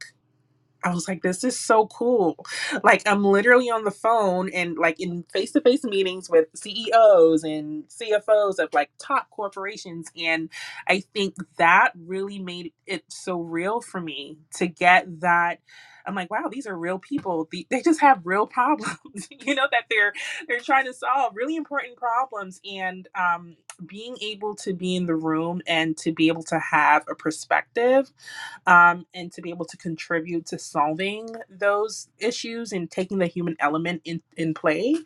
I 0.83 0.95
was 0.95 1.09
like, 1.09 1.23
this 1.23 1.45
is 1.45 1.59
so 1.59 1.87
cool. 1.89 2.37
Like, 2.83 3.03
I'm 3.07 3.25
literally 3.25 3.71
on 3.71 3.85
the 3.85 3.91
phone 3.91 4.51
and 4.51 4.79
like 4.79 5.01
in 5.01 5.25
face 5.33 5.53
to 5.53 5.61
face 5.61 5.85
meetings 5.85 6.31
with 6.31 6.47
CEOs 6.55 7.45
and 7.45 7.85
CFOs 7.89 8.59
of 8.59 8.71
like 8.73 8.91
top 8.99 9.29
corporations. 9.31 10.09
And 10.19 10.51
I 10.89 11.01
think 11.15 11.35
that 11.59 11.93
really 12.07 12.39
made 12.39 12.73
it 12.87 13.05
so 13.09 13.41
real 13.41 13.81
for 13.81 14.01
me 14.01 14.39
to 14.57 14.67
get 14.67 15.21
that. 15.21 15.61
I'm 16.07 16.15
like, 16.17 16.31
wow, 16.31 16.49
these 16.51 16.67
are 16.67 16.77
real 16.79 16.99
people. 16.99 17.49
The- 17.51 17.67
They 17.71 17.83
just 17.83 18.01
have 18.01 18.23
real 18.25 18.47
problems, 18.49 19.29
you 19.31 19.55
know, 19.55 19.69
that 19.71 19.85
they're 19.91 20.13
they're 20.49 20.61
trying 20.61 20.87
to 20.87 20.95
solve 20.95 21.35
really 21.37 21.57
important 21.57 21.97
problems. 21.99 22.61
And 22.71 23.09
um, 23.15 23.57
being 23.87 24.17
able 24.23 24.55
to 24.57 24.75
be 24.75 24.97
in 24.97 25.07
the 25.07 25.17
room 25.17 25.63
and 25.67 25.97
to 25.99 26.13
be 26.13 26.29
able 26.29 26.45
to 26.45 26.59
have 26.61 27.05
a 27.11 27.15
perspective 27.15 28.13
um, 28.67 29.07
and 29.15 29.33
to 29.33 29.43
be 29.43 29.51
able 29.51 29.65
to 29.67 29.77
contribute 29.77 30.47
to 30.47 30.59
solving 30.59 31.29
those 31.51 32.09
issues 32.19 32.73
and 32.73 32.91
taking 32.91 33.19
the 33.19 33.27
human 33.27 33.57
element 33.61 34.03
in, 34.05 34.23
in 34.37 34.55
play. 34.55 34.97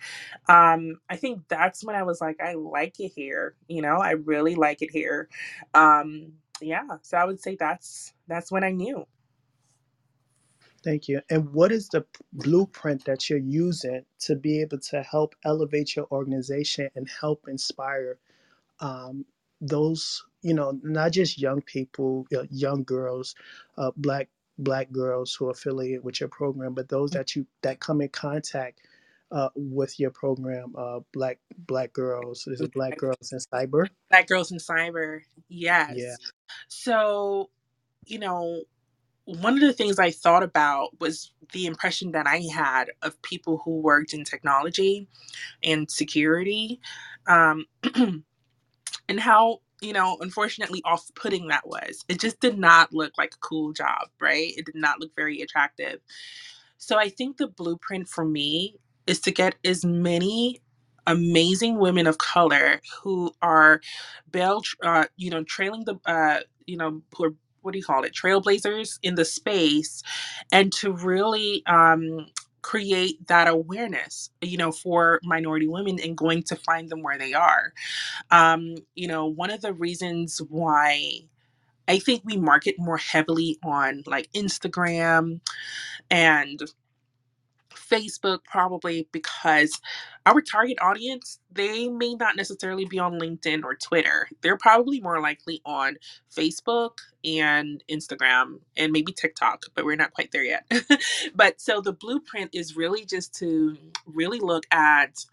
Um, 0.48 1.00
I 1.08 1.16
think 1.16 1.42
that's 1.48 1.84
when 1.84 1.96
I 1.96 2.02
was 2.02 2.20
like, 2.20 2.40
I 2.42 2.54
like 2.54 3.00
it 3.00 3.12
here. 3.14 3.54
You 3.68 3.82
know, 3.82 3.98
I 3.98 4.12
really 4.12 4.54
like 4.54 4.82
it 4.82 4.90
here. 4.90 5.28
Um, 5.74 6.32
yeah, 6.60 6.84
so 7.02 7.18
I 7.18 7.24
would 7.24 7.40
say 7.40 7.56
that's 7.56 8.12
that's 8.28 8.50
when 8.52 8.64
I 8.64 8.70
knew. 8.72 9.06
Thank 10.84 11.09
you. 11.09 11.20
And 11.30 11.52
what 11.52 11.72
is 11.72 11.88
the 11.88 12.05
blueprint 12.32 13.05
that 13.05 13.28
you're 13.28 13.38
using 13.38 14.05
to 14.20 14.36
be 14.36 14.60
able 14.60 14.78
to 14.78 15.02
help 15.02 15.34
elevate 15.44 15.96
your 15.96 16.06
organization 16.10 16.88
and 16.94 17.09
help 17.20 17.46
inspire 17.48 18.18
um, 18.80 19.24
those, 19.60 20.24
you 20.42 20.55
know, 20.55 20.78
not 20.82 21.12
just 21.12 21.40
young 21.40 21.62
people, 21.62 22.26
you 22.30 22.38
know, 22.38 22.46
young 22.50 22.84
girls, 22.84 23.34
uh, 23.76 23.90
black 23.96 24.28
black 24.60 24.90
girls 24.90 25.34
who 25.34 25.48
are 25.48 25.52
affiliated 25.52 26.02
with 26.05 26.20
your 26.20 26.28
program, 26.28 26.74
but 26.74 26.88
those 26.88 27.10
that 27.12 27.34
you 27.34 27.46
that 27.62 27.80
come 27.80 28.00
in 28.00 28.09
contact 28.09 28.80
uh, 29.30 29.48
with 29.55 29.98
your 30.00 30.10
program, 30.10 30.74
uh, 30.76 31.00
black 31.12 31.38
black 31.66 31.92
girls. 31.92 32.46
Is 32.46 32.60
it 32.60 32.72
black 32.72 32.96
girls 32.98 33.32
in 33.32 33.38
cyber? 33.38 33.88
Black 34.10 34.26
girls 34.26 34.52
in 34.52 34.59
cyber, 34.59 35.20
Yeah. 35.48 35.92
yes. 35.94 36.18
So, 36.68 37.50
you 38.06 38.18
know, 38.18 38.62
one 39.28 39.55
of 39.55 39.60
the 39.60 39.74
things 39.74 39.98
I 39.98 40.10
thought 40.10 40.42
about 40.42 40.98
was 41.00 41.32
the 41.52 41.66
impression 41.66 42.12
that 42.12 42.26
I 42.26 42.44
had 42.50 42.90
of 43.02 43.20
people 43.20 43.60
who 43.62 43.80
worked 43.82 44.14
in 44.14 44.24
technology 44.24 45.06
and 45.62 45.90
security, 45.90 46.80
um, 47.26 47.66
and 47.94 49.20
how 49.20 49.60
you 49.82 49.92
know 49.92 50.16
unfortunately 50.22 50.80
off-putting 50.86 51.48
that 51.48 51.66
was. 51.66 52.06
It 52.09 52.20
just 52.20 52.40
did 52.40 52.59
not 52.59 52.94
look 52.94 53.12
like 53.18 53.34
a 53.34 53.38
cool 53.38 53.74
job, 53.74 54.09
right? 54.18 54.55
It 54.56 54.64
did 54.64 54.76
not 54.76 54.98
look 54.98 55.14
very 55.14 55.42
attractive. 55.42 56.00
So 56.78 56.98
I 56.98 57.10
think 57.10 57.36
the 57.36 57.48
blueprint 57.48 58.09
for 58.09 58.24
me 58.24 58.76
is 59.06 59.20
to 59.20 59.30
get 59.30 59.56
as 59.62 59.84
many 59.84 60.62
amazing 61.06 61.78
women 61.78 62.06
of 62.06 62.16
color 62.16 62.80
who 63.02 63.32
are 63.42 63.82
bell, 64.30 64.62
uh, 64.82 65.06
you 65.16 65.30
know, 65.30 65.42
trailing 65.44 65.84
the, 65.84 65.96
uh, 66.06 66.40
you 66.66 66.76
know, 66.76 67.02
who 67.16 67.24
are 67.24 67.34
what 67.62 67.72
do 67.72 67.78
you 67.78 67.85
call 67.85 68.05
it, 68.05 68.12
trailblazers 68.14 68.98
in 69.02 69.14
the 69.16 69.24
space, 69.24 70.02
and 70.52 70.72
to 70.74 70.93
really 70.93 71.62
um, 71.66 72.26
create 72.62 73.26
that 73.28 73.48
awareness, 73.48 74.30
you 74.40 74.56
know, 74.59 74.72
for 74.72 75.20
minority 75.24 75.68
women 75.68 75.98
and 76.01 76.16
going 76.16 76.43
to 76.44 76.56
find 76.56 76.89
them 76.90 77.02
where 77.02 77.18
they 77.18 77.35
are. 77.35 77.72
Um, 78.30 78.76
you 78.94 79.09
know, 79.09 79.26
one 79.26 79.51
of 79.51 79.60
the 79.62 79.72
reasons 79.72 80.40
why. 80.48 81.20
I 81.89 81.98
think 81.98 82.22
we 82.24 82.36
market 82.36 82.76
more 82.78 82.98
heavily 82.98 83.59
on 83.64 84.05
like 84.06 84.30
Instagram 84.32 85.40
and 86.10 86.60
Facebook 87.90 88.40
probably 88.44 89.09
because 89.12 89.81
our 90.27 90.40
target 90.43 90.78
audience, 90.81 91.40
they 91.52 91.89
may 91.89 92.15
not 92.15 92.36
necessarily 92.36 92.85
be 92.86 92.98
on 92.98 93.20
LinkedIn 93.20 93.65
or 93.65 93.74
Twitter. 93.77 94.28
They're 94.43 94.59
probably 94.59 95.01
more 95.01 95.20
likely 95.20 95.62
on 95.66 95.97
Facebook 96.35 96.93
and 97.24 97.82
Instagram 97.90 98.60
and 98.77 98.93
maybe 98.93 99.12
TikTok, 99.12 99.65
but 99.74 99.85
we're 99.85 99.97
not 99.97 100.12
quite 100.15 100.32
there 100.32 100.44
yet. 100.44 100.70
but 101.35 101.60
so 101.60 101.81
the 101.81 101.93
blueprint 101.93 102.51
is 102.55 102.77
really 102.77 103.05
just 103.06 103.35
to 103.36 103.77
really 104.06 104.40
look 104.40 104.65
at 104.70 105.24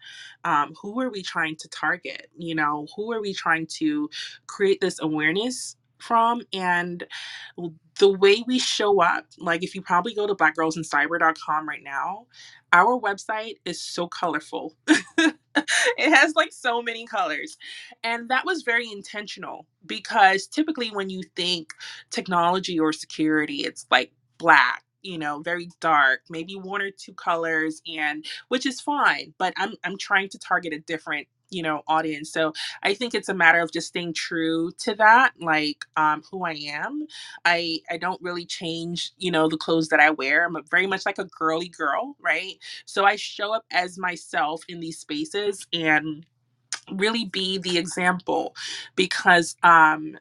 um, 0.44 0.74
who 0.82 1.00
are 1.00 1.10
we 1.10 1.22
trying 1.22 1.56
to 1.56 1.68
target? 1.68 2.28
You 2.38 2.54
know, 2.54 2.86
who 2.96 3.12
are 3.12 3.20
we 3.20 3.34
trying 3.34 3.66
to 3.78 4.10
create 4.46 4.80
this 4.80 5.00
awareness 5.00 5.76
from 5.98 6.42
and 6.52 7.04
the 7.98 8.08
way 8.12 8.44
we 8.46 8.58
show 8.58 9.00
up 9.02 9.26
like 9.38 9.62
if 9.64 9.74
you 9.74 9.82
probably 9.82 10.14
go 10.14 10.26
to 10.26 10.34
blackgirlsincyber.com 10.34 11.68
right 11.68 11.82
now 11.84 12.26
our 12.72 13.00
website 13.00 13.56
is 13.66 13.82
so 13.82 14.08
colorful. 14.08 14.74
It 15.98 16.14
has 16.14 16.34
like 16.36 16.52
so 16.52 16.82
many 16.82 17.06
colors. 17.06 17.58
And 18.04 18.30
that 18.30 18.46
was 18.46 18.62
very 18.62 18.90
intentional 18.92 19.66
because 19.86 20.46
typically 20.46 20.90
when 20.90 21.10
you 21.10 21.22
think 21.36 21.72
technology 22.10 22.80
or 22.80 22.92
security 22.92 23.58
it's 23.58 23.86
like 23.90 24.12
black 24.38 24.84
you 25.02 25.18
know 25.18 25.40
very 25.40 25.68
dark 25.80 26.20
maybe 26.30 26.54
one 26.56 26.82
or 26.82 26.90
two 26.90 27.14
colors 27.14 27.82
and 27.88 28.24
which 28.48 28.66
is 28.66 28.80
fine 28.80 29.34
but 29.38 29.54
i'm 29.56 29.74
i'm 29.84 29.98
trying 29.98 30.28
to 30.28 30.38
target 30.38 30.72
a 30.74 30.80
different 30.80 31.28
you 31.50 31.62
know 31.62 31.82
audience. 31.88 32.32
So 32.32 32.52
i 32.82 32.94
think 32.94 33.14
it's 33.14 33.28
a 33.30 33.34
matter 33.34 33.60
of 33.60 33.72
just 33.72 33.88
staying 33.88 34.14
true 34.14 34.72
to 34.80 34.94
that 34.96 35.32
like 35.40 35.84
um 35.96 36.22
who 36.30 36.44
i 36.44 36.52
am. 36.68 37.06
I 37.44 37.80
i 37.90 37.96
don't 37.98 38.22
really 38.22 38.46
change 38.46 39.12
you 39.18 39.30
know 39.30 39.48
the 39.48 39.58
clothes 39.58 39.88
that 39.88 40.00
i 40.00 40.10
wear. 40.10 40.46
I'm 40.46 40.56
a, 40.56 40.62
very 40.70 40.86
much 40.86 41.06
like 41.06 41.18
a 41.18 41.24
girly 41.26 41.68
girl 41.68 42.16
right? 42.20 42.56
So 42.86 43.04
i 43.04 43.16
show 43.16 43.54
up 43.54 43.64
as 43.72 43.98
myself 43.98 44.64
in 44.68 44.80
these 44.80 44.98
spaces 44.98 45.66
and 45.72 46.26
really 46.92 47.24
be 47.26 47.58
the 47.58 47.78
example 47.78 48.54
because 48.96 49.56
um 49.62 50.18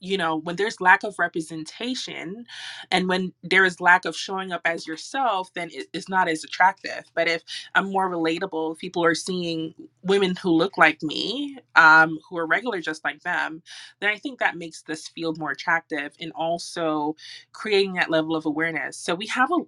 you 0.00 0.18
know 0.18 0.36
when 0.36 0.56
there's 0.56 0.80
lack 0.80 1.04
of 1.04 1.18
representation 1.18 2.46
and 2.90 3.08
when 3.08 3.32
there 3.42 3.64
is 3.64 3.80
lack 3.80 4.04
of 4.06 4.16
showing 4.16 4.52
up 4.52 4.62
as 4.64 4.86
yourself 4.86 5.52
then 5.54 5.70
it, 5.72 5.88
it's 5.94 6.08
not 6.08 6.28
as 6.28 6.44
attractive. 6.44 7.04
But 7.14 7.28
if 7.28 7.42
i'm 7.74 7.90
more 7.92 8.10
relatable 8.10 8.74
if 8.74 8.78
people 8.78 9.04
are 9.04 9.14
seeing 9.16 9.74
women 10.02 10.36
who 10.36 10.50
look 10.50 10.78
like 10.78 11.02
me 11.02 11.58
um, 11.76 12.18
who 12.30 12.38
are 12.38 12.46
regular 12.46 12.80
just 12.80 13.04
like 13.04 13.22
them 13.22 13.62
then 14.00 14.10
i 14.10 14.16
think 14.18 14.40
that 14.40 14.56
makes 14.56 14.82
this 14.82 15.08
field 15.08 15.38
more 15.38 15.52
attractive 15.52 16.12
and 16.20 16.32
also 16.34 17.08
creating 17.52 17.94
that 17.94 18.10
level 18.10 18.36
of 18.36 18.46
awareness. 18.46 18.96
So 18.98 19.14
we 19.14 19.26
have 19.28 19.50
a 19.52 19.58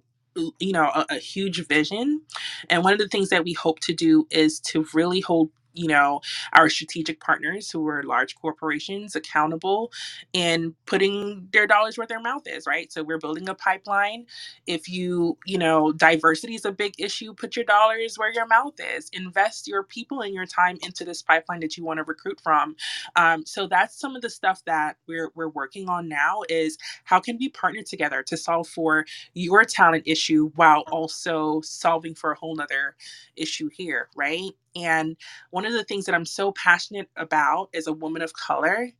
you 0.59 0.71
know 0.71 0.85
a, 0.85 1.05
a 1.11 1.15
huge 1.17 1.67
vision. 1.67 2.21
And 2.69 2.83
one 2.83 2.93
of 2.93 2.99
the 2.99 3.07
things 3.09 3.29
that 3.29 3.43
we 3.43 3.53
hope 3.53 3.79
to 3.81 3.93
do 3.93 4.27
is 4.31 4.59
to 4.61 4.87
really 4.93 5.19
hold 5.21 5.51
you 5.73 5.87
know 5.87 6.21
our 6.53 6.69
strategic 6.69 7.19
partners 7.21 7.71
who 7.71 7.87
are 7.87 8.03
large 8.03 8.35
corporations 8.35 9.15
accountable 9.15 9.91
in 10.33 10.75
putting 10.85 11.47
their 11.53 11.67
dollars 11.67 11.97
where 11.97 12.07
their 12.07 12.21
mouth 12.21 12.43
is 12.47 12.67
right? 12.67 12.91
So 12.93 13.03
we're 13.03 13.19
building 13.19 13.49
a 13.49 13.55
pipeline. 13.55 14.25
If 14.67 14.89
you 14.89 15.37
you 15.45 15.57
know 15.59 15.91
diversity 15.93 16.55
is 16.55 16.65
a 16.65 16.71
big 16.71 16.95
issue 16.99 17.33
put 17.35 17.55
your 17.55 17.65
dollars 17.65 18.17
where 18.17 18.33
your 18.33 18.47
mouth 18.47 18.75
is. 18.97 19.09
Invest 19.13 19.67
your 19.67 19.83
people 19.83 20.21
and 20.21 20.33
your 20.33 20.45
time 20.47 20.77
into 20.83 21.05
this 21.05 21.21
pipeline 21.21 21.61
that 21.61 21.77
you 21.77 21.85
want 21.85 21.99
to 21.99 22.03
recruit 22.05 22.39
from. 22.43 22.75
Um, 23.17 23.45
so 23.45 23.67
that's 23.67 23.99
some 23.99 24.15
of 24.15 24.23
the 24.23 24.31
stuff 24.31 24.63
that 24.65 24.97
we're 25.07 25.31
we're 25.35 25.49
working 25.49 25.89
on 25.89 26.09
now 26.09 26.41
is 26.49 26.77
how 27.05 27.19
can 27.21 27.37
we 27.39 27.49
partner 27.49 27.83
together 27.83 28.23
to 28.23 28.37
solve 28.37 28.67
for 28.67 29.05
your 29.35 29.65
talent 29.65 30.03
issue 30.07 30.51
while 30.55 30.81
also 30.91 31.61
solving 31.61 32.15
for 32.15 32.33
a 32.33 32.37
whole 32.37 32.55
nother 32.55 32.95
issue 33.37 33.69
here 33.73 34.09
right 34.17 34.51
and 34.75 35.17
one 35.51 35.65
of 35.65 35.73
the 35.73 35.83
things 35.85 36.05
that 36.05 36.15
I'm 36.15 36.25
so 36.25 36.51
passionate 36.53 37.09
about 37.17 37.69
as 37.75 37.87
a 37.87 37.93
woman 37.93 38.21
of 38.21 38.33
color, 38.33 38.91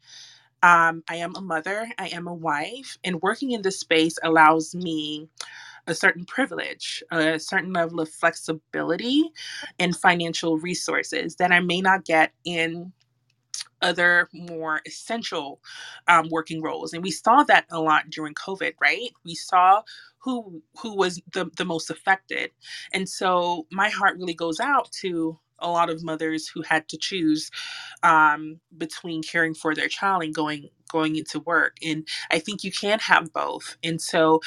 um, 0.64 1.04
I 1.10 1.18
am 1.18 1.36
a 1.36 1.42
mother, 1.42 1.88
I 2.00 2.10
am 2.10 2.28
a 2.28 2.34
wife, 2.34 2.98
and 3.04 3.22
working 3.22 3.52
in 3.52 3.62
this 3.64 3.80
space 3.80 4.18
allows 4.24 4.76
me 4.76 5.30
a 5.88 5.96
certain 5.96 6.26
privilege, 6.26 7.04
a 7.12 7.40
certain 7.40 7.74
level 7.74 8.00
of 8.00 8.10
flexibility 8.10 9.24
and 9.80 9.96
financial 9.96 10.58
resources 10.60 11.36
that 11.38 11.52
I 11.52 11.60
may 11.60 11.82
not 11.82 12.06
get 12.06 12.34
in 12.46 12.92
other 13.82 14.30
more 14.34 14.82
essential 14.88 15.62
um, 16.10 16.30
working 16.32 16.64
roles. 16.64 16.94
And 16.94 17.04
we 17.04 17.12
saw 17.12 17.44
that 17.46 17.68
a 17.72 17.82
lot 17.82 18.12
during 18.12 18.36
covid 18.36 18.74
right? 18.82 19.12
We 19.26 19.36
saw 19.36 19.84
who 20.20 20.64
who 20.82 20.96
was 20.98 21.22
the, 21.34 21.50
the 21.58 21.66
most 21.66 21.92
affected. 21.92 22.52
And 22.94 23.10
so 23.10 23.68
my 23.72 23.90
heart 23.90 24.18
really 24.20 24.36
goes 24.36 24.62
out 24.62 24.92
to 25.02 25.40
a 25.62 25.70
lot 25.70 25.90
of 25.90 26.04
mothers 26.04 26.48
who 26.48 26.62
had 26.62 26.88
to 26.90 26.98
choose 26.98 27.50
um, 28.04 28.60
between 28.78 29.24
caring 29.24 29.54
for 29.54 29.76
their 29.76 29.88
child 29.88 30.24
and 30.24 30.34
going 30.36 30.70
going 30.92 31.16
into 31.16 31.40
work 31.40 31.78
and 31.84 32.08
i 32.32 32.40
think 32.40 32.64
you 32.64 32.72
can 32.72 33.00
have 33.00 33.32
both 33.34 33.78
and 33.84 34.02
so 34.02 34.40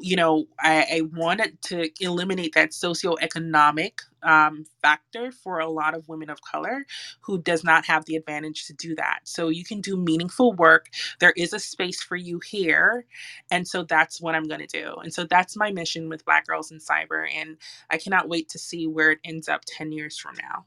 you 0.00 0.16
know 0.16 0.46
i, 0.60 0.86
I 0.96 1.00
wanted 1.14 1.60
to 1.62 1.90
eliminate 2.00 2.54
that 2.54 2.70
socioeconomic 2.70 4.00
um, 4.24 4.66
factor 4.80 5.32
for 5.32 5.58
a 5.58 5.68
lot 5.68 5.94
of 5.94 6.08
women 6.08 6.30
of 6.30 6.40
color 6.42 6.86
who 7.22 7.42
does 7.42 7.64
not 7.64 7.86
have 7.86 8.04
the 8.04 8.16
advantage 8.16 8.66
to 8.66 8.72
do 8.72 8.94
that 8.94 9.20
so 9.24 9.48
you 9.48 9.64
can 9.64 9.80
do 9.80 9.96
meaningful 9.96 10.52
work 10.52 10.86
there 11.20 11.32
is 11.36 11.52
a 11.52 11.58
space 11.58 12.02
for 12.02 12.16
you 12.16 12.40
here 12.44 13.04
and 13.50 13.66
so 13.66 13.82
that's 13.82 14.20
what 14.20 14.34
i'm 14.36 14.44
going 14.44 14.60
to 14.60 14.66
do 14.66 14.94
and 15.02 15.12
so 15.12 15.24
that's 15.24 15.56
my 15.56 15.72
mission 15.72 16.08
with 16.08 16.24
black 16.24 16.46
girls 16.46 16.70
in 16.70 16.78
cyber 16.78 17.26
and 17.34 17.56
i 17.90 17.98
cannot 17.98 18.28
wait 18.28 18.48
to 18.48 18.58
see 18.58 18.86
where 18.86 19.10
it 19.10 19.18
ends 19.24 19.48
up 19.48 19.62
10 19.66 19.92
years 19.92 20.18
from 20.18 20.34
now 20.40 20.64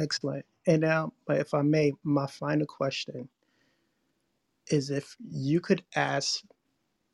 Excellent. 0.00 0.44
And 0.66 0.82
now, 0.82 1.12
if 1.28 1.54
I 1.54 1.62
may, 1.62 1.92
my 2.02 2.26
final 2.26 2.66
question 2.66 3.28
is 4.70 4.90
if 4.90 5.16
you 5.30 5.60
could 5.60 5.84
ask 5.96 6.42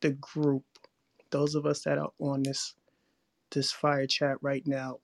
the 0.03 0.11
group, 0.13 0.65
those 1.31 1.55
of 1.57 1.67
us 1.67 1.83
that 1.85 1.99
are 1.99 2.13
on 2.21 2.45
this 2.45 2.75
this 3.53 3.73
fire 3.73 4.07
chat 4.07 4.37
right 4.43 4.67
now, 4.67 4.99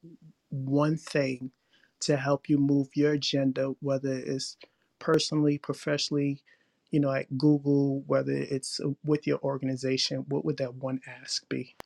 one 0.51 0.97
thing 0.97 1.53
to 2.01 2.16
help 2.16 2.49
you 2.49 2.59
move 2.59 2.89
your 2.95 3.12
agenda, 3.15 3.75
whether 3.81 4.12
it's 4.15 4.57
personally, 4.99 5.59
professionally, 5.59 6.43
you 6.91 7.01
know, 7.01 7.12
at 7.12 7.39
Google, 7.39 8.03
whether 8.07 8.33
it's 8.33 8.81
with 9.05 9.27
your 9.27 9.41
organization, 9.41 10.25
what 10.29 10.45
would 10.45 10.59
that 10.59 10.75
one 10.77 11.01
ask 11.23 11.49
be? 11.49 11.77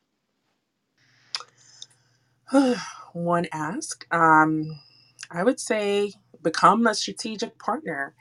one 3.14 3.46
ask 3.52 4.06
um, 4.14 4.80
i 5.30 5.42
would 5.42 5.60
say 5.60 6.12
become 6.42 6.86
a 6.86 6.94
strategic 6.94 7.58
partner 7.58 8.14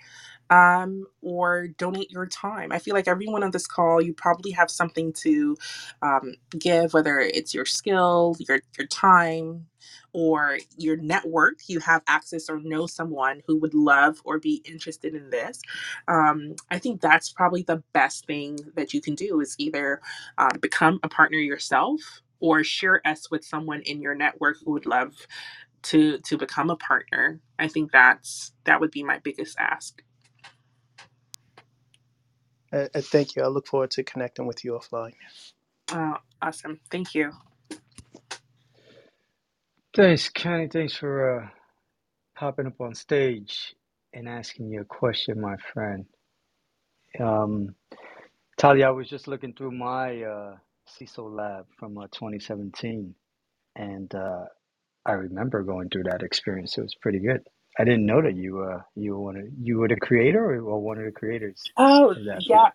um, 0.52 1.08
or 1.24 1.70
donate 1.70 2.12
your 2.12 2.28
time. 2.28 2.74
I 2.74 2.80
feel 2.80 2.96
like 2.96 3.10
everyone 3.10 3.44
on 3.44 3.52
this 3.52 3.68
call, 3.68 4.02
you 4.04 4.14
probably 4.14 4.52
have 4.54 4.72
something 4.72 5.14
to 5.24 5.58
um, 6.04 6.36
give, 6.60 6.94
whether 6.94 7.20
it's 7.22 7.56
your 7.56 7.66
skill, 7.66 8.38
your 8.50 8.62
your 8.80 8.88
time, 8.88 9.68
or 10.14 10.60
your 10.78 10.98
network. 10.98 11.62
You 11.70 11.82
have 11.82 12.04
access 12.10 12.50
or 12.50 12.62
know 12.62 12.88
someone 12.88 13.44
who 13.48 13.58
would 13.60 13.76
love 13.76 14.22
or 14.26 14.40
be 14.40 14.64
interested 14.66 15.16
in 15.16 15.32
this. 15.32 15.62
Um, 16.10 16.56
I 16.72 16.80
think 16.80 17.02
that's 17.02 17.32
probably 17.32 17.64
the 17.64 17.84
best 17.94 18.28
thing 18.28 18.60
that 18.78 18.94
you 18.94 19.02
can 19.02 19.16
do 19.16 19.42
is 19.42 19.56
either 19.60 20.02
um, 20.40 20.52
become 20.62 21.02
a 21.04 21.10
partner 21.10 21.40
yourself 21.40 22.02
or 22.42 22.64
share 22.64 23.02
us 23.08 23.32
with 23.32 23.46
someone 23.46 23.82
in 23.84 24.02
your 24.02 24.16
network 24.16 24.58
who 24.66 24.74
would 24.74 24.88
love 24.88 25.16
to 25.84 26.20
to 26.20 26.38
become 26.38 26.70
a 26.70 26.76
partner 26.78 27.40
i 27.60 27.68
think 27.68 27.92
that's 27.92 28.54
that 28.66 28.80
would 28.82 28.92
be 28.92 29.04
my 29.04 29.20
biggest 29.20 29.58
ask 29.60 30.04
Uh, 32.74 32.88
uh, 32.96 33.02
thank 33.02 33.36
you. 33.36 33.44
I 33.44 33.48
look 33.48 33.68
forward 33.68 33.92
to 33.92 34.04
connecting 34.04 34.46
with 34.48 34.64
you 34.64 34.74
offline. 34.74 35.14
Oh, 35.92 36.16
awesome. 36.42 36.80
Thank 36.90 37.16
you. 37.16 37.32
Thanks, 39.96 40.30
Kenny. 40.30 40.68
Thanks 40.70 40.96
for 40.96 41.42
uh, 41.42 41.48
popping 42.38 42.68
up 42.68 42.80
on 42.80 42.96
stage 42.96 43.76
and 44.14 44.30
asking 44.30 44.70
me 44.70 44.78
a 44.78 44.86
question, 44.86 45.42
my 45.42 45.56
friend. 45.74 46.06
Um, 47.20 47.76
Talya, 48.60 48.86
I 48.86 48.92
was 48.92 49.10
just 49.10 49.28
looking 49.28 49.54
through 49.54 49.72
my 49.72 50.22
uh, 50.24 50.56
CISO 50.88 51.36
lab 51.36 51.66
from 51.78 51.98
uh, 51.98 52.08
2017, 52.14 53.14
and 53.76 54.16
uh, 54.16 54.46
I 55.06 55.14
remember 55.14 55.64
going 55.64 55.90
through 55.90 56.04
that 56.04 56.24
experience. 56.24 56.78
It 56.78 56.82
was 56.84 56.96
pretty 57.02 57.20
good. 57.20 57.42
I 57.80 57.86
didn't 57.86 58.06
know 58.06 58.22
that 58.22 58.36
you 58.36 58.62
uh, 58.62 58.82
you 58.96 59.16
of, 59.38 59.38
you 59.62 59.80
were 59.80 59.90
the 59.90 59.98
creator 59.98 60.46
or, 60.46 60.62
or 60.62 60.80
one 60.82 61.00
of 61.00 61.06
the 61.06 61.12
creators 61.12 61.62
Oh, 61.78 62.16
of 62.16 62.26
that 62.26 62.44
yeah. 62.48 62.70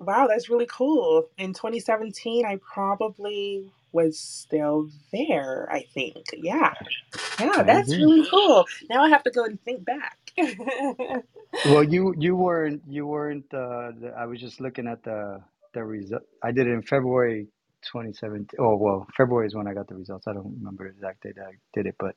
Wow, 0.00 0.26
that's 0.28 0.50
really 0.50 0.66
cool. 0.70 1.28
In 1.38 1.54
2017, 1.54 2.46
I 2.46 2.58
probably 2.72 3.72
was 3.92 4.18
still 4.20 4.90
there, 5.12 5.68
I 5.72 5.84
think. 5.94 6.26
Yeah. 6.34 6.74
Yeah, 7.38 7.64
that's 7.64 7.98
agree. 7.98 8.00
really 8.00 8.26
cool. 8.30 8.66
Now 8.90 9.04
I 9.04 9.10
have 9.10 9.24
to 9.24 9.30
go 9.30 9.44
and 9.44 9.60
think 9.64 9.84
back. 9.84 10.18
Well, 11.64 11.84
you 11.84 12.14
you 12.18 12.36
weren't 12.36 12.82
you 12.88 13.06
weren't. 13.06 13.44
Uh, 13.52 13.92
the, 14.00 14.14
I 14.18 14.26
was 14.26 14.40
just 14.40 14.60
looking 14.60 14.88
at 14.88 15.02
the 15.04 15.42
the 15.74 15.84
result. 15.84 16.22
I 16.42 16.52
did 16.52 16.66
it 16.68 16.70
in 16.72 16.82
February 16.82 17.48
2017. 17.92 18.48
Oh 18.58 18.76
well, 18.76 19.06
February 19.16 19.46
is 19.48 19.54
when 19.54 19.68
I 19.68 19.74
got 19.74 19.88
the 19.88 19.94
results. 19.96 20.26
I 20.26 20.32
don't 20.34 20.56
remember 20.58 20.84
the 20.84 20.90
exact 20.94 21.22
date 21.24 21.36
I 21.38 21.52
did 21.74 21.86
it, 21.86 21.96
but 21.98 22.16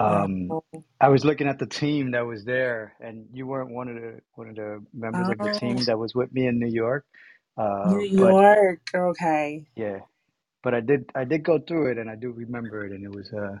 um, 0.00 0.56
Oh, 0.56 0.64
I 1.00 1.08
was 1.08 1.24
looking 1.24 1.48
at 1.48 1.58
the 1.58 1.66
team 1.66 2.12
that 2.12 2.26
was 2.26 2.44
there, 2.44 2.94
and 3.00 3.26
you 3.32 3.46
weren't 3.46 3.70
one 3.70 3.88
of 3.88 3.96
the 3.96 4.20
one 4.34 4.48
of 4.50 4.56
the 4.56 4.84
members 4.94 5.28
of 5.28 5.42
the 5.42 5.50
oh, 5.50 5.60
team 5.60 5.84
that 5.86 5.98
was 5.98 6.14
with 6.14 6.32
me 6.32 6.46
in 6.48 6.58
New 6.58 6.68
York. 6.72 7.06
New 7.84 7.98
Uh, 7.98 8.04
but 8.16 8.38
York. 8.40 8.80
Okay. 8.94 9.66
yeah, 9.76 10.00
but 10.62 10.74
I 10.74 10.80
did 10.80 11.10
I 11.14 11.24
did 11.24 11.44
go 11.44 11.58
through 11.60 11.92
it, 11.92 11.98
and 11.98 12.10
I 12.10 12.16
do 12.16 12.32
remember 12.32 12.86
it, 12.86 12.92
and 12.92 13.04
it 13.04 13.12
was 13.12 13.32
uh 13.32 13.58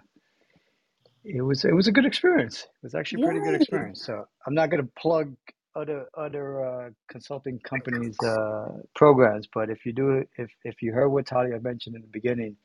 it 1.24 1.42
was 1.42 1.64
it 1.64 1.74
was 1.74 1.88
a 1.88 1.92
good 1.92 2.06
experience. 2.06 2.62
It 2.62 2.84
was 2.84 2.94
actually 2.96 3.18
a 3.18 3.24
pretty 3.24 3.40
good 3.40 3.54
Yay. 3.56 3.56
experience. 3.56 4.04
So 4.04 4.26
I'm 4.46 4.54
not 4.54 4.70
gonna 4.70 4.88
plug 4.98 5.34
other 5.76 6.06
other 6.16 6.64
uh, 6.66 6.90
consulting 7.10 7.60
companies' 7.60 8.22
uh, 8.22 8.68
programs, 8.96 9.48
but 9.54 9.70
if 9.70 9.86
you 9.86 9.92
do 9.94 10.24
if 10.38 10.50
if 10.64 10.82
you 10.82 10.92
heard 10.92 11.10
what 11.10 11.26
Talya 11.26 11.62
mentioned 11.62 11.96
in 11.96 12.02
the 12.02 12.08
beginning 12.12 12.56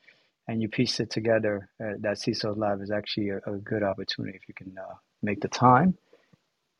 and 0.49 0.61
you 0.61 0.69
piece 0.69 0.99
it 1.01 1.11
together, 1.11 1.69
uh, 1.83 1.93
that 2.01 2.17
CISO 2.19 2.57
Lab 2.57 2.81
is 2.83 2.91
actually 2.91 3.29
a, 3.31 3.37
a 3.47 3.57
good 3.59 3.83
opportunity 3.83 4.37
if 4.41 4.49
you 4.49 4.55
can 4.55 4.75
uh, 4.79 4.95
make 5.23 5.41
the 5.41 5.49
time 5.49 5.95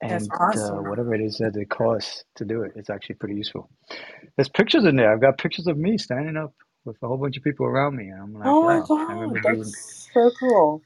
That's 0.09 0.29
and 0.29 0.33
uh, 0.55 0.77
whatever 0.83 1.13
it 1.15 1.21
is 1.21 1.37
that 1.39 1.55
it 1.57 1.69
costs 1.69 2.23
to 2.37 2.45
do 2.45 2.63
it. 2.63 2.73
It's 2.75 2.89
actually 2.89 3.15
pretty 3.15 3.35
useful. 3.35 3.69
There's 4.37 4.49
pictures 4.49 4.85
in 4.85 4.95
there. 4.97 5.13
I've 5.13 5.21
got 5.21 5.37
pictures 5.39 5.67
of 5.67 5.77
me 5.77 5.97
standing 5.97 6.37
up 6.37 6.53
with 6.85 6.97
a 7.03 7.07
whole 7.07 7.17
bunch 7.17 7.37
of 7.37 7.43
people 7.43 7.65
around 7.67 7.95
me, 7.97 8.09
and 8.09 8.21
I'm 8.21 8.33
like, 8.33 8.55
Oh 8.55 8.61
my 8.61 8.81
wow, 8.87 8.89
I 9.09 9.13
God, 9.15 9.41
that's 9.43 10.09
so 10.13 10.31
cool. 10.39 10.81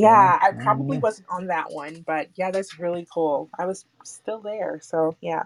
yeah, 0.00 0.08
Yeah, 0.08 0.38
I 0.42 0.52
probably 0.52 0.98
wasn't 0.98 1.28
on 1.30 1.48
that 1.48 1.72
one, 1.72 2.04
but 2.06 2.28
yeah, 2.36 2.50
that's 2.52 2.78
really 2.78 3.06
cool. 3.12 3.50
I 3.58 3.66
was 3.66 3.86
still 4.04 4.40
there, 4.40 4.80
so 4.82 5.16
yeah. 5.22 5.44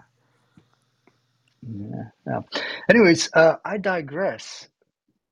Yeah. 1.63 2.05
yeah. 2.27 2.41
Anyways, 2.89 3.29
uh, 3.33 3.55
I 3.65 3.77
digress. 3.77 4.69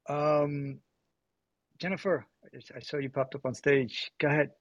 Um, 0.10 0.80
Jennifer, 1.84 2.26
I 2.74 2.80
saw 2.80 2.96
you 2.96 3.10
popped 3.10 3.36
up 3.36 3.46
on 3.46 3.54
stage. 3.54 4.10
Go 4.18 4.30
ahead. 4.30 4.52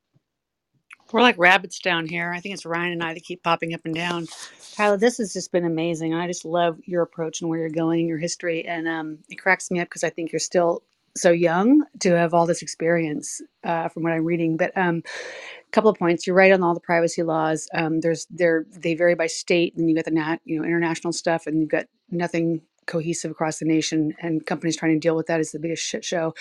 We're 1.13 1.21
like 1.21 1.39
rabbits 1.39 1.79
down 1.79 2.09
here. 2.09 2.33
I 2.33 2.41
think 2.41 2.53
it's 2.53 2.67
Ryan 2.67 2.95
and 2.95 3.03
I 3.05 3.15
that 3.15 3.23
keep 3.23 3.45
popping 3.45 3.75
up 3.75 3.83
and 3.85 3.95
down. 3.95 4.27
Tyler, 4.75 4.97
this 4.97 5.19
has 5.19 5.33
just 5.33 5.53
been 5.53 5.65
amazing. 5.65 6.15
I 6.15 6.27
just 6.27 6.45
love 6.45 6.81
your 6.85 7.03
approach 7.03 7.41
and 7.41 7.49
where 7.49 7.61
you're 7.61 7.69
going, 7.69 8.09
your 8.09 8.19
history, 8.19 8.65
and 8.67 8.89
um, 8.89 9.19
it 9.29 9.37
cracks 9.37 9.71
me 9.71 9.79
up 9.79 9.87
because 9.87 10.03
I 10.03 10.11
think 10.11 10.33
you're 10.33 10.41
still 10.41 10.83
so 11.17 11.31
young 11.31 11.85
to 12.01 12.11
have 12.17 12.35
all 12.35 12.45
this 12.45 12.61
experience 12.61 13.41
uh, 13.63 13.89
from 13.89 14.03
what 14.03 14.13
I'm 14.13 14.25
reading. 14.25 14.57
But 14.57 14.77
um, 14.77 15.05
a 15.07 15.71
couple 15.71 15.91
of 15.91 15.99
points. 16.01 16.27
You're 16.27 16.35
right 16.35 16.51
on 16.51 16.65
all 16.65 16.75
the 16.75 16.81
privacy 16.81 17.23
laws. 17.23 17.69
Um, 17.73 18.01
there's 18.01 18.27
they're 18.31 18.67
they 18.69 18.95
vary 18.97 19.15
by 19.15 19.29
state, 19.29 19.77
and 19.77 19.89
you 19.89 19.95
got 19.95 20.07
the 20.07 20.11
nat 20.11 20.39
you 20.45 20.59
know 20.59 20.65
international 20.65 21.13
stuff, 21.13 21.47
and 21.47 21.61
you've 21.61 21.71
got 21.71 21.87
nothing 22.11 22.63
cohesive 22.87 23.31
across 23.31 23.61
the 23.61 23.65
nation. 23.65 24.13
And 24.21 24.45
companies 24.45 24.77
trying 24.77 24.95
to 24.95 24.99
deal 24.99 25.15
with 25.15 25.29
that 25.29 25.39
is 25.39 25.53
the 25.53 25.61
biggest 25.61 25.85
shit 25.85 26.05
show 26.05 26.35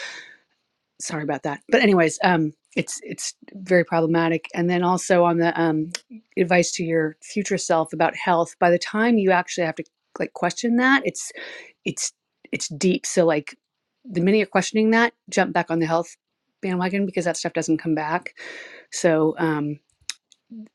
sorry 1.02 1.24
about 1.24 1.44
that. 1.44 1.62
But 1.70 1.82
anyways 1.82 2.20
um 2.24 2.54
it's 2.76 3.00
it's 3.04 3.34
very 3.54 3.84
problematic. 3.84 4.48
And 4.54 4.70
then 4.70 4.84
also 4.84 5.24
on 5.24 5.38
the 5.38 5.60
um 5.60 5.92
advice 6.38 6.72
to 6.74 6.84
your 6.84 7.18
future 7.22 7.58
self 7.58 7.94
about 7.94 8.16
health 8.16 8.56
by 8.60 8.70
the 8.70 8.80
time 8.80 9.18
you 9.18 9.32
actually 9.32 9.66
have 9.66 9.76
to 9.76 9.84
like 10.20 10.34
question 10.34 10.78
that 10.78 11.02
it's 11.06 11.32
it's 11.86 12.14
it's 12.52 12.68
deep. 12.70 13.06
So 13.06 13.26
like 13.26 13.58
the 14.04 14.22
minute 14.22 14.38
you're 14.38 14.48
questioning 14.48 14.92
that 14.92 15.14
jump 15.30 15.54
back 15.54 15.70
on 15.70 15.80
the 15.80 15.86
health 15.86 16.16
bandwagon 16.62 17.06
because 17.06 17.26
that 17.26 17.38
stuff 17.38 17.54
doesn't 17.54 17.78
come 17.78 17.96
back. 17.96 18.36
So 18.92 19.36
um 19.38 19.80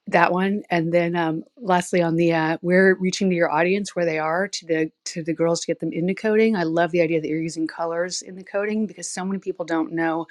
that 0.06 0.32
one 0.32 0.62
and 0.70 0.92
then 0.92 1.16
um 1.16 1.44
lastly 1.56 2.02
on 2.02 2.16
the 2.16 2.32
uh 2.32 2.58
we're 2.62 2.96
reaching 2.96 3.30
to 3.30 3.36
your 3.36 3.50
audience 3.50 3.94
where 3.96 4.06
they 4.06 4.18
are 4.18 4.48
to 4.48 4.66
the 4.66 4.90
to 5.04 5.22
the 5.22 5.34
girls 5.34 5.60
to 5.60 5.66
get 5.66 5.80
them 5.80 5.92
into 5.92 6.14
coding 6.14 6.56
i 6.56 6.62
love 6.62 6.90
the 6.92 7.00
idea 7.02 7.20
that 7.20 7.28
you're 7.28 7.40
using 7.42 7.66
colors 7.66 8.22
in 8.22 8.36
the 8.36 8.44
coding 8.44 8.86
because 8.86 9.08
so 9.10 9.24
many 9.24 9.38
people 9.38 9.64
don't 9.64 9.92
know 9.92 10.26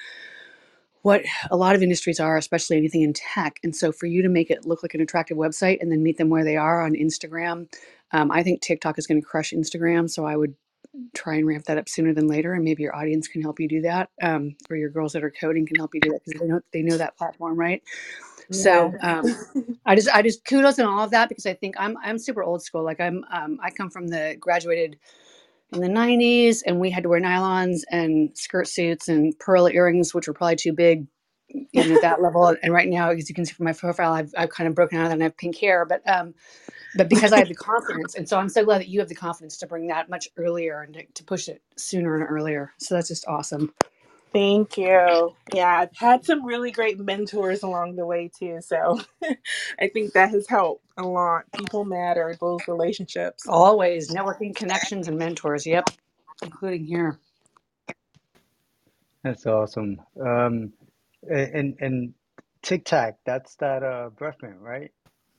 what 1.01 1.23
a 1.51 1.55
lot 1.55 1.75
of 1.75 1.83
industries 1.83 2.19
are, 2.19 2.37
especially 2.37 2.77
anything 2.77 3.03
in 3.03 3.13
tech. 3.13 3.59
And 3.63 3.75
so 3.75 3.91
for 3.91 4.07
you 4.07 4.21
to 4.23 4.29
make 4.29 4.49
it 4.51 4.65
look 4.65 4.83
like 4.83 4.93
an 4.93 5.01
attractive 5.01 5.37
website 5.37 5.77
and 5.81 5.91
then 5.91 6.03
meet 6.03 6.17
them 6.17 6.29
where 6.29 6.43
they 6.43 6.57
are 6.57 6.81
on 6.81 6.93
Instagram, 6.93 7.71
um, 8.11 8.31
I 8.31 8.43
think 8.43 8.61
TikTok 8.61 8.97
is 8.97 9.07
going 9.07 9.21
to 9.21 9.27
crush 9.27 9.51
Instagram. 9.51 10.09
So 10.09 10.25
I 10.25 10.35
would 10.35 10.55
try 11.13 11.35
and 11.35 11.47
ramp 11.47 11.65
that 11.65 11.77
up 11.77 11.89
sooner 11.89 12.13
than 12.13 12.27
later, 12.27 12.53
and 12.53 12.63
maybe 12.63 12.83
your 12.83 12.95
audience 12.95 13.27
can 13.27 13.41
help 13.41 13.59
you 13.59 13.67
do 13.67 13.81
that, 13.81 14.09
um, 14.21 14.55
or 14.69 14.77
your 14.77 14.89
girls 14.89 15.13
that 15.13 15.23
are 15.23 15.31
coding 15.31 15.65
can 15.65 15.75
help 15.77 15.93
you 15.93 16.01
do 16.01 16.09
that 16.11 16.21
because 16.25 16.41
they 16.41 16.47
know 16.47 16.61
they 16.73 16.81
know 16.81 16.97
that 16.97 17.17
platform, 17.17 17.59
right? 17.59 17.83
So 18.51 18.93
um, 19.01 19.25
I 19.85 19.95
just 19.95 20.09
I 20.09 20.21
just 20.21 20.45
kudos 20.45 20.79
and 20.79 20.87
all 20.87 21.03
of 21.03 21.11
that 21.11 21.29
because 21.29 21.45
I 21.45 21.53
think 21.53 21.75
I'm 21.77 21.97
I'm 22.03 22.17
super 22.17 22.43
old 22.43 22.63
school. 22.63 22.83
Like 22.83 22.99
I'm 22.99 23.23
um, 23.31 23.59
I 23.61 23.71
come 23.71 23.89
from 23.89 24.07
the 24.07 24.37
graduated 24.39 24.97
in 25.73 25.81
the 25.81 25.87
90s 25.87 26.61
and 26.65 26.79
we 26.79 26.89
had 26.89 27.03
to 27.03 27.09
wear 27.09 27.19
nylons 27.19 27.81
and 27.91 28.35
skirt 28.37 28.67
suits 28.67 29.07
and 29.07 29.37
pearl 29.39 29.67
earrings 29.67 30.13
which 30.13 30.27
were 30.27 30.33
probably 30.33 30.55
too 30.55 30.73
big 30.73 31.07
even 31.73 31.91
at 31.95 32.01
that 32.01 32.21
level. 32.21 32.55
And 32.63 32.73
right 32.73 32.87
now 32.87 33.09
as 33.09 33.27
you 33.29 33.35
can 33.35 33.45
see 33.45 33.53
from 33.53 33.65
my 33.65 33.73
profile 33.73 34.13
I've, 34.13 34.33
I've 34.37 34.49
kind 34.49 34.67
of 34.67 34.75
broken 34.75 34.99
out 34.99 35.11
and 35.11 35.21
I 35.21 35.25
have 35.25 35.37
pink 35.37 35.57
hair 35.57 35.85
but 35.85 36.01
um 36.07 36.33
but 36.95 37.09
because 37.09 37.33
I 37.33 37.39
have 37.39 37.49
the 37.49 37.55
confidence 37.55 38.15
and 38.15 38.27
so 38.27 38.37
I'm 38.37 38.49
so 38.49 38.63
glad 38.63 38.79
that 38.79 38.87
you 38.87 38.99
have 38.99 39.09
the 39.09 39.15
confidence 39.15 39.57
to 39.57 39.67
bring 39.67 39.87
that 39.87 40.09
much 40.09 40.29
earlier 40.37 40.81
and 40.81 40.93
to, 40.93 41.05
to 41.05 41.23
push 41.23 41.49
it 41.49 41.61
sooner 41.77 42.15
and 42.15 42.25
earlier. 42.29 42.71
So 42.77 42.95
that's 42.95 43.09
just 43.09 43.27
awesome 43.27 43.73
Thank 44.35 44.77
you. 44.77 45.35
Yeah, 45.53 45.79
I've 45.81 45.97
had 45.97 46.25
some 46.25 46.45
really 46.45 46.71
great 46.71 46.99
mentors 46.99 47.63
along 47.63 47.97
the 47.97 48.05
way 48.07 48.31
too. 48.39 48.59
So 48.61 49.01
I 49.81 49.89
think 49.89 50.13
that 50.13 50.31
has 50.31 50.47
helped 50.49 50.85
a 50.97 51.03
lot. 51.03 51.45
People 51.53 51.85
matter, 51.85 52.37
those 52.41 52.67
relationships. 52.67 53.45
always 53.47 54.11
networking 54.13 54.55
connections 54.55 55.07
and 55.07 55.17
mentors 55.19 55.65
yep 55.67 55.89
including 56.43 56.85
here 56.85 57.19
That's 59.23 59.47
awesome. 59.47 60.01
Um, 60.21 60.73
and 61.29 61.75
and 61.81 62.15
Tic 62.63 62.85
Tac, 62.85 63.17
that's 63.25 63.55
that 63.57 63.83
uh 63.83 64.09
breath 64.17 64.37
mint, 64.43 64.59
right? 64.61 64.91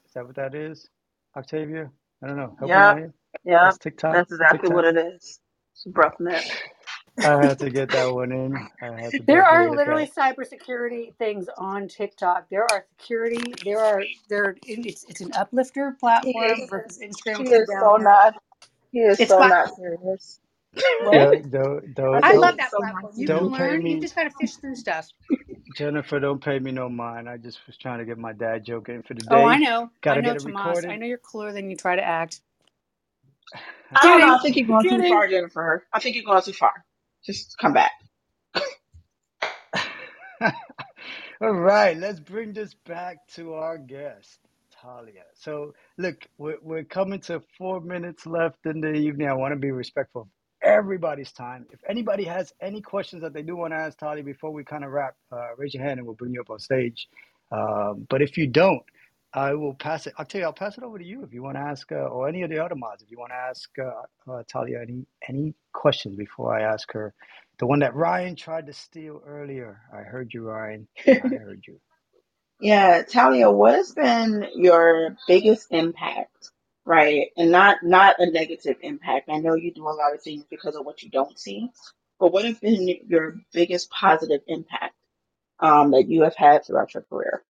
Is 0.06 0.14
that 0.14 0.26
what 0.26 0.36
that 0.36 0.54
is? 0.54 0.88
Octavia? 1.36 1.90
I 2.24 2.28
don't 2.28 2.38
know. 2.38 2.56
Help 2.60 2.72
me 2.72 2.82
out 2.82 2.92
Yep, 2.92 2.98
here. 2.98 3.14
yep. 3.44 3.62
That's 3.62 3.78
TikTok? 3.78 4.20
That's 4.20 4.32
exactly 4.32 4.70
TikTok? 4.70 4.70
what 4.70 4.86
it 4.86 4.96
is. 4.96 5.40
It's 5.74 5.86
breath 5.86 6.16
mint. 6.20 6.44
I 7.22 7.46
had 7.46 7.58
to 7.60 7.70
get 7.70 7.92
that 7.92 8.12
one 8.12 8.32
in. 8.32 8.68
I 8.82 8.86
had 9.00 9.16
to 9.16 9.24
There 9.26 9.44
definitely 9.44 9.44
are 9.44 9.74
literally 9.74 10.06
that. 10.06 10.08
cybersecurity 10.08 11.16
things 11.16 11.48
on 11.58 11.88
TikTok. 11.88 12.48
There 12.50 12.64
are 12.64 12.86
security. 12.98 13.58
There 13.64 13.80
are 13.84 14.08
there. 14.28 14.56
It's 14.64 15.04
it's 15.08 15.20
an 15.22 15.32
uplifter 15.34 15.96
He 16.22 16.30
platform 16.30 16.38
is 16.38 16.70
versus 16.70 17.00
Instagram, 17.02 17.38
he 17.38 17.44
which 17.44 17.52
is 17.52 17.60
is 17.60 17.70
down 17.70 17.90
so 17.90 17.96
here. 17.96 18.10
not 18.10 18.34
he 18.92 19.00
is 19.00 19.20
It's 19.20 19.34
so 19.34 19.36
fun. 19.36 19.48
not 19.48 19.70
serious. 19.76 20.40
What? 20.98 21.32
Don't 21.50 21.94
don't 21.94 21.94
I 22.12 22.20
don't 22.22 22.22
I 22.22 22.32
said 22.32 22.34
love 22.34 22.56
don't 22.56 22.58
he's 22.58 22.58
that 22.58 22.70
so 22.70 22.78
not 22.78 22.96
platform. 23.00 23.14
You 23.16 23.30
can 23.30 23.44
don't 23.44 23.52
serious. 23.52 23.52
pay 23.52 23.76
learn. 23.76 23.86
You 23.86 23.98
me 23.98 24.00
just 24.00 24.16
got 24.16 24.24
to 24.24 24.30
fish 24.30 24.56
through 24.56 24.76
stuff. 24.76 25.08
Jennifer, 25.74 26.20
don't 26.20 26.42
pay 26.44 26.58
me 26.60 26.72
no 26.72 26.88
mind. 26.88 27.28
I 27.28 27.38
just 27.38 27.60
was 27.66 27.76
trying 27.78 28.00
to 28.00 28.06
get 28.06 28.18
my 28.18 28.32
dad 28.34 28.64
joke 28.64 28.88
in 28.90 29.02
for 29.02 29.14
the 29.14 29.24
oh, 29.30 29.36
day. 29.36 29.44
Oh, 29.44 29.46
I 29.46 29.58
day. 29.58 29.60
know. 29.60 29.90
I 30.10 30.18
Gotta 30.18 30.22
know, 30.22 30.34
get 30.34 30.36
it 30.36 30.44
Tomas. 30.44 30.86
I 30.88 30.96
recorded. 30.96 30.96
know 30.96 31.06
you're 31.06 31.18
cooler 31.18 31.52
than 31.52 31.70
you 31.70 31.76
try 31.76 31.96
to 31.96 32.04
act. 32.04 32.40
I 33.94 34.08
don't 34.08 34.20
know. 34.20 34.26
Kidding. 34.26 34.34
I 34.34 34.38
think 34.42 34.56
you're 34.56 34.66
going 34.68 34.86
too 34.88 35.02
Kidding. 35.02 35.04
far, 35.04 35.28
Jennifer. 35.28 35.84
I 35.92 36.00
think 36.00 36.16
you're 36.16 36.24
going 36.26 36.42
too 36.42 36.54
far. 36.54 36.85
Just 37.26 37.56
come 37.60 37.74
back. 37.74 37.92
All 41.42 41.52
right, 41.52 41.96
let's 41.96 42.20
bring 42.20 42.52
this 42.54 42.74
back 42.86 43.18
to 43.36 43.54
our 43.54 43.78
guest, 43.78 44.40
Talya. 44.74 45.22
So, 45.34 45.74
look, 45.98 46.16
we're, 46.38 46.58
we're 46.62 46.84
coming 46.84 47.20
to 47.22 47.42
four 47.58 47.80
minutes 47.80 48.26
left 48.26 48.66
in 48.66 48.80
the 48.80 48.92
evening. 48.94 49.28
I 49.28 49.34
want 49.34 49.52
to 49.52 49.58
be 49.60 49.70
respectful 49.70 50.22
of 50.22 50.28
everybody's 50.62 51.32
time. 51.32 51.66
If 51.72 51.80
anybody 51.88 52.24
has 52.24 52.52
any 52.60 52.80
questions 52.82 53.22
that 53.22 53.34
they 53.34 53.42
do 53.42 53.56
want 53.56 53.74
to 53.74 53.78
ask 53.78 53.98
Talya 53.98 54.24
before 54.24 54.52
we 54.52 54.64
kind 54.64 54.84
of 54.84 54.92
wrap, 54.92 55.14
uh, 55.32 55.56
raise 55.58 55.74
your 55.74 55.84
hand 55.84 55.98
and 56.00 56.06
we'll 56.06 56.16
bring 56.16 56.32
you 56.34 56.40
up 56.40 56.50
on 56.50 56.58
stage. 56.58 57.08
Um, 57.52 58.06
but 58.10 58.22
if 58.22 58.38
you 58.38 58.48
don't, 58.48 58.82
I 59.32 59.54
will 59.54 59.74
pass 59.74 60.06
it. 60.06 60.14
I'll 60.18 60.24
tell 60.24 60.40
you, 60.40 60.46
I'll 60.46 60.52
pass 60.52 60.78
it 60.78 60.84
over 60.84 60.98
to 60.98 61.04
you 61.04 61.22
if 61.24 61.32
you 61.32 61.42
want 61.42 61.56
to 61.56 61.60
ask, 61.60 61.90
uh, 61.92 61.96
or 61.96 62.28
any 62.28 62.42
of 62.42 62.50
the 62.50 62.64
other 62.64 62.74
mods, 62.74 63.02
if 63.02 63.10
you 63.10 63.18
want 63.18 63.32
to 63.32 63.36
ask 63.36 63.70
uh, 63.78 64.32
uh, 64.32 64.42
Talya 64.52 64.82
any 64.82 65.06
any 65.28 65.54
questions 65.72 66.16
before 66.16 66.56
I 66.58 66.62
ask 66.62 66.92
her 66.92 67.14
the 67.58 67.66
one 67.66 67.80
that 67.80 67.94
Ryan 67.94 68.36
tried 68.36 68.66
to 68.66 68.72
steal 68.72 69.22
earlier. 69.26 69.80
I 69.94 70.02
heard 70.02 70.32
you, 70.34 70.44
Ryan. 70.44 70.88
I 71.22 71.28
heard 71.28 71.62
you. 71.66 71.80
Yeah, 72.60 73.02
Talya, 73.02 73.54
what 73.54 73.74
has 73.74 73.92
been 73.92 74.46
your 74.54 75.16
biggest 75.28 75.68
impact, 75.72 76.50
right? 76.86 77.28
And 77.36 77.50
not 77.50 77.78
not 77.82 78.16
a 78.18 78.30
negative 78.30 78.76
impact. 78.82 79.28
I 79.28 79.38
know 79.38 79.54
you 79.56 79.72
do 79.74 79.84
a 79.88 79.90
lot 79.90 80.14
of 80.14 80.22
things 80.22 80.44
because 80.50 80.74
of 80.74 80.86
what 80.86 81.02
you 81.02 81.10
don't 81.10 81.38
see, 81.38 81.70
but 82.18 82.32
what 82.32 82.46
has 82.46 82.58
been 82.58 82.88
your 83.08 83.36
biggest 83.52 83.90
positive 83.90 84.40
impact 84.48 84.94
um, 85.60 85.92
that 85.92 86.08
you 86.08 86.22
have 86.22 86.36
had 86.36 86.64
throughout 86.64 86.94
your 86.94 87.04
career? 87.04 87.42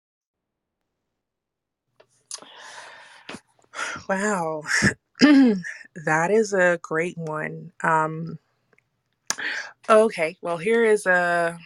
Wow. 4.10 4.64
that 5.22 6.32
is 6.32 6.53
a 6.53 6.80
great 6.82 7.18
one. 7.18 7.72
Um, 7.84 8.40
okay, 9.90 10.38
well, 10.41 10.57
here 10.57 10.86
is 10.86 11.06
a, 11.06 11.57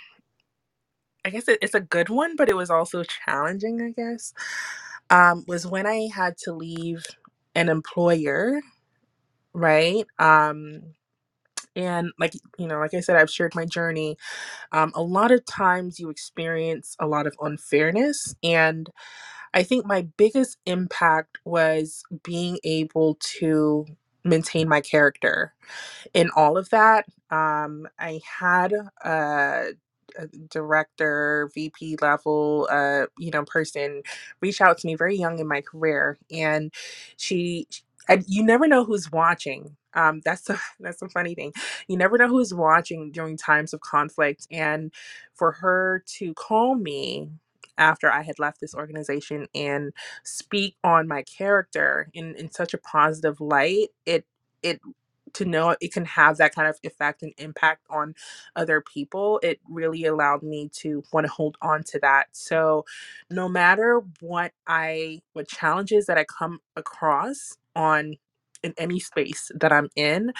I 1.25 1.29
guess 1.31 1.47
it, 1.47 1.59
it's 1.61 1.75
a 1.75 1.81
good 1.81 2.09
one, 2.09 2.35
but 2.35 2.49
it 2.49 2.55
was 2.57 2.69
also 2.69 3.03
challenging, 3.03 3.81
I 3.81 3.91
guess. 3.91 4.33
Um, 5.09 5.45
was 5.47 5.67
when 5.67 5.87
I 5.87 6.09
had 6.13 6.37
to 6.45 6.53
leave 6.53 7.05
an 7.55 7.69
employer, 7.69 8.59
right? 9.53 10.05
Um, 10.19 10.81
and 11.75 12.11
like 12.19 12.33
you 12.59 12.67
know 12.67 12.79
like 12.79 12.93
i 12.95 13.01
said 13.01 13.17
i've 13.17 13.31
shared 13.31 13.55
my 13.55 13.65
journey 13.65 14.17
um, 14.73 14.91
a 14.95 15.01
lot 15.03 15.31
of 15.31 15.45
times 15.45 15.99
you 15.99 16.09
experience 16.09 16.95
a 16.99 17.07
lot 17.07 17.27
of 17.27 17.35
unfairness 17.41 18.35
and 18.43 18.89
i 19.53 19.63
think 19.63 19.85
my 19.85 20.03
biggest 20.17 20.57
impact 20.65 21.39
was 21.45 22.03
being 22.23 22.59
able 22.63 23.15
to 23.21 23.85
maintain 24.25 24.69
my 24.69 24.81
character. 24.81 25.53
In 26.13 26.29
all 26.35 26.57
of 26.57 26.69
that 26.71 27.05
um, 27.31 27.87
i 27.99 28.21
had 28.39 28.73
a, 29.05 29.73
a 30.17 30.27
director 30.49 31.49
vp 31.55 31.97
level 32.01 32.67
uh, 32.71 33.05
you 33.19 33.31
know 33.31 33.45
person 33.45 34.03
reach 34.41 34.61
out 34.61 34.77
to 34.79 34.87
me 34.87 34.95
very 34.95 35.17
young 35.17 35.39
in 35.39 35.47
my 35.47 35.61
career 35.61 36.17
and 36.31 36.73
she 37.17 37.67
and 38.09 38.25
you 38.27 38.43
never 38.43 38.67
know 38.67 38.85
who's 38.85 39.11
watching. 39.11 39.77
Um, 39.95 40.21
that's 40.25 40.43
the 40.43 40.59
that's 40.81 40.99
the 40.99 41.09
funny 41.09 41.35
thing. 41.35 41.53
You 41.87 41.97
never 41.97 42.17
know 42.17 42.27
who's 42.29 42.53
watching 42.53 43.11
during 43.11 43.37
times 43.37 43.73
of 43.73 43.81
conflict 43.81 44.47
and 44.51 44.91
for 45.35 45.53
her 45.53 46.03
to 46.19 46.33
call 46.35 46.75
me 46.75 47.29
after 47.79 48.11
I 48.11 48.23
had 48.23 48.39
left 48.39 48.61
this 48.61 48.75
organization 48.75 49.47
and 49.55 49.93
speak 50.25 50.77
on 50.85 51.09
my 51.09 51.23
character 51.23 52.09
in, 52.13 52.35
in 52.35 52.51
such 52.51 52.75
a 52.75 52.79
positive 52.79 53.41
light, 53.41 53.89
it 54.07 54.25
it 54.63 54.81
to 55.35 55.45
know 55.45 55.75
it 55.81 55.93
can 55.93 56.05
have 56.05 56.37
that 56.37 56.55
kind 56.55 56.67
of 56.69 56.79
effect 56.83 57.23
and 57.23 57.33
impact 57.39 57.83
on 57.89 58.15
other 58.57 58.81
people, 58.81 59.39
it 59.43 59.61
really 59.69 60.05
allowed 60.05 60.43
me 60.43 60.69
to 60.73 61.03
want 61.13 61.27
to 61.27 61.33
hold 61.33 61.57
on 61.63 61.83
to 61.83 61.99
that. 62.01 62.27
So 62.33 62.85
no 63.31 63.49
matter 63.49 64.01
what 64.21 64.53
I 64.67 65.21
what 65.33 65.49
challenges 65.49 66.07
that 66.07 66.19
I 66.19 66.25
come 66.25 66.59
across 66.77 67.57
on 67.75 68.15
in 68.63 68.75
any 68.77 68.99
space 69.01 69.51
that 69.55 69.73
I'm 69.73 69.89
in, 69.97 70.33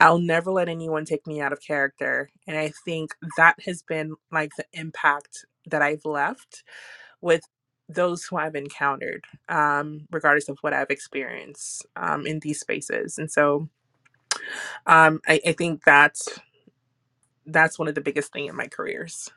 I'll 0.00 0.20
never 0.20 0.52
let 0.52 0.70
anyone 0.70 1.06
take 1.06 1.26
me 1.26 1.40
out 1.42 1.52
of 1.54 1.60
character. 1.62 2.30
And 2.46 2.58
I 2.58 2.72
think 2.86 3.12
that 3.38 3.56
has 3.66 3.82
been 3.82 4.16
like 4.32 4.52
the 4.58 4.66
impact 4.74 5.46
that 5.66 5.82
I've 5.82 6.04
left 6.04 6.64
with 7.22 7.42
those 7.88 8.24
who 8.24 8.36
I've 8.38 8.56
encountered, 8.56 9.24
um, 9.48 10.06
regardless 10.12 10.48
of 10.50 10.58
what 10.62 10.74
I've 10.74 10.90
experienced 10.90 11.86
um, 11.96 12.26
in 12.26 12.40
these 12.40 12.60
spaces. 12.60 13.18
And 13.18 13.30
so 13.30 13.68
um, 14.86 15.20
I, 15.28 15.40
I 15.46 15.52
think 15.52 15.84
that's 15.84 16.40
that's 17.46 17.78
one 17.78 17.88
of 17.88 17.94
the 17.96 18.02
biggest 18.02 18.32
thing 18.32 18.46
in 18.46 18.56
my 18.56 18.68
careers. 18.68 19.30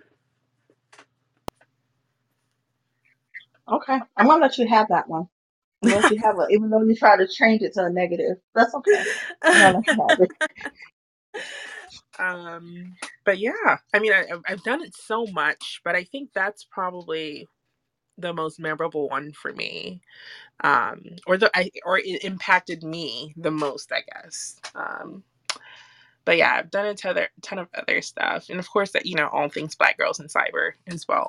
Okay, 3.71 3.99
I'm 4.17 4.27
gonna 4.27 4.41
let 4.41 4.57
you 4.59 4.67
have 4.67 4.89
that 4.89 5.09
one. 5.09 5.27
I'm 5.83 5.89
gonna 5.89 6.01
let 6.01 6.09
you 6.11 6.19
have 6.23 6.35
it, 6.39 6.53
even 6.53 6.69
though 6.69 6.83
you 6.83 6.95
try 6.95 7.17
to 7.17 7.27
change 7.27 7.61
it 7.63 7.73
to 7.75 7.85
a 7.85 7.91
negative. 7.91 8.37
That's 8.55 8.75
okay. 8.75 9.05
I'm 9.51 9.59
gonna 9.59 9.77
let 9.79 9.85
you 9.93 10.03
have 10.09 10.19
it. 10.19 10.31
um, 12.19 12.95
but 13.25 13.39
yeah, 13.39 13.79
I 13.93 13.99
mean, 13.99 14.13
I, 14.13 14.21
I've- 14.31 14.43
done 14.63 14.83
it 14.83 14.95
so 14.95 15.27
much, 15.27 15.81
but 15.85 15.95
I 15.95 16.05
think 16.05 16.31
that's 16.35 16.65
probably 16.65 17.47
the 18.17 18.33
most 18.33 18.59
memorable 18.59 19.09
one 19.09 19.33
for 19.33 19.53
me, 19.53 20.01
um, 20.63 21.03
or 21.27 21.37
the 21.37 21.51
I, 21.57 21.71
or 21.85 21.99
it 21.99 22.23
impacted 22.25 22.83
me 22.83 23.33
the 23.37 23.51
most, 23.51 23.91
I 23.93 24.03
guess. 24.13 24.57
Um, 24.75 25.23
but 26.25 26.37
yeah, 26.37 26.55
I've 26.55 26.71
done 26.71 26.87
a 26.87 26.95
ton, 26.95 27.11
other, 27.11 27.29
ton 27.41 27.59
of 27.59 27.69
other 27.75 28.01
stuff, 28.01 28.49
and 28.49 28.59
of 28.59 28.69
course, 28.69 28.91
that 28.93 29.05
you 29.07 29.15
know, 29.15 29.29
all 29.29 29.49
things 29.49 29.75
Black 29.75 29.97
girls 29.97 30.19
in 30.19 30.27
cyber 30.27 30.73
as 30.87 31.07
well. 31.07 31.27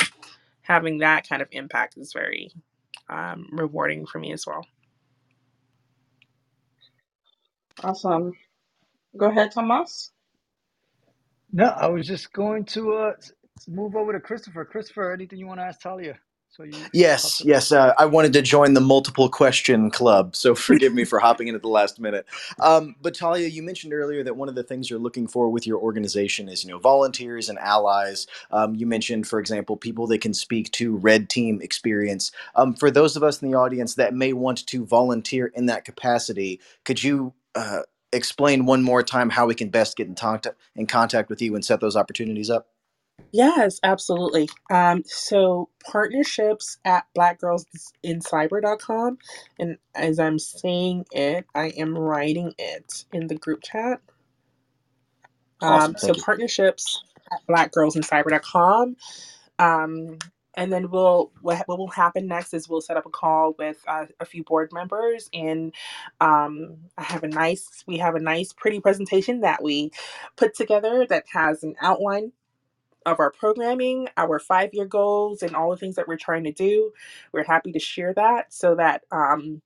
Having 0.63 0.99
that 0.99 1.29
kind 1.29 1.43
of 1.43 1.49
impact 1.53 1.97
is 1.99 2.13
very 2.13 2.53
um, 3.11 3.49
rewarding 3.53 4.07
for 4.07 4.19
me 4.21 4.33
as 4.33 4.47
well. 4.47 4.67
Awesome. 7.83 8.33
Go 9.17 9.27
ahead, 9.29 9.53
Thomas. 9.53 10.13
No, 11.53 11.67
I 11.67 11.89
was 11.89 12.07
just 12.07 12.33
going 12.33 12.65
to 12.67 12.95
uh, 12.95 13.13
s- 13.19 13.33
move 13.69 13.97
over 13.97 14.13
to 14.13 14.21
Christopher. 14.21 14.65
Christopher, 14.65 15.13
anything 15.13 15.39
you 15.41 15.49
want 15.49 15.61
to 15.61 15.65
ask 15.65 15.81
Talya? 15.83 16.17
So 16.51 16.65
you 16.65 16.91
Yes, 16.93 17.43
yes. 17.45 17.73
Uh, 17.73 17.95
I 18.01 18.07
wanted 18.07 18.35
to 18.35 18.43
join 18.43 18.75
the 18.75 18.83
multiple 18.83 19.31
question 19.31 19.93
club, 19.93 20.37
so 20.37 20.57
forgive 20.57 20.95
me 20.95 21.05
for 21.07 21.21
hopping 21.21 21.49
in 21.49 21.57
at 21.57 21.63
the 21.63 21.69
last 21.69 22.01
minute. 22.01 22.27
Um, 22.61 22.97
but 23.03 23.15
Talya, 23.15 23.53
you 23.53 23.63
mentioned 23.63 23.95
earlier 23.95 24.25
that 24.25 24.37
one 24.37 24.51
of 24.51 24.57
the 24.57 24.65
things 24.65 24.91
you're 24.91 24.99
looking 25.01 25.29
for 25.29 25.51
with 25.51 25.69
your 25.69 25.79
organization 25.79 26.51
is, 26.51 26.65
you 26.65 26.71
know, 26.73 26.81
volunteers 26.81 27.49
and 27.51 27.61
allies. 27.61 28.27
Um, 28.53 28.75
you 28.77 28.89
mentioned, 28.89 29.29
for 29.29 29.41
example, 29.41 29.79
people 29.79 30.09
that 30.09 30.23
can 30.23 30.35
speak 30.35 30.73
to 30.73 30.97
red 30.99 31.31
team 31.31 31.63
experience. 31.63 32.33
Um, 32.57 32.75
for 32.75 32.91
those 32.91 33.17
of 33.17 33.25
us 33.25 33.43
in 33.43 33.53
the 33.53 33.59
audience 33.59 33.97
that 33.97 34.15
may 34.15 34.35
want 34.35 34.67
to 34.69 34.87
volunteer 34.87 35.49
in 35.55 35.69
that 35.69 35.87
capacity, 35.87 36.61
could 36.87 37.05
you 37.05 37.35
uh, 37.57 37.83
explain 38.13 38.67
one 38.67 38.83
more 38.83 39.03
time 39.03 39.31
how 39.31 39.47
we 39.47 39.55
can 39.55 39.71
best 39.71 39.97
get 39.97 40.09
in, 40.09 40.15
contact 40.15 40.57
in 40.75 40.87
contact 40.87 41.31
with 41.31 41.41
you 41.43 41.55
and 41.55 41.65
set 41.65 41.81
those 41.81 41.97
opportunities 41.97 42.51
up? 42.51 42.69
Yes, 43.33 43.81
absolutely. 43.83 44.49
Um, 44.71 45.03
so 45.07 45.69
partnerships 45.85 46.79
at 46.85 47.07
blackgirlsincyber.com. 47.17 49.19
And 49.59 49.79
as 49.95 50.19
I'm 50.19 50.39
saying 50.39 51.07
it, 51.13 51.47
I 51.55 51.69
am 51.71 51.97
writing 51.97 52.53
it 52.59 53.07
in 53.13 53.29
the 53.29 53.37
group 53.37 53.63
chat. 53.63 54.01
Um, 55.63 55.71
Awesome. 55.71 55.97
so 55.99 56.15
you. 56.15 56.17
partnerships 56.23 57.03
at 57.31 57.41
blackgirlsincyber.com. 57.49 58.97
Um, 59.59 60.19
and 60.61 60.73
then 60.73 60.91
we'll 60.93 61.33
what, 61.43 61.65
what 61.69 61.79
will 61.81 61.89
happen 61.89 62.29
next 62.29 62.55
is 62.55 62.69
we'll 62.71 62.83
set 62.83 62.99
up 62.99 63.07
a 63.07 63.11
call 63.11 63.57
with 63.59 63.79
uh, 63.89 64.07
a 64.21 64.27
few 64.27 64.45
board 64.45 64.71
members 64.73 65.31
and 65.35 65.75
um, 66.21 66.79
I 66.99 67.05
have 67.05 67.25
a 67.25 67.29
nice 67.29 67.85
we 67.89 67.99
have 67.99 68.17
a 68.17 68.21
nice 68.21 68.55
pretty 68.55 68.81
presentation 68.81 69.43
that 69.43 69.65
we 69.65 69.93
put 70.37 70.55
together 70.57 71.07
that 71.11 71.27
has 71.35 71.65
an 71.65 71.77
outline 71.83 72.25
of 73.07 73.21
our 73.21 73.31
programming, 73.31 74.09
our 74.17 74.39
five 74.39 74.71
year 74.73 74.87
goals, 74.87 75.43
and 75.43 75.55
all 75.55 75.71
the 75.71 75.77
things 75.77 75.97
that 75.97 76.09
we're 76.09 76.17
trying 76.17 76.45
to 76.45 76.53
do. 76.53 76.93
We're 77.33 77.45
happy 77.45 77.73
to 77.73 77.79
share 77.79 78.15
that 78.15 78.53
so 78.53 78.75
that 78.77 79.03
um, 79.11 79.61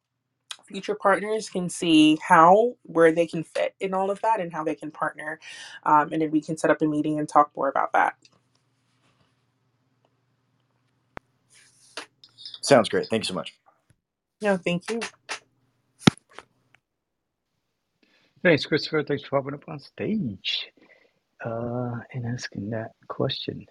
future 0.67 0.97
partners 0.97 1.51
can 1.51 1.69
see 1.71 2.19
how, 2.27 2.75
where 2.85 3.13
they 3.13 3.27
can 3.27 3.45
fit 3.45 3.75
in 3.81 3.95
all 3.95 4.11
of 4.11 4.23
that, 4.23 4.41
and 4.41 4.53
how 4.53 4.65
they 4.65 4.75
can 4.77 4.91
partner. 4.91 5.41
Um, 5.85 6.13
and 6.13 6.23
then 6.23 6.31
we 6.31 6.41
can 6.43 6.57
set 6.59 6.71
up 6.71 6.83
a 6.83 6.87
meeting 6.87 7.19
and 7.19 7.29
talk 7.29 7.53
more 7.57 7.69
about 7.69 7.93
that. 7.95 8.17
Sounds 12.65 12.91
great. 12.91 13.09
Thank 13.11 13.25
you 13.25 13.29
so 13.29 13.35
much. 13.35 13.55
No, 14.43 14.57
thank 14.59 14.91
you. 14.91 15.01
Thanks, 18.43 18.67
Christopher. 18.67 19.05
Thanks 19.05 19.25
for 19.25 19.41
popping 19.41 19.55
up 19.55 19.69
on 19.69 19.81
stage 19.81 20.69
uh, 21.45 21.97
and 22.13 22.27
asking 22.27 22.71
that 22.71 22.93
question. 23.09 23.67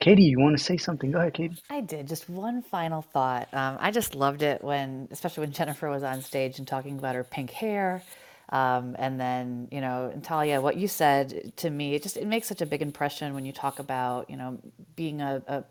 Katie, 0.00 0.24
you 0.24 0.40
want 0.40 0.58
to 0.58 0.64
say 0.64 0.76
something? 0.78 1.12
Go 1.12 1.18
ahead, 1.20 1.34
Katie. 1.34 1.56
I 1.68 1.80
did. 1.80 2.06
Just 2.06 2.28
one 2.30 2.62
final 2.62 3.02
thought. 3.02 3.48
Um, 3.52 3.76
I 3.80 3.90
just 3.90 4.14
loved 4.14 4.42
it 4.42 4.62
when, 4.62 5.08
especially 5.10 5.42
when 5.42 5.52
Jennifer 5.52 5.90
was 5.90 6.04
on 6.04 6.22
stage 6.22 6.58
and 6.58 6.68
talking 6.68 6.98
about 6.98 7.16
her 7.16 7.24
pink 7.24 7.50
hair. 7.50 8.04
Um, 8.50 8.94
and 9.00 9.18
then, 9.20 9.68
you 9.72 9.80
know, 9.80 10.12
Natalia, 10.14 10.60
what 10.60 10.76
you 10.76 10.86
said 10.86 11.52
to 11.56 11.70
me, 11.70 11.94
it 11.96 12.04
just 12.04 12.16
it 12.16 12.26
makes 12.28 12.46
such 12.46 12.62
a 12.62 12.66
big 12.66 12.82
impression 12.82 13.34
when 13.34 13.44
you 13.44 13.52
talk 13.52 13.80
about, 13.80 14.30
you 14.30 14.36
know, 14.36 14.60
being 14.94 15.20
a, 15.20 15.42
a, 15.48 15.64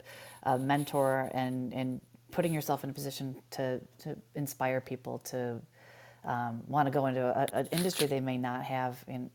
a 0.43 0.59
mentor 0.59 1.31
and 1.33 1.73
and 1.73 2.01
putting 2.31 2.53
yourself 2.53 2.83
in 2.83 2.89
a 2.89 2.93
position 2.93 3.35
to 3.51 3.81
to 3.99 4.15
inspire 4.35 4.81
people 4.81 5.19
to 5.19 5.61
um, 6.25 6.61
want 6.67 6.85
to 6.87 6.91
go 6.91 7.05
into 7.05 7.49
an 7.53 7.67
industry 7.71 8.07
they 8.07 8.19
may 8.19 8.37
not 8.37 8.63
have. 8.63 9.03
And 9.07 9.29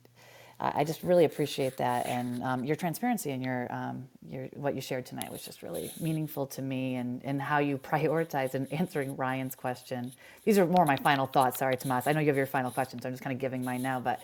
I 0.60 0.84
just 0.84 1.02
really 1.02 1.24
appreciate 1.24 1.76
that, 1.78 2.06
and 2.06 2.42
um, 2.42 2.64
your 2.64 2.76
transparency 2.76 3.32
and 3.32 3.44
your 3.44 3.66
um, 3.72 4.06
your 4.26 4.46
what 4.54 4.74
you 4.76 4.80
shared 4.80 5.04
tonight 5.04 5.30
was 5.30 5.42
just 5.42 5.62
really 5.62 5.90
meaningful 6.00 6.46
to 6.46 6.62
me, 6.62 6.94
and 6.94 7.20
and 7.24 7.42
how 7.42 7.58
you 7.58 7.76
prioritize 7.76 8.54
in 8.54 8.66
answering 8.68 9.16
Ryan's 9.16 9.56
question. 9.56 10.12
These 10.44 10.58
are 10.58 10.64
more 10.64 10.86
my 10.86 10.96
final 10.96 11.26
thoughts. 11.26 11.58
Sorry, 11.58 11.76
Tomas. 11.76 12.06
I 12.06 12.12
know 12.12 12.20
you 12.20 12.28
have 12.28 12.36
your 12.36 12.46
final 12.46 12.70
questions. 12.70 13.02
So 13.02 13.08
I'm 13.08 13.12
just 13.12 13.22
kind 13.22 13.34
of 13.34 13.40
giving 13.40 13.64
mine 13.64 13.82
now, 13.82 13.98
but 13.98 14.20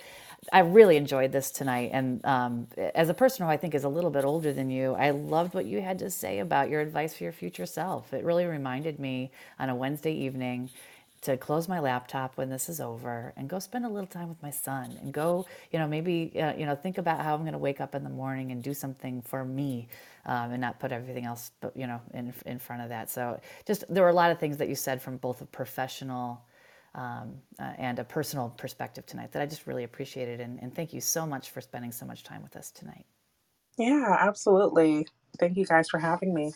I 0.53 0.61
really 0.61 0.97
enjoyed 0.97 1.33
this 1.33 1.51
tonight. 1.51 1.91
And 1.93 2.25
um, 2.25 2.67
as 2.95 3.09
a 3.09 3.15
person 3.15 3.45
who 3.45 3.53
I 3.53 3.57
think 3.57 3.75
is 3.75 3.85
a 3.85 3.89
little 3.89 4.11
bit 4.11 4.25
older 4.25 4.53
than 4.53 4.71
you, 4.71 4.95
I 4.95 5.11
loved 5.11 5.55
what 5.55 5.67
you 5.67 5.81
had 5.81 5.99
to 6.01 6.11
say 6.11 6.39
about 6.39 6.71
your 6.71 6.81
advice 6.81 7.15
for 7.15 7.25
your 7.25 7.33
future 7.33 7.67
self. 7.67 8.13
It 8.13 8.25
really 8.25 8.47
reminded 8.47 8.99
me 8.99 9.31
on 9.59 9.69
a 9.69 9.75
Wednesday 9.75 10.13
evening 10.13 10.71
to 11.23 11.37
close 11.37 11.69
my 11.69 11.79
laptop 11.79 12.39
when 12.39 12.49
this 12.49 12.71
is 12.71 12.81
over 12.81 13.35
and 13.37 13.49
go 13.49 13.59
spend 13.59 13.85
a 13.85 13.89
little 13.89 14.07
time 14.07 14.29
with 14.29 14.43
my 14.43 14.51
son 14.51 14.97
and 15.03 15.13
go, 15.13 15.45
you 15.71 15.79
know, 15.79 15.87
maybe, 15.87 16.33
uh, 16.41 16.55
you 16.55 16.65
know, 16.65 16.75
think 16.75 16.97
about 16.97 17.21
how 17.21 17.35
I'm 17.35 17.43
going 17.43 17.53
to 17.53 17.59
wake 17.59 17.81
up 17.81 17.95
in 17.95 18.03
the 18.05 18.11
morning 18.11 18.53
and 18.53 18.63
do 18.63 18.73
something 18.73 19.21
for 19.21 19.45
me 19.45 19.89
um, 20.25 20.53
and 20.53 20.61
not 20.63 20.81
put 20.81 20.93
everything 20.93 21.27
else, 21.27 21.51
but, 21.61 21.77
you 21.77 21.87
know, 21.87 22.01
in, 22.15 22.33
in 22.47 22.59
front 22.59 22.81
of 22.81 22.89
that. 22.89 23.11
So 23.11 23.39
just, 23.67 23.85
there 23.93 24.03
were 24.03 24.09
a 24.09 24.15
lot 24.15 24.31
of 24.31 24.39
things 24.39 24.57
that 24.57 24.71
you 24.71 24.75
said 24.75 25.03
from 25.03 25.19
both 25.19 25.43
a 25.43 25.45
professional 25.45 26.41
um, 26.95 27.35
uh, 27.59 27.73
and 27.79 27.99
a 27.99 28.05
personal 28.05 28.51
perspective 28.51 29.07
tonight 29.07 29.33
that 29.33 29.43
I 29.43 29.47
just 29.47 29.67
really 29.67 29.85
appreciated. 29.85 30.41
And, 30.41 30.59
and 30.61 30.75
thank 30.75 30.93
you 30.93 31.01
so 31.01 31.27
much 31.27 31.51
for 31.51 31.61
spending 31.61 31.93
so 31.93 32.07
much 32.07 32.25
time 32.25 32.43
with 32.43 32.57
us 32.57 32.71
tonight. 32.71 33.07
Yeah, 33.79 34.17
absolutely. 34.21 35.07
Thank 35.39 35.57
you 35.57 35.67
guys 35.67 35.89
for 35.89 35.99
having 35.99 36.35
me. 36.35 36.53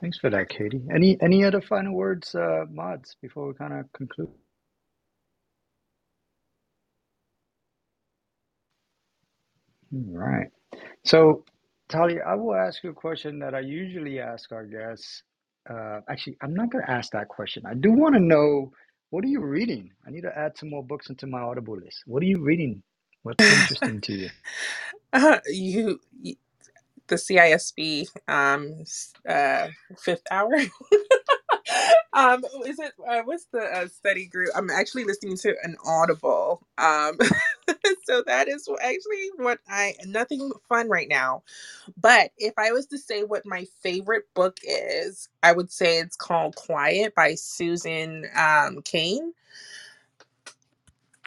Thanks 0.00 0.18
for 0.18 0.30
that, 0.30 0.48
Katie. 0.48 0.82
Any 0.94 1.20
any 1.20 1.44
other 1.44 1.60
final 1.60 1.94
words, 1.94 2.34
uh, 2.34 2.64
mods, 2.70 3.16
before 3.22 3.48
we 3.48 3.54
kind 3.54 3.74
of 3.74 3.92
conclude? 3.92 4.30
All 9.94 10.02
right. 10.12 10.48
So, 11.04 11.44
Talya, 11.90 12.26
I 12.26 12.34
will 12.36 12.54
ask 12.54 12.84
you 12.84 12.90
a 12.90 12.94
question 12.94 13.38
that 13.40 13.54
I 13.54 13.60
usually 13.60 14.20
ask 14.20 14.52
our 14.52 14.66
guests. 14.66 15.22
Uh, 15.68 16.00
actually, 16.08 16.36
I'm 16.42 16.54
not 16.54 16.70
going 16.70 16.84
to 16.84 16.90
ask 16.90 17.12
that 17.12 17.28
question. 17.28 17.64
I 17.66 17.74
do 17.74 17.92
want 17.92 18.14
to 18.14 18.20
know 18.20 18.72
what 19.10 19.24
are 19.24 19.28
you 19.28 19.40
reading? 19.40 19.90
I 20.06 20.10
need 20.10 20.22
to 20.22 20.36
add 20.36 20.56
some 20.58 20.70
more 20.70 20.82
books 20.84 21.08
into 21.10 21.26
my 21.26 21.40
Audible 21.40 21.76
list. 21.76 22.02
What 22.06 22.22
are 22.22 22.26
you 22.26 22.40
reading? 22.42 22.82
What's 23.22 23.50
interesting 23.50 24.00
to 24.02 24.12
you? 24.14 24.30
Uh, 25.12 25.40
you, 25.48 26.00
you 26.20 26.36
the 27.08 27.16
CISSP 27.16 28.08
um 28.28 28.84
uh 29.28 29.68
fifth 29.98 30.22
hour 30.30 30.50
um 32.12 32.44
is 32.66 32.78
it 32.78 32.92
uh, 33.08 33.22
what's 33.24 33.46
the 33.52 33.60
uh, 33.60 33.88
study 33.88 34.26
group? 34.26 34.48
I'm 34.56 34.70
actually 34.70 35.04
listening 35.04 35.36
to 35.38 35.54
an 35.62 35.76
audible. 35.84 36.66
Um 36.78 37.18
so 38.04 38.22
that 38.26 38.48
is 38.48 38.68
actually 38.82 39.30
what 39.36 39.58
i 39.68 39.94
nothing 40.06 40.50
fun 40.68 40.88
right 40.88 41.08
now. 41.08 41.42
But 42.00 42.32
if 42.38 42.54
i 42.58 42.72
was 42.72 42.86
to 42.86 42.98
say 42.98 43.22
what 43.22 43.46
my 43.46 43.66
favorite 43.82 44.24
book 44.34 44.58
is 44.62 45.28
i 45.42 45.52
would 45.52 45.70
say 45.70 45.98
it's 45.98 46.16
called 46.16 46.56
quiet 46.56 47.14
by 47.14 47.34
susan 47.34 48.26
um 48.36 48.82
Cain 48.82 49.32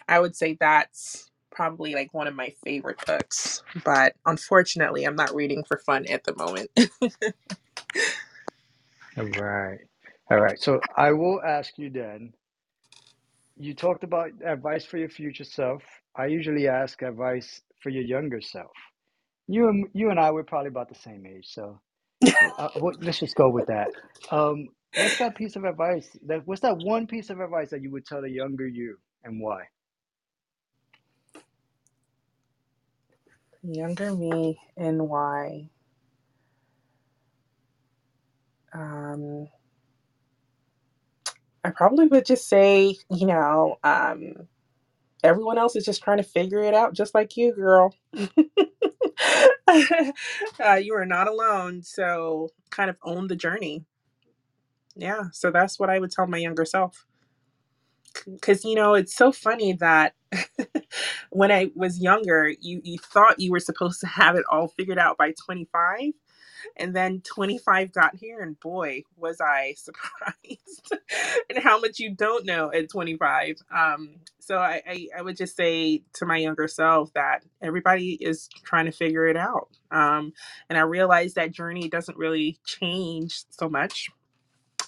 i 0.08 0.20
would 0.20 0.36
say 0.36 0.58
that's 0.60 1.30
probably 1.52 1.94
like 1.94 2.14
one 2.14 2.28
of 2.28 2.36
my 2.36 2.54
favorite 2.64 3.00
books 3.06 3.64
but 3.84 4.16
unfortunately 4.26 5.04
i'm 5.06 5.16
not 5.16 5.34
reading 5.36 5.64
for 5.64 5.78
fun 5.78 6.06
at 6.08 6.24
the 6.24 6.36
moment. 6.36 6.70
All 9.18 9.26
right. 9.40 9.80
All 10.32 10.42
right. 10.42 10.60
So 10.60 10.82
I 10.98 11.14
will 11.14 11.42
ask 11.44 11.78
you 11.78 11.90
then. 11.90 12.34
You 13.58 13.76
talked 13.76 14.04
about 14.04 14.32
advice 14.46 14.86
for 14.86 14.98
your 14.98 15.10
future 15.10 15.44
self. 15.44 15.84
I 16.18 16.28
usually 16.28 16.68
ask 16.68 17.02
advice 17.04 17.62
for 17.82 17.90
your 17.90 18.04
younger 18.04 18.42
self. 18.42 18.72
You 19.48 19.70
and 19.70 19.88
you 19.94 20.10
and 20.12 20.20
I 20.20 20.32
we're 20.32 20.44
probably 20.44 20.70
about 20.70 20.90
the 20.90 20.96
same 20.96 21.26
age, 21.28 21.48
so 21.48 21.82
uh, 22.58 22.70
what, 22.78 23.04
let's 23.04 23.20
just 23.20 23.36
go 23.36 23.50
with 23.50 23.68
that. 23.68 23.90
Um, 24.32 24.70
what's 24.98 25.18
that 25.18 25.36
piece 25.36 25.56
of 25.56 25.66
advice? 25.66 26.10
That 26.28 26.42
what's 26.46 26.62
that 26.62 26.78
one 26.78 27.08
piece 27.08 27.30
of 27.30 27.40
advice 27.42 27.72
that 27.72 27.82
you 27.84 27.92
would 27.92 28.06
tell 28.06 28.22
the 28.22 28.30
younger 28.32 28.68
you, 28.68 28.98
and 29.24 29.42
why? 29.42 29.64
Younger 33.64 34.14
me 34.14 34.60
and 34.78 35.10
why? 35.10 35.70
Um, 38.74 39.48
I 41.64 41.72
probably 41.72 42.08
would 42.08 42.26
just 42.26 42.48
say, 42.48 42.98
you 43.10 43.28
know, 43.28 43.78
um, 43.84 44.48
everyone 45.24 45.58
else 45.58 45.76
is 45.76 45.86
just 45.86 46.04
trying 46.04 46.18
to 46.18 46.24
figure 46.24 46.62
it 46.64 46.74
out, 46.74 46.94
just 46.94 47.16
like 47.16 47.38
you, 47.38 47.54
girl. 47.54 47.96
uh, 49.68 50.76
you 50.82 50.94
are 50.96 51.06
not 51.06 51.28
alone. 51.28 51.84
So, 51.84 52.50
kind 52.72 52.90
of 52.90 52.98
own 53.04 53.28
the 53.28 53.36
journey. 53.36 53.86
Yeah. 54.96 55.24
So, 55.32 55.52
that's 55.52 55.80
what 55.80 55.90
I 55.90 56.00
would 56.00 56.12
tell 56.12 56.28
my 56.28 56.38
younger 56.38 56.66
self. 56.66 57.06
Because, 58.26 58.64
you 58.64 58.76
know, 58.76 58.94
it's 58.94 59.16
so 59.16 59.32
funny 59.32 59.74
that 59.74 60.14
when 61.32 61.52
I 61.52 61.72
was 61.76 62.00
younger, 62.00 62.54
you, 62.62 62.82
you 62.84 62.98
thought 63.00 63.40
you 63.40 63.52
were 63.52 63.60
supposed 63.60 64.00
to 64.02 64.08
have 64.08 64.36
it 64.36 64.44
all 64.52 64.68
figured 64.68 65.00
out 65.00 65.18
by 65.18 65.34
25 65.46 66.14
and 66.78 66.96
then 66.96 67.22
25 67.22 67.92
got 67.94 68.16
here 68.16 68.42
and 68.42 68.60
boy 68.60 69.04
was 69.18 69.42
i 69.42 69.74
surprised 69.78 70.94
and 71.50 71.60
how 71.64 71.80
much 71.80 72.00
you 72.00 72.12
don't 72.16 72.46
know 72.46 72.72
at 72.74 72.90
25 72.90 73.58
um 73.76 74.16
so 74.40 74.58
I, 74.58 74.82
I, 74.88 75.08
I 75.20 75.22
would 75.22 75.38
just 75.38 75.56
say 75.56 76.04
to 76.16 76.26
my 76.26 76.38
younger 76.38 76.68
self 76.68 77.14
that 77.14 77.44
everybody 77.62 78.14
is 78.22 78.50
trying 78.64 78.86
to 78.86 78.92
figure 78.92 79.28
it 79.28 79.38
out. 79.38 79.70
Um, 79.92 80.34
and 80.70 80.78
I 80.78 80.82
realized 80.82 81.36
that 81.36 81.52
journey 81.52 81.90
doesn't 81.90 82.18
really 82.18 82.60
change 82.66 83.44
so 83.50 83.70
much 83.70 84.10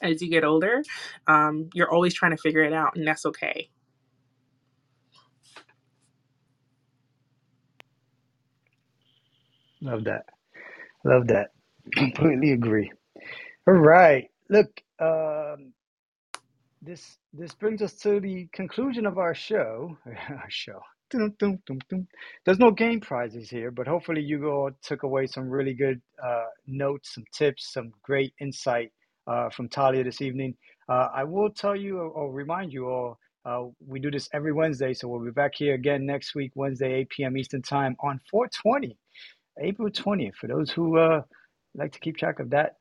as 0.02 0.22
you 0.22 0.30
get 0.30 0.44
older. 0.46 0.84
Um, 1.28 1.70
you're 1.74 1.92
always 1.92 2.14
trying 2.14 2.32
to 2.32 2.38
figure 2.38 2.64
it 2.64 2.74
out, 2.74 2.96
and 2.98 3.08
that's 3.08 3.26
okay. 3.28 3.70
Love 9.82 10.06
that. 10.06 10.26
Love 11.06 11.28
that. 11.30 11.50
Completely 11.94 12.52
agree. 12.52 12.92
All 13.68 13.74
right. 13.76 14.30
Look, 14.50 14.70
um, 15.00 15.74
this 16.82 17.18
this 17.34 17.54
brings 17.56 17.82
us 17.82 17.94
to 17.96 18.20
the 18.20 18.48
conclusion 18.54 19.06
of 19.06 19.18
our 19.18 19.36
show. 19.36 19.98
Our 20.30 20.50
show. 20.50 20.80
Dun, 21.12 21.34
dun, 21.40 21.60
dun. 21.68 22.08
There's 22.46 22.60
no 22.60 22.72
game 22.72 23.02
prizes 23.02 23.50
here, 23.50 23.72
but 23.72 23.88
hopefully 23.88 24.22
you 24.22 24.48
all 24.50 24.72
took 24.84 25.04
away 25.04 25.28
some 25.28 25.50
really 25.50 25.74
good 25.74 26.02
uh, 26.24 26.46
notes, 26.68 27.16
some 27.16 27.26
tips, 27.34 27.74
some 27.74 27.92
great 28.04 28.34
insight 28.42 28.92
uh, 29.28 29.50
from 29.50 29.70
Talya 29.70 30.04
this 30.04 30.22
evening. 30.22 30.56
Uh, 30.90 31.10
I 31.16 31.24
will 31.26 31.50
tell 31.52 31.76
you 31.76 32.00
or, 32.00 32.10
or 32.10 32.32
remind 32.34 32.74
you 32.74 32.90
all, 32.90 33.20
uh, 33.46 33.66
we 33.88 34.00
do 34.00 34.12
this 34.12 34.30
every 34.34 34.54
Wednesday, 34.54 34.94
so 34.94 35.08
we'll 35.08 35.24
be 35.26 35.32
back 35.32 35.54
here 35.56 35.76
again 35.76 36.06
next 36.06 36.36
week, 36.36 36.52
Wednesday, 36.56 36.94
8 36.94 37.10
p.m. 37.10 37.38
Eastern 37.38 37.62
Time 37.62 37.96
on 38.02 38.20
420, 38.32 38.98
April 39.62 39.90
20th. 39.92 40.36
For 40.36 40.48
those 40.48 40.72
who 40.72 40.98
uh, 41.00 41.22
like 41.76 41.92
to 41.94 42.00
keep 42.00 42.18
track 42.18 42.40
of 42.40 42.50
that 42.52 42.78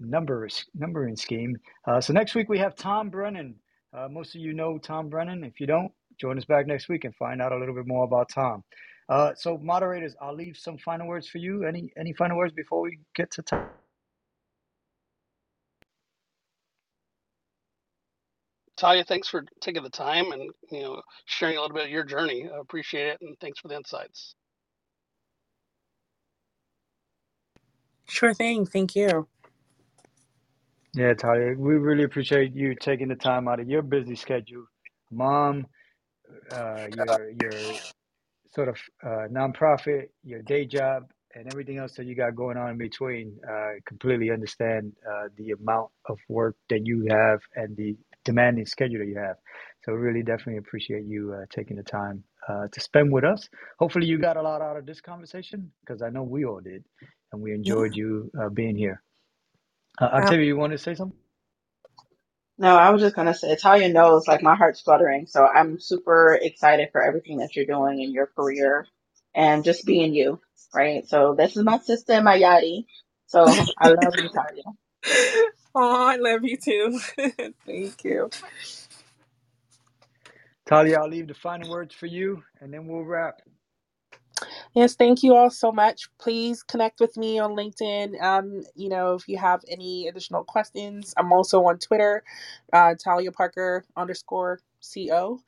number 0.00 0.48
numbering 0.74 1.16
scheme. 1.16 1.56
Uh, 1.86 2.00
so 2.00 2.12
next 2.12 2.34
week 2.34 2.48
we 2.48 2.58
have 2.58 2.76
Tom 2.76 3.10
Brennan. 3.10 3.54
Uh, 3.96 4.08
most 4.10 4.34
of 4.34 4.40
you 4.40 4.52
know 4.52 4.78
Tom 4.78 5.08
Brennan. 5.08 5.44
If 5.44 5.60
you 5.60 5.66
don't, 5.66 5.92
join 6.20 6.38
us 6.38 6.44
back 6.44 6.66
next 6.66 6.88
week 6.88 7.04
and 7.04 7.14
find 7.16 7.40
out 7.40 7.52
a 7.52 7.58
little 7.58 7.74
bit 7.74 7.86
more 7.86 8.04
about 8.04 8.28
Tom. 8.32 8.62
Uh, 9.08 9.32
so 9.34 9.58
moderators, 9.58 10.14
I'll 10.20 10.34
leave 10.34 10.56
some 10.56 10.76
final 10.78 11.08
words 11.08 11.28
for 11.28 11.38
you. 11.38 11.64
Any 11.64 11.90
any 11.98 12.12
final 12.12 12.36
words 12.36 12.52
before 12.52 12.82
we 12.82 12.98
get 13.14 13.30
to 13.32 13.42
Tom? 13.42 13.66
Talya, 18.78 19.04
thanks 19.06 19.28
for 19.28 19.44
taking 19.60 19.82
the 19.82 19.90
time 19.90 20.30
and 20.32 20.50
you 20.70 20.82
know 20.82 21.02
sharing 21.24 21.56
a 21.56 21.60
little 21.60 21.74
bit 21.74 21.86
of 21.86 21.90
your 21.90 22.04
journey. 22.04 22.48
I 22.54 22.60
appreciate 22.60 23.08
it, 23.08 23.18
and 23.22 23.36
thanks 23.40 23.58
for 23.58 23.68
the 23.68 23.76
insights. 23.76 24.34
Sure 28.08 28.34
thing. 28.34 28.66
Thank 28.66 28.96
you. 28.96 29.28
Yeah, 30.94 31.14
Talya, 31.14 31.56
we 31.56 31.74
really 31.76 32.04
appreciate 32.04 32.54
you 32.54 32.74
taking 32.74 33.08
the 33.08 33.16
time 33.16 33.48
out 33.48 33.60
of 33.60 33.68
your 33.68 33.82
busy 33.82 34.16
schedule, 34.16 34.66
mom, 35.10 35.66
uh, 36.52 36.86
your 36.86 37.30
your 37.30 37.80
sort 38.50 38.68
of 38.68 38.76
uh, 39.04 39.28
nonprofit, 39.32 40.08
your 40.24 40.42
day 40.42 40.66
job, 40.66 41.04
and 41.34 41.48
everything 41.48 41.78
else 41.78 41.94
that 41.94 42.06
you 42.06 42.14
got 42.14 42.36
going 42.36 42.56
on 42.56 42.70
in 42.70 42.78
between. 42.78 43.38
Uh, 43.48 43.74
completely 43.86 44.30
understand 44.30 44.92
uh, 45.08 45.28
the 45.36 45.52
amount 45.52 45.90
of 46.08 46.18
work 46.28 46.56
that 46.70 46.86
you 46.86 47.06
have 47.10 47.40
and 47.56 47.76
the 47.76 47.96
demanding 48.24 48.66
schedule 48.66 49.00
that 49.00 49.06
you 49.08 49.18
have. 49.18 49.36
So 49.84 49.92
really, 49.92 50.22
definitely 50.22 50.58
appreciate 50.58 51.04
you 51.06 51.34
uh, 51.34 51.46
taking 51.50 51.76
the 51.76 51.82
time 51.84 52.24
uh, 52.48 52.68
to 52.72 52.80
spend 52.80 53.12
with 53.12 53.24
us. 53.24 53.48
Hopefully, 53.78 54.06
you 54.06 54.18
got 54.18 54.36
a 54.36 54.42
lot 54.42 54.62
out 54.62 54.76
of 54.76 54.86
this 54.86 55.00
conversation 55.00 55.70
because 55.80 56.02
I 56.02 56.10
know 56.10 56.22
we 56.22 56.44
all 56.44 56.60
did, 56.60 56.84
and 57.32 57.42
we 57.42 57.52
Yeah. 57.62 57.74
enjoyed 57.74 57.94
you 57.96 58.30
uh, 58.40 58.50
being 58.50 58.76
here. 58.76 59.02
Uh, 60.00 60.06
Uh, 60.18 60.26
Octavia, 60.26 60.46
you 60.46 60.56
want 60.56 60.72
to 60.72 60.78
say 60.78 60.94
something? 60.94 61.18
No, 62.58 62.76
I 62.76 62.90
was 62.90 63.02
just 63.02 63.16
gonna 63.16 63.34
say, 63.34 63.56
Talya 63.56 63.92
knows 63.92 64.28
like 64.28 64.42
my 64.42 64.54
heart's 64.54 64.80
fluttering, 64.80 65.26
so 65.26 65.44
I'm 65.46 65.80
super 65.80 66.38
excited 66.40 66.90
for 66.92 67.02
everything 67.02 67.38
that 67.38 67.56
you're 67.56 67.66
doing 67.66 68.00
in 68.00 68.12
your 68.12 68.26
career 68.28 68.86
and 69.34 69.64
just 69.64 69.84
being 69.86 70.14
you, 70.14 70.40
right? 70.72 71.06
So 71.08 71.34
this 71.34 71.56
is 71.56 71.64
my 71.64 71.78
sister 71.78 72.12
and 72.12 72.24
my 72.24 72.38
yachty. 72.38 72.86
So 73.26 73.72
I 73.76 73.88
love 73.88 74.14
you, 74.18 74.30
Talya. 74.30 74.74
oh, 75.74 76.06
I 76.08 76.16
love 76.16 76.44
you 76.44 76.56
too. 76.56 77.00
Thank 77.66 78.04
you. 78.04 78.30
Talya, 80.68 80.96
I'll 80.98 81.08
leave 81.08 81.28
the 81.28 81.34
final 81.34 81.68
words 81.68 81.94
for 81.94 82.06
you, 82.06 82.42
and 82.60 82.72
then 82.72 82.86
we'll 82.86 83.04
wrap. 83.04 83.42
Yes, 84.78 84.96
thank 84.96 85.22
you 85.24 85.36
all 85.36 85.50
so 85.50 85.72
much. 85.72 86.08
Please 86.18 86.62
connect 86.64 87.00
with 87.00 87.18
me 87.18 87.40
on 87.40 87.52
LinkedIn. 87.52 88.22
Um, 88.22 88.64
you 88.76 88.88
know, 88.88 89.14
if 89.16 89.28
you 89.28 89.38
have 89.38 89.62
any 89.70 90.08
additional 90.08 90.44
questions, 90.44 91.14
I'm 91.18 91.32
also 91.32 91.64
on 91.66 91.78
Twitter, 91.80 92.24
uh, 92.72 92.94
Talya 92.96 93.34
Parker 93.34 93.84
underscore 93.96 94.60
co. 94.94 95.40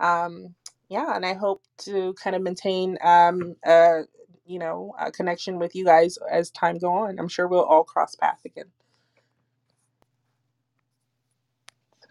Um, 0.00 0.56
yeah, 0.90 1.16
and 1.16 1.26
I 1.26 1.34
hope 1.34 1.62
to 1.80 2.14
kind 2.14 2.36
of 2.36 2.42
maintain 2.42 2.98
um, 3.02 3.56
uh, 3.66 4.02
you 4.46 4.58
know, 4.60 4.94
a 5.00 5.12
connection 5.12 5.60
with 5.60 5.76
you 5.76 5.86
guys 5.86 6.18
as 6.32 6.50
time 6.50 6.78
go 6.78 6.92
on. 6.92 7.20
I'm 7.20 7.28
sure 7.28 7.48
we'll 7.48 7.64
all 7.64 7.84
cross 7.84 8.16
paths 8.16 8.44
again. 8.46 8.66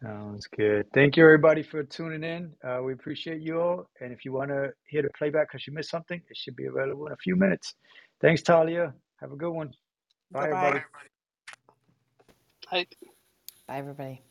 Sounds 0.01 0.45
good. 0.55 0.85
Thank 0.93 1.17
you, 1.17 1.23
everybody, 1.23 1.63
for 1.63 1.83
tuning 1.83 2.23
in. 2.23 2.53
Uh, 2.63 2.81
we 2.83 2.93
appreciate 2.93 3.41
you 3.41 3.59
all. 3.59 3.89
And 3.99 4.13
if 4.13 4.25
you 4.25 4.31
want 4.31 4.49
to 4.49 4.69
hear 4.85 5.01
the 5.01 5.09
playback 5.17 5.49
because 5.49 5.65
you 5.65 5.73
missed 5.73 5.89
something, 5.89 6.21
it 6.29 6.37
should 6.37 6.55
be 6.55 6.65
available 6.65 7.07
in 7.07 7.13
a 7.13 7.17
few 7.17 7.35
minutes. 7.35 7.73
Thanks, 8.21 8.43
Talya. 8.43 8.93
Have 9.19 9.31
a 9.31 9.35
good 9.35 9.51
one. 9.51 9.71
Bye, 10.31 10.41
Bye 10.41 10.51
bye. 10.51 10.57
everybody. 10.57 10.79
Hi. 12.67 12.85
Bye, 13.67 13.77
everybody. 13.77 14.26